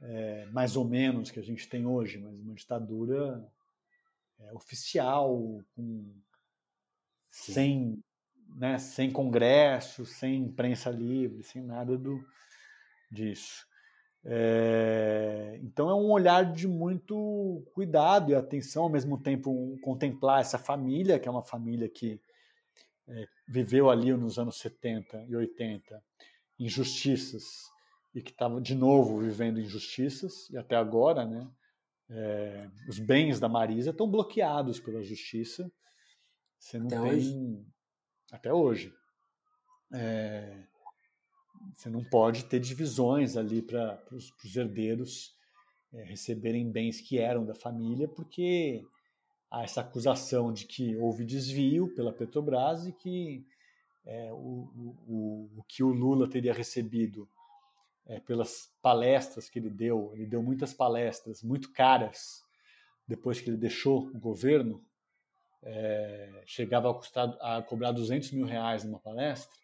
é, 0.00 0.46
mais 0.46 0.76
ou 0.76 0.84
menos 0.84 1.30
que 1.30 1.38
a 1.38 1.42
gente 1.42 1.68
tem 1.68 1.86
hoje, 1.86 2.18
mas 2.18 2.38
uma 2.40 2.54
ditadura 2.54 3.46
é, 4.40 4.52
oficial, 4.52 5.60
com, 5.74 6.12
sem, 7.30 8.02
né, 8.56 8.78
sem 8.78 9.10
congresso, 9.10 10.04
sem 10.04 10.42
imprensa 10.42 10.90
livre, 10.90 11.42
sem 11.42 11.62
nada 11.62 11.96
do, 11.96 12.24
disso. 13.10 13.64
É, 14.24 15.58
então 15.62 15.90
é 15.90 15.94
um 15.94 16.10
olhar 16.10 16.52
de 16.52 16.68
muito 16.68 17.64
cuidado 17.74 18.30
e 18.30 18.34
atenção, 18.34 18.84
ao 18.84 18.88
mesmo 18.88 19.20
tempo 19.20 19.50
um, 19.50 19.78
contemplar 19.78 20.40
essa 20.40 20.58
família, 20.58 21.18
que 21.18 21.28
é 21.28 21.30
uma 21.30 21.42
família 21.42 21.88
que 21.88 22.20
é, 23.08 23.26
viveu 23.48 23.90
ali 23.90 24.12
nos 24.12 24.38
anos 24.38 24.58
70 24.58 25.24
e 25.28 25.34
80 25.34 26.02
injustiças 26.64 27.70
e 28.14 28.22
que 28.22 28.30
estava 28.30 28.60
de 28.60 28.74
novo 28.74 29.18
vivendo 29.18 29.60
injustiças 29.60 30.48
e 30.50 30.56
até 30.56 30.76
agora, 30.76 31.24
né? 31.24 31.50
É, 32.10 32.70
os 32.88 32.98
bens 32.98 33.40
da 33.40 33.48
Marisa 33.48 33.90
estão 33.90 34.10
bloqueados 34.10 34.78
pela 34.78 35.02
justiça. 35.02 35.70
Você 36.58 36.78
não 36.78 36.86
até 36.86 37.00
tem 37.00 37.08
hoje. 37.08 37.66
até 38.30 38.52
hoje. 38.52 38.94
É, 39.94 40.66
você 41.74 41.88
não 41.88 42.04
pode 42.04 42.44
ter 42.44 42.60
divisões 42.60 43.36
ali 43.36 43.62
para 43.62 44.02
os 44.10 44.56
herdeiros 44.56 45.34
é, 45.92 46.04
receberem 46.04 46.70
bens 46.70 47.00
que 47.00 47.18
eram 47.18 47.44
da 47.44 47.54
família, 47.54 48.08
porque 48.08 48.84
há 49.50 49.62
essa 49.62 49.80
acusação 49.80 50.52
de 50.52 50.66
que 50.66 50.96
houve 50.96 51.24
desvio 51.24 51.94
pela 51.94 52.12
Petrobras 52.12 52.86
e 52.86 52.92
que 52.92 53.46
é, 54.04 54.32
o, 54.32 54.70
o, 55.06 55.50
o, 55.58 55.62
que 55.68 55.82
o 55.82 55.88
Lula 55.88 56.28
teria 56.28 56.52
recebido 56.52 57.28
é, 58.06 58.18
pelas 58.20 58.72
palestras 58.82 59.48
que 59.48 59.58
ele 59.58 59.70
deu, 59.70 60.12
ele 60.14 60.26
deu 60.26 60.42
muitas 60.42 60.74
palestras 60.74 61.42
muito 61.42 61.72
caras 61.72 62.42
depois 63.06 63.40
que 63.40 63.50
ele 63.50 63.56
deixou 63.56 64.08
o 64.08 64.18
governo, 64.18 64.84
é, 65.62 66.42
chegava 66.46 66.90
a, 66.90 66.94
custar, 66.94 67.36
a 67.40 67.62
cobrar 67.62 67.92
200 67.92 68.32
mil 68.32 68.46
reais 68.46 68.84
numa 68.84 68.98
palestra, 68.98 69.56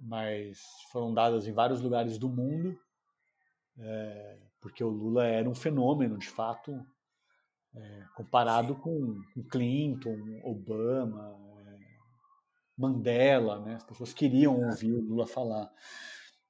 mas 0.00 0.60
foram 0.92 1.12
dadas 1.12 1.46
em 1.46 1.52
vários 1.52 1.80
lugares 1.80 2.18
do 2.18 2.28
mundo, 2.28 2.78
é, 3.78 4.38
porque 4.60 4.82
o 4.82 4.88
Lula 4.88 5.26
era 5.26 5.48
um 5.48 5.54
fenômeno, 5.54 6.18
de 6.18 6.28
fato, 6.28 6.84
é, 7.74 8.04
comparado 8.14 8.74
com, 8.74 9.20
com, 9.34 9.42
Clinton, 9.44 10.40
Obama, 10.42 11.47
Mandela, 12.78 13.60
né? 13.60 13.74
as 13.74 13.84
pessoas 13.84 14.12
queriam 14.12 14.64
ouvir 14.64 14.92
o 14.92 15.00
Lula 15.00 15.26
falar, 15.26 15.70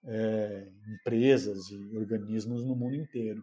é, 0.05 0.69
empresas 0.87 1.71
e 1.71 1.97
organismos 1.97 2.65
no 2.65 2.77
mundo 2.77 2.95
inteiro. 2.95 3.43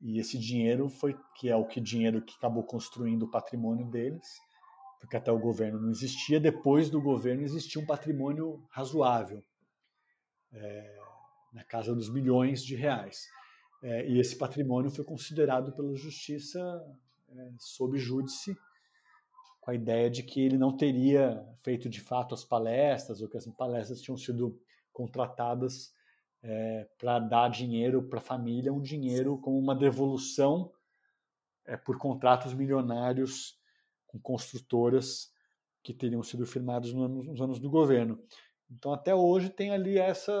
E 0.00 0.18
esse 0.18 0.38
dinheiro 0.38 0.88
foi 0.88 1.16
que 1.36 1.48
é 1.48 1.56
o 1.56 1.66
que 1.66 1.80
dinheiro 1.80 2.22
que 2.22 2.34
acabou 2.36 2.64
construindo 2.64 3.24
o 3.24 3.30
patrimônio 3.30 3.86
deles, 3.86 4.26
porque 4.98 5.16
até 5.16 5.30
o 5.30 5.38
governo 5.38 5.80
não 5.80 5.90
existia. 5.90 6.40
Depois 6.40 6.90
do 6.90 7.00
governo 7.00 7.42
existia 7.42 7.80
um 7.80 7.86
patrimônio 7.86 8.66
razoável, 8.70 9.42
é, 10.52 10.98
na 11.52 11.64
casa 11.64 11.94
dos 11.94 12.08
milhões 12.10 12.64
de 12.64 12.74
reais. 12.74 13.28
É, 13.82 14.08
e 14.08 14.18
esse 14.18 14.36
patrimônio 14.36 14.90
foi 14.90 15.04
considerado 15.04 15.72
pela 15.72 15.94
justiça 15.96 16.60
é, 17.28 17.50
sob 17.58 17.98
júdice, 17.98 18.56
com 19.60 19.70
a 19.70 19.74
ideia 19.74 20.10
de 20.10 20.22
que 20.22 20.40
ele 20.40 20.56
não 20.56 20.76
teria 20.76 21.46
feito 21.58 21.88
de 21.88 22.00
fato 22.00 22.34
as 22.34 22.44
palestras, 22.44 23.20
ou 23.20 23.28
que 23.28 23.36
as 23.36 23.46
palestras 23.46 24.00
tinham 24.00 24.16
sido 24.16 24.58
contratadas 24.92 25.92
é, 26.42 26.88
para 26.98 27.18
dar 27.18 27.50
dinheiro 27.50 28.02
para 28.02 28.18
a 28.18 28.22
família, 28.22 28.72
um 28.72 28.80
dinheiro 28.80 29.38
como 29.38 29.58
uma 29.58 29.74
devolução 29.74 30.72
é, 31.66 31.76
por 31.76 31.98
contratos 31.98 32.54
milionários 32.54 33.58
com 34.06 34.18
construtoras 34.18 35.30
que 35.82 35.94
teriam 35.94 36.22
sido 36.22 36.46
firmados 36.46 36.92
nos 36.92 37.40
anos 37.40 37.58
do 37.58 37.70
governo. 37.70 38.18
Então, 38.70 38.92
até 38.92 39.14
hoje, 39.14 39.50
tem 39.50 39.70
ali 39.70 39.98
essa, 39.98 40.32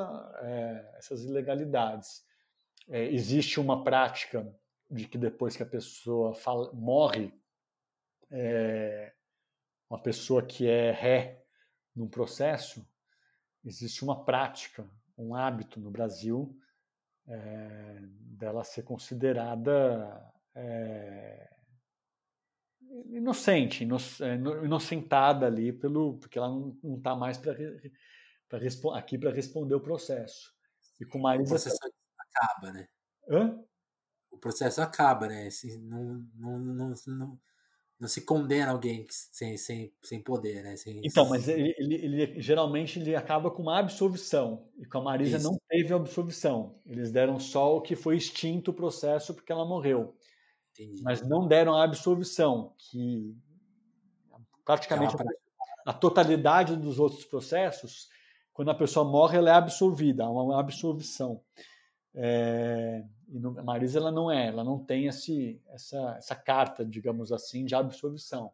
é, 0.42 0.94
essas 0.98 1.24
ilegalidades. 1.24 2.24
É, 2.88 3.04
existe 3.12 3.58
uma 3.58 3.82
prática 3.82 4.46
de 4.90 5.06
que 5.06 5.18
depois 5.18 5.56
que 5.56 5.62
a 5.62 5.66
pessoa 5.66 6.34
fala, 6.34 6.72
morre, 6.72 7.32
é, 8.30 9.12
uma 9.88 10.00
pessoa 10.00 10.42
que 10.42 10.68
é 10.68 10.92
ré 10.92 11.44
num 11.94 12.08
processo, 12.08 12.86
existe 13.64 14.02
uma 14.04 14.24
prática 14.24 14.88
um 15.20 15.34
hábito 15.34 15.78
no 15.78 15.90
Brasil 15.90 16.56
é, 17.28 17.98
dela 18.02 18.64
ser 18.64 18.82
considerada 18.82 20.32
é, 20.54 21.50
inocente, 23.10 23.84
é, 23.84 24.34
inocentada 24.64 25.46
ali 25.46 25.72
pelo 25.72 26.18
porque 26.18 26.38
ela 26.38 26.48
não 26.48 26.96
está 26.96 27.14
mais 27.14 27.36
para 27.38 27.52
aqui 28.96 29.18
para 29.18 29.30
responder 29.30 29.74
o 29.74 29.80
processo. 29.80 30.52
E 30.98 31.04
com 31.04 31.18
Marisa 31.18 31.44
o 31.44 31.48
processo 31.48 31.78
acaba, 32.18 32.72
né? 32.72 32.88
Hã? 33.28 33.62
O 34.30 34.38
processo 34.38 34.80
acaba, 34.80 35.28
né? 35.28 35.46
Assim, 35.46 35.78
não, 35.82 36.26
não, 36.34 36.58
não, 36.58 36.94
não, 37.06 37.40
não 38.00 38.08
se 38.08 38.22
condena 38.22 38.72
alguém 38.72 39.06
sem, 39.10 39.58
sem, 39.58 39.92
sem 40.02 40.22
poder, 40.22 40.62
né? 40.62 40.74
Sem, 40.74 41.02
então, 41.04 41.28
mas 41.28 41.46
ele, 41.46 41.74
ele, 41.76 41.94
ele, 41.96 42.40
geralmente 42.40 42.98
ele 42.98 43.14
acaba 43.14 43.50
com 43.50 43.60
uma 43.60 43.78
absolvição. 43.78 44.66
E 44.78 44.86
com 44.86 44.98
a 44.98 45.02
Marisa 45.02 45.36
Isso. 45.36 45.46
não 45.46 45.60
teve 45.68 45.92
absolvição. 45.92 46.74
Eles 46.86 47.12
deram 47.12 47.38
só 47.38 47.76
o 47.76 47.82
que 47.82 47.94
foi 47.94 48.16
extinto 48.16 48.70
o 48.70 48.74
processo 48.74 49.34
porque 49.34 49.52
ela 49.52 49.66
morreu. 49.66 50.16
Entendi. 50.72 51.02
Mas 51.02 51.20
não 51.20 51.46
deram 51.46 51.74
a 51.74 51.84
absolvição, 51.84 52.72
que 52.78 53.36
praticamente 54.64 55.14
é 55.14 55.20
a, 55.86 55.90
a 55.90 55.92
totalidade 55.92 56.76
dos 56.76 56.98
outros 56.98 57.26
processos, 57.26 58.08
quando 58.54 58.70
a 58.70 58.74
pessoa 58.74 59.04
morre, 59.04 59.36
ela 59.36 59.50
é 59.50 59.54
absolvida, 59.54 60.24
há 60.24 60.30
uma 60.30 60.58
absolvição. 60.58 61.42
É, 62.14 63.04
e 63.28 63.38
no, 63.38 63.58
a 63.58 63.62
Marisa 63.62 63.98
ela 63.98 64.10
não 64.10 64.30
é, 64.30 64.48
ela 64.48 64.64
não 64.64 64.78
tem 64.78 65.06
esse, 65.06 65.60
essa, 65.68 66.16
essa 66.16 66.34
carta, 66.34 66.84
digamos 66.84 67.32
assim, 67.32 67.64
de 67.64 67.74
absolvição. 67.74 68.52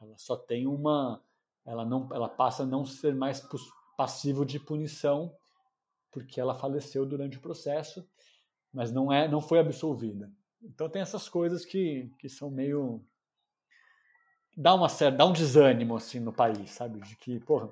Ela 0.00 0.16
só 0.16 0.36
tem 0.36 0.66
uma, 0.66 1.22
ela 1.64 1.84
não, 1.84 2.08
ela 2.12 2.28
passa 2.28 2.62
a 2.62 2.66
não 2.66 2.84
ser 2.84 3.14
mais 3.14 3.46
passivo 3.96 4.44
de 4.44 4.58
punição 4.58 5.34
porque 6.10 6.40
ela 6.40 6.54
faleceu 6.54 7.04
durante 7.04 7.36
o 7.36 7.40
processo, 7.40 8.08
mas 8.72 8.90
não 8.90 9.12
é, 9.12 9.28
não 9.28 9.40
foi 9.40 9.58
absolvida. 9.58 10.32
Então 10.62 10.88
tem 10.88 11.02
essas 11.02 11.28
coisas 11.28 11.64
que, 11.64 12.10
que 12.18 12.28
são 12.28 12.50
meio 12.50 13.04
dá 14.56 14.74
uma 14.74 14.88
certa, 14.88 15.18
dá 15.18 15.26
um 15.26 15.32
desânimo 15.32 15.96
assim 15.96 16.18
no 16.18 16.32
país, 16.32 16.72
sabe? 16.72 17.00
De 17.00 17.16
que, 17.16 17.38
porra, 17.40 17.70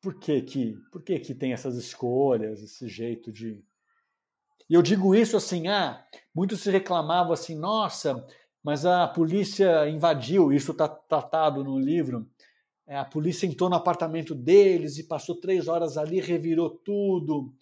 por 0.00 0.14
que 0.14 0.40
que, 0.42 0.76
por 0.92 1.02
que 1.02 1.18
que 1.18 1.34
tem 1.34 1.52
essas 1.52 1.74
escolhas, 1.76 2.62
esse 2.62 2.88
jeito 2.88 3.32
de 3.32 3.64
e 4.68 4.74
eu 4.74 4.82
digo 4.82 5.14
isso 5.14 5.36
assim, 5.36 5.66
ah, 5.68 6.04
muitos 6.34 6.60
se 6.60 6.70
reclamavam 6.70 7.32
assim, 7.32 7.54
nossa, 7.54 8.26
mas 8.62 8.84
a 8.84 9.08
polícia 9.08 9.88
invadiu, 9.88 10.52
isso 10.52 10.72
está 10.72 10.86
tratado 10.86 11.64
no 11.64 11.78
livro, 11.78 12.28
é, 12.86 12.96
a 12.96 13.04
polícia 13.04 13.46
entrou 13.46 13.70
no 13.70 13.76
apartamento 13.76 14.34
deles 14.34 14.98
e 14.98 15.04
passou 15.04 15.40
três 15.40 15.68
horas 15.68 15.96
ali, 15.96 16.20
revirou 16.20 16.70
tudo, 16.70 17.54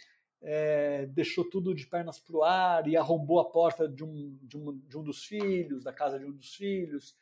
é, 0.43 1.07
deixou 1.07 1.49
tudo 1.49 1.75
de 1.75 1.87
pernas 1.87 2.19
para 2.19 2.37
o 2.37 2.43
ar 2.43 2.89
e 2.89 2.97
arrombou 2.97 3.39
a 3.41 3.51
porta 3.51 3.89
de 3.89 4.05
um, 4.05 4.37
de, 4.43 4.57
um, 4.57 4.77
de 4.77 4.99
um 4.99 5.03
dos 5.03 5.25
filhos, 5.25 5.85
da 5.85 5.93
casa 5.93 6.19
de 6.19 6.25
um 6.25 6.33
dos 6.33 6.55
filhos, 6.55 7.17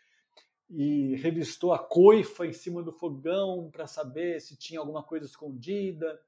e 0.71 1.15
revistou 1.17 1.73
a 1.73 1.79
coifa 1.79 2.47
em 2.47 2.53
cima 2.53 2.83
do 2.83 2.93
fogão 2.93 3.71
para 3.71 3.87
saber 3.87 4.41
se 4.41 4.57
tinha 4.57 4.81
alguma 4.81 5.03
coisa 5.03 5.27
escondida 5.27 6.19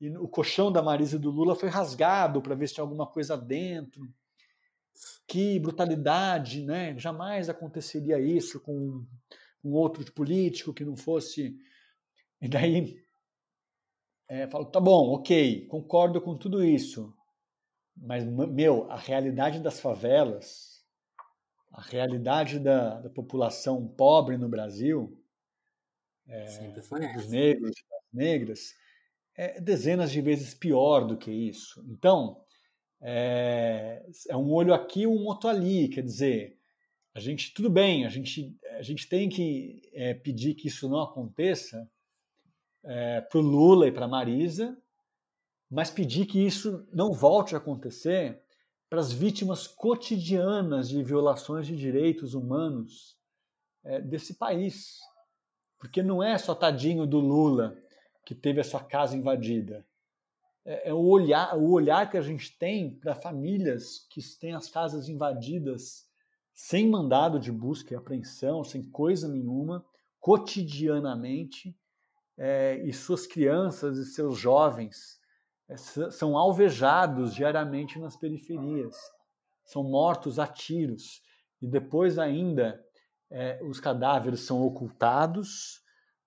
e 0.00 0.08
o 0.16 0.28
colchão 0.28 0.72
da 0.72 0.82
Marisa 0.82 1.16
e 1.16 1.18
do 1.18 1.30
Lula 1.30 1.54
foi 1.54 1.68
rasgado 1.68 2.40
para 2.40 2.54
ver 2.54 2.68
se 2.68 2.74
tinha 2.74 2.84
alguma 2.84 3.06
coisa 3.06 3.36
dentro. 3.36 4.08
Que 5.26 5.58
brutalidade, 5.58 6.64
né? 6.64 6.98
Jamais 6.98 7.48
aconteceria 7.48 8.18
isso 8.18 8.60
com 8.60 9.04
um 9.62 9.72
outro 9.72 10.10
político 10.12 10.72
que 10.72 10.84
não 10.84 10.96
fosse. 10.96 11.56
E 12.40 12.48
daí 12.48 13.04
é, 14.30 14.46
falo, 14.46 14.64
tá 14.64 14.78
bom, 14.78 15.12
ok, 15.12 15.66
concordo 15.66 16.20
com 16.20 16.38
tudo 16.38 16.64
isso, 16.64 17.12
mas 17.96 18.24
meu, 18.24 18.88
a 18.88 18.96
realidade 18.96 19.58
das 19.58 19.80
favelas, 19.80 20.86
a 21.72 21.82
realidade 21.82 22.60
da, 22.60 23.00
da 23.00 23.10
população 23.10 23.88
pobre 23.88 24.36
no 24.36 24.48
Brasil, 24.48 25.20
é, 26.28 26.44
dos 26.70 27.28
negros, 27.28 27.74
das 27.90 28.12
negras, 28.12 28.74
é 29.40 29.58
dezenas 29.58 30.12
de 30.12 30.20
vezes 30.20 30.52
pior 30.52 31.06
do 31.06 31.16
que 31.16 31.30
isso. 31.30 31.82
Então, 31.88 32.44
é, 33.00 34.04
é 34.28 34.36
um 34.36 34.52
olho 34.52 34.74
aqui, 34.74 35.06
um 35.06 35.24
outro 35.24 35.48
ali. 35.48 35.88
Quer 35.88 36.02
dizer, 36.02 36.58
a 37.14 37.20
gente, 37.20 37.54
tudo 37.54 37.70
bem, 37.70 38.04
a 38.04 38.10
gente, 38.10 38.54
a 38.76 38.82
gente 38.82 39.08
tem 39.08 39.30
que 39.30 39.80
é, 39.94 40.12
pedir 40.12 40.54
que 40.54 40.68
isso 40.68 40.90
não 40.90 41.00
aconteça 41.00 41.90
é, 42.84 43.22
para 43.22 43.38
o 43.38 43.42
Lula 43.42 43.88
e 43.88 43.92
para 43.92 44.04
a 44.04 44.08
Marisa, 44.08 44.76
mas 45.70 45.90
pedir 45.90 46.26
que 46.26 46.38
isso 46.38 46.86
não 46.92 47.10
volte 47.10 47.54
a 47.54 47.58
acontecer 47.58 48.42
para 48.90 49.00
as 49.00 49.10
vítimas 49.10 49.66
cotidianas 49.66 50.90
de 50.90 51.02
violações 51.02 51.66
de 51.66 51.74
direitos 51.74 52.34
humanos 52.34 53.16
é, 53.84 54.02
desse 54.02 54.34
país. 54.34 54.98
Porque 55.78 56.02
não 56.02 56.22
é 56.22 56.36
só 56.36 56.54
tadinho 56.54 57.06
do 57.06 57.20
Lula 57.20 57.74
que 58.24 58.34
teve 58.34 58.60
a 58.60 58.64
sua 58.64 58.82
casa 58.82 59.16
invadida. 59.16 59.86
É, 60.64 60.90
é 60.90 60.94
o, 60.94 61.04
olhar, 61.04 61.56
o 61.56 61.70
olhar 61.70 62.10
que 62.10 62.16
a 62.16 62.22
gente 62.22 62.56
tem 62.58 62.94
para 62.94 63.14
famílias 63.14 64.06
que 64.10 64.20
têm 64.38 64.54
as 64.54 64.68
casas 64.68 65.08
invadidas 65.08 66.08
sem 66.52 66.88
mandado 66.88 67.40
de 67.40 67.50
busca 67.50 67.94
e 67.94 67.96
apreensão, 67.96 68.62
sem 68.62 68.82
coisa 68.82 69.26
nenhuma, 69.26 69.84
cotidianamente, 70.20 71.74
é, 72.36 72.78
e 72.84 72.92
suas 72.92 73.26
crianças 73.26 73.98
e 73.98 74.04
seus 74.04 74.38
jovens 74.38 75.20
é, 75.68 75.76
são 75.76 76.36
alvejados 76.36 77.34
diariamente 77.34 77.98
nas 77.98 78.16
periferias, 78.16 78.96
são 79.64 79.82
mortos 79.82 80.38
a 80.38 80.46
tiros, 80.46 81.22
e 81.60 81.66
depois 81.66 82.18
ainda 82.18 82.82
é, 83.30 83.60
os 83.62 83.78
cadáveres 83.78 84.40
são 84.40 84.62
ocultados, 84.62 85.82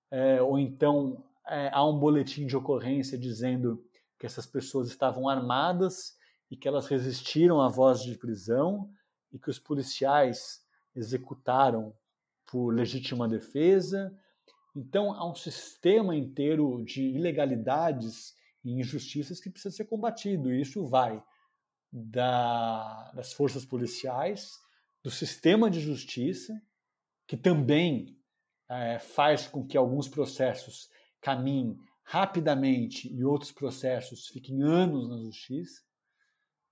é, 0.10 0.42
ou 0.42 0.58
então 0.58 1.24
é, 1.48 1.70
há 1.72 1.86
um 1.86 1.98
boletim 1.98 2.46
de 2.46 2.56
ocorrência 2.56 3.18
dizendo 3.18 3.84
que 4.18 4.26
essas 4.26 4.46
pessoas 4.46 4.90
estavam 4.90 5.28
armadas 5.28 6.18
e 6.50 6.56
que 6.56 6.68
elas 6.68 6.88
resistiram 6.88 7.62
à 7.62 7.68
voz 7.68 8.02
de 8.02 8.18
prisão 8.18 8.90
e 9.32 9.40
que 9.40 9.50
os 9.50 9.60
policiais 9.60 10.62
executaram 10.96 11.94
por 12.46 12.74
legítima 12.74 13.28
defesa. 13.28 14.16
Então, 14.76 15.14
há 15.14 15.30
um 15.30 15.36
sistema 15.36 16.16
inteiro 16.16 16.84
de 16.86 17.02
ilegalidades 17.02 18.36
e 18.64 18.80
injustiças 18.80 19.40
que 19.40 19.50
precisa 19.50 19.76
ser 19.76 19.86
combatido. 19.86 20.52
E 20.52 20.62
isso 20.62 20.86
vai 20.86 21.22
da, 21.92 23.12
das 23.14 23.34
forças 23.34 23.66
policiais, 23.66 24.52
do 25.04 25.12
sistema 25.12 25.70
de 25.70 25.80
justiça, 25.80 26.60
que 27.28 27.36
também 27.36 28.18
é, 28.70 29.00
faz 29.00 29.48
com 29.48 29.66
que 29.66 29.78
alguns 29.78 30.08
processos 30.08 30.90
caminhem 31.24 31.80
rapidamente 32.04 33.12
e 33.12 33.24
outros 33.24 33.52
processos 33.52 34.28
fiquem 34.28 34.62
anos 34.62 35.10
na 35.10 35.18
justiça, 35.18 35.82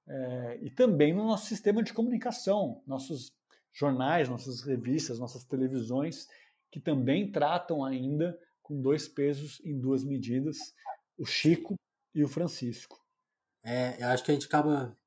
é, 0.07 0.59
e 0.61 0.69
também 0.69 1.13
no 1.13 1.25
nosso 1.25 1.45
sistema 1.45 1.81
de 1.81 1.93
comunicação, 1.93 2.83
nossos 2.85 3.31
jornais, 3.73 4.27
nossas 4.27 4.61
revistas, 4.61 5.17
nossas 5.19 5.45
televisões, 5.45 6.27
que 6.69 6.79
também 6.79 7.31
tratam 7.31 7.83
ainda 7.83 8.37
com 8.61 8.81
dois 8.81 9.07
pesos 9.07 9.61
em 9.63 9.79
duas 9.79 10.03
medidas, 10.03 10.57
o 11.17 11.25
Chico 11.25 11.75
e 12.13 12.23
o 12.23 12.27
Francisco. 12.27 12.99
É, 13.63 14.03
eu 14.03 14.07
acho 14.09 14.23
que 14.23 14.31
a 14.31 14.33
gente 14.33 14.47
acaba. 14.47 14.97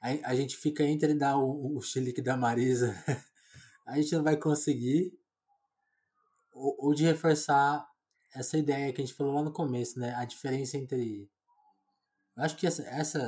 A, 0.00 0.30
a 0.30 0.34
gente 0.34 0.56
fica 0.56 0.84
entre 0.84 1.14
dar 1.14 1.36
o, 1.36 1.76
o 1.76 1.82
chilique 1.82 2.22
da 2.22 2.36
Marisa, 2.36 2.94
a 3.86 3.96
gente 3.96 4.14
não 4.14 4.22
vai 4.22 4.36
conseguir, 4.36 5.12
ou, 6.52 6.76
ou 6.78 6.94
de 6.94 7.04
reforçar 7.04 7.86
essa 8.38 8.56
ideia 8.56 8.92
que 8.92 9.02
a 9.02 9.04
gente 9.04 9.16
falou 9.16 9.34
lá 9.34 9.42
no 9.42 9.52
começo, 9.52 9.98
né? 9.98 10.14
A 10.14 10.24
diferença 10.24 10.76
entre. 10.76 11.28
Eu 12.36 12.44
acho 12.44 12.56
que 12.56 12.66
essa, 12.66 12.82
essa 12.84 13.20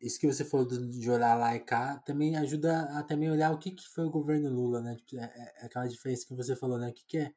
isso 0.00 0.18
que 0.18 0.26
você 0.26 0.44
falou 0.44 0.66
de 0.66 1.10
olhar 1.10 1.36
lá 1.36 1.54
e 1.54 1.60
cá 1.60 1.98
também 2.00 2.36
ajuda 2.36 2.82
a 2.98 3.02
também 3.04 3.30
olhar 3.30 3.52
o 3.52 3.58
que, 3.58 3.70
que 3.70 3.88
foi 3.88 4.04
o 4.04 4.10
governo 4.10 4.50
Lula, 4.50 4.80
né? 4.82 4.96
Tipo, 4.96 5.22
é, 5.22 5.24
é, 5.24 5.66
aquela 5.66 5.86
diferença 5.86 6.26
que 6.26 6.34
você 6.34 6.56
falou, 6.56 6.78
né? 6.78 6.90
O 6.90 6.92
que, 6.92 7.04
que 7.06 7.18
é 7.18 7.34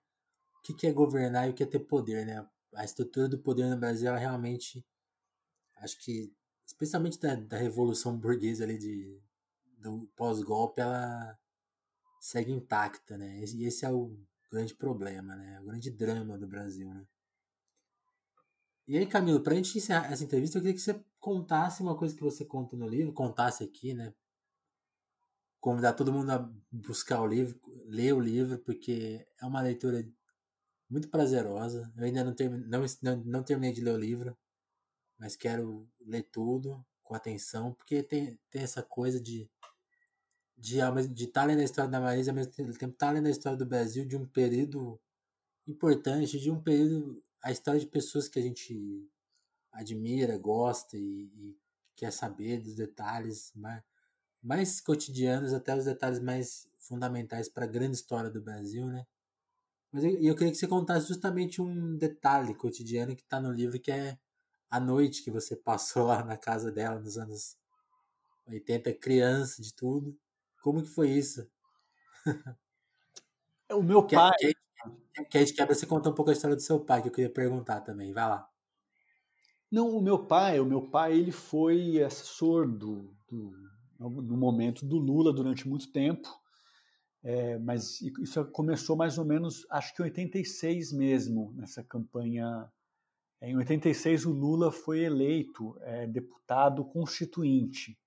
o 0.57 0.61
que, 0.63 0.73
que 0.73 0.87
é 0.87 0.91
governar 0.91 1.47
e 1.47 1.51
o 1.51 1.53
que 1.53 1.63
é 1.63 1.65
ter 1.67 1.79
poder, 1.79 2.25
né? 2.25 2.45
A 2.73 2.83
estrutura 2.83 3.29
do 3.29 3.39
poder 3.39 3.69
no 3.69 3.77
Brasil 3.77 4.13
é 4.13 4.19
realmente 4.19 4.85
acho 5.77 5.99
que 5.99 6.33
especialmente 6.65 7.19
da, 7.19 7.35
da 7.35 7.57
revolução 7.57 8.17
burguesa 8.17 8.63
ali 8.63 8.77
de 8.77 9.21
do 9.77 10.07
pós-golpe 10.15 10.81
ela 10.81 11.37
segue 12.19 12.51
intacta, 12.51 13.17
né? 13.17 13.39
E 13.39 13.65
esse 13.65 13.85
é 13.85 13.91
o 13.91 14.17
grande 14.55 14.73
problema, 14.73 15.35
né? 15.35 15.59
O 15.61 15.65
grande 15.65 15.91
drama 15.91 16.37
do 16.37 16.47
Brasil, 16.47 16.91
né? 16.93 17.05
E 18.87 18.97
aí, 18.97 19.05
Camilo, 19.05 19.41
para 19.41 19.53
a 19.53 19.55
gente 19.55 19.77
encerrar 19.77 20.11
essa 20.11 20.23
entrevista, 20.23 20.57
eu 20.57 20.61
queria 20.61 20.75
que 20.75 20.81
você 20.81 21.03
contasse 21.19 21.81
uma 21.81 21.97
coisa 21.97 22.15
que 22.15 22.21
você 22.21 22.45
conta 22.45 22.77
no 22.77 22.87
livro, 22.87 23.11
contasse 23.13 23.63
aqui, 23.63 23.93
né? 23.93 24.13
Convidar 25.59 25.93
todo 25.93 26.13
mundo 26.13 26.29
a 26.29 26.49
buscar 26.71 27.21
o 27.21 27.27
livro, 27.27 27.59
ler 27.87 28.13
o 28.13 28.19
livro, 28.19 28.59
porque 28.59 29.27
é 29.41 29.45
uma 29.45 29.61
leitura 29.61 30.07
muito 30.89 31.09
prazerosa. 31.09 31.91
Eu 31.97 32.05
ainda 32.05 32.23
não, 32.23 32.33
termi 32.33 32.63
não, 32.67 32.85
não, 33.01 33.23
não 33.25 33.43
terminei 33.43 33.73
de 33.73 33.81
ler 33.81 33.95
o 33.95 33.97
livro, 33.97 34.37
mas 35.17 35.35
quero 35.35 35.89
ler 35.99 36.23
tudo 36.31 36.85
com 37.03 37.15
atenção, 37.15 37.73
porque 37.73 38.03
tem, 38.03 38.39
tem 38.51 38.61
essa 38.61 38.83
coisa 38.83 39.19
de 39.19 39.49
de 40.57 40.77
estar 40.77 41.41
tá 41.41 41.45
lendo 41.45 41.59
a 41.59 41.63
história 41.63 41.89
da 41.89 41.99
Marisa, 41.99 42.31
ao 42.31 42.35
mesmo 42.35 42.53
tempo 42.53 42.71
estar 42.71 42.87
tá 42.91 43.11
lendo 43.11 43.27
a 43.27 43.31
história 43.31 43.57
do 43.57 43.65
Brasil 43.65 44.05
de 44.05 44.15
um 44.15 44.25
período 44.25 44.99
importante, 45.67 46.39
de 46.39 46.51
um 46.51 46.61
período 46.61 47.23
a 47.45 47.51
história 47.51 47.79
de 47.79 47.85
pessoas 47.85 48.27
que 48.27 48.39
a 48.39 48.41
gente 48.41 49.07
admira, 49.71 50.35
gosta 50.35 50.97
e, 50.97 51.29
e 51.35 51.57
quer 51.95 52.11
saber 52.11 52.59
dos 52.59 52.75
detalhes 52.75 53.51
mais, 53.53 53.83
mais 54.41 54.81
cotidianos 54.81 55.53
até 55.53 55.75
os 55.75 55.85
detalhes 55.85 56.19
mais 56.19 56.67
fundamentais 56.79 57.47
para 57.47 57.65
a 57.65 57.67
grande 57.67 57.95
história 57.95 58.31
do 58.31 58.41
Brasil, 58.41 58.87
né? 58.87 59.05
Mas 59.91 60.03
eu, 60.03 60.11
eu 60.21 60.35
queria 60.35 60.51
que 60.51 60.57
você 60.57 60.67
contasse 60.67 61.07
justamente 61.07 61.61
um 61.61 61.95
detalhe 61.95 62.55
cotidiano 62.55 63.15
que 63.15 63.21
está 63.21 63.39
no 63.39 63.51
livro, 63.51 63.79
que 63.79 63.91
é 63.91 64.17
a 64.69 64.79
noite 64.79 65.23
que 65.23 65.29
você 65.29 65.55
passou 65.55 66.07
lá 66.07 66.23
na 66.23 66.37
casa 66.37 66.71
dela 66.71 66.99
nos 66.99 67.17
anos 67.17 67.55
80, 68.47 68.91
criança 68.93 69.61
de 69.61 69.73
tudo. 69.73 70.17
Como 70.65 70.81
que 70.81 70.89
foi 70.89 71.11
isso? 71.11 71.47
O 73.71 73.81
meu 73.81 74.05
pai. 74.05 74.31
Que, 74.37 75.25
que 75.25 75.37
a 75.37 75.39
gente 75.39 75.53
quebra, 75.55 75.73
você 75.73 75.87
conta 75.87 76.09
um 76.09 76.13
pouco 76.13 76.29
a 76.29 76.33
história 76.33 76.55
do 76.55 76.61
seu 76.61 76.79
pai, 76.79 77.01
que 77.01 77.07
eu 77.07 77.11
queria 77.11 77.31
perguntar 77.31 77.81
também. 77.81 78.13
Vai 78.13 78.29
lá. 78.29 78.47
Não, 79.71 79.89
o 79.89 80.01
meu 80.01 80.27
pai, 80.27 80.59
o 80.59 80.65
meu 80.65 80.87
pai, 80.87 81.17
ele 81.17 81.31
foi 81.31 81.99
assessor 82.03 82.67
do, 82.67 83.11
do 83.27 83.51
no 83.99 84.37
momento 84.37 84.85
do 84.85 84.97
Lula 84.97 85.33
durante 85.33 85.67
muito 85.67 85.91
tempo, 85.91 86.29
é, 87.23 87.57
mas 87.57 88.01
isso 88.01 88.45
começou 88.45 88.95
mais 88.95 89.17
ou 89.17 89.25
menos, 89.25 89.65
acho 89.71 89.95
que 89.95 90.03
em 90.03 90.05
86 90.05 90.93
mesmo, 90.93 91.51
nessa 91.55 91.83
campanha. 91.83 92.71
Em 93.41 93.57
86 93.57 94.25
o 94.25 94.31
Lula 94.31 94.71
foi 94.71 94.99
eleito 95.01 95.75
é, 95.81 96.05
deputado 96.05 96.85
constituinte, 96.85 97.97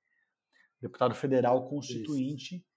deputado 0.81 1.15
federal 1.15 1.69
constituinte. 1.69 2.57
Isso 2.57 2.69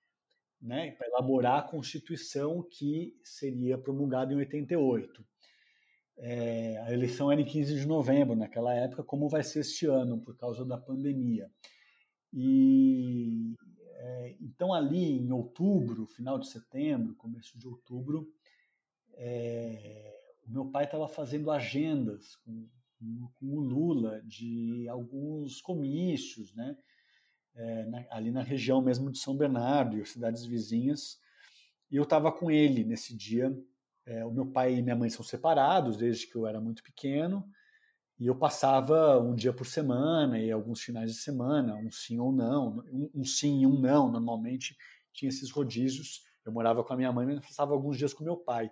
né, 0.61 0.91
para 0.91 1.07
elaborar 1.07 1.59
a 1.59 1.63
Constituição 1.63 2.61
que 2.61 3.17
seria 3.23 3.77
promulgada 3.77 4.31
em 4.31 4.37
88. 4.37 5.25
É, 6.17 6.77
a 6.85 6.93
eleição 6.93 7.31
era 7.31 7.41
em 7.41 7.45
15 7.45 7.79
de 7.79 7.87
novembro, 7.87 8.35
naquela 8.35 8.73
época, 8.73 9.03
como 9.03 9.27
vai 9.27 9.43
ser 9.43 9.61
este 9.61 9.87
ano, 9.87 10.21
por 10.21 10.37
causa 10.37 10.63
da 10.63 10.77
pandemia. 10.77 11.49
E 12.31 13.55
é, 13.95 14.35
então, 14.39 14.71
ali 14.73 15.19
em 15.19 15.31
outubro, 15.31 16.05
final 16.05 16.37
de 16.37 16.47
setembro, 16.47 17.15
começo 17.15 17.57
de 17.57 17.67
outubro, 17.67 18.31
é, 19.13 20.13
o 20.45 20.51
meu 20.51 20.65
pai 20.65 20.85
estava 20.85 21.07
fazendo 21.07 21.49
agendas 21.49 22.35
com, 22.37 22.69
com, 23.39 23.47
o 23.47 23.59
Lula 23.59 24.21
de 24.23 24.87
alguns 24.89 25.59
comícios, 25.59 26.53
né? 26.53 26.77
É, 27.55 27.85
na, 27.85 28.05
ali 28.09 28.31
na 28.31 28.41
região 28.41 28.81
mesmo 28.81 29.11
de 29.11 29.19
São 29.19 29.35
Bernardo 29.35 29.97
e 29.97 30.01
as 30.01 30.09
cidades 30.09 30.45
vizinhas. 30.45 31.19
E 31.91 31.97
eu 31.97 32.03
estava 32.03 32.31
com 32.31 32.49
ele 32.49 32.83
nesse 32.83 33.15
dia. 33.15 33.55
É, 34.05 34.25
o 34.25 34.31
meu 34.31 34.45
pai 34.45 34.75
e 34.75 34.81
minha 34.81 34.95
mãe 34.95 35.09
são 35.09 35.23
separados 35.23 35.97
desde 35.97 36.27
que 36.27 36.35
eu 36.35 36.47
era 36.47 36.59
muito 36.59 36.83
pequeno. 36.83 37.47
E 38.19 38.27
eu 38.27 38.35
passava 38.35 39.19
um 39.19 39.33
dia 39.33 39.51
por 39.51 39.65
semana 39.65 40.39
e 40.39 40.51
alguns 40.51 40.81
finais 40.81 41.11
de 41.11 41.17
semana, 41.17 41.75
um 41.75 41.91
sim 41.91 42.19
ou 42.19 42.31
não, 42.31 42.77
um, 42.91 43.09
um 43.15 43.25
sim 43.25 43.61
e 43.61 43.67
um 43.67 43.79
não. 43.79 44.11
Normalmente 44.11 44.77
tinha 45.11 45.29
esses 45.29 45.49
rodízios. 45.49 46.23
Eu 46.45 46.51
morava 46.51 46.83
com 46.83 46.93
a 46.93 46.97
minha 46.97 47.11
mãe, 47.11 47.25
mas 47.25 47.39
passava 47.39 47.73
alguns 47.73 47.97
dias 47.97 48.13
com 48.13 48.23
meu 48.23 48.37
pai. 48.37 48.71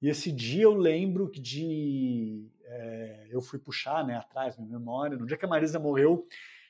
E 0.00 0.08
esse 0.08 0.30
dia 0.30 0.64
eu 0.64 0.74
lembro 0.74 1.30
de. 1.32 2.46
É, 2.62 3.28
eu 3.30 3.40
fui 3.40 3.58
puxar 3.58 4.06
né, 4.06 4.16
atrás 4.16 4.56
minha 4.56 4.68
memória. 4.70 5.16
No 5.16 5.26
dia 5.26 5.36
que 5.36 5.44
a 5.44 5.48
Marisa 5.48 5.78
morreu, 5.78 6.26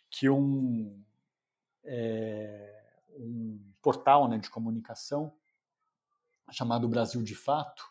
que 0.09 0.31
um, 0.31 1.03
é, 1.89 2.85
um 3.19 3.59
portal 3.82 4.28
né, 4.28 4.39
de 4.39 4.51
comunicação 4.51 5.32
chamado 6.51 6.89
Brasil 6.89 7.23
de 7.23 7.35
Fato 7.35 7.85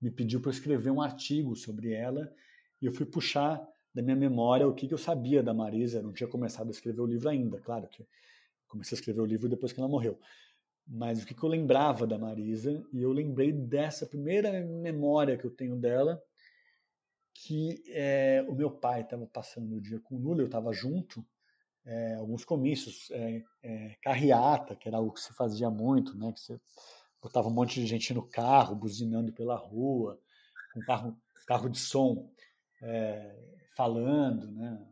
me 0.00 0.10
pediu 0.10 0.40
para 0.40 0.50
escrever 0.50 0.90
um 0.90 1.00
artigo 1.00 1.54
sobre 1.54 1.92
ela 1.92 2.32
e 2.80 2.86
eu 2.86 2.92
fui 2.92 3.06
puxar 3.06 3.64
da 3.94 4.02
minha 4.02 4.16
memória 4.16 4.66
o 4.66 4.74
que, 4.74 4.88
que 4.88 4.94
eu 4.94 4.98
sabia 4.98 5.42
da 5.42 5.54
Marisa. 5.54 5.98
Eu 5.98 6.02
não 6.02 6.12
tinha 6.12 6.28
começado 6.28 6.68
a 6.68 6.70
escrever 6.70 7.00
o 7.00 7.06
livro 7.06 7.28
ainda, 7.28 7.60
claro 7.60 7.86
que 7.86 8.06
comecei 8.66 8.96
a 8.96 8.98
escrever 8.98 9.20
o 9.20 9.26
livro 9.26 9.48
depois 9.48 9.72
que 9.72 9.78
ela 9.78 9.88
morreu. 9.88 10.18
Mas 10.86 11.22
o 11.22 11.26
que, 11.26 11.34
que 11.34 11.42
eu 11.42 11.48
lembrava 11.48 12.06
da 12.06 12.18
Marisa 12.18 12.84
e 12.92 13.02
eu 13.02 13.12
lembrei 13.12 13.52
dessa 13.52 14.06
primeira 14.06 14.50
memória 14.64 15.36
que 15.36 15.44
eu 15.44 15.50
tenho 15.50 15.76
dela, 15.76 16.20
que 17.34 17.82
é, 17.88 18.44
o 18.48 18.54
meu 18.54 18.70
pai 18.70 19.02
estava 19.02 19.26
passando 19.26 19.76
o 19.76 19.80
dia 19.80 20.00
com 20.00 20.16
o 20.16 20.18
Lula, 20.18 20.42
eu 20.42 20.46
estava 20.46 20.72
junto, 20.72 21.24
é, 21.84 22.14
alguns 22.14 22.44
comícios, 22.44 23.10
é, 23.10 23.42
é, 23.62 23.96
carreata, 24.02 24.76
que 24.76 24.88
era 24.88 24.98
algo 24.98 25.12
que 25.12 25.20
se 25.20 25.32
fazia 25.34 25.68
muito, 25.70 26.16
né? 26.16 26.32
Que 26.32 26.40
você 26.40 26.60
botava 27.20 27.48
um 27.48 27.52
monte 27.52 27.80
de 27.80 27.86
gente 27.86 28.14
no 28.14 28.22
carro, 28.22 28.76
buzinando 28.76 29.32
pela 29.32 29.56
rua, 29.56 30.20
com 30.72 30.80
carro, 30.80 31.16
carro 31.46 31.68
de 31.68 31.78
som, 31.78 32.30
é, 32.82 33.36
falando, 33.76 34.50
né? 34.52 34.86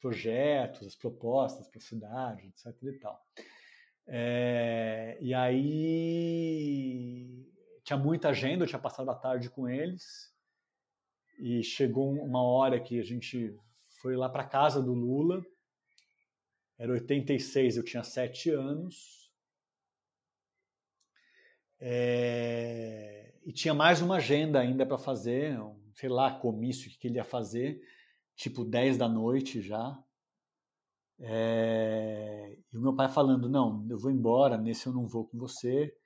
Projetos, 0.00 0.86
as 0.86 0.96
propostas 0.96 1.68
para 1.68 1.78
a 1.78 1.82
cidade, 1.82 2.48
etc. 2.48 2.76
E 2.82 2.92
tal. 2.98 3.24
É, 4.06 5.16
e 5.20 5.32
aí 5.32 6.72
tinha 7.84 7.96
muita 7.98 8.30
agenda, 8.30 8.64
eu 8.64 8.68
tinha 8.68 8.80
passado 8.80 9.10
a 9.10 9.14
tarde 9.14 9.48
com 9.48 9.68
eles 9.68 10.32
e 11.38 11.62
chegou 11.62 12.12
uma 12.12 12.42
hora 12.42 12.80
que 12.80 12.98
a 12.98 13.04
gente 13.04 13.56
foi 14.00 14.16
lá 14.16 14.28
para 14.28 14.44
casa 14.44 14.82
do 14.82 14.92
Lula 14.92 15.44
era 16.82 16.94
86, 16.94 17.76
eu 17.76 17.84
tinha 17.84 18.02
sete 18.02 18.50
anos. 18.50 19.30
É, 21.78 23.32
e 23.44 23.52
tinha 23.52 23.72
mais 23.72 24.02
uma 24.02 24.16
agenda 24.16 24.58
ainda 24.58 24.84
para 24.84 24.98
fazer, 24.98 25.60
um, 25.60 25.80
sei 25.94 26.08
lá, 26.08 26.36
comício 26.40 26.90
que 26.98 27.06
ele 27.06 27.18
ia 27.18 27.24
fazer, 27.24 27.80
tipo 28.34 28.64
10 28.64 28.98
da 28.98 29.08
noite 29.08 29.62
já. 29.62 29.96
É, 31.20 32.58
e 32.72 32.76
o 32.76 32.80
meu 32.80 32.96
pai 32.96 33.08
falando, 33.08 33.48
não, 33.48 33.86
eu 33.88 33.96
vou 33.96 34.10
embora, 34.10 34.58
nesse 34.58 34.88
eu 34.88 34.92
não 34.92 35.06
vou 35.06 35.24
com 35.28 35.38
você, 35.38 35.96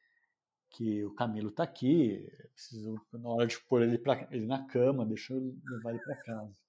que 0.69 1.03
o 1.07 1.15
Camilo 1.15 1.49
está 1.49 1.63
aqui, 1.63 2.29
preciso, 2.53 3.01
na 3.15 3.31
hora 3.31 3.47
de 3.47 3.59
pôr 3.61 3.81
ele, 3.83 3.97
pra, 3.97 4.29
ele 4.31 4.45
na 4.45 4.67
cama, 4.67 5.07
deixa 5.07 5.33
eu 5.33 5.57
levar 5.71 5.93
ele 5.95 6.05
para 6.05 6.17
casa. 6.17 6.66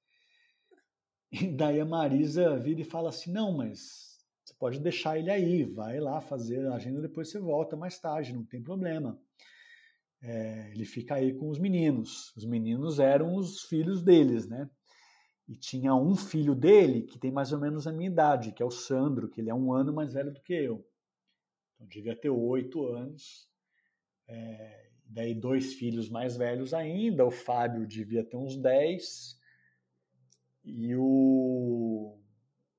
E 1.32 1.48
daí 1.48 1.80
a 1.80 1.86
Marisa 1.86 2.58
vira 2.58 2.82
e 2.82 2.86
fala 2.86 3.10
assim, 3.10 3.32
não, 3.32 3.52
mas 3.52 4.18
você 4.44 4.54
pode 4.58 4.80
deixar 4.80 5.20
ele 5.20 5.30
aí, 5.30 5.64
vai 5.64 6.00
lá 6.00 6.22
fazer 6.22 6.66
a 6.68 6.76
agenda, 6.76 7.02
depois 7.02 7.30
você 7.30 7.40
volta 7.40 7.76
mais 7.76 8.00
tarde, 8.00 8.34
não 8.34 8.46
tem 8.46 8.64
problema. 8.64 9.20
É, 10.22 10.72
ele 10.72 10.86
fica 10.86 11.16
aí 11.16 11.34
com 11.34 11.50
os 11.50 11.60
meninos. 11.60 12.34
Os 12.36 12.46
meninos 12.46 13.00
eram 13.00 13.36
os 13.36 13.64
filhos 13.64 14.02
deles, 14.02 14.48
né? 14.48 14.70
E 15.48 15.56
tinha 15.56 15.96
um 15.96 16.16
filho 16.16 16.56
dele 16.56 17.04
que 17.04 17.20
tem 17.20 17.32
mais 17.32 17.52
ou 17.54 17.60
menos 17.60 17.88
a 17.88 17.92
minha 17.92 18.10
idade, 18.10 18.52
que 18.52 18.62
é 18.62 18.66
o 18.66 18.72
Sandro, 18.72 19.30
que 19.30 19.40
ele 19.40 19.50
é 19.50 19.54
um 19.54 19.72
ano 19.72 19.94
mais 19.94 20.14
velho 20.14 20.34
do 20.34 20.42
que 20.42 20.54
eu. 20.54 20.86
Então 21.76 21.88
devia 21.88 22.16
ter 22.16 22.30
oito 22.30 22.86
anos. 22.88 23.48
É, 24.28 24.90
daí 25.06 25.34
dois 25.34 25.74
filhos 25.76 26.10
mais 26.10 26.36
velhos 26.36 26.74
ainda, 26.74 27.26
o 27.26 27.32
Fábio 27.32 27.88
devia 27.88 28.26
ter 28.26 28.36
uns 28.36 28.58
dez. 28.58 29.37
E 30.70 30.94
o, 30.98 32.20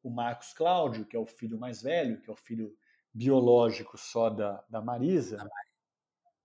o 0.03 0.11
Marcos 0.11 0.53
Cláudio, 0.53 1.07
que 1.07 1.17
é 1.17 1.19
o 1.19 1.25
filho 1.25 1.59
mais 1.59 1.83
velho, 1.83 2.21
que 2.21 2.29
é 2.29 2.33
o 2.33 2.37
filho 2.37 2.77
biológico 3.15 3.97
só 3.97 4.29
da, 4.29 4.63
da 4.69 4.83
Marisa, 4.83 5.39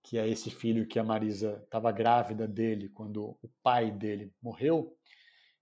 que 0.02 0.16
é 0.16 0.26
esse 0.26 0.50
filho 0.50 0.88
que 0.88 0.98
a 0.98 1.04
Marisa 1.04 1.60
estava 1.62 1.92
grávida 1.92 2.48
dele 2.48 2.88
quando 2.88 3.36
o 3.42 3.50
pai 3.62 3.90
dele 3.90 4.32
morreu 4.40 4.96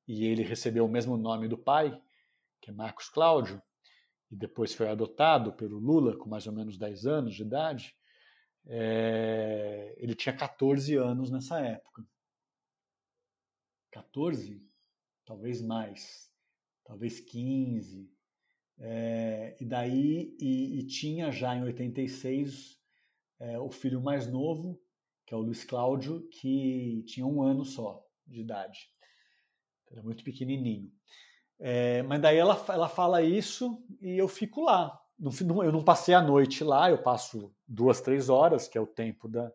e 0.07 0.25
ele 0.25 0.45
recebeu 0.45 0.85
o 0.85 0.89
mesmo 0.89 1.17
nome 1.17 1.49
do 1.49 1.59
pai, 1.59 2.01
que 2.61 2.71
é 2.71 2.73
Marcos 2.73 3.09
Cláudio, 3.09 3.61
e 4.31 4.37
depois 4.37 4.73
foi 4.73 4.89
adotado 4.89 5.53
pelo 5.53 5.79
Lula 5.79 6.17
com 6.17 6.29
mais 6.29 6.47
ou 6.47 6.53
menos 6.53 6.79
10 6.79 7.07
anos 7.07 7.35
de 7.35 7.43
idade, 7.43 7.97
é, 8.67 9.95
ele 9.99 10.15
tinha 10.15 10.35
14 10.35 10.95
anos 10.95 11.29
nessa 11.29 11.61
época. 11.61 12.07
14? 13.91 14.72
Talvez 15.25 15.63
mais. 15.63 16.31
Talvez 16.85 17.21
15. 17.21 18.11
É, 18.79 19.57
e 19.61 19.65
daí, 19.65 20.37
e, 20.41 20.81
e, 20.81 20.87
tinha 20.87 21.31
já 21.31 21.55
em 21.55 21.63
86 21.63 22.81
é, 23.39 23.59
o 23.59 23.71
filho 23.71 24.01
mais 24.01 24.27
novo, 24.27 24.81
que 25.27 25.35
é 25.35 25.37
o 25.37 25.41
Luiz 25.41 25.65
Cláudio, 25.65 26.29
que 26.29 27.05
tinha 27.07 27.27
um 27.27 27.43
ano 27.43 27.65
só 27.65 28.05
de 28.27 28.41
idade. 28.41 28.89
Era 29.91 30.03
muito 30.03 30.25
pequenininho. 30.25 30.91
É, 31.61 32.03
mas 32.03 32.21
daí 32.21 32.39
ela, 32.39 32.61
ela 32.69 32.89
fala 32.89 33.23
isso 33.23 33.85
e 34.01 34.19
eu 34.19 34.27
fico 34.27 34.63
lá. 34.63 34.99
Eu 35.21 35.71
não 35.71 35.85
passei 35.85 36.15
a 36.15 36.23
noite 36.23 36.65
lá, 36.65 36.91
eu 36.91 37.01
passo 37.01 37.55
duas, 37.69 38.01
três 38.01 38.29
horas, 38.29 38.67
que 38.67 38.77
é 38.77 38.81
o 38.81 38.87
tempo 38.87 39.29
da, 39.29 39.53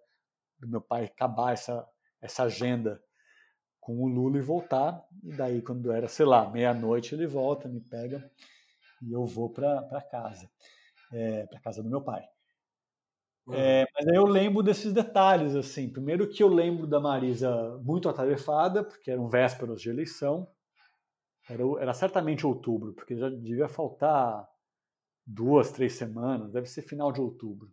do 0.57 0.67
meu 0.67 0.79
pai 0.79 1.05
acabar 1.05 1.51
essa, 1.51 1.85
essa 2.21 2.43
agenda 2.43 3.03
com 3.87 4.03
o 4.03 4.07
Lula 4.09 4.37
e 4.37 4.41
voltar. 4.41 5.01
E 5.23 5.31
daí, 5.31 5.61
quando 5.61 5.93
era, 5.93 6.09
sei 6.09 6.25
lá, 6.25 6.49
meia-noite, 6.49 7.15
ele 7.15 7.25
volta, 7.25 7.69
me 7.69 7.79
pega 7.79 8.29
e 9.01 9.13
eu 9.13 9.25
vou 9.25 9.49
para 9.49 10.01
casa, 10.11 10.49
é, 11.13 11.45
para 11.45 11.61
casa 11.61 11.81
do 11.81 11.89
meu 11.89 12.01
pai. 12.01 12.21
É, 13.49 13.85
mas 13.95 14.05
aí 14.05 14.15
eu 14.17 14.25
lembro 14.25 14.61
desses 14.61 14.91
detalhes, 14.91 15.55
assim. 15.55 15.89
Primeiro 15.89 16.27
que 16.27 16.43
eu 16.43 16.49
lembro 16.49 16.85
da 16.85 16.99
Marisa 16.99 17.79
muito 17.81 18.09
atarefada, 18.09 18.83
porque 18.83 19.09
eram 19.09 19.29
vésperas 19.29 19.79
de 19.81 19.89
eleição. 19.89 20.49
Era, 21.49 21.63
era 21.79 21.93
certamente 21.93 22.45
outubro, 22.45 22.91
porque 22.91 23.15
já 23.15 23.29
devia 23.29 23.69
faltar 23.69 24.45
duas, 25.25 25.71
três 25.71 25.93
semanas, 25.93 26.51
deve 26.51 26.67
ser 26.67 26.81
final 26.81 27.09
de 27.13 27.21
outubro. 27.21 27.71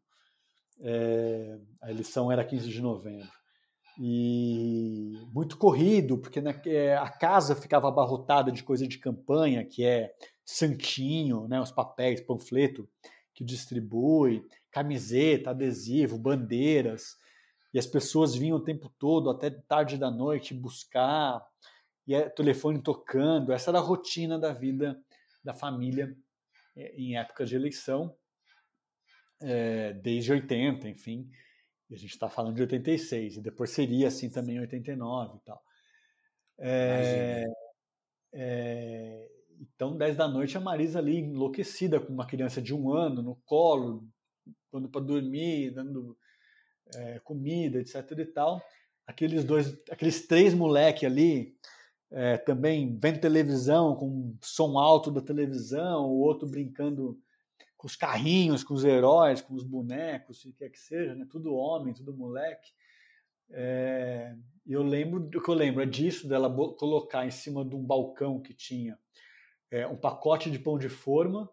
É, 0.80 1.58
a 1.82 1.90
eleição 1.90 2.30
era 2.30 2.44
15 2.44 2.68
de 2.68 2.80
novembro. 2.80 3.32
E 3.98 5.20
muito 5.32 5.56
corrido, 5.56 6.18
porque 6.18 6.40
na, 6.40 6.50
é, 6.66 6.96
a 6.96 7.08
casa 7.08 7.54
ficava 7.54 7.88
abarrotada 7.88 8.50
de 8.50 8.62
coisa 8.62 8.88
de 8.88 8.98
campanha, 8.98 9.64
que 9.64 9.84
é 9.84 10.12
santinho, 10.44 11.46
né, 11.46 11.60
os 11.60 11.70
papéis, 11.70 12.20
panfleto 12.20 12.88
que 13.32 13.44
distribui, 13.44 14.44
camiseta, 14.70 15.50
adesivo, 15.50 16.18
bandeiras, 16.18 17.16
e 17.72 17.78
as 17.78 17.86
pessoas 17.86 18.34
vinham 18.34 18.58
o 18.58 18.64
tempo 18.64 18.88
todo, 18.98 19.28
até 19.28 19.50
tarde 19.50 19.98
da 19.98 20.10
noite, 20.10 20.54
buscar, 20.54 21.44
e 22.06 22.14
é 22.14 22.28
telefone 22.28 22.80
tocando. 22.80 23.52
Essa 23.52 23.70
era 23.70 23.78
a 23.78 23.82
rotina 23.82 24.38
da 24.38 24.52
vida 24.52 24.96
da 25.42 25.52
família 25.52 26.16
é, 26.76 26.94
em 26.96 27.16
época 27.16 27.44
de 27.44 27.56
eleição, 27.56 28.16
é, 29.42 29.92
desde 29.94 30.32
80, 30.32 30.88
enfim. 30.88 31.28
E 31.90 31.94
a 31.94 31.98
gente 31.98 32.10
está 32.10 32.28
falando 32.28 32.56
de 32.56 32.62
86, 32.62 33.36
e 33.36 33.40
depois 33.40 33.70
seria 33.70 34.08
assim 34.08 34.30
também 34.30 34.56
em 34.56 34.60
89 34.60 35.36
e 35.36 35.40
tal. 35.40 35.62
É, 36.58 37.44
é, 38.32 39.28
então, 39.60 39.96
10 39.96 40.16
da 40.16 40.28
noite, 40.28 40.56
a 40.56 40.60
Marisa 40.60 40.98
ali 40.98 41.18
enlouquecida 41.18 42.00
com 42.00 42.12
uma 42.12 42.26
criança 42.26 42.60
de 42.60 42.74
um 42.74 42.92
ano 42.92 43.22
no 43.22 43.36
colo, 43.44 44.04
dando 44.72 44.88
para 44.88 45.00
dormir, 45.00 45.70
dando 45.70 46.16
é, 46.94 47.18
comida, 47.20 47.80
etc 47.80 48.10
e 48.18 48.26
tal. 48.26 48.62
Aqueles 49.06 49.44
dois, 49.44 49.78
aqueles 49.90 50.26
três 50.26 50.54
moleques 50.54 51.04
ali, 51.04 51.56
é, 52.10 52.36
também 52.38 52.98
vendo 53.00 53.20
televisão, 53.20 53.94
com 53.96 54.36
som 54.40 54.78
alto 54.78 55.10
da 55.10 55.20
televisão, 55.20 56.06
o 56.06 56.20
outro 56.20 56.48
brincando 56.48 57.18
com 57.84 57.86
os 57.86 57.96
carrinhos, 57.96 58.64
com 58.64 58.72
os 58.72 58.82
heróis, 58.82 59.42
com 59.42 59.52
os 59.52 59.62
bonecos, 59.62 60.38
o 60.38 60.42
que 60.44 60.52
quer 60.54 60.70
que 60.70 60.78
seja, 60.78 61.14
né? 61.14 61.26
tudo 61.30 61.54
homem, 61.54 61.92
tudo 61.92 62.16
moleque. 62.16 62.72
É, 63.50 64.34
eu 64.66 64.82
lembro, 64.82 65.22
o 65.22 65.42
que 65.42 65.50
eu 65.50 65.54
lembro 65.54 65.82
é 65.82 65.86
disso, 65.86 66.26
dela 66.26 66.48
colocar 66.78 67.26
em 67.26 67.30
cima 67.30 67.62
de 67.62 67.76
um 67.76 67.84
balcão 67.84 68.40
que 68.40 68.54
tinha 68.54 68.98
é, 69.70 69.86
um 69.86 69.98
pacote 69.98 70.50
de 70.50 70.58
pão 70.58 70.78
de 70.78 70.88
forma, 70.88 71.46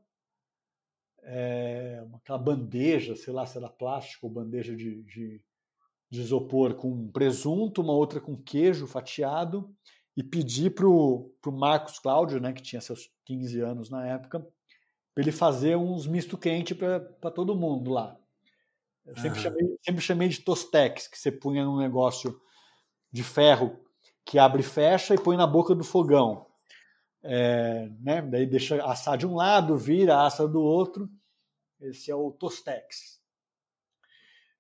é, 1.24 2.02
aquela 2.14 2.40
bandeja, 2.40 3.14
sei 3.18 3.34
lá 3.34 3.46
se 3.46 3.58
era 3.58 3.70
plástico 3.70 4.28
ou 4.28 4.32
bandeja 4.32 4.74
de, 4.74 5.04
de, 5.04 5.44
de 6.10 6.22
isopor 6.22 6.76
com 6.76 7.12
presunto, 7.12 7.82
uma 7.82 7.92
outra 7.92 8.22
com 8.22 8.42
queijo 8.42 8.88
fatiado, 8.88 9.70
e 10.16 10.24
pedir 10.24 10.74
para 10.74 10.88
o 10.88 11.36
Marcos 11.48 12.00
Cláudio, 12.00 12.40
né, 12.40 12.54
que 12.54 12.62
tinha 12.62 12.80
seus 12.80 13.12
15 13.26 13.60
anos 13.60 13.90
na 13.90 14.08
época, 14.08 14.48
para 15.14 15.24
ele 15.24 15.32
fazer 15.32 15.76
uns 15.76 16.08
misto 16.08 16.38
quente 16.38 16.74
para 16.74 17.32
todo 17.32 17.56
mundo 17.56 17.92
lá. 17.92 18.18
Eu 19.06 19.16
sempre, 19.18 19.40
ah. 19.40 19.42
chamei, 19.42 19.78
sempre 19.84 20.02
chamei 20.02 20.30
de 20.30 20.40
tostex, 20.42 21.08
que 21.08 21.18
você 21.18 21.32
punha 21.32 21.66
num 21.66 21.78
negócio 21.78 22.40
de 23.12 23.24
ferro 23.24 23.80
que 24.26 24.40
abre 24.40 24.62
e 24.62 24.66
fecha 24.66 25.14
e 25.14 25.20
põe 25.20 25.36
na 25.36 25.48
boca 25.48 25.76
do 25.76 25.84
fogão. 25.84 26.48
É, 27.24 27.90
né? 28.00 28.22
Daí 28.22 28.46
deixa 28.46 28.84
assar 28.86 29.18
de 29.18 29.28
um 29.28 29.36
lado, 29.36 29.78
vira, 29.78 30.26
assa 30.26 30.48
do 30.48 30.62
outro. 30.62 31.10
Esse 31.80 32.12
é 32.12 32.16
o 32.16 32.32
Tostex. 32.32 33.20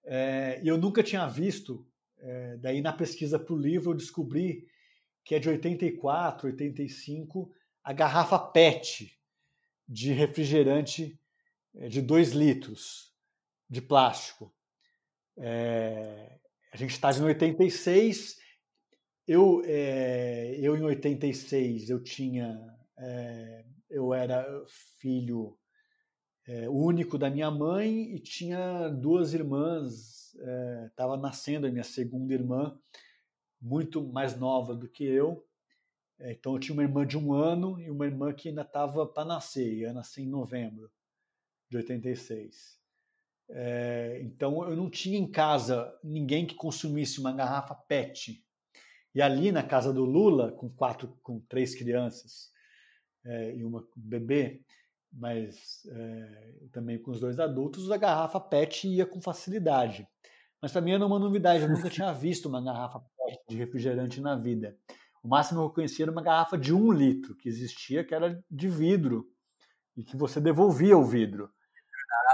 É, 0.03 0.59
e 0.63 0.67
eu 0.67 0.77
nunca 0.77 1.03
tinha 1.03 1.27
visto, 1.27 1.87
é, 2.17 2.57
daí 2.57 2.81
na 2.81 2.91
pesquisa 2.91 3.37
para 3.39 3.53
o 3.53 3.57
livro 3.57 3.91
eu 3.91 3.95
descobri 3.95 4.67
que 5.23 5.35
é 5.35 5.39
de 5.39 5.47
84, 5.47 6.47
85, 6.47 7.51
a 7.83 7.93
garrafa 7.93 8.39
PET 8.39 9.20
de 9.91 10.13
refrigerante 10.13 11.19
é, 11.75 11.89
de 11.89 12.01
2 12.01 12.31
litros 12.31 13.13
de 13.69 13.81
plástico. 13.81 14.55
É, 15.37 16.39
a 16.71 16.77
gente 16.77 16.91
está 16.91 17.11
em 17.11 17.21
86, 17.21 18.37
eu, 19.27 19.61
é, 19.65 20.55
eu 20.61 20.77
em 20.77 20.81
86 20.81 21.89
eu 21.89 22.01
tinha, 22.01 22.57
é, 22.97 23.65
eu 23.89 24.13
era 24.13 24.45
filho 24.99 25.57
único 26.69 27.17
da 27.17 27.29
minha 27.29 27.49
mãe 27.49 28.13
e 28.13 28.19
tinha 28.19 28.89
duas 28.89 29.33
irmãs, 29.33 30.35
estava 30.89 31.15
nascendo 31.15 31.65
a 31.65 31.71
minha 31.71 31.83
segunda 31.83 32.33
irmã, 32.33 32.77
muito 33.61 34.03
mais 34.03 34.35
nova 34.35 34.75
do 34.75 34.89
que 34.89 35.05
eu. 35.05 35.45
Então 36.25 36.53
eu 36.53 36.59
tinha 36.59 36.73
uma 36.73 36.83
irmã 36.83 37.05
de 37.05 37.17
um 37.17 37.33
ano 37.33 37.79
e 37.79 37.89
uma 37.89 38.05
irmã 38.05 38.33
que 38.33 38.49
ainda 38.49 38.61
estava 38.61 39.05
para 39.05 39.25
nascer, 39.25 39.73
ia 39.73 39.93
nascer 39.93 40.21
em 40.21 40.27
novembro 40.27 40.91
de 41.69 41.77
86. 41.77 42.79
então 44.21 44.63
eu 44.69 44.75
não 44.75 44.89
tinha 44.89 45.17
em 45.17 45.29
casa 45.29 45.97
ninguém 46.03 46.45
que 46.45 46.55
consumisse 46.55 47.19
uma 47.19 47.31
garrafa 47.31 47.73
PET 47.73 48.43
e 49.13 49.21
ali 49.21 49.51
na 49.51 49.63
casa 49.63 49.91
do 49.91 50.05
Lula, 50.05 50.51
com 50.51 50.69
quatro, 50.69 51.09
com 51.21 51.39
três 51.41 51.75
crianças 51.75 52.49
é, 53.25 53.55
e 53.55 53.63
uma 53.63 53.85
bebê, 53.95 54.63
mas 55.11 55.85
é, 55.87 56.53
também 56.71 56.97
com 56.97 57.11
os 57.11 57.19
dois 57.19 57.39
adultos, 57.39 57.91
a 57.91 57.97
garrafa 57.97 58.39
PET 58.39 58.87
ia 58.87 59.05
com 59.05 59.19
facilidade. 59.19 60.07
Mas 60.61 60.71
para 60.71 60.81
mim 60.81 60.91
era 60.91 61.05
uma 61.05 61.19
novidade, 61.19 61.63
eu 61.63 61.69
nunca 61.69 61.89
tinha 61.89 62.13
visto 62.13 62.47
uma 62.47 62.63
garrafa 62.63 62.99
PET 62.99 63.39
de 63.49 63.57
refrigerante 63.57 64.21
na 64.21 64.35
vida. 64.35 64.77
O 65.23 65.27
máximo 65.27 65.59
que 65.59 65.65
eu 65.65 65.73
conhecia 65.73 66.05
era 66.05 66.11
uma 66.11 66.21
garrafa 66.21 66.57
de 66.57 66.73
um 66.73 66.91
litro 66.91 67.35
que 67.35 67.47
existia, 67.47 68.03
que 68.03 68.15
era 68.15 68.43
de 68.49 68.67
vidro, 68.67 69.31
e 69.95 70.03
que 70.03 70.17
você 70.17 70.39
devolvia 70.41 70.97
o 70.97 71.03
vidro. 71.03 71.51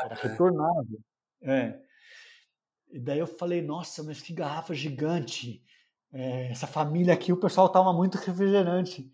Era 0.04 0.16
retornado. 0.16 1.04
É. 1.42 1.80
E 2.90 3.00
daí 3.00 3.20
eu 3.20 3.28
falei, 3.28 3.62
nossa, 3.62 4.04
mas 4.04 4.22
que 4.22 4.34
garrafa 4.34 4.74
gigante. 4.74 5.64
É, 6.12 6.50
essa 6.50 6.66
família 6.66 7.14
aqui, 7.14 7.34
o 7.34 7.40
pessoal 7.40 7.70
toma 7.70 7.92
muito 7.92 8.16
refrigerante. 8.18 9.12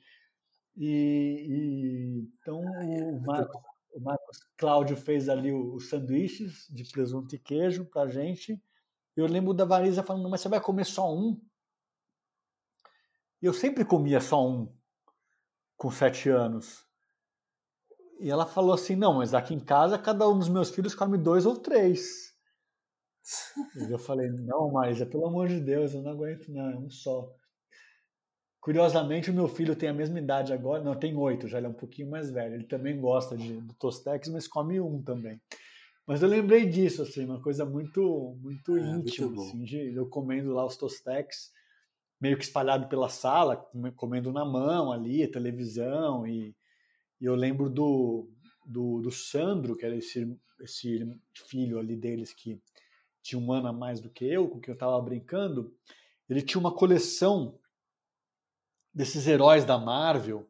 E, 0.76 1.46
e 1.48 2.30
então 2.40 2.60
o 2.60 3.22
Marcos, 3.22 3.62
o 3.94 4.00
Marcos 4.00 4.40
Cláudio 4.58 4.98
fez 4.98 5.30
ali 5.30 5.52
os 5.52 5.90
sanduíches 5.90 6.68
de 6.70 6.84
presunto 6.92 7.36
e 7.36 7.40
queijo 7.40 7.86
pra 7.86 8.08
gente. 8.08 8.62
Eu 9.16 9.28
lembro 9.28 9.54
da 9.54 9.66
Marisa 9.66 10.04
falando, 10.04 10.30
mas 10.30 10.42
você 10.42 10.50
vai 10.50 10.60
comer 10.60 10.86
só 10.86 11.14
um? 11.14 11.40
Eu 13.44 13.54
sempre 13.54 13.84
comia 13.84 14.22
só 14.22 14.48
um 14.48 14.74
com 15.76 15.92
sete 15.92 16.30
anos. 16.30 16.86
E 18.18 18.30
ela 18.30 18.46
falou 18.46 18.74
assim: 18.74 18.96
não, 18.96 19.16
mas 19.16 19.34
aqui 19.34 19.54
em 19.54 19.60
casa 19.60 20.00
cada 20.00 20.28
um 20.30 20.40
dos 20.40 20.48
meus 20.48 20.70
filhos 20.70 20.96
come 20.96 21.18
dois 21.18 21.46
ou 21.46 21.58
três. 21.58 22.34
e 23.76 23.92
eu 23.92 24.00
falei: 24.00 24.30
não, 24.30 24.72
Marisa, 24.72 25.06
pelo 25.06 25.28
amor 25.28 25.50
de 25.50 25.60
Deus, 25.60 25.94
eu 25.94 26.02
não 26.02 26.12
aguento, 26.12 26.48
não, 26.48 26.72
é 26.72 26.78
um 26.78 26.90
só. 26.90 27.30
Curiosamente, 28.62 29.30
o 29.30 29.34
meu 29.34 29.50
filho 29.50 29.76
tem 29.76 29.90
a 29.90 29.94
mesma 29.94 30.20
idade 30.20 30.54
agora, 30.54 30.82
não, 30.82 30.98
tem 30.98 31.14
oito, 31.18 31.50
já 31.50 31.58
ele 31.58 31.68
é 31.68 31.70
um 31.70 31.74
pouquinho 31.74 32.10
mais 32.10 32.32
velho. 32.32 32.56
Ele 32.56 32.64
também 32.64 32.98
gosta 32.98 33.36
de, 33.36 33.60
do 33.60 33.74
Tostex, 33.74 34.30
mas 34.30 34.48
come 34.48 34.80
um 34.80 35.04
também. 35.04 35.38
Mas 36.08 36.22
eu 36.22 36.30
lembrei 36.30 36.66
disso, 36.66 37.02
assim, 37.02 37.26
uma 37.26 37.42
coisa 37.42 37.66
muito 37.66 38.38
muito 38.40 38.78
é, 38.78 38.82
íntima, 38.82 39.28
muito 39.28 39.42
assim, 39.42 39.64
de 39.66 39.94
eu 39.94 40.08
comendo 40.08 40.54
lá 40.54 40.66
os 40.66 40.78
Tostex, 40.78 41.52
meio 42.24 42.38
que 42.38 42.46
espalhado 42.46 42.88
pela 42.88 43.10
sala, 43.10 43.58
comendo 43.98 44.32
na 44.32 44.46
mão 44.46 44.94
ali, 44.94 45.28
televisão, 45.28 46.26
e, 46.26 46.56
e 47.20 47.26
eu 47.26 47.36
lembro 47.36 47.70
do, 47.70 48.30
do, 48.66 49.02
do, 49.02 49.12
Sandro, 49.12 49.76
que 49.76 49.86
era 49.86 49.94
esse, 49.94 50.34
esse 50.62 51.20
filho 51.50 51.78
ali 51.78 51.98
deles 51.98 52.32
que 52.32 52.62
tinha 53.22 53.38
um 53.38 53.52
ano 53.52 53.68
a 53.68 53.74
mais 53.74 54.00
do 54.00 54.10
que 54.10 54.24
eu, 54.24 54.48
com 54.48 54.62
quem 54.62 54.72
eu 54.72 54.76
estava 54.76 55.02
brincando, 55.02 55.76
ele 56.30 56.42
tinha 56.42 56.62
uma 56.62 56.74
coleção 56.74 57.60
desses 58.94 59.28
heróis 59.28 59.66
da 59.66 59.78
Marvel, 59.78 60.50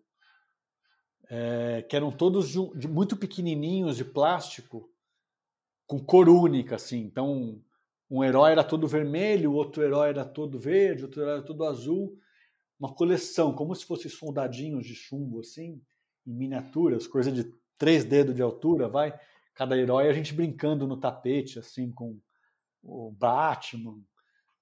é, 1.28 1.82
que 1.90 1.96
eram 1.96 2.12
todos 2.12 2.50
de, 2.50 2.78
de, 2.78 2.88
muito 2.88 3.18
pequenininhos 3.18 3.98
de 3.98 4.06
plástico, 4.06 4.94
com 5.88 6.00
cor 6.00 6.30
única, 6.30 6.76
assim. 6.76 7.00
Então, 7.00 7.60
um 8.14 8.24
herói 8.24 8.52
era 8.52 8.64
todo 8.64 8.88
vermelho, 8.88 9.54
outro 9.54 9.82
herói 9.82 10.10
era 10.10 10.24
todo 10.24 10.60
verde, 10.60 11.04
outro 11.04 11.20
herói 11.20 11.34
era 11.34 11.42
todo 11.42 11.66
azul. 11.66 12.16
Uma 12.80 12.94
coleção, 12.94 13.56
como 13.56 13.74
se 13.74 13.84
fossem 13.86 14.12
soldadinhos 14.12 14.86
de 14.86 14.94
chumbo, 14.94 15.40
assim, 15.40 15.82
em 16.28 16.32
miniaturas, 16.32 17.08
coisa 17.08 17.32
de 17.32 17.52
três 17.76 18.06
dedos 18.06 18.36
de 18.36 18.42
altura, 18.44 18.88
vai. 18.88 19.20
Cada 19.56 19.76
herói 19.76 20.10
a 20.10 20.14
gente 20.14 20.32
brincando 20.32 20.86
no 20.86 21.00
tapete, 21.00 21.58
assim, 21.58 21.92
com 21.92 22.20
o 22.84 23.12
Batman, 23.12 24.00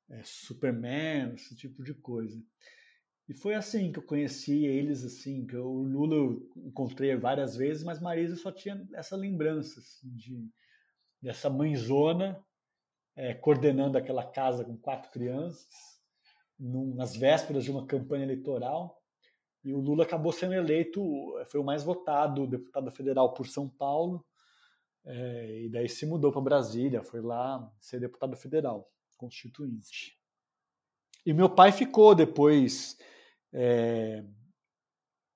é, 0.10 0.22
Superman, 0.24 1.34
esse 1.34 1.54
tipo 1.54 1.84
de 1.84 1.94
coisa. 1.94 2.42
E 3.28 3.34
foi 3.34 3.54
assim 3.54 3.92
que 3.92 4.00
eu 4.00 4.04
conheci 4.04 4.66
eles, 4.66 5.04
assim, 5.04 5.46
que 5.46 5.58
eu, 5.58 5.66
o 5.66 5.84
Lula 5.84 6.16
eu 6.16 6.50
encontrei 6.56 7.14
várias 7.18 7.58
vezes, 7.58 7.84
mas 7.84 8.00
Marisa 8.00 8.38
só 8.38 8.50
tinha 8.50 8.82
essa 8.94 9.18
lembrança 9.18 9.82
assim, 9.82 10.10
de, 10.16 10.50
dessa 11.22 11.50
mãezona 11.50 12.42
é, 13.16 13.34
coordenando 13.34 13.98
aquela 13.98 14.24
casa 14.24 14.64
com 14.64 14.78
quatro 14.78 15.12
crianças, 15.12 15.68
num, 16.60 16.94
nas 16.96 17.16
vésperas 17.16 17.64
de 17.64 17.72
uma 17.72 17.86
campanha 17.86 18.24
eleitoral. 18.24 19.02
E 19.64 19.74
o 19.74 19.80
Lula 19.80 20.04
acabou 20.04 20.32
sendo 20.32 20.54
eleito, 20.54 21.02
foi 21.50 21.60
o 21.60 21.64
mais 21.64 21.84
votado 21.84 22.48
deputado 22.48 22.92
federal 22.92 23.34
por 23.34 23.48
São 23.48 23.70
Paulo, 23.70 24.26
é, 25.06 25.64
e 25.64 25.70
daí 25.70 25.90
se 25.90 26.06
mudou 26.06 26.32
para 26.32 26.42
Brasília, 26.42 27.04
foi 27.04 27.22
lá 27.22 27.72
ser 27.80 28.00
deputado 28.00 28.36
federal, 28.36 28.92
constituinte. 29.18 30.18
E 31.26 31.34
meu 31.34 31.50
pai 31.50 31.72
ficou 31.72 32.16
depois 32.16 32.98
é, 33.54 34.24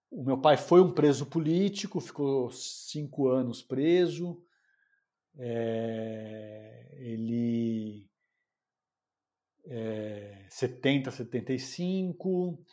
o 0.10 0.24
meu 0.24 0.38
pai 0.38 0.56
foi 0.56 0.82
um 0.82 0.92
preso 0.92 1.26
político, 1.26 2.00
ficou 2.00 2.50
cinco 2.50 3.28
anos 3.28 3.62
preso. 3.62 4.42
É, 5.38 6.96
ele 6.98 8.10
é, 9.66 10.46
70, 10.50 11.12
75. 11.12 12.64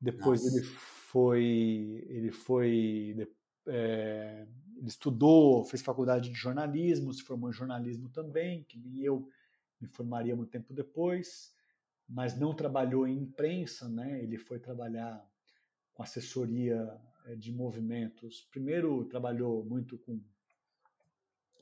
Depois 0.00 0.42
Nossa. 0.44 0.56
ele 0.56 0.66
foi, 0.66 2.04
ele 2.08 2.30
foi, 2.30 3.28
é, 3.68 4.46
ele 4.76 4.88
estudou, 4.88 5.64
fez 5.64 5.82
faculdade 5.82 6.28
de 6.28 6.34
jornalismo, 6.34 7.12
se 7.12 7.22
formou 7.22 7.50
em 7.50 7.54
jornalismo 7.54 8.08
também, 8.10 8.64
que 8.64 8.78
nem 8.78 9.02
eu 9.02 9.28
me 9.80 9.88
formaria 9.88 10.36
muito 10.36 10.50
tempo 10.50 10.74
depois 10.74 11.54
mas 12.08 12.38
não 12.38 12.54
trabalhou 12.54 13.06
em 13.06 13.18
imprensa, 13.18 13.88
né? 13.88 14.22
Ele 14.22 14.36
foi 14.36 14.58
trabalhar 14.58 15.26
com 15.92 16.02
assessoria 16.02 17.00
eh, 17.26 17.36
de 17.36 17.52
movimentos. 17.52 18.46
Primeiro 18.50 19.04
trabalhou 19.06 19.64
muito 19.64 19.98
com 19.98 20.20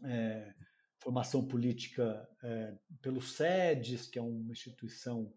é, 0.04 0.54
formação 0.98 1.46
política 1.46 2.28
é, 2.42 2.74
pelo 3.00 3.20
SEDES, 3.20 4.08
que 4.08 4.18
é 4.18 4.22
uma 4.22 4.52
instituição 4.52 5.32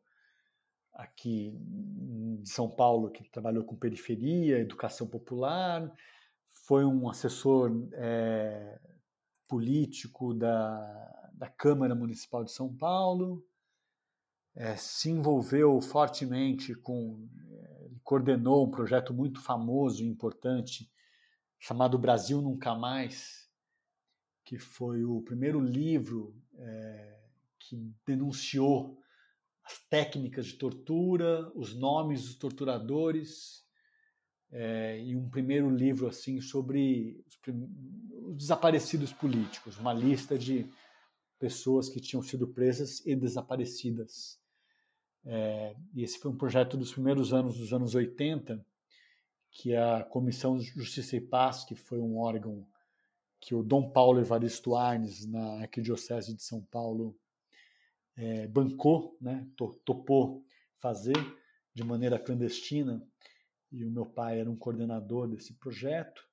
aqui 0.94 1.58
de 2.42 2.50
São 2.50 2.70
Paulo 2.70 3.12
que 3.12 3.30
trabalhou 3.30 3.64
com 3.64 3.76
periferia, 3.76 4.60
educação 4.60 5.08
popular. 5.08 5.92
Foi 6.68 6.86
um 6.86 7.10
assessor 7.10 7.72
é, 7.94 8.80
político 9.48 10.34
da, 10.34 11.32
da 11.34 11.50
Câmara 11.50 11.94
Municipal 11.94 12.44
de 12.44 12.52
São 12.52 12.74
Paulo 12.76 13.46
é, 14.56 14.76
se 14.78 15.10
envolveu 15.10 15.82
fortemente 15.82 16.74
com, 16.74 17.28
é, 17.52 17.90
coordenou 18.04 18.66
um 18.66 18.72
projeto 18.72 19.14
muito 19.14 19.42
famoso 19.42 20.02
e 20.02 20.08
importante 20.08 20.90
chamado 21.60 22.00
Brasil 22.00 22.42
Nunca 22.42 22.74
Mais, 22.74 23.45
que 24.46 24.60
foi 24.60 25.04
o 25.04 25.22
primeiro 25.22 25.60
livro 25.60 26.36
é, 26.58 27.18
que 27.60 27.92
denunciou 28.06 28.98
as 29.64 29.80
técnicas 29.90 30.46
de 30.46 30.54
tortura, 30.54 31.52
os 31.56 31.74
nomes 31.74 32.24
dos 32.26 32.36
torturadores, 32.36 33.66
é, 34.52 35.02
e 35.04 35.16
um 35.16 35.28
primeiro 35.28 35.70
livro 35.70 36.08
assim 36.08 36.40
sobre 36.40 37.20
os, 37.28 37.40
os 38.28 38.38
desaparecidos 38.38 39.12
políticos, 39.12 39.80
uma 39.80 39.92
lista 39.92 40.38
de 40.38 40.70
pessoas 41.40 41.90
que 41.90 42.00
tinham 42.00 42.22
sido 42.22 42.48
presas 42.48 43.04
e 43.06 43.16
desaparecidas. 43.16 44.40
É, 45.26 45.76
e 45.96 46.04
esse 46.04 46.20
foi 46.20 46.30
um 46.30 46.38
projeto 46.38 46.78
dos 46.78 46.94
primeiros 46.94 47.34
anos 47.34 47.58
dos 47.58 47.74
anos 47.74 47.96
80, 47.96 48.64
que 49.50 49.76
a 49.76 50.04
Comissão 50.04 50.56
de 50.56 50.66
Justiça 50.66 51.16
e 51.16 51.22
Paz, 51.22 51.64
que 51.64 51.76
foi 51.76 52.00
um 52.00 52.18
órgão 52.18 52.68
que 53.46 53.54
o 53.54 53.62
Dom 53.62 53.92
Paulo 53.92 54.20
Evaristo 54.20 54.76
Arnes, 54.76 55.24
na 55.28 55.62
Arquidiocese 55.62 56.34
de 56.34 56.42
São 56.42 56.64
Paulo, 56.64 57.16
é, 58.18 58.48
bancou, 58.48 59.16
né, 59.22 59.48
topou 59.86 60.44
fazer 60.80 61.16
de 61.72 61.84
maneira 61.84 62.18
clandestina, 62.18 63.08
e 63.72 63.86
o 63.86 63.92
meu 63.92 64.06
pai 64.06 64.40
era 64.40 64.50
um 64.50 64.56
coordenador 64.56 65.28
desse 65.28 65.54
projeto, 65.54 66.28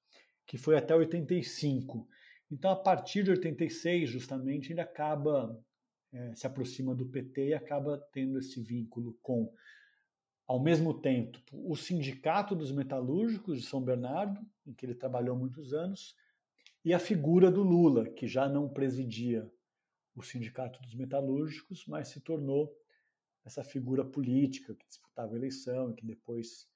que 0.46 0.56
foi 0.56 0.74
até 0.74 0.96
85. 0.96 2.08
Então, 2.50 2.70
a 2.70 2.76
partir 2.76 3.24
de 3.24 3.30
86, 3.30 4.08
justamente, 4.08 4.72
ele 4.72 4.80
acaba 4.80 5.62
é, 6.12 6.34
se 6.34 6.46
aproxima 6.46 6.94
do 6.94 7.04
PT 7.04 7.48
e 7.48 7.54
acaba 7.54 7.98
tendo 8.10 8.38
esse 8.38 8.62
vínculo 8.62 9.18
com, 9.20 9.52
ao 10.46 10.58
mesmo 10.58 10.94
tempo, 10.94 11.38
o 11.52 11.76
Sindicato 11.76 12.54
dos 12.54 12.72
Metalúrgicos 12.72 13.60
de 13.60 13.66
São 13.66 13.82
Bernardo, 13.82 14.40
em 14.66 14.72
que 14.72 14.86
ele 14.86 14.94
trabalhou 14.94 15.36
muitos 15.36 15.74
anos, 15.74 16.16
e 16.84 16.92
a 16.92 16.98
figura 16.98 17.50
do 17.50 17.62
Lula, 17.62 18.08
que 18.08 18.26
já 18.26 18.48
não 18.48 18.68
presidia 18.68 19.50
o 20.14 20.22
Sindicato 20.22 20.80
dos 20.82 20.94
Metalúrgicos, 20.94 21.86
mas 21.86 22.08
se 22.08 22.20
tornou 22.20 22.74
essa 23.44 23.64
figura 23.64 24.04
política 24.04 24.74
que 24.74 24.86
disputava 24.86 25.34
a 25.34 25.36
eleição 25.36 25.90
e 25.90 25.94
que 25.94 26.06
depois 26.06 26.68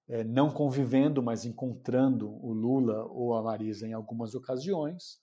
é, 0.09 0.23
não 0.23 0.51
convivendo, 0.51 1.23
mas 1.23 1.45
encontrando 1.45 2.31
o 2.45 2.53
Lula 2.53 3.05
ou 3.07 3.35
a 3.35 3.43
Marisa 3.43 3.87
em 3.87 3.93
algumas 3.93 4.35
ocasiões. 4.35 5.20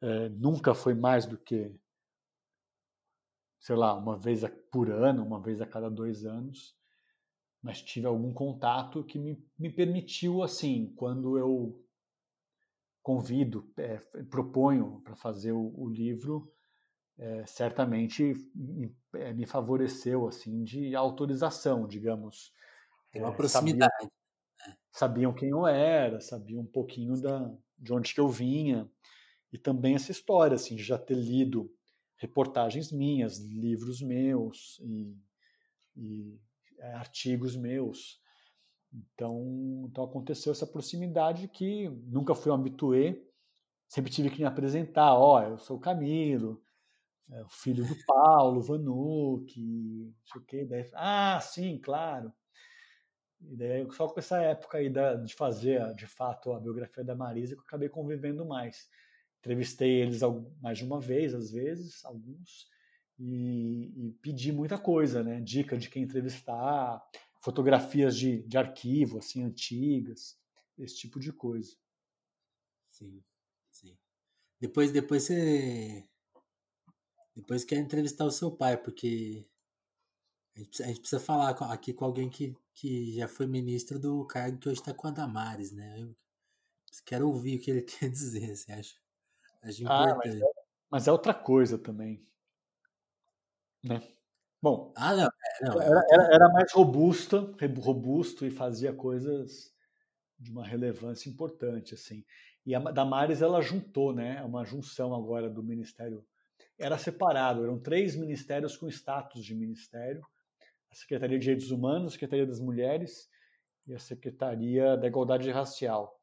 É, 0.00 0.28
nunca 0.30 0.74
foi 0.74 0.94
mais 0.94 1.26
do 1.26 1.38
que, 1.38 1.74
sei 3.60 3.76
lá, 3.76 3.94
uma 3.96 4.18
vez 4.18 4.42
por 4.70 4.90
ano, 4.90 5.24
uma 5.24 5.40
vez 5.40 5.60
a 5.60 5.66
cada 5.66 5.88
dois 5.88 6.24
anos, 6.24 6.76
mas 7.62 7.80
tive 7.80 8.06
algum 8.06 8.34
contato 8.34 9.04
que 9.04 9.18
me, 9.18 9.42
me 9.56 9.70
permitiu, 9.70 10.42
assim, 10.42 10.92
quando 10.96 11.38
eu 11.38 11.80
convido, 13.02 13.72
é, 13.76 13.98
proponho 14.30 15.00
para 15.02 15.14
fazer 15.14 15.52
o, 15.52 15.72
o 15.76 15.88
livro, 15.88 16.52
é, 17.18 17.46
certamente 17.46 18.34
me, 18.54 18.96
é, 19.14 19.32
me, 19.32 19.46
favoreceu, 19.46 20.26
assim, 20.26 20.64
de 20.64 20.94
autorização, 20.94 21.86
digamos, 21.86 22.52
tem 23.12 23.22
uma 23.22 23.32
é, 23.32 23.36
proximidade. 23.36 23.92
Sabiam, 23.92 24.78
sabiam, 24.90 25.34
quem 25.34 25.50
eu 25.50 25.66
era, 25.66 26.20
sabiam 26.20 26.62
um 26.62 26.66
pouquinho 26.66 27.20
da, 27.20 27.54
de 27.78 27.92
onde 27.92 28.12
que 28.12 28.20
eu 28.20 28.28
vinha. 28.28 28.90
E 29.52 29.58
também 29.58 29.94
essa 29.94 30.10
história, 30.10 30.54
assim, 30.54 30.74
de 30.74 30.82
já 30.82 30.98
ter 30.98 31.14
lido 31.14 31.70
reportagens 32.16 32.90
minhas, 32.90 33.38
livros 33.38 34.00
meus 34.00 34.80
e, 34.80 35.14
e 35.94 36.40
é, 36.78 36.94
artigos 36.94 37.54
meus. 37.54 38.20
Então, 38.92 39.86
então 39.90 40.04
aconteceu 40.04 40.52
essa 40.52 40.66
proximidade 40.66 41.48
que 41.48 41.88
nunca 42.06 42.34
fui 42.34 42.50
um 42.50 42.54
habitué, 42.54 43.20
sempre 43.88 44.10
tive 44.10 44.30
que 44.30 44.38
me 44.38 44.44
apresentar, 44.44 45.14
ó, 45.14 45.38
oh, 45.38 45.42
eu 45.42 45.58
sou 45.58 45.76
o 45.76 45.80
Camilo, 45.80 46.62
é, 47.30 47.42
o 47.42 47.48
filho 47.48 47.86
do 47.86 47.96
Paulo, 48.06 48.62
Vanuc, 48.62 49.58
não 49.58 50.14
sei 50.24 50.40
o 50.40 50.44
quê. 50.44 50.64
Daí, 50.64 50.88
ah, 50.94 51.40
sim, 51.40 51.78
claro. 51.78 52.32
E 53.50 53.56
daí, 53.56 53.90
só 53.92 54.08
com 54.08 54.20
essa 54.20 54.40
época 54.40 54.78
aí 54.78 54.88
da, 54.88 55.14
de 55.14 55.34
fazer, 55.34 55.94
de 55.94 56.06
fato, 56.06 56.52
a 56.52 56.60
biografia 56.60 57.04
da 57.04 57.14
Marisa, 57.14 57.54
que 57.54 57.60
eu 57.60 57.64
acabei 57.64 57.88
convivendo 57.88 58.46
mais. 58.46 58.88
Entrevistei 59.40 60.02
eles 60.02 60.20
mais 60.60 60.78
de 60.78 60.84
uma 60.84 61.00
vez, 61.00 61.34
às 61.34 61.50
vezes, 61.50 62.04
alguns, 62.04 62.68
e, 63.18 64.08
e 64.08 64.12
pedi 64.22 64.52
muita 64.52 64.78
coisa, 64.78 65.22
né? 65.22 65.40
Dica 65.40 65.76
de 65.76 65.90
quem 65.90 66.04
entrevistar, 66.04 67.02
fotografias 67.40 68.16
de, 68.16 68.42
de 68.42 68.56
arquivo, 68.56 69.18
assim, 69.18 69.42
antigas, 69.42 70.38
esse 70.78 70.96
tipo 70.96 71.18
de 71.18 71.32
coisa. 71.32 71.76
Sim, 72.90 73.22
sim. 73.70 73.96
Depois, 74.60 74.92
depois 74.92 75.24
você... 75.24 76.08
Depois 77.34 77.64
quer 77.64 77.78
entrevistar 77.78 78.26
o 78.26 78.30
seu 78.30 78.50
pai, 78.50 78.76
porque 78.76 79.46
a 80.54 80.58
gente, 80.60 80.82
a 80.82 80.86
gente 80.86 81.00
precisa 81.00 81.20
falar 81.20 81.50
aqui 81.72 81.94
com 81.94 82.04
alguém 82.04 82.28
que, 82.28 82.54
que 82.74 83.12
já 83.14 83.28
foi 83.28 83.46
ministro 83.46 83.98
do 83.98 84.24
cargo 84.26 84.58
que 84.58 84.68
hoje 84.68 84.80
está 84.80 84.94
com 84.94 85.08
a 85.08 85.10
Damares, 85.10 85.72
né? 85.72 86.00
Eu 86.00 86.14
quero 87.04 87.28
ouvir 87.28 87.58
o 87.58 87.60
que 87.60 87.70
ele 87.70 87.82
quer 87.82 88.08
dizer, 88.10 88.56
você 88.56 88.72
acha? 88.72 88.96
Acho 89.62 89.84
ah, 89.86 90.16
mas 90.16 90.34
é, 90.34 90.40
mas 90.90 91.08
é, 91.08 91.12
outra 91.12 91.32
coisa 91.32 91.78
também. 91.78 92.26
Né? 93.84 94.02
Bom, 94.60 94.92
ah, 94.96 95.14
não, 95.14 95.24
é, 95.24 95.64
não, 95.64 95.82
é 95.82 95.86
era, 95.86 96.06
era, 96.10 96.34
era, 96.34 96.48
mais 96.48 96.72
robusta, 96.72 97.54
robusto 97.80 98.46
e 98.46 98.50
fazia 98.50 98.92
coisas 98.92 99.72
de 100.38 100.50
uma 100.50 100.66
relevância 100.66 101.28
importante, 101.30 101.94
assim. 101.94 102.24
E 102.64 102.74
a 102.74 102.78
Damares, 102.78 103.42
ela 103.42 103.60
juntou, 103.60 104.12
né? 104.12 104.38
É 104.38 104.42
uma 104.42 104.64
junção 104.64 105.14
agora 105.14 105.50
do 105.50 105.62
Ministério. 105.62 106.24
Era 106.78 106.98
separado, 106.98 107.64
eram 107.64 107.78
três 107.78 108.16
ministérios 108.16 108.76
com 108.76 108.88
status 108.88 109.44
de 109.44 109.54
ministério, 109.54 110.24
a 110.92 110.94
Secretaria 110.94 111.38
de 111.38 111.42
Direitos 111.42 111.70
Humanos, 111.70 112.08
a 112.08 112.10
Secretaria 112.12 112.46
das 112.46 112.60
Mulheres 112.60 113.28
e 113.86 113.94
a 113.94 113.98
Secretaria 113.98 114.96
da 114.96 115.06
Igualdade 115.06 115.50
Racial 115.50 116.20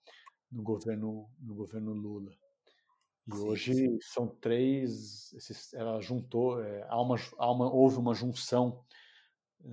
no 0.51 0.61
governo, 0.61 1.27
no 1.39 1.55
governo 1.55 1.91
Lula. 1.91 2.31
E 3.27 3.35
sim, 3.35 3.43
hoje 3.43 3.73
sim. 3.73 3.99
são 4.01 4.27
três, 4.27 5.33
esses, 5.33 5.73
ela 5.73 5.99
juntou, 6.01 6.61
é, 6.61 6.85
há 6.87 7.01
uma, 7.01 7.15
há 7.37 7.51
uma, 7.51 7.71
houve 7.71 7.97
uma 7.97 8.13
junção 8.13 8.83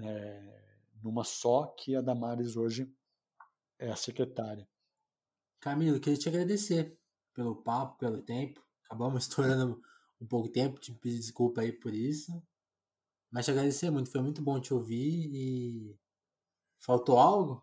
é, 0.02 0.64
numa 1.02 1.24
só, 1.24 1.66
que 1.78 1.94
a 1.94 2.00
Damares 2.00 2.56
hoje 2.56 2.90
é 3.78 3.90
a 3.90 3.96
secretária. 3.96 4.66
Camilo, 5.60 6.00
queria 6.00 6.18
te 6.18 6.28
agradecer 6.28 6.98
pelo 7.34 7.56
papo, 7.56 7.98
pelo 7.98 8.22
tempo. 8.22 8.64
Acabamos 8.86 9.24
estourando 9.28 9.80
um 10.18 10.26
pouco 10.26 10.48
de 10.48 10.54
tempo, 10.54 10.80
te 10.80 10.92
pedir 10.92 11.18
desculpa 11.18 11.60
aí 11.60 11.72
por 11.72 11.92
isso. 11.92 12.42
Mas 13.36 13.44
te 13.44 13.50
agradecer 13.50 13.90
muito, 13.90 14.10
foi 14.10 14.22
muito 14.22 14.40
bom 14.40 14.58
te 14.58 14.72
ouvir 14.72 15.28
e. 15.30 15.94
Faltou 16.78 17.18
algo? 17.18 17.62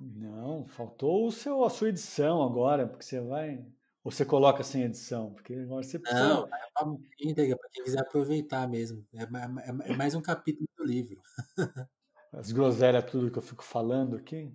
Não, 0.00 0.66
faltou 0.66 1.28
o 1.28 1.30
seu, 1.30 1.62
a 1.62 1.70
sua 1.70 1.90
edição 1.90 2.42
agora, 2.42 2.88
porque 2.88 3.04
você 3.04 3.20
vai. 3.20 3.64
Ou 4.02 4.10
você 4.10 4.24
coloca 4.24 4.64
sem 4.64 4.82
edição? 4.82 5.32
Porque 5.32 5.54
agora 5.54 5.84
você 5.84 6.00
precisa. 6.00 6.28
Não, 6.28 6.48
é 6.48 6.98
íntegra, 7.20 7.56
para 7.56 7.68
quem 7.70 7.84
quiser 7.84 8.00
aproveitar 8.00 8.68
mesmo. 8.68 9.06
É, 9.14 9.22
é, 9.22 9.92
é, 9.92 9.96
mais 9.96 10.16
um 10.16 10.20
capítulo 10.20 10.68
do 10.76 10.84
livro. 10.84 11.22
As 12.32 12.50
groselhas, 12.50 13.08
tudo 13.08 13.30
que 13.30 13.38
eu 13.38 13.42
fico 13.42 13.62
falando 13.62 14.16
aqui. 14.16 14.52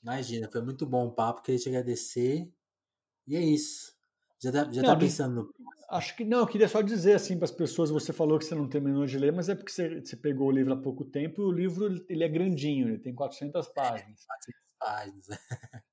Imagina, 0.00 0.48
foi 0.48 0.62
muito 0.62 0.86
bom 0.86 1.08
o 1.08 1.12
papo, 1.12 1.42
queria 1.42 1.58
te 1.60 1.68
agradecer. 1.68 2.48
E 3.26 3.34
é 3.34 3.40
isso. 3.40 3.97
Já 4.40 4.52
tá, 4.52 4.72
já 4.72 4.82
tá 4.82 4.88
não, 4.88 4.94
tá 4.94 4.96
pensando 4.96 5.34
no 5.34 5.68
Acho 5.90 6.14
que 6.14 6.24
não, 6.24 6.40
eu 6.40 6.46
queria 6.46 6.68
só 6.68 6.82
dizer 6.82 7.14
assim 7.14 7.36
para 7.36 7.46
as 7.46 7.50
pessoas, 7.50 7.88
você 7.88 8.12
falou 8.12 8.38
que 8.38 8.44
você 8.44 8.54
não 8.54 8.68
terminou 8.68 9.06
de 9.06 9.18
ler, 9.18 9.32
mas 9.32 9.48
é 9.48 9.54
porque 9.54 9.72
você, 9.72 10.00
você, 10.00 10.16
pegou 10.16 10.48
o 10.48 10.50
livro 10.50 10.74
há 10.74 10.76
pouco 10.76 11.02
tempo 11.02 11.40
e 11.40 11.44
o 11.46 11.50
livro 11.50 12.04
ele 12.10 12.24
é 12.24 12.28
grandinho, 12.28 12.88
ele 12.88 12.98
tem 12.98 13.14
400 13.14 13.68
páginas. 13.68 14.26
400 14.26 14.60
páginas. 14.78 15.26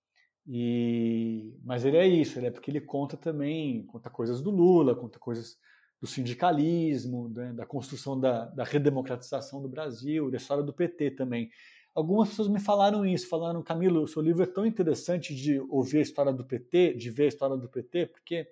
e, 0.45 1.57
mas 1.63 1.85
ele 1.85 1.95
é 1.95 2.05
isso, 2.05 2.37
ele 2.37 2.47
é 2.47 2.51
porque 2.51 2.69
ele 2.69 2.81
conta 2.81 3.15
também, 3.15 3.85
conta 3.85 4.09
coisas 4.09 4.41
do 4.41 4.51
Lula, 4.51 4.93
conta 4.95 5.17
coisas 5.17 5.57
do 6.01 6.05
sindicalismo, 6.05 7.29
né, 7.29 7.53
da 7.53 7.65
construção 7.65 8.19
da, 8.19 8.47
da 8.47 8.65
redemocratização 8.65 9.61
do 9.61 9.69
Brasil, 9.69 10.29
da 10.29 10.35
história 10.35 10.63
do 10.63 10.73
PT 10.73 11.11
também. 11.11 11.49
Algumas 11.95 12.27
pessoas 12.27 12.49
me 12.49 12.59
falaram 12.59 13.05
isso, 13.05 13.29
falaram, 13.29 13.63
Camilo, 13.63 14.03
o 14.03 14.07
seu 14.07 14.21
livro 14.21 14.43
é 14.43 14.45
tão 14.45 14.65
interessante 14.65 15.33
de 15.33 15.57
ouvir 15.61 15.99
a 15.99 16.01
história 16.01 16.33
do 16.33 16.43
PT, 16.43 16.93
de 16.95 17.09
ver 17.09 17.23
a 17.23 17.27
história 17.29 17.55
do 17.55 17.69
PT, 17.69 18.07
porque 18.07 18.51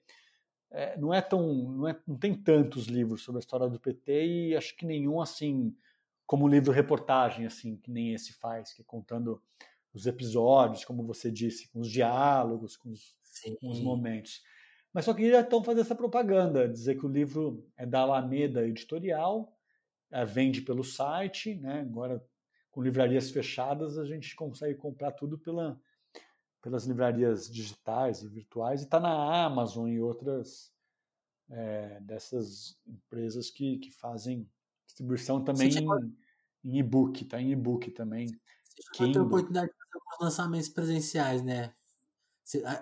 é, 0.71 0.97
não 0.97 1.13
é 1.13 1.21
tão, 1.21 1.53
não, 1.53 1.87
é, 1.89 1.99
não 2.07 2.17
tem 2.17 2.33
tantos 2.33 2.85
livros 2.85 3.21
sobre 3.21 3.39
a 3.39 3.41
história 3.41 3.67
do 3.67 3.77
PT 3.77 4.25
e 4.25 4.55
acho 4.55 4.75
que 4.77 4.85
nenhum 4.85 5.21
assim 5.21 5.75
como 6.25 6.47
livro 6.47 6.71
reportagem 6.71 7.45
assim 7.45 7.75
que 7.75 7.91
nem 7.91 8.13
esse 8.13 8.31
faz, 8.31 8.73
que 8.73 8.81
é 8.81 8.85
contando 8.85 9.41
os 9.93 10.07
episódios, 10.07 10.85
como 10.85 11.03
você 11.03 11.29
disse, 11.29 11.67
com 11.67 11.81
os 11.81 11.89
diálogos, 11.89 12.77
com 12.77 12.91
os, 12.91 13.15
com 13.59 13.69
os 13.69 13.81
momentos. 13.81 14.41
Mas 14.93 15.03
só 15.03 15.13
queria 15.13 15.41
então 15.41 15.61
fazer 15.61 15.81
essa 15.81 15.95
propaganda, 15.95 16.67
dizer 16.67 16.95
que 16.95 17.05
o 17.05 17.11
livro 17.11 17.67
é 17.75 17.85
da 17.85 17.99
Alameda 17.99 18.65
Editorial, 18.65 19.53
é, 20.09 20.23
vende 20.23 20.61
pelo 20.61 20.83
site, 20.83 21.55
né? 21.55 21.81
Agora 21.81 22.23
com 22.73 22.81
livrarias 22.81 23.29
fechadas 23.29 23.99
a 23.99 24.03
gente 24.03 24.35
consegue 24.35 24.75
comprar 24.75 25.11
tudo 25.11 25.37
pela 25.37 25.79
pelas 26.59 26.85
livrarias 26.85 27.51
digitais 27.51 28.23
e 28.23 28.27
virtuais 28.27 28.81
e 28.81 28.85
está 28.85 28.99
na 28.99 29.45
Amazon 29.45 29.89
e 29.89 29.99
outras 29.99 30.71
é, 31.49 31.99
dessas 32.01 32.77
empresas 32.87 33.49
que, 33.49 33.77
que 33.77 33.91
fazem 33.91 34.49
distribuição 34.87 35.43
também 35.43 35.69
em, 35.69 35.87
em 36.63 36.79
e-book, 36.79 37.25
tá 37.25 37.39
em 37.39 37.51
e-book 37.51 37.91
também. 37.91 38.27
Você 38.93 39.11
tem 39.11 39.17
a 39.17 39.23
oportunidade 39.23 39.67
de 39.67 39.73
fazer 39.73 39.95
alguns 39.95 40.19
lançamentos 40.21 40.69
presenciais, 40.69 41.43
né? 41.43 41.73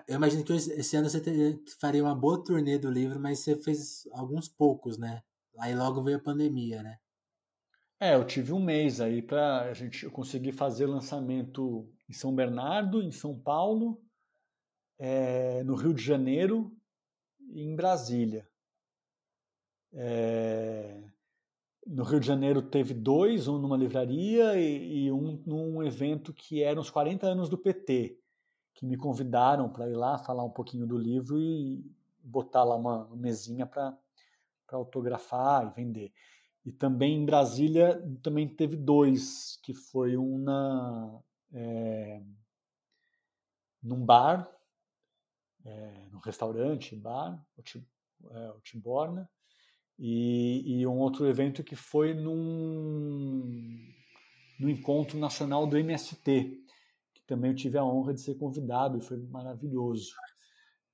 Eu 0.06 0.14
imagino 0.14 0.44
que 0.44 0.52
esse 0.52 0.96
ano 0.96 1.10
você 1.10 1.20
teria, 1.20 1.58
faria 1.80 2.04
uma 2.04 2.14
boa 2.14 2.42
turnê 2.42 2.78
do 2.78 2.90
livro, 2.90 3.18
mas 3.18 3.40
você 3.40 3.56
fez 3.56 4.08
alguns 4.12 4.48
poucos, 4.48 4.96
né? 4.96 5.22
Aí 5.58 5.74
logo 5.74 6.02
veio 6.02 6.18
a 6.18 6.22
pandemia, 6.22 6.82
né? 6.84 6.98
É, 8.02 8.16
eu 8.16 8.24
tive 8.24 8.52
um 8.52 8.58
mês 8.58 9.00
aí 9.00 9.22
para 9.22 9.60
a 9.60 9.72
gente 9.72 10.10
conseguir 10.10 10.50
fazer 10.50 10.86
lançamento 10.86 11.88
em 12.08 12.12
São 12.12 12.34
Bernardo, 12.34 13.00
em 13.00 13.12
São 13.12 13.38
Paulo, 13.38 14.02
é, 14.98 15.62
no 15.62 15.76
Rio 15.76 15.94
de 15.94 16.02
Janeiro 16.02 16.76
e 17.48 17.62
em 17.62 17.76
Brasília. 17.76 18.44
É, 19.92 21.00
no 21.86 22.02
Rio 22.02 22.18
de 22.18 22.26
Janeiro 22.26 22.60
teve 22.60 22.92
dois, 22.92 23.46
um 23.46 23.56
numa 23.56 23.76
livraria 23.76 24.58
e, 24.58 25.04
e, 25.04 25.12
um 25.12 25.40
num 25.46 25.80
evento 25.80 26.34
que 26.34 26.60
era 26.60 26.80
os 26.80 26.90
40 26.90 27.28
anos 27.28 27.48
do 27.48 27.56
PT, 27.56 28.18
que 28.74 28.84
me 28.84 28.96
convidaram 28.96 29.68
para 29.68 29.88
ir 29.88 29.94
lá 29.94 30.18
falar 30.18 30.42
um 30.42 30.50
pouquinho 30.50 30.88
do 30.88 30.98
livro 30.98 31.40
e 31.40 31.88
botar 32.20 32.64
lá 32.64 32.74
uma 32.74 33.08
mesinha 33.14 33.64
para 33.64 33.96
autografar 34.72 35.68
e 35.68 35.70
vender. 35.80 36.12
E 36.64 36.70
também 36.70 37.16
em 37.16 37.24
Brasília 37.24 38.00
também 38.22 38.48
teve 38.48 38.76
dois, 38.76 39.58
que 39.62 39.74
foi 39.74 40.16
um 40.16 40.38
na, 40.38 41.20
é, 41.52 42.22
num 43.82 44.04
bar, 44.04 44.48
é, 45.64 46.06
num 46.10 46.20
restaurante, 46.20 46.94
bar, 46.94 47.44
o, 47.56 47.62
é, 48.30 48.54
Tiborna, 48.62 49.28
e, 49.98 50.80
e, 50.80 50.86
um 50.86 50.98
outro 50.98 51.26
evento 51.26 51.62
que 51.62 51.76
foi 51.76 52.14
num, 52.14 53.92
no 54.58 54.70
encontro 54.70 55.18
nacional 55.18 55.66
do 55.66 55.76
MST, 55.76 56.64
que 57.12 57.22
também 57.26 57.50
eu 57.50 57.56
tive 57.56 57.76
a 57.76 57.84
honra 57.84 58.14
de 58.14 58.20
ser 58.20 58.36
convidado 58.36 58.96
e 58.96 59.02
foi 59.02 59.16
maravilhoso. 59.18 60.12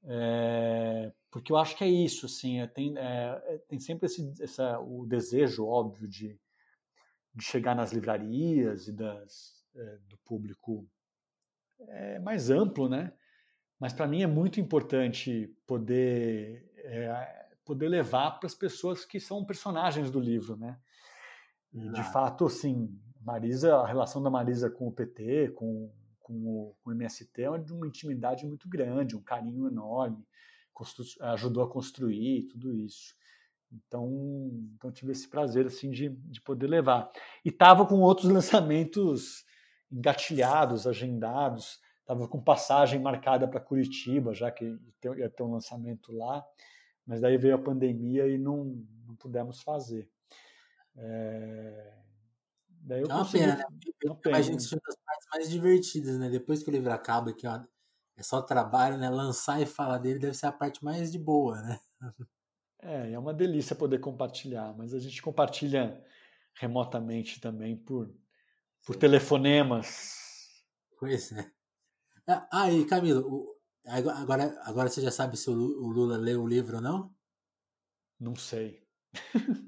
É, 0.04 1.12
porque 1.30 1.52
eu 1.52 1.56
acho 1.56 1.76
que 1.76 1.84
é 1.84 1.88
isso, 1.88 2.26
assim, 2.26 2.60
é, 2.60 2.66
tem, 2.66 2.96
é, 2.96 3.42
é, 3.46 3.58
tem 3.68 3.78
sempre 3.78 4.06
esse, 4.06 4.32
essa, 4.40 4.78
o 4.80 5.06
desejo 5.06 5.66
óbvio 5.66 6.08
de, 6.08 6.38
de 7.34 7.44
chegar 7.44 7.74
nas 7.74 7.92
livrarias 7.92 8.88
e 8.88 8.92
das, 8.92 9.64
é, 9.74 9.98
do 10.08 10.16
público 10.18 10.88
é, 11.80 12.18
mais 12.18 12.50
amplo, 12.50 12.88
né? 12.88 13.12
Mas 13.78 13.92
para 13.92 14.08
mim 14.08 14.22
é 14.22 14.26
muito 14.26 14.58
importante 14.58 15.54
poder 15.66 16.68
é, 16.78 17.48
poder 17.68 17.88
levar 17.88 18.38
para 18.38 18.46
as 18.46 18.54
pessoas 18.54 19.04
que 19.04 19.20
são 19.20 19.44
personagens 19.44 20.10
do 20.10 20.18
livro, 20.18 20.56
né? 20.56 20.78
E 21.70 21.86
de 21.90 22.02
fato, 22.02 22.46
assim, 22.46 22.98
Marisa, 23.20 23.76
a 23.76 23.86
relação 23.86 24.22
da 24.22 24.30
Marisa 24.30 24.70
com 24.70 24.88
o 24.88 24.92
PT, 24.92 25.50
com, 25.50 25.92
com, 26.18 26.32
o, 26.32 26.76
com 26.80 26.88
o 26.88 26.92
MST 26.94 27.42
é 27.42 27.58
de 27.58 27.74
uma 27.74 27.86
intimidade 27.86 28.46
muito 28.46 28.66
grande, 28.70 29.14
um 29.14 29.22
carinho 29.22 29.66
enorme, 29.66 30.26
ajudou 31.20 31.62
a 31.62 31.70
construir 31.70 32.42
tudo 32.44 32.74
isso. 32.74 33.14
Então, 33.70 34.50
então 34.74 34.90
tive 34.90 35.12
esse 35.12 35.28
prazer 35.28 35.66
assim 35.66 35.90
de, 35.90 36.08
de 36.08 36.40
poder 36.40 36.66
levar. 36.66 37.10
E 37.44 37.48
estava 37.50 37.86
com 37.86 38.00
outros 38.00 38.30
lançamentos 38.32 39.44
engatilhados, 39.90 40.86
agendados. 40.86 41.80
Estava 42.00 42.26
com 42.26 42.42
passagem 42.42 43.00
marcada 43.00 43.46
para 43.46 43.60
Curitiba, 43.60 44.32
já 44.32 44.50
que 44.50 44.64
ia 45.16 45.28
ter 45.28 45.42
um 45.42 45.52
lançamento 45.52 46.10
lá. 46.12 46.44
Mas 47.06 47.20
daí 47.20 47.36
veio 47.36 47.54
a 47.54 47.62
pandemia 47.62 48.26
e 48.26 48.38
não, 48.38 48.82
não 49.06 49.14
pudemos 49.16 49.62
fazer. 49.62 50.08
É... 50.96 51.94
Daí 52.80 53.00
eu 53.00 53.06
é 53.06 53.12
uma 53.12 53.18
consegui... 53.18 53.44
pena, 53.44 53.56
né? 53.56 53.64
Pena, 54.00 54.36
imagino 54.36 54.56
que 54.56 54.62
seja 54.62 54.80
das 54.84 54.96
partes 54.96 55.28
mais 55.32 55.50
divertidas, 55.50 56.18
né? 56.18 56.30
Depois 56.30 56.62
que 56.62 56.70
o 56.70 56.72
livro 56.72 56.92
acaba, 56.92 57.32
que 57.32 57.46
é, 57.46 57.62
é 58.18 58.22
só 58.22 58.42
trabalho, 58.42 58.98
né? 58.98 59.08
Lançar 59.08 59.62
e 59.62 59.66
falar 59.66 59.98
dele 59.98 60.18
deve 60.18 60.34
ser 60.34 60.46
a 60.46 60.52
parte 60.52 60.84
mais 60.84 61.12
de 61.12 61.18
boa, 61.18 61.62
né? 61.62 61.80
É, 62.80 63.12
é 63.12 63.18
uma 63.18 63.32
delícia 63.32 63.76
poder 63.76 63.98
compartilhar, 64.00 64.74
mas 64.76 64.92
a 64.92 64.98
gente 64.98 65.22
compartilha 65.22 66.04
remotamente 66.54 67.40
também 67.40 67.76
por, 67.76 68.12
por 68.84 68.96
telefonemas. 68.96 70.16
Pois 70.98 71.30
é. 71.32 71.50
Ah, 72.52 72.70
e 72.70 72.84
Camilo, 72.84 73.46
agora, 73.86 74.60
agora 74.64 74.90
você 74.90 75.00
já 75.00 75.10
sabe 75.10 75.36
se 75.36 75.48
o 75.48 75.54
Lula 75.54 76.16
leu 76.16 76.42
o 76.42 76.48
livro 76.48 76.76
ou 76.76 76.82
não? 76.82 77.14
Não 78.18 78.34
sei. 78.34 78.82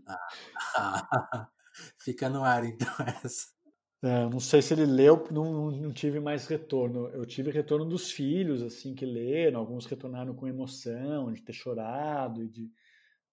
Ah, 0.07 0.29
fica 1.99 2.29
no 2.29 2.45
ar 2.45 2.65
então 2.65 2.89
essa. 3.25 3.60
É, 4.03 4.29
não 4.31 4.41
sei 4.41 4.63
se 4.63 4.73
ele 4.73 4.87
leu, 4.87 5.29
não, 5.31 5.71
não 5.71 5.93
tive 5.93 6.21
mais 6.21 6.47
retorno. 6.47 7.09
Eu 7.09 7.27
tive 7.27 7.51
retorno 7.51 7.85
dos 7.85 8.11
filhos, 8.11 8.63
assim, 8.63 8.95
que 8.95 9.05
leram, 9.05 9.61
alguns 9.61 9.85
retornaram 9.85 10.35
com 10.35 10.49
emoção, 10.49 11.33
de 11.33 11.43
ter 11.43 11.53
chorado 11.53 12.49
de 12.49 12.71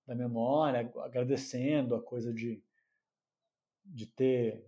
da 0.07 0.15
memória, 0.15 0.89
agradecendo 1.03 1.94
a 1.94 2.02
coisa 2.02 2.34
de, 2.34 2.64
de 3.84 4.06
ter, 4.06 4.65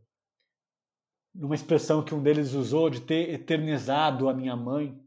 numa 1.34 1.56
expressão 1.56 2.04
que 2.04 2.14
um 2.14 2.22
deles 2.22 2.52
usou, 2.52 2.90
de 2.90 3.00
ter 3.00 3.30
eternizado 3.30 4.28
a 4.28 4.34
minha 4.34 4.58
mãe. 4.58 5.02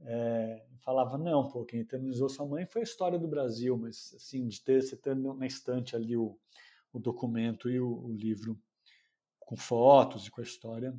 É, 0.00 0.66
falava, 0.80 1.16
não, 1.16 1.48
pô, 1.48 1.64
quem 1.64 1.80
eternizou 1.80 2.28
sua 2.28 2.46
mãe 2.46 2.66
foi 2.66 2.82
a 2.82 2.84
história 2.84 3.18
do 3.18 3.28
Brasil, 3.28 3.78
mas 3.78 4.12
assim, 4.16 4.48
de 4.48 4.60
ter, 4.60 4.82
ter 5.00 5.14
na 5.14 5.46
estante 5.46 5.94
ali 5.94 6.16
o, 6.16 6.36
o 6.92 6.98
documento 6.98 7.70
e 7.70 7.78
o, 7.78 8.06
o 8.06 8.12
livro 8.12 8.58
com 9.48 9.56
fotos 9.56 10.26
e 10.26 10.30
com 10.30 10.42
a 10.42 10.44
história, 10.44 10.94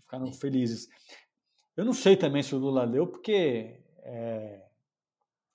ficaram 0.00 0.32
felizes. 0.32 0.88
Eu 1.76 1.84
não 1.84 1.92
sei 1.92 2.16
também 2.16 2.42
se 2.42 2.52
o 2.52 2.58
Lula 2.58 2.82
leu, 2.82 3.06
porque, 3.06 3.80
é, 3.98 4.66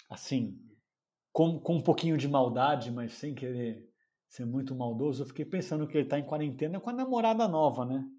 assim, 0.09 0.57
com, 1.33 1.59
com 1.59 1.75
um 1.75 1.81
pouquinho 1.81 2.17
de 2.17 2.25
maldade, 2.25 2.89
mas 2.89 3.11
sem 3.11 3.35
querer 3.35 3.91
ser 4.29 4.45
muito 4.45 4.73
maldoso, 4.73 5.23
eu 5.23 5.27
fiquei 5.27 5.43
pensando 5.43 5.85
que 5.85 5.97
ele 5.97 6.05
está 6.05 6.17
em 6.17 6.25
quarentena 6.25 6.79
com 6.79 6.89
a 6.89 6.93
namorada 6.93 7.49
nova, 7.49 7.83
né? 7.83 8.09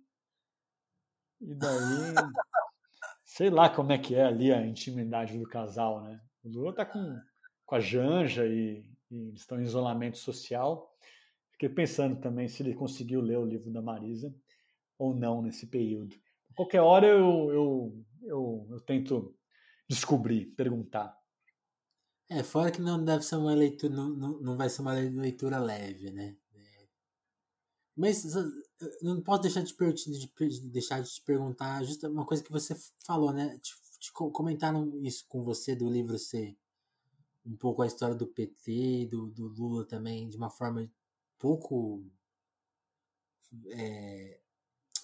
E 1.41 1.55
daí, 1.55 1.71
sei 3.25 3.49
lá 3.49 3.71
como 3.71 3.93
é 3.93 3.99
que 3.99 4.15
é 4.15 4.27
ali 4.27 4.53
a 4.53 4.67
intimidade 4.67 5.39
do 5.39 5.49
casal, 5.49 6.03
né? 6.03 6.21
O 6.45 6.51
Lula 6.51 6.75
tá 6.75 6.85
com, 6.85 7.19
com 7.65 7.75
a 7.75 7.81
Janja 7.81 8.45
e, 8.47 8.85
e 9.11 9.33
estão 9.33 9.59
em 9.59 9.65
isolamento 9.65 10.19
social. 10.19 10.95
Fiquei 11.57 11.71
pensando 11.71 12.21
também 12.21 12.47
se 12.49 12.63
ele 12.63 12.75
conseguiu 12.75 13.23
ler 13.23 13.39
o 13.39 13.45
livro 13.47 13.73
da 13.73 13.81
Marisa 13.81 14.35
ou 14.99 15.15
não 15.15 15.41
nesse 15.41 15.67
período. 15.67 16.15
Qualquer 16.55 16.83
hora 16.83 17.07
eu, 17.07 17.51
eu, 17.51 18.05
eu, 18.25 18.67
eu 18.73 18.81
tento 18.83 19.35
descobrir, 19.89 20.47
perguntar. 20.55 21.19
É, 22.29 22.43
fora 22.43 22.71
que 22.71 22.81
não 22.81 23.03
deve 23.03 23.25
ser 23.25 23.37
uma 23.37 23.55
leitura, 23.55 23.95
não, 23.95 24.11
não, 24.11 24.41
não 24.41 24.57
vai 24.57 24.69
ser 24.69 24.83
uma 24.83 24.93
leitura 24.93 25.59
leve, 25.59 26.11
né? 26.11 26.37
É. 26.55 26.89
Mas 27.97 28.25
não 29.01 29.23
posso 29.23 29.43
deixar 29.43 29.63
de, 29.63 29.75
de, 29.75 30.69
deixar 30.69 31.01
de 31.01 31.11
te 31.11 31.23
perguntar 31.23 31.83
justo 31.85 32.07
uma 32.07 32.27
coisa 32.27 32.43
que 32.43 32.53
você 32.53 32.77
falou, 33.07 33.33
né? 33.33 33.59
Te, 33.61 33.73
te 33.99 34.13
comentaram 34.13 35.01
isso 35.03 35.25
com 35.27 35.43
você 35.43 35.75
do 35.75 35.89
livro 35.89 36.19
ser 36.19 36.55
um 37.47 37.57
pouco 37.57 37.81
a 37.81 37.87
história 37.87 38.15
do 38.15 38.27
PT, 38.27 39.07
do, 39.11 39.29
do 39.29 39.47
Lula 39.47 39.87
também, 39.87 40.29
de 40.29 40.37
uma 40.37 40.51
forma 40.51 40.91
pouco 41.47 42.05
é, 43.69 44.41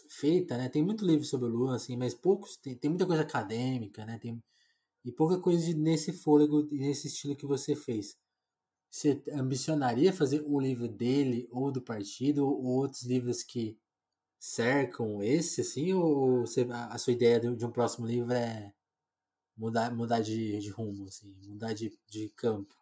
feita, 0.08 0.58
né? 0.58 0.68
Tem 0.68 0.82
muito 0.82 1.06
livro 1.06 1.24
sobre 1.24 1.46
o 1.48 1.52
Lula, 1.52 1.76
assim, 1.76 1.96
mas 1.96 2.14
poucos, 2.14 2.56
tem, 2.56 2.74
tem 2.76 2.90
muita 2.90 3.06
coisa 3.06 3.22
acadêmica, 3.22 4.04
né? 4.04 4.18
Tem, 4.18 4.42
e 5.04 5.12
pouca 5.12 5.38
coisa 5.38 5.64
de, 5.64 5.74
nesse 5.74 6.12
fôlego 6.12 6.68
e 6.72 6.80
nesse 6.80 7.06
estilo 7.06 7.36
que 7.36 7.46
você 7.46 7.76
fez. 7.76 8.18
Você 8.90 9.22
ambicionaria 9.32 10.12
fazer 10.12 10.42
um 10.42 10.60
livro 10.60 10.88
dele 10.88 11.48
ou 11.52 11.70
do 11.70 11.80
partido 11.80 12.44
ou 12.44 12.64
outros 12.64 13.04
livros 13.04 13.44
que 13.44 13.78
cercam 14.38 15.22
esse, 15.22 15.60
assim? 15.60 15.92
Ou 15.92 16.40
você, 16.40 16.66
a, 16.70 16.98
sua 16.98 17.12
ideia 17.12 17.38
de, 17.40 17.54
de, 17.56 17.64
um 17.64 17.70
próximo 17.70 18.06
livro 18.06 18.32
é 18.32 18.74
mudar, 19.56 19.94
mudar 19.94 20.20
de, 20.20 20.58
de 20.58 20.70
rumo, 20.70 21.06
assim, 21.06 21.32
mudar 21.46 21.72
de, 21.72 21.96
de 22.08 22.30
campo? 22.30 22.74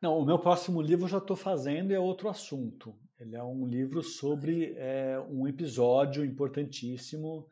Não, 0.00 0.18
o 0.18 0.24
meu 0.24 0.38
próximo 0.38 0.80
livro 0.80 1.06
eu 1.06 1.10
já 1.10 1.18
estou 1.18 1.36
fazendo 1.36 1.90
e 1.90 1.94
é 1.94 2.00
outro 2.00 2.28
assunto. 2.28 2.96
Ele 3.18 3.34
é 3.34 3.42
um 3.42 3.66
livro 3.66 4.02
sobre 4.02 4.74
é, 4.76 5.18
um 5.28 5.46
episódio 5.48 6.24
importantíssimo 6.24 7.48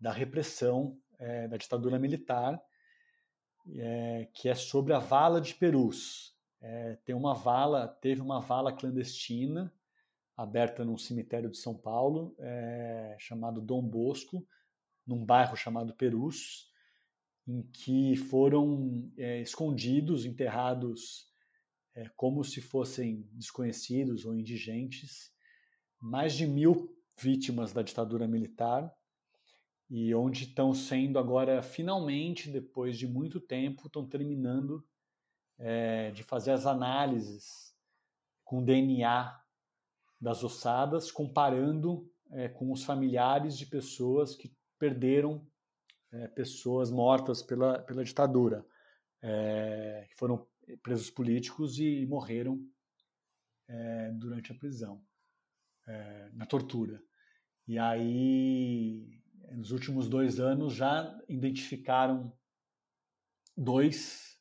da 0.00 0.12
repressão 0.12 0.96
é, 1.18 1.48
da 1.48 1.56
ditadura 1.56 1.98
militar 1.98 2.62
é, 3.76 4.28
que 4.32 4.48
é 4.48 4.54
sobre 4.54 4.92
a 4.92 4.98
vala 4.98 5.40
de 5.40 5.54
Perus. 5.54 6.34
É, 6.60 6.96
tem 7.04 7.14
uma 7.14 7.34
vala, 7.34 7.88
teve 7.88 8.20
uma 8.20 8.40
vala 8.40 8.72
clandestina 8.72 9.72
aberta 10.36 10.84
num 10.84 10.96
cemitério 10.96 11.50
de 11.50 11.58
São 11.58 11.74
Paulo, 11.74 12.34
é, 12.38 13.16
chamado 13.18 13.60
Dom 13.60 13.82
Bosco, 13.82 14.46
num 15.04 15.24
bairro 15.24 15.56
chamado 15.56 15.94
Perus, 15.94 16.70
em 17.46 17.62
que 17.62 18.14
foram 18.16 19.10
é, 19.16 19.40
escondidos, 19.40 20.24
enterrados 20.24 21.26
é, 21.98 22.08
como 22.14 22.44
se 22.44 22.60
fossem 22.60 23.28
desconhecidos 23.32 24.24
ou 24.24 24.32
indigentes, 24.32 25.32
mais 26.00 26.32
de 26.32 26.46
mil 26.46 26.96
vítimas 27.20 27.72
da 27.72 27.82
ditadura 27.82 28.28
militar 28.28 28.88
e 29.90 30.14
onde 30.14 30.44
estão 30.44 30.72
sendo 30.72 31.18
agora, 31.18 31.60
finalmente, 31.60 32.50
depois 32.50 32.96
de 32.96 33.08
muito 33.08 33.40
tempo, 33.40 33.88
estão 33.88 34.06
terminando 34.06 34.86
é, 35.58 36.12
de 36.12 36.22
fazer 36.22 36.52
as 36.52 36.66
análises 36.66 37.74
com 38.44 38.64
DNA 38.64 39.36
das 40.20 40.44
ossadas, 40.44 41.10
comparando 41.10 42.08
é, 42.30 42.48
com 42.48 42.70
os 42.70 42.84
familiares 42.84 43.58
de 43.58 43.66
pessoas 43.66 44.36
que 44.36 44.54
perderam 44.78 45.44
é, 46.12 46.28
pessoas 46.28 46.92
mortas 46.92 47.42
pela, 47.42 47.80
pela 47.80 48.04
ditadura, 48.04 48.64
que 50.08 50.14
foram 50.14 50.46
presos 50.82 51.10
políticos 51.10 51.78
e 51.78 52.06
morreram 52.06 52.60
durante 54.14 54.50
a 54.50 54.54
prisão, 54.54 55.04
na 56.32 56.46
tortura. 56.46 57.02
E 57.66 57.78
aí 57.78 59.20
nos 59.52 59.70
últimos 59.70 60.08
dois 60.08 60.40
anos 60.40 60.74
já 60.74 61.16
identificaram 61.28 62.32
dois 63.56 64.38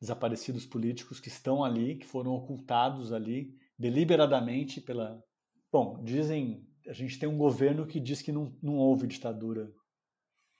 desaparecidos 0.00 0.66
políticos 0.66 1.20
que 1.20 1.28
estão 1.28 1.62
ali, 1.62 1.96
que 1.96 2.06
foram 2.06 2.32
ocultados 2.32 3.12
ali 3.12 3.56
deliberadamente 3.78 4.80
pela. 4.80 5.22
Bom, 5.70 6.02
dizem. 6.02 6.68
A 6.88 6.92
gente 6.92 7.16
tem 7.16 7.28
um 7.28 7.38
governo 7.38 7.86
que 7.86 8.00
diz 8.00 8.20
que 8.20 8.32
não, 8.32 8.58
não 8.60 8.76
houve 8.76 9.06
ditadura 9.06 9.72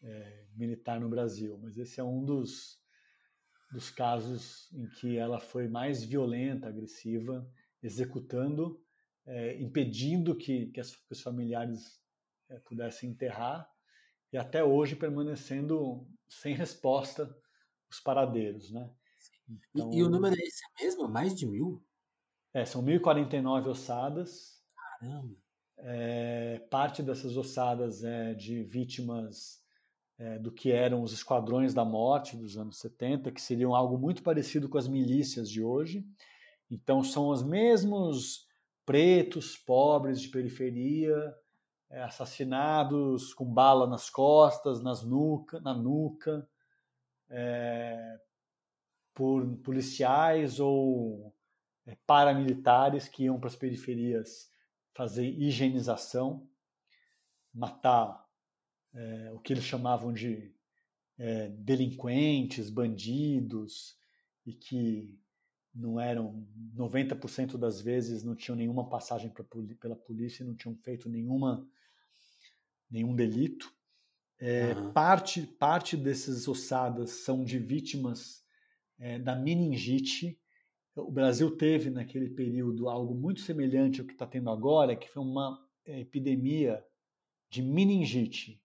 é, 0.00 0.46
militar 0.54 1.00
no 1.00 1.08
Brasil, 1.08 1.58
mas 1.60 1.76
esse 1.76 1.98
é 1.98 2.04
um 2.04 2.24
dos, 2.24 2.80
dos 3.72 3.90
casos 3.90 4.70
em 4.72 4.86
que 4.86 5.16
ela 5.16 5.40
foi 5.40 5.66
mais 5.66 6.04
violenta, 6.04 6.68
agressiva, 6.68 7.50
executando, 7.82 8.80
é, 9.26 9.60
impedindo 9.60 10.36
que, 10.36 10.66
que, 10.66 10.80
as, 10.80 10.94
que, 10.94 11.12
os 11.12 11.22
familiares 11.22 12.00
é, 12.50 12.58
pudessem 12.60 13.10
enterrar 13.10 13.68
e 14.32 14.36
até 14.36 14.62
hoje 14.62 14.94
permanecendo 14.94 16.06
sem 16.28 16.54
resposta 16.54 17.34
os 17.90 17.98
paradeiros, 17.98 18.70
né? 18.70 18.90
Então, 19.74 19.92
e, 19.92 19.98
e, 19.98 20.02
o 20.02 20.08
número 20.08 20.34
é 20.34 20.44
esse 20.44 20.62
mesmo? 20.80 21.08
Mais 21.08 21.34
de 21.34 21.46
mil? 21.46 21.84
É, 22.54 22.64
são 22.64 22.82
1.049 22.82 23.68
ossadas. 23.68 24.62
Caramba! 24.76 25.34
É, 25.78 26.58
parte 26.70 27.02
dessas 27.02 27.36
ossadas 27.36 28.04
é 28.04 28.34
de 28.34 28.62
vítimas 28.62 29.61
é, 30.22 30.38
do 30.38 30.52
que 30.52 30.70
eram 30.70 31.02
os 31.02 31.12
esquadrões 31.12 31.74
da 31.74 31.84
morte 31.84 32.36
dos 32.36 32.56
anos 32.56 32.78
70, 32.78 33.32
que 33.32 33.42
seriam 33.42 33.74
algo 33.74 33.98
muito 33.98 34.22
parecido 34.22 34.68
com 34.68 34.78
as 34.78 34.86
milícias 34.86 35.50
de 35.50 35.60
hoje. 35.60 36.06
Então, 36.70 37.02
são 37.02 37.28
os 37.28 37.42
mesmos 37.42 38.46
pretos, 38.86 39.56
pobres 39.56 40.20
de 40.20 40.28
periferia, 40.28 41.34
é, 41.90 42.02
assassinados 42.04 43.34
com 43.34 43.44
bala 43.44 43.84
nas 43.88 44.08
costas, 44.08 44.80
nas 44.80 45.02
nuca, 45.02 45.60
na 45.60 45.74
nuca, 45.74 46.48
é, 47.28 48.20
por 49.12 49.44
policiais 49.56 50.60
ou 50.60 51.34
é, 51.84 51.96
paramilitares 52.06 53.08
que 53.08 53.24
iam 53.24 53.40
para 53.40 53.48
as 53.48 53.56
periferias 53.56 54.48
fazer 54.94 55.26
higienização, 55.26 56.46
matar 57.52 58.22
é, 58.94 59.32
o 59.32 59.38
que 59.38 59.52
eles 59.52 59.64
chamavam 59.64 60.12
de 60.12 60.54
é, 61.18 61.48
delinquentes, 61.48 62.70
bandidos, 62.70 63.96
e 64.44 64.52
que 64.52 65.18
não 65.74 65.98
eram 65.98 66.46
90% 66.76 67.56
das 67.56 67.80
vezes 67.80 68.22
não 68.22 68.34
tinham 68.34 68.56
nenhuma 68.56 68.88
passagem 68.88 69.30
pra, 69.30 69.44
pela 69.80 69.96
polícia, 69.96 70.44
não 70.44 70.54
tinham 70.54 70.76
feito 70.76 71.08
nenhuma 71.08 71.66
nenhum 72.90 73.14
delito. 73.14 73.72
É, 74.38 74.74
uhum. 74.74 74.92
parte 74.92 75.46
parte 75.46 75.96
dessas 75.96 76.46
ossadas 76.48 77.10
são 77.10 77.44
de 77.44 77.58
vítimas 77.58 78.44
é, 78.98 79.18
da 79.18 79.34
meningite. 79.34 80.38
O 80.94 81.10
Brasil 81.10 81.56
teve 81.56 81.88
naquele 81.88 82.28
período 82.28 82.88
algo 82.88 83.14
muito 83.14 83.40
semelhante 83.40 84.00
ao 84.00 84.06
que 84.06 84.12
está 84.12 84.26
tendo 84.26 84.50
agora, 84.50 84.96
que 84.96 85.08
foi 85.08 85.22
uma 85.22 85.58
é, 85.86 86.00
epidemia 86.00 86.84
de 87.48 87.62
meningite. 87.62 88.61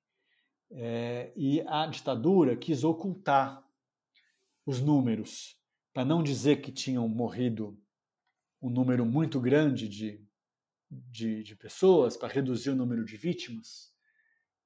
É, 0.69 1.31
e 1.35 1.61
a 1.61 1.87
ditadura 1.87 2.55
quis 2.55 2.83
ocultar 2.83 3.63
os 4.65 4.81
números 4.81 5.57
para 5.93 6.03
não 6.03 6.21
dizer 6.21 6.61
que 6.61 6.71
tinham 6.71 7.07
morrido 7.07 7.79
um 8.61 8.69
número 8.69 9.05
muito 9.05 9.39
grande 9.39 9.87
de, 9.87 10.23
de, 10.89 11.43
de 11.43 11.55
pessoas, 11.55 12.17
para 12.17 12.33
reduzir 12.33 12.69
o 12.69 12.75
número 12.75 13.05
de 13.05 13.17
vítimas, 13.17 13.93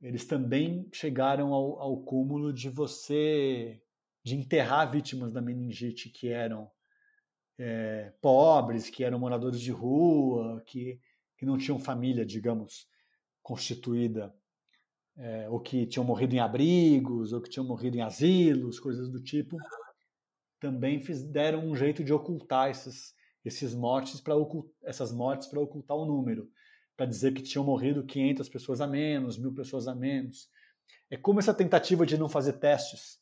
eles 0.02 0.26
também 0.26 0.90
chegaram 0.92 1.54
ao, 1.54 1.80
ao 1.80 2.04
cúmulo 2.04 2.52
de 2.52 2.70
você 2.70 3.82
de 4.24 4.36
enterrar 4.36 4.92
vítimas 4.92 5.32
da 5.32 5.42
meningite 5.42 6.10
que 6.10 6.30
eram 6.30 6.70
é, 7.58 8.12
pobres, 8.22 8.90
que 8.90 9.04
eram 9.04 9.20
moradores 9.20 9.62
de 9.62 9.72
rua, 9.72 10.62
que, 10.66 11.00
que 11.38 11.46
não 11.46 11.58
tinham 11.58 11.80
família, 11.80 12.26
digamos, 12.26 12.88
constituída, 13.42 14.36
é, 15.22 15.48
ou 15.48 15.60
que 15.60 15.86
tinham 15.86 16.04
morrido 16.04 16.34
em 16.34 16.40
abrigos, 16.40 17.32
ou 17.32 17.40
que 17.40 17.50
tinham 17.50 17.66
morrido 17.66 17.96
em 17.96 18.02
asilos, 18.02 18.80
coisas 18.80 19.08
do 19.08 19.22
tipo 19.22 19.56
também 20.60 21.00
fiz, 21.00 21.24
deram 21.24 21.66
um 21.66 21.76
jeito 21.76 22.04
de 22.04 22.14
ocultar 22.14 22.70
esses, 22.70 23.16
esses 23.44 23.74
mortes 23.74 24.22
para 24.22 24.36
essas 24.84 25.12
mortes 25.12 25.48
para 25.48 25.60
ocultar 25.60 25.98
o 25.98 26.06
número, 26.06 26.50
para 26.96 27.08
dizer 27.08 27.34
que 27.34 27.42
tinham 27.42 27.66
morrido 27.66 28.06
500 28.06 28.48
pessoas 28.48 28.80
a 28.80 28.86
menos, 28.86 29.40
mil 29.40 29.54
pessoas 29.54 29.88
a 29.88 29.96
menos. 29.96 30.50
É 31.10 31.18
como 31.18 31.40
essa 31.40 31.54
tentativa 31.54 32.06
de 32.06 32.18
não 32.18 32.30
fazer 32.30 32.54
testes. 32.54 33.20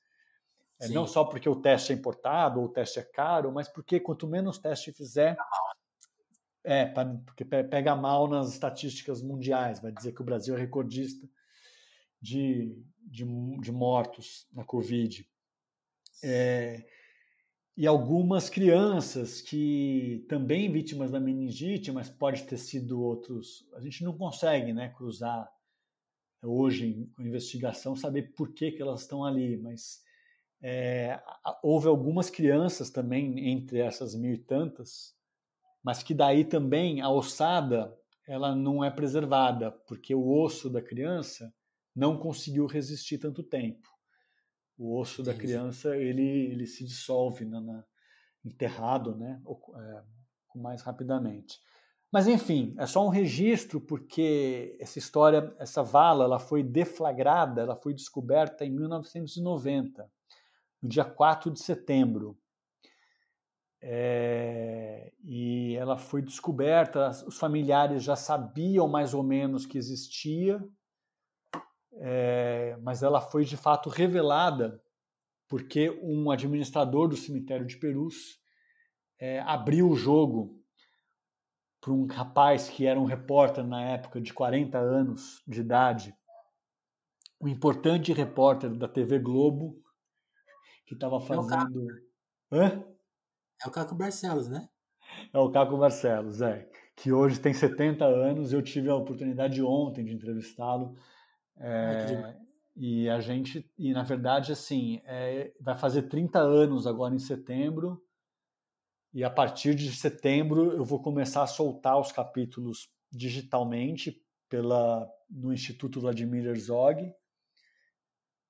É, 0.81 0.87
não 0.89 1.07
só 1.07 1.23
porque 1.23 1.47
o 1.47 1.55
teste 1.55 1.91
é 1.91 1.95
importado 1.95 2.59
ou 2.59 2.65
o 2.65 2.69
teste 2.69 2.99
é 2.99 3.03
caro, 3.03 3.51
mas 3.51 3.67
porque 3.67 3.99
quanto 3.99 4.27
menos 4.27 4.57
teste 4.57 4.91
fizer, 4.91 5.37
é, 6.63 6.85
pra, 6.85 7.05
porque 7.25 7.45
pega 7.45 7.95
mal 7.95 8.27
nas 8.27 8.51
estatísticas 8.51 9.21
mundiais, 9.21 9.79
vai 9.79 9.91
dizer 9.91 10.13
que 10.13 10.21
o 10.21 10.25
Brasil 10.25 10.55
é 10.55 10.59
recordista 10.59 11.27
de, 12.21 12.75
de, 13.01 13.25
de 13.59 13.71
mortos 13.71 14.47
na 14.53 14.63
Covid. 14.63 15.27
É, 16.23 16.85
e 17.77 17.87
algumas 17.87 18.49
crianças 18.49 19.41
que 19.41 20.25
também 20.27 20.71
vítimas 20.71 21.11
da 21.11 21.19
meningite, 21.19 21.91
mas 21.91 22.09
pode 22.09 22.43
ter 22.43 22.57
sido 22.57 23.01
outros. 23.01 23.65
A 23.73 23.79
gente 23.79 24.03
não 24.03 24.17
consegue, 24.17 24.73
né, 24.73 24.89
cruzar 24.89 25.49
hoje 26.43 27.09
com 27.15 27.23
investigação 27.23 27.95
saber 27.95 28.33
por 28.33 28.53
que, 28.53 28.71
que 28.71 28.81
elas 28.81 29.01
estão 29.01 29.23
ali, 29.23 29.57
mas 29.57 30.01
é, 30.61 31.19
houve 31.63 31.87
algumas 31.87 32.29
crianças 32.29 32.89
também 32.89 33.49
entre 33.49 33.79
essas 33.79 34.13
mil 34.15 34.33
e 34.33 34.37
tantas, 34.37 35.15
mas 35.83 36.03
que 36.03 36.13
daí 36.13 36.43
também 36.43 37.01
a 37.01 37.09
ossada 37.09 37.97
ela 38.27 38.53
não 38.53 38.83
é 38.83 38.91
preservada 38.91 39.71
porque 39.71 40.13
o 40.13 40.29
osso 40.29 40.69
da 40.69 40.81
criança 40.81 41.53
não 41.99 42.17
conseguiu 42.17 42.65
resistir 42.65 43.17
tanto 43.17 43.43
tempo 43.43 43.87
o 44.77 44.97
osso 44.97 45.21
Entendi. 45.21 45.37
da 45.37 45.43
criança 45.43 45.97
ele, 45.97 46.23
ele 46.23 46.65
se 46.65 46.85
dissolve 46.85 47.43
na, 47.43 47.59
na 47.59 47.83
enterrado, 48.45 49.13
né, 49.17 49.41
é, 49.75 50.03
mais 50.55 50.81
rapidamente. 50.81 51.59
Mas 52.09 52.25
enfim, 52.25 52.73
é 52.79 52.87
só 52.87 53.05
um 53.05 53.09
registro 53.09 53.81
porque 53.81 54.77
essa 54.79 54.97
história, 54.97 55.53
essa 55.59 55.83
vala, 55.83 56.23
ela 56.23 56.39
foi 56.39 56.63
deflagrada, 56.63 57.61
ela 57.61 57.75
foi 57.75 57.93
descoberta 57.93 58.65
em 58.65 58.71
1990, 58.71 60.09
no 60.81 60.87
dia 60.87 61.03
4 61.03 61.51
de 61.51 61.59
setembro. 61.59 62.39
É, 63.81 65.11
e 65.21 65.75
ela 65.75 65.97
foi 65.97 66.21
descoberta, 66.21 67.09
os 67.27 67.37
familiares 67.37 68.01
já 68.01 68.15
sabiam 68.15 68.87
mais 68.87 69.13
ou 69.13 69.21
menos 69.21 69.65
que 69.65 69.77
existia, 69.77 70.63
é, 71.93 72.77
mas 72.81 73.03
ela 73.03 73.21
foi 73.21 73.43
de 73.43 73.57
fato 73.57 73.89
revelada 73.89 74.81
porque 75.47 75.89
um 76.03 76.29
administrador 76.29 77.07
do 77.07 77.17
cemitério 77.17 77.65
de 77.65 77.75
Perus 77.77 78.39
é, 79.19 79.39
abriu 79.41 79.89
o 79.89 79.95
jogo 79.95 80.59
para 81.81 81.91
um 81.91 82.05
rapaz 82.05 82.69
que 82.69 82.85
era 82.85 82.99
um 82.99 83.05
repórter 83.05 83.65
na 83.65 83.81
época 83.81 84.21
de 84.21 84.33
40 84.33 84.77
anos 84.77 85.41
de 85.47 85.61
idade, 85.61 86.15
um 87.41 87.47
importante 87.47 88.11
repórter 88.13 88.69
da 88.75 88.87
TV 88.87 89.17
Globo, 89.17 89.81
que 90.85 90.93
estava 90.93 91.19
fazendo. 91.19 91.87
É 92.51 92.55
o, 92.55 92.61
Hã? 92.61 92.85
é 93.63 93.67
o 93.67 93.71
Caco 93.71 93.95
Barcelos, 93.95 94.49
né? 94.49 94.67
É 95.33 95.39
o 95.39 95.49
Caco 95.49 95.77
Barcelos, 95.77 96.41
é. 96.41 96.69
Que 96.95 97.11
hoje 97.11 97.39
tem 97.39 97.53
70 97.53 98.05
anos. 98.05 98.51
Eu 98.51 98.61
tive 98.61 98.89
a 98.89 98.95
oportunidade 98.95 99.61
ontem 99.63 100.03
de 100.03 100.13
entrevistá-lo. 100.13 100.95
É, 101.59 102.35
e 102.75 103.09
a 103.09 103.19
gente, 103.19 103.69
e 103.77 103.91
na 103.91 104.03
verdade, 104.03 104.51
assim, 104.51 105.01
é, 105.05 105.53
vai 105.59 105.77
fazer 105.77 106.03
30 106.03 106.39
anos 106.39 106.87
agora 106.87 107.13
em 107.13 107.19
setembro. 107.19 108.01
E 109.13 109.23
a 109.23 109.29
partir 109.29 109.75
de 109.75 109.91
setembro 109.93 110.71
eu 110.71 110.85
vou 110.85 111.01
começar 111.01 111.43
a 111.43 111.47
soltar 111.47 111.99
os 111.99 112.11
capítulos 112.11 112.89
digitalmente 113.11 114.23
pela 114.47 115.09
no 115.29 115.53
Instituto 115.53 116.01
Vladimir 116.01 116.45
Herzog, 116.45 117.13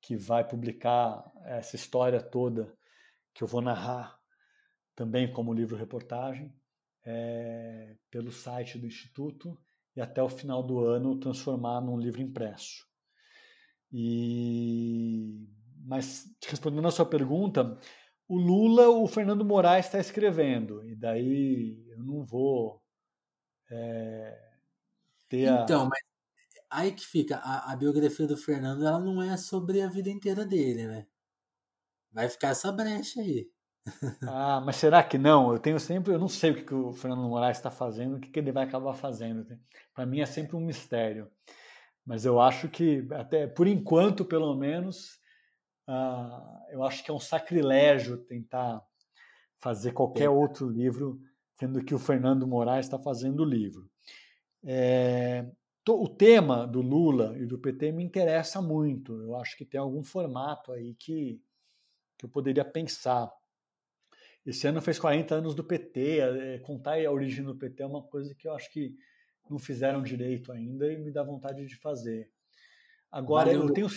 que 0.01 0.15
vai 0.15 0.47
publicar 0.47 1.29
essa 1.43 1.75
história 1.75 2.21
toda 2.21 2.73
que 3.33 3.43
eu 3.43 3.47
vou 3.47 3.61
narrar 3.61 4.17
também 4.95 5.31
como 5.31 5.53
livro-reportagem 5.53 6.53
é, 7.05 7.95
pelo 8.09 8.31
site 8.31 8.77
do 8.77 8.85
Instituto 8.85 9.57
e 9.95 10.01
até 10.01 10.21
o 10.21 10.29
final 10.29 10.61
do 10.61 10.79
ano 10.79 11.19
transformar 11.19 11.81
num 11.81 11.97
livro 11.97 12.21
impresso. 12.21 12.88
E 13.91 15.47
mas 15.85 16.31
respondendo 16.47 16.87
a 16.87 16.91
sua 16.91 17.05
pergunta, 17.05 17.77
o 18.27 18.37
Lula, 18.37 18.89
o 18.89 19.07
Fernando 19.07 19.43
Moraes 19.43 19.85
está 19.85 19.99
escrevendo 19.99 20.87
e 20.87 20.95
daí 20.95 21.83
eu 21.89 22.03
não 22.03 22.23
vou 22.23 22.79
é, 23.71 24.37
ter 25.27 25.47
então, 25.47 25.83
a... 25.83 25.85
mas 25.85 25.99
aí 26.69 26.91
que 26.91 27.05
fica 27.05 27.37
a, 27.37 27.71
a, 27.71 27.75
biografia 27.75 28.27
do 28.27 28.37
Fernando, 28.37 28.85
ela 28.85 28.99
não 28.99 29.21
é 29.21 29.35
sobre 29.37 29.81
a 29.81 29.87
vida 29.87 30.09
inteira 30.09 30.45
dele, 30.45 30.85
né? 30.87 31.07
Vai 32.11 32.29
ficar 32.29 32.49
essa 32.49 32.71
brecha 32.71 33.21
aí. 33.21 33.49
Ah, 34.27 34.61
mas 34.63 34.75
será 34.75 35.01
que 35.01 35.17
não? 35.17 35.51
Eu 35.51 35.59
tenho 35.59 35.79
sempre, 35.79 36.13
eu 36.13 36.19
não 36.19 36.27
sei 36.27 36.51
o 36.51 36.55
que, 36.55 36.63
que 36.63 36.73
o 36.73 36.93
Fernando 36.93 37.27
Moraes 37.27 37.57
está 37.57 37.71
fazendo, 37.71 38.17
o 38.17 38.19
que, 38.19 38.29
que 38.29 38.37
ele 38.39 38.51
vai 38.51 38.65
acabar 38.65 38.93
fazendo. 38.93 39.47
Para 39.95 40.05
mim 40.05 40.19
é 40.19 40.25
sempre 40.25 40.55
um 40.55 40.59
mistério. 40.59 41.31
Mas 42.09 42.25
eu 42.25 42.41
acho 42.41 42.67
que, 42.67 43.07
até 43.11 43.45
por 43.45 43.67
enquanto, 43.67 44.25
pelo 44.25 44.55
menos, 44.55 45.19
uh, 45.87 46.71
eu 46.71 46.83
acho 46.83 47.03
que 47.03 47.11
é 47.11 47.13
um 47.13 47.19
sacrilégio 47.19 48.17
tentar 48.17 48.83
fazer 49.59 49.91
qualquer 49.91 50.27
outro 50.27 50.67
livro, 50.67 51.21
sendo 51.59 51.85
que 51.85 51.93
o 51.93 51.99
Fernando 51.99 52.47
Moraes 52.47 52.87
está 52.87 52.97
fazendo 52.97 53.41
o 53.41 53.45
livro. 53.45 53.87
É, 54.65 55.45
o 55.87 56.09
tema 56.09 56.65
do 56.65 56.81
Lula 56.81 57.37
e 57.37 57.45
do 57.45 57.59
PT 57.59 57.91
me 57.91 58.03
interessa 58.03 58.59
muito. 58.59 59.21
Eu 59.21 59.35
acho 59.35 59.55
que 59.55 59.63
tem 59.63 59.79
algum 59.79 60.03
formato 60.03 60.71
aí 60.71 60.95
que, 60.95 61.39
que 62.17 62.25
eu 62.25 62.29
poderia 62.29 62.65
pensar. 62.65 63.31
Esse 64.43 64.65
ano 64.65 64.81
fez 64.81 64.97
40 64.97 65.35
anos 65.35 65.53
do 65.53 65.63
PT, 65.63 66.21
é, 66.21 66.57
contar 66.57 67.05
a 67.05 67.11
origem 67.11 67.45
do 67.45 67.55
PT 67.55 67.83
é 67.83 67.85
uma 67.85 68.01
coisa 68.01 68.33
que 68.33 68.47
eu 68.47 68.55
acho 68.55 68.67
que 68.71 68.97
não 69.49 69.59
fizeram 69.59 70.01
direito 70.03 70.51
ainda 70.51 70.91
e 70.91 70.97
me 70.97 71.11
dá 71.11 71.23
vontade 71.23 71.65
de 71.65 71.75
fazer. 71.75 72.31
Agora, 73.11 73.51
eu 73.51 73.71
tenho 73.73 73.87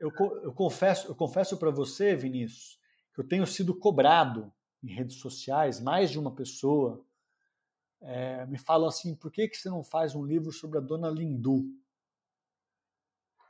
eu, 0.00 0.12
eu 0.42 0.52
confesso, 0.52 1.08
eu 1.08 1.14
confesso 1.14 1.56
para 1.56 1.70
você, 1.70 2.14
Vinícius, 2.14 2.78
que 3.14 3.20
eu 3.20 3.26
tenho 3.26 3.46
sido 3.46 3.74
cobrado 3.74 4.52
em 4.82 4.92
redes 4.92 5.16
sociais, 5.16 5.80
mais 5.80 6.10
de 6.10 6.18
uma 6.18 6.34
pessoa 6.34 7.04
é, 8.00 8.46
me 8.46 8.58
falam 8.58 8.88
assim, 8.88 9.14
por 9.14 9.30
que, 9.32 9.48
que 9.48 9.56
você 9.56 9.68
não 9.68 9.82
faz 9.82 10.14
um 10.14 10.24
livro 10.24 10.52
sobre 10.52 10.78
a 10.78 10.80
Dona 10.80 11.10
Lindu? 11.10 11.64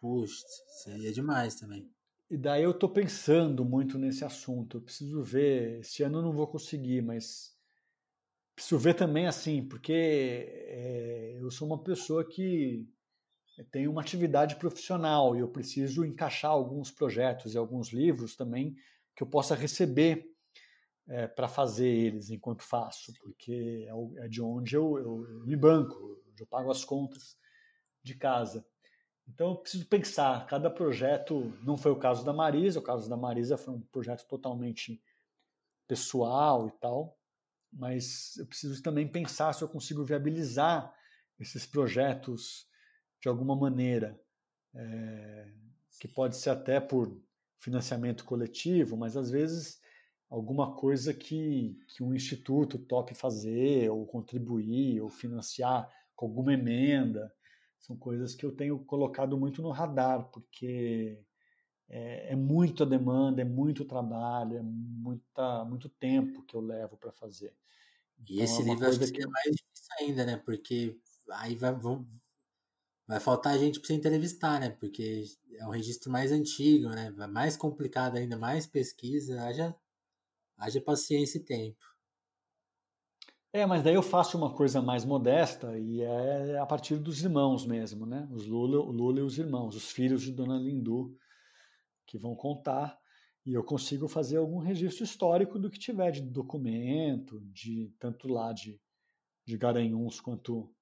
Puxa, 0.01 0.47
seria 0.83 1.13
demais 1.13 1.55
também. 1.57 1.91
E 2.31 2.37
daí 2.37 2.63
eu 2.63 2.71
estou 2.71 2.89
pensando 2.89 3.65
muito 3.65 3.99
nesse 3.99 4.25
assunto. 4.25 4.77
Eu 4.77 4.83
preciso 4.83 5.23
ver. 5.23 5.81
Esse 5.81 6.03
ano 6.03 6.19
eu 6.19 6.23
não 6.23 6.33
vou 6.33 6.47
conseguir, 6.47 7.03
mas 7.03 7.58
preciso 8.59 8.79
ver 8.79 8.95
também 8.95 9.29
assim, 9.29 9.63
porque 9.63 9.93
é, 9.93 11.39
eu 11.41 11.49
sou 11.49 11.69
uma 11.69 11.81
pessoa 11.81 12.29
que 12.29 12.85
tem 13.71 13.87
uma 13.87 14.01
atividade 14.01 14.57
profissional 14.57 15.37
e 15.37 15.39
eu 15.39 15.49
preciso 15.49 16.05
encaixar 16.05 16.51
alguns 16.51 16.91
projetos 16.91 17.55
e 17.55 17.59
alguns 17.59 17.93
livros 17.93 18.35
também 18.35 18.75
que 19.15 19.23
eu 19.23 19.29
possa 19.29 19.55
receber 19.55 20.27
é, 21.07 21.29
para 21.29 21.47
fazer 21.47 21.87
eles 21.87 22.31
enquanto 22.31 22.65
faço, 22.65 23.13
porque 23.23 23.87
é, 23.89 24.25
é 24.25 24.29
de 24.29 24.43
onde 24.43 24.75
eu, 24.75 24.99
eu, 24.99 25.25
eu, 25.29 25.47
me 25.47 25.55
banco, 25.55 26.21
eu 26.37 26.47
pago 26.47 26.71
as 26.71 26.85
contas 26.85 27.37
de 28.03 28.17
casa. 28.17 28.67
Então 29.29 29.51
eu 29.51 29.57
preciso 29.57 29.87
pensar, 29.87 30.47
cada 30.47 30.69
projeto, 30.69 31.57
não 31.63 31.77
foi 31.77 31.93
o 31.93 31.99
caso 31.99 32.25
da 32.25 32.33
Marisa, 32.33 32.81
o 32.81 32.83
caso 32.83 33.09
da 33.09 33.17
Marisa 33.17 33.57
foi 33.57 33.75
um 33.75 33.81
projeto 33.83 34.27
totalmente 34.27 35.01
pessoal 35.87 36.67
e 36.67 36.73
tal, 36.81 37.18
mas 37.73 38.37
eu 38.37 38.47
preciso 38.47 38.83
também 38.83 39.07
pensar 39.07 39.53
se 39.53 39.63
eu 39.63 39.69
consigo 39.69 40.05
viabilizar 40.05 40.93
esses 41.39 41.67
projetos 41.67 42.67
de 43.21 43.29
alguma 43.29 43.57
maneira, 43.57 44.19
é, 44.75 45.49
que 46.01 46.09
pode 46.09 46.37
ser 46.37 46.51
até 46.51 46.81
por 46.81 47.21
financiamento 47.59 48.25
coletivo, 48.25 48.97
mas 48.97 49.17
às 49.17 49.31
vezes 49.31 49.81
alguma 50.31 50.75
coisa 50.77 51.13
que, 51.13 51.79
que 51.89 52.03
um 52.03 52.15
instituto 52.15 52.79
tope 52.79 53.15
fazer, 53.15 53.91
ou 53.91 54.07
contribuir, 54.07 55.01
ou 55.01 55.09
financiar 55.09 55.91
com 56.15 56.27
alguma 56.27 56.53
emenda. 56.53 57.33
São 57.79 57.97
coisas 57.97 58.35
que 58.35 58.45
eu 58.45 58.55
tenho 58.55 58.79
colocado 58.85 59.39
muito 59.39 59.63
no 59.63 59.71
radar, 59.71 60.31
porque 60.31 61.19
é, 61.89 62.33
é 62.33 62.37
muita 62.37 62.85
demanda, 62.85 63.43
é 63.43 63.45
muito 63.45 63.85
trabalho, 63.85 64.57
é 64.57 64.63
muita, 64.63 65.65
muito 65.65 65.89
tempo 65.89 66.43
que 66.45 66.55
eu 66.55 66.61
levo 66.61 66.97
para 66.97 67.13
fazer. 67.13 67.55
Então, 68.21 68.37
e 68.37 68.41
esse 68.41 68.61
é 68.63 68.65
livro 68.65 68.87
acho 68.87 68.99
que 68.99 69.07
seria 69.07 69.29
mais 69.29 69.57
difícil 69.57 69.95
ainda, 70.01 70.27
né? 70.27 70.37
Porque 70.37 70.99
aí 71.31 71.55
vai, 71.55 71.73
vão, 71.73 72.07
vai 73.07 73.21
faltar 73.21 73.59
gente 73.59 73.79
para 73.81 73.87
você 73.87 73.95
entrevistar, 73.95 74.61
né? 74.61 74.71
Porque 74.71 75.25
é 75.55 75.67
um 75.67 75.71
registro 75.71 76.11
mais 76.11 76.33
antigo, 76.33 76.89
né? 76.89 77.11
Mais 77.11 77.57
complicado 77.57 78.17
ainda, 78.17 78.37
mais 78.37 78.67
pesquisa. 78.67 79.41
Haja 79.43 79.75
Haja 80.59 80.81
paciência 80.81 81.39
e 81.39 81.45
tempo. 81.45 81.87
É, 83.53 83.65
mas 83.65 83.83
daí 83.83 83.95
eu 83.95 84.03
faço 84.03 84.37
uma 84.37 84.53
coisa 84.53 84.83
mais 84.83 85.05
modesta 85.05 85.79
e 85.79 86.03
é 86.03 86.59
a 86.59 86.67
partir 86.67 86.97
dos 86.97 87.23
irmãos 87.23 87.65
mesmo, 87.65 88.05
né? 88.05 88.29
Os 88.33 88.45
Lula, 88.47 88.81
o 88.81 88.91
Lula 88.91 89.21
e 89.21 89.23
os 89.23 89.39
irmãos, 89.39 89.77
os 89.77 89.91
filhos 89.91 90.21
de 90.21 90.33
Dona 90.33 90.59
Lindu, 90.59 91.17
que 92.09 92.19
vão 92.19 92.35
contar 92.35 92.99
e 93.47 93.55
eu 93.55 93.63
consigo 93.63 94.09
fazer 94.09 94.39
algum 94.39 94.59
registro 94.59 95.05
histórico 95.05 95.59
do 95.59 95.71
que 95.71 95.79
tiver 95.79 96.11
de 96.11 96.23
documento, 96.23 97.41
de 97.53 97.95
tanto 97.99 98.29
lá 98.29 98.53
de, 98.53 98.81
de 99.47 99.57
Garanhuns 99.57 100.21
quanto 100.21 100.75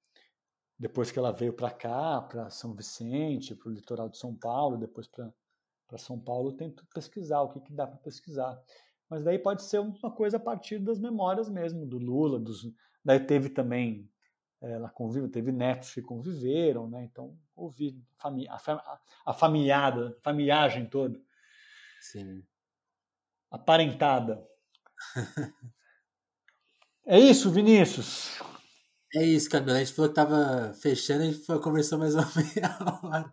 depois 0.78 1.11
que 1.11 1.19
ela 1.19 1.32
veio 1.32 1.53
para 1.53 1.70
cá, 1.70 2.20
para 2.23 2.51
São 2.51 2.74
Vicente, 2.74 3.55
para 3.55 3.69
o 3.69 3.73
litoral 3.73 4.09
de 4.09 4.19
São 4.19 4.35
Paulo, 4.35 4.77
depois 4.77 5.09
para 5.09 5.98
São 5.98 6.19
Paulo, 6.19 6.51
eu 6.51 6.57
tento 6.57 6.86
pesquisar 6.93 7.43
o 7.43 7.48
que, 7.48 7.61
que 7.61 7.73
dá 7.73 7.86
para 7.86 7.98
pesquisar. 7.98 8.61
Mas 9.09 9.23
daí 9.23 9.39
pode 9.39 9.62
ser 9.62 9.78
uma 9.78 10.11
coisa 10.11 10.36
a 10.36 10.40
partir 10.40 10.78
das 10.78 10.98
memórias 10.98 11.48
mesmo, 11.48 11.86
do 11.86 11.98
Lula, 11.98 12.39
dos, 12.39 12.62
daí 13.05 13.20
teve 13.20 13.48
também, 13.48 14.11
ela 14.61 14.89
convive, 14.89 15.28
teve 15.28 15.53
netos 15.53 15.93
que 15.93 16.01
conviveram, 16.01 16.89
né? 16.89 17.05
Então, 17.05 17.37
ouvi 17.55 18.03
a, 18.19 18.57
a, 18.57 19.01
a 19.27 19.33
familiada, 19.33 20.16
a 20.19 20.23
familiagem 20.23 20.87
toda. 20.87 21.20
Sim. 22.01 22.43
Aparentada. 23.51 24.43
é 27.07 27.19
isso, 27.19 27.51
Vinícius? 27.51 28.41
É 29.15 29.23
isso, 29.23 29.51
Camila. 29.51 29.77
A 29.77 29.78
gente 29.81 29.93
falou 29.93 30.09
que 30.09 30.15
tava 30.15 30.73
fechando, 30.74 31.23
a 31.23 31.27
gente 31.27 31.45
foi, 31.45 31.61
conversou 31.61 31.99
mais 31.99 32.15
uma 32.16 32.27
meia 32.35 32.78
hora. 33.03 33.33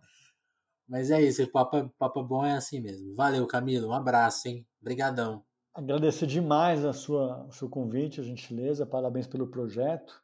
Mas 0.86 1.10
é 1.10 1.22
isso, 1.22 1.42
o 1.42 1.50
papo, 1.50 1.88
papo 1.98 2.22
bom 2.22 2.44
é 2.44 2.52
assim 2.52 2.80
mesmo. 2.80 3.14
Valeu, 3.14 3.46
Camilo. 3.46 3.88
Um 3.88 3.94
abraço, 3.94 4.48
hein? 4.48 4.66
Obrigadão. 4.80 5.42
Agradecer 5.72 6.26
demais 6.26 6.84
a 6.84 6.92
sua, 6.92 7.46
o 7.46 7.52
seu 7.52 7.68
convite, 7.68 8.20
a 8.20 8.24
gentileza, 8.24 8.86
parabéns 8.86 9.26
pelo 9.26 9.48
projeto 9.48 10.23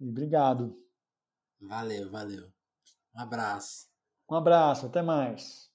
e 0.00 0.08
obrigado. 0.08 0.76
Valeu, 1.60 2.10
valeu. 2.10 2.52
Um 3.14 3.20
abraço. 3.20 3.88
Um 4.28 4.34
abraço, 4.36 4.86
até 4.86 5.02
mais. 5.02 5.69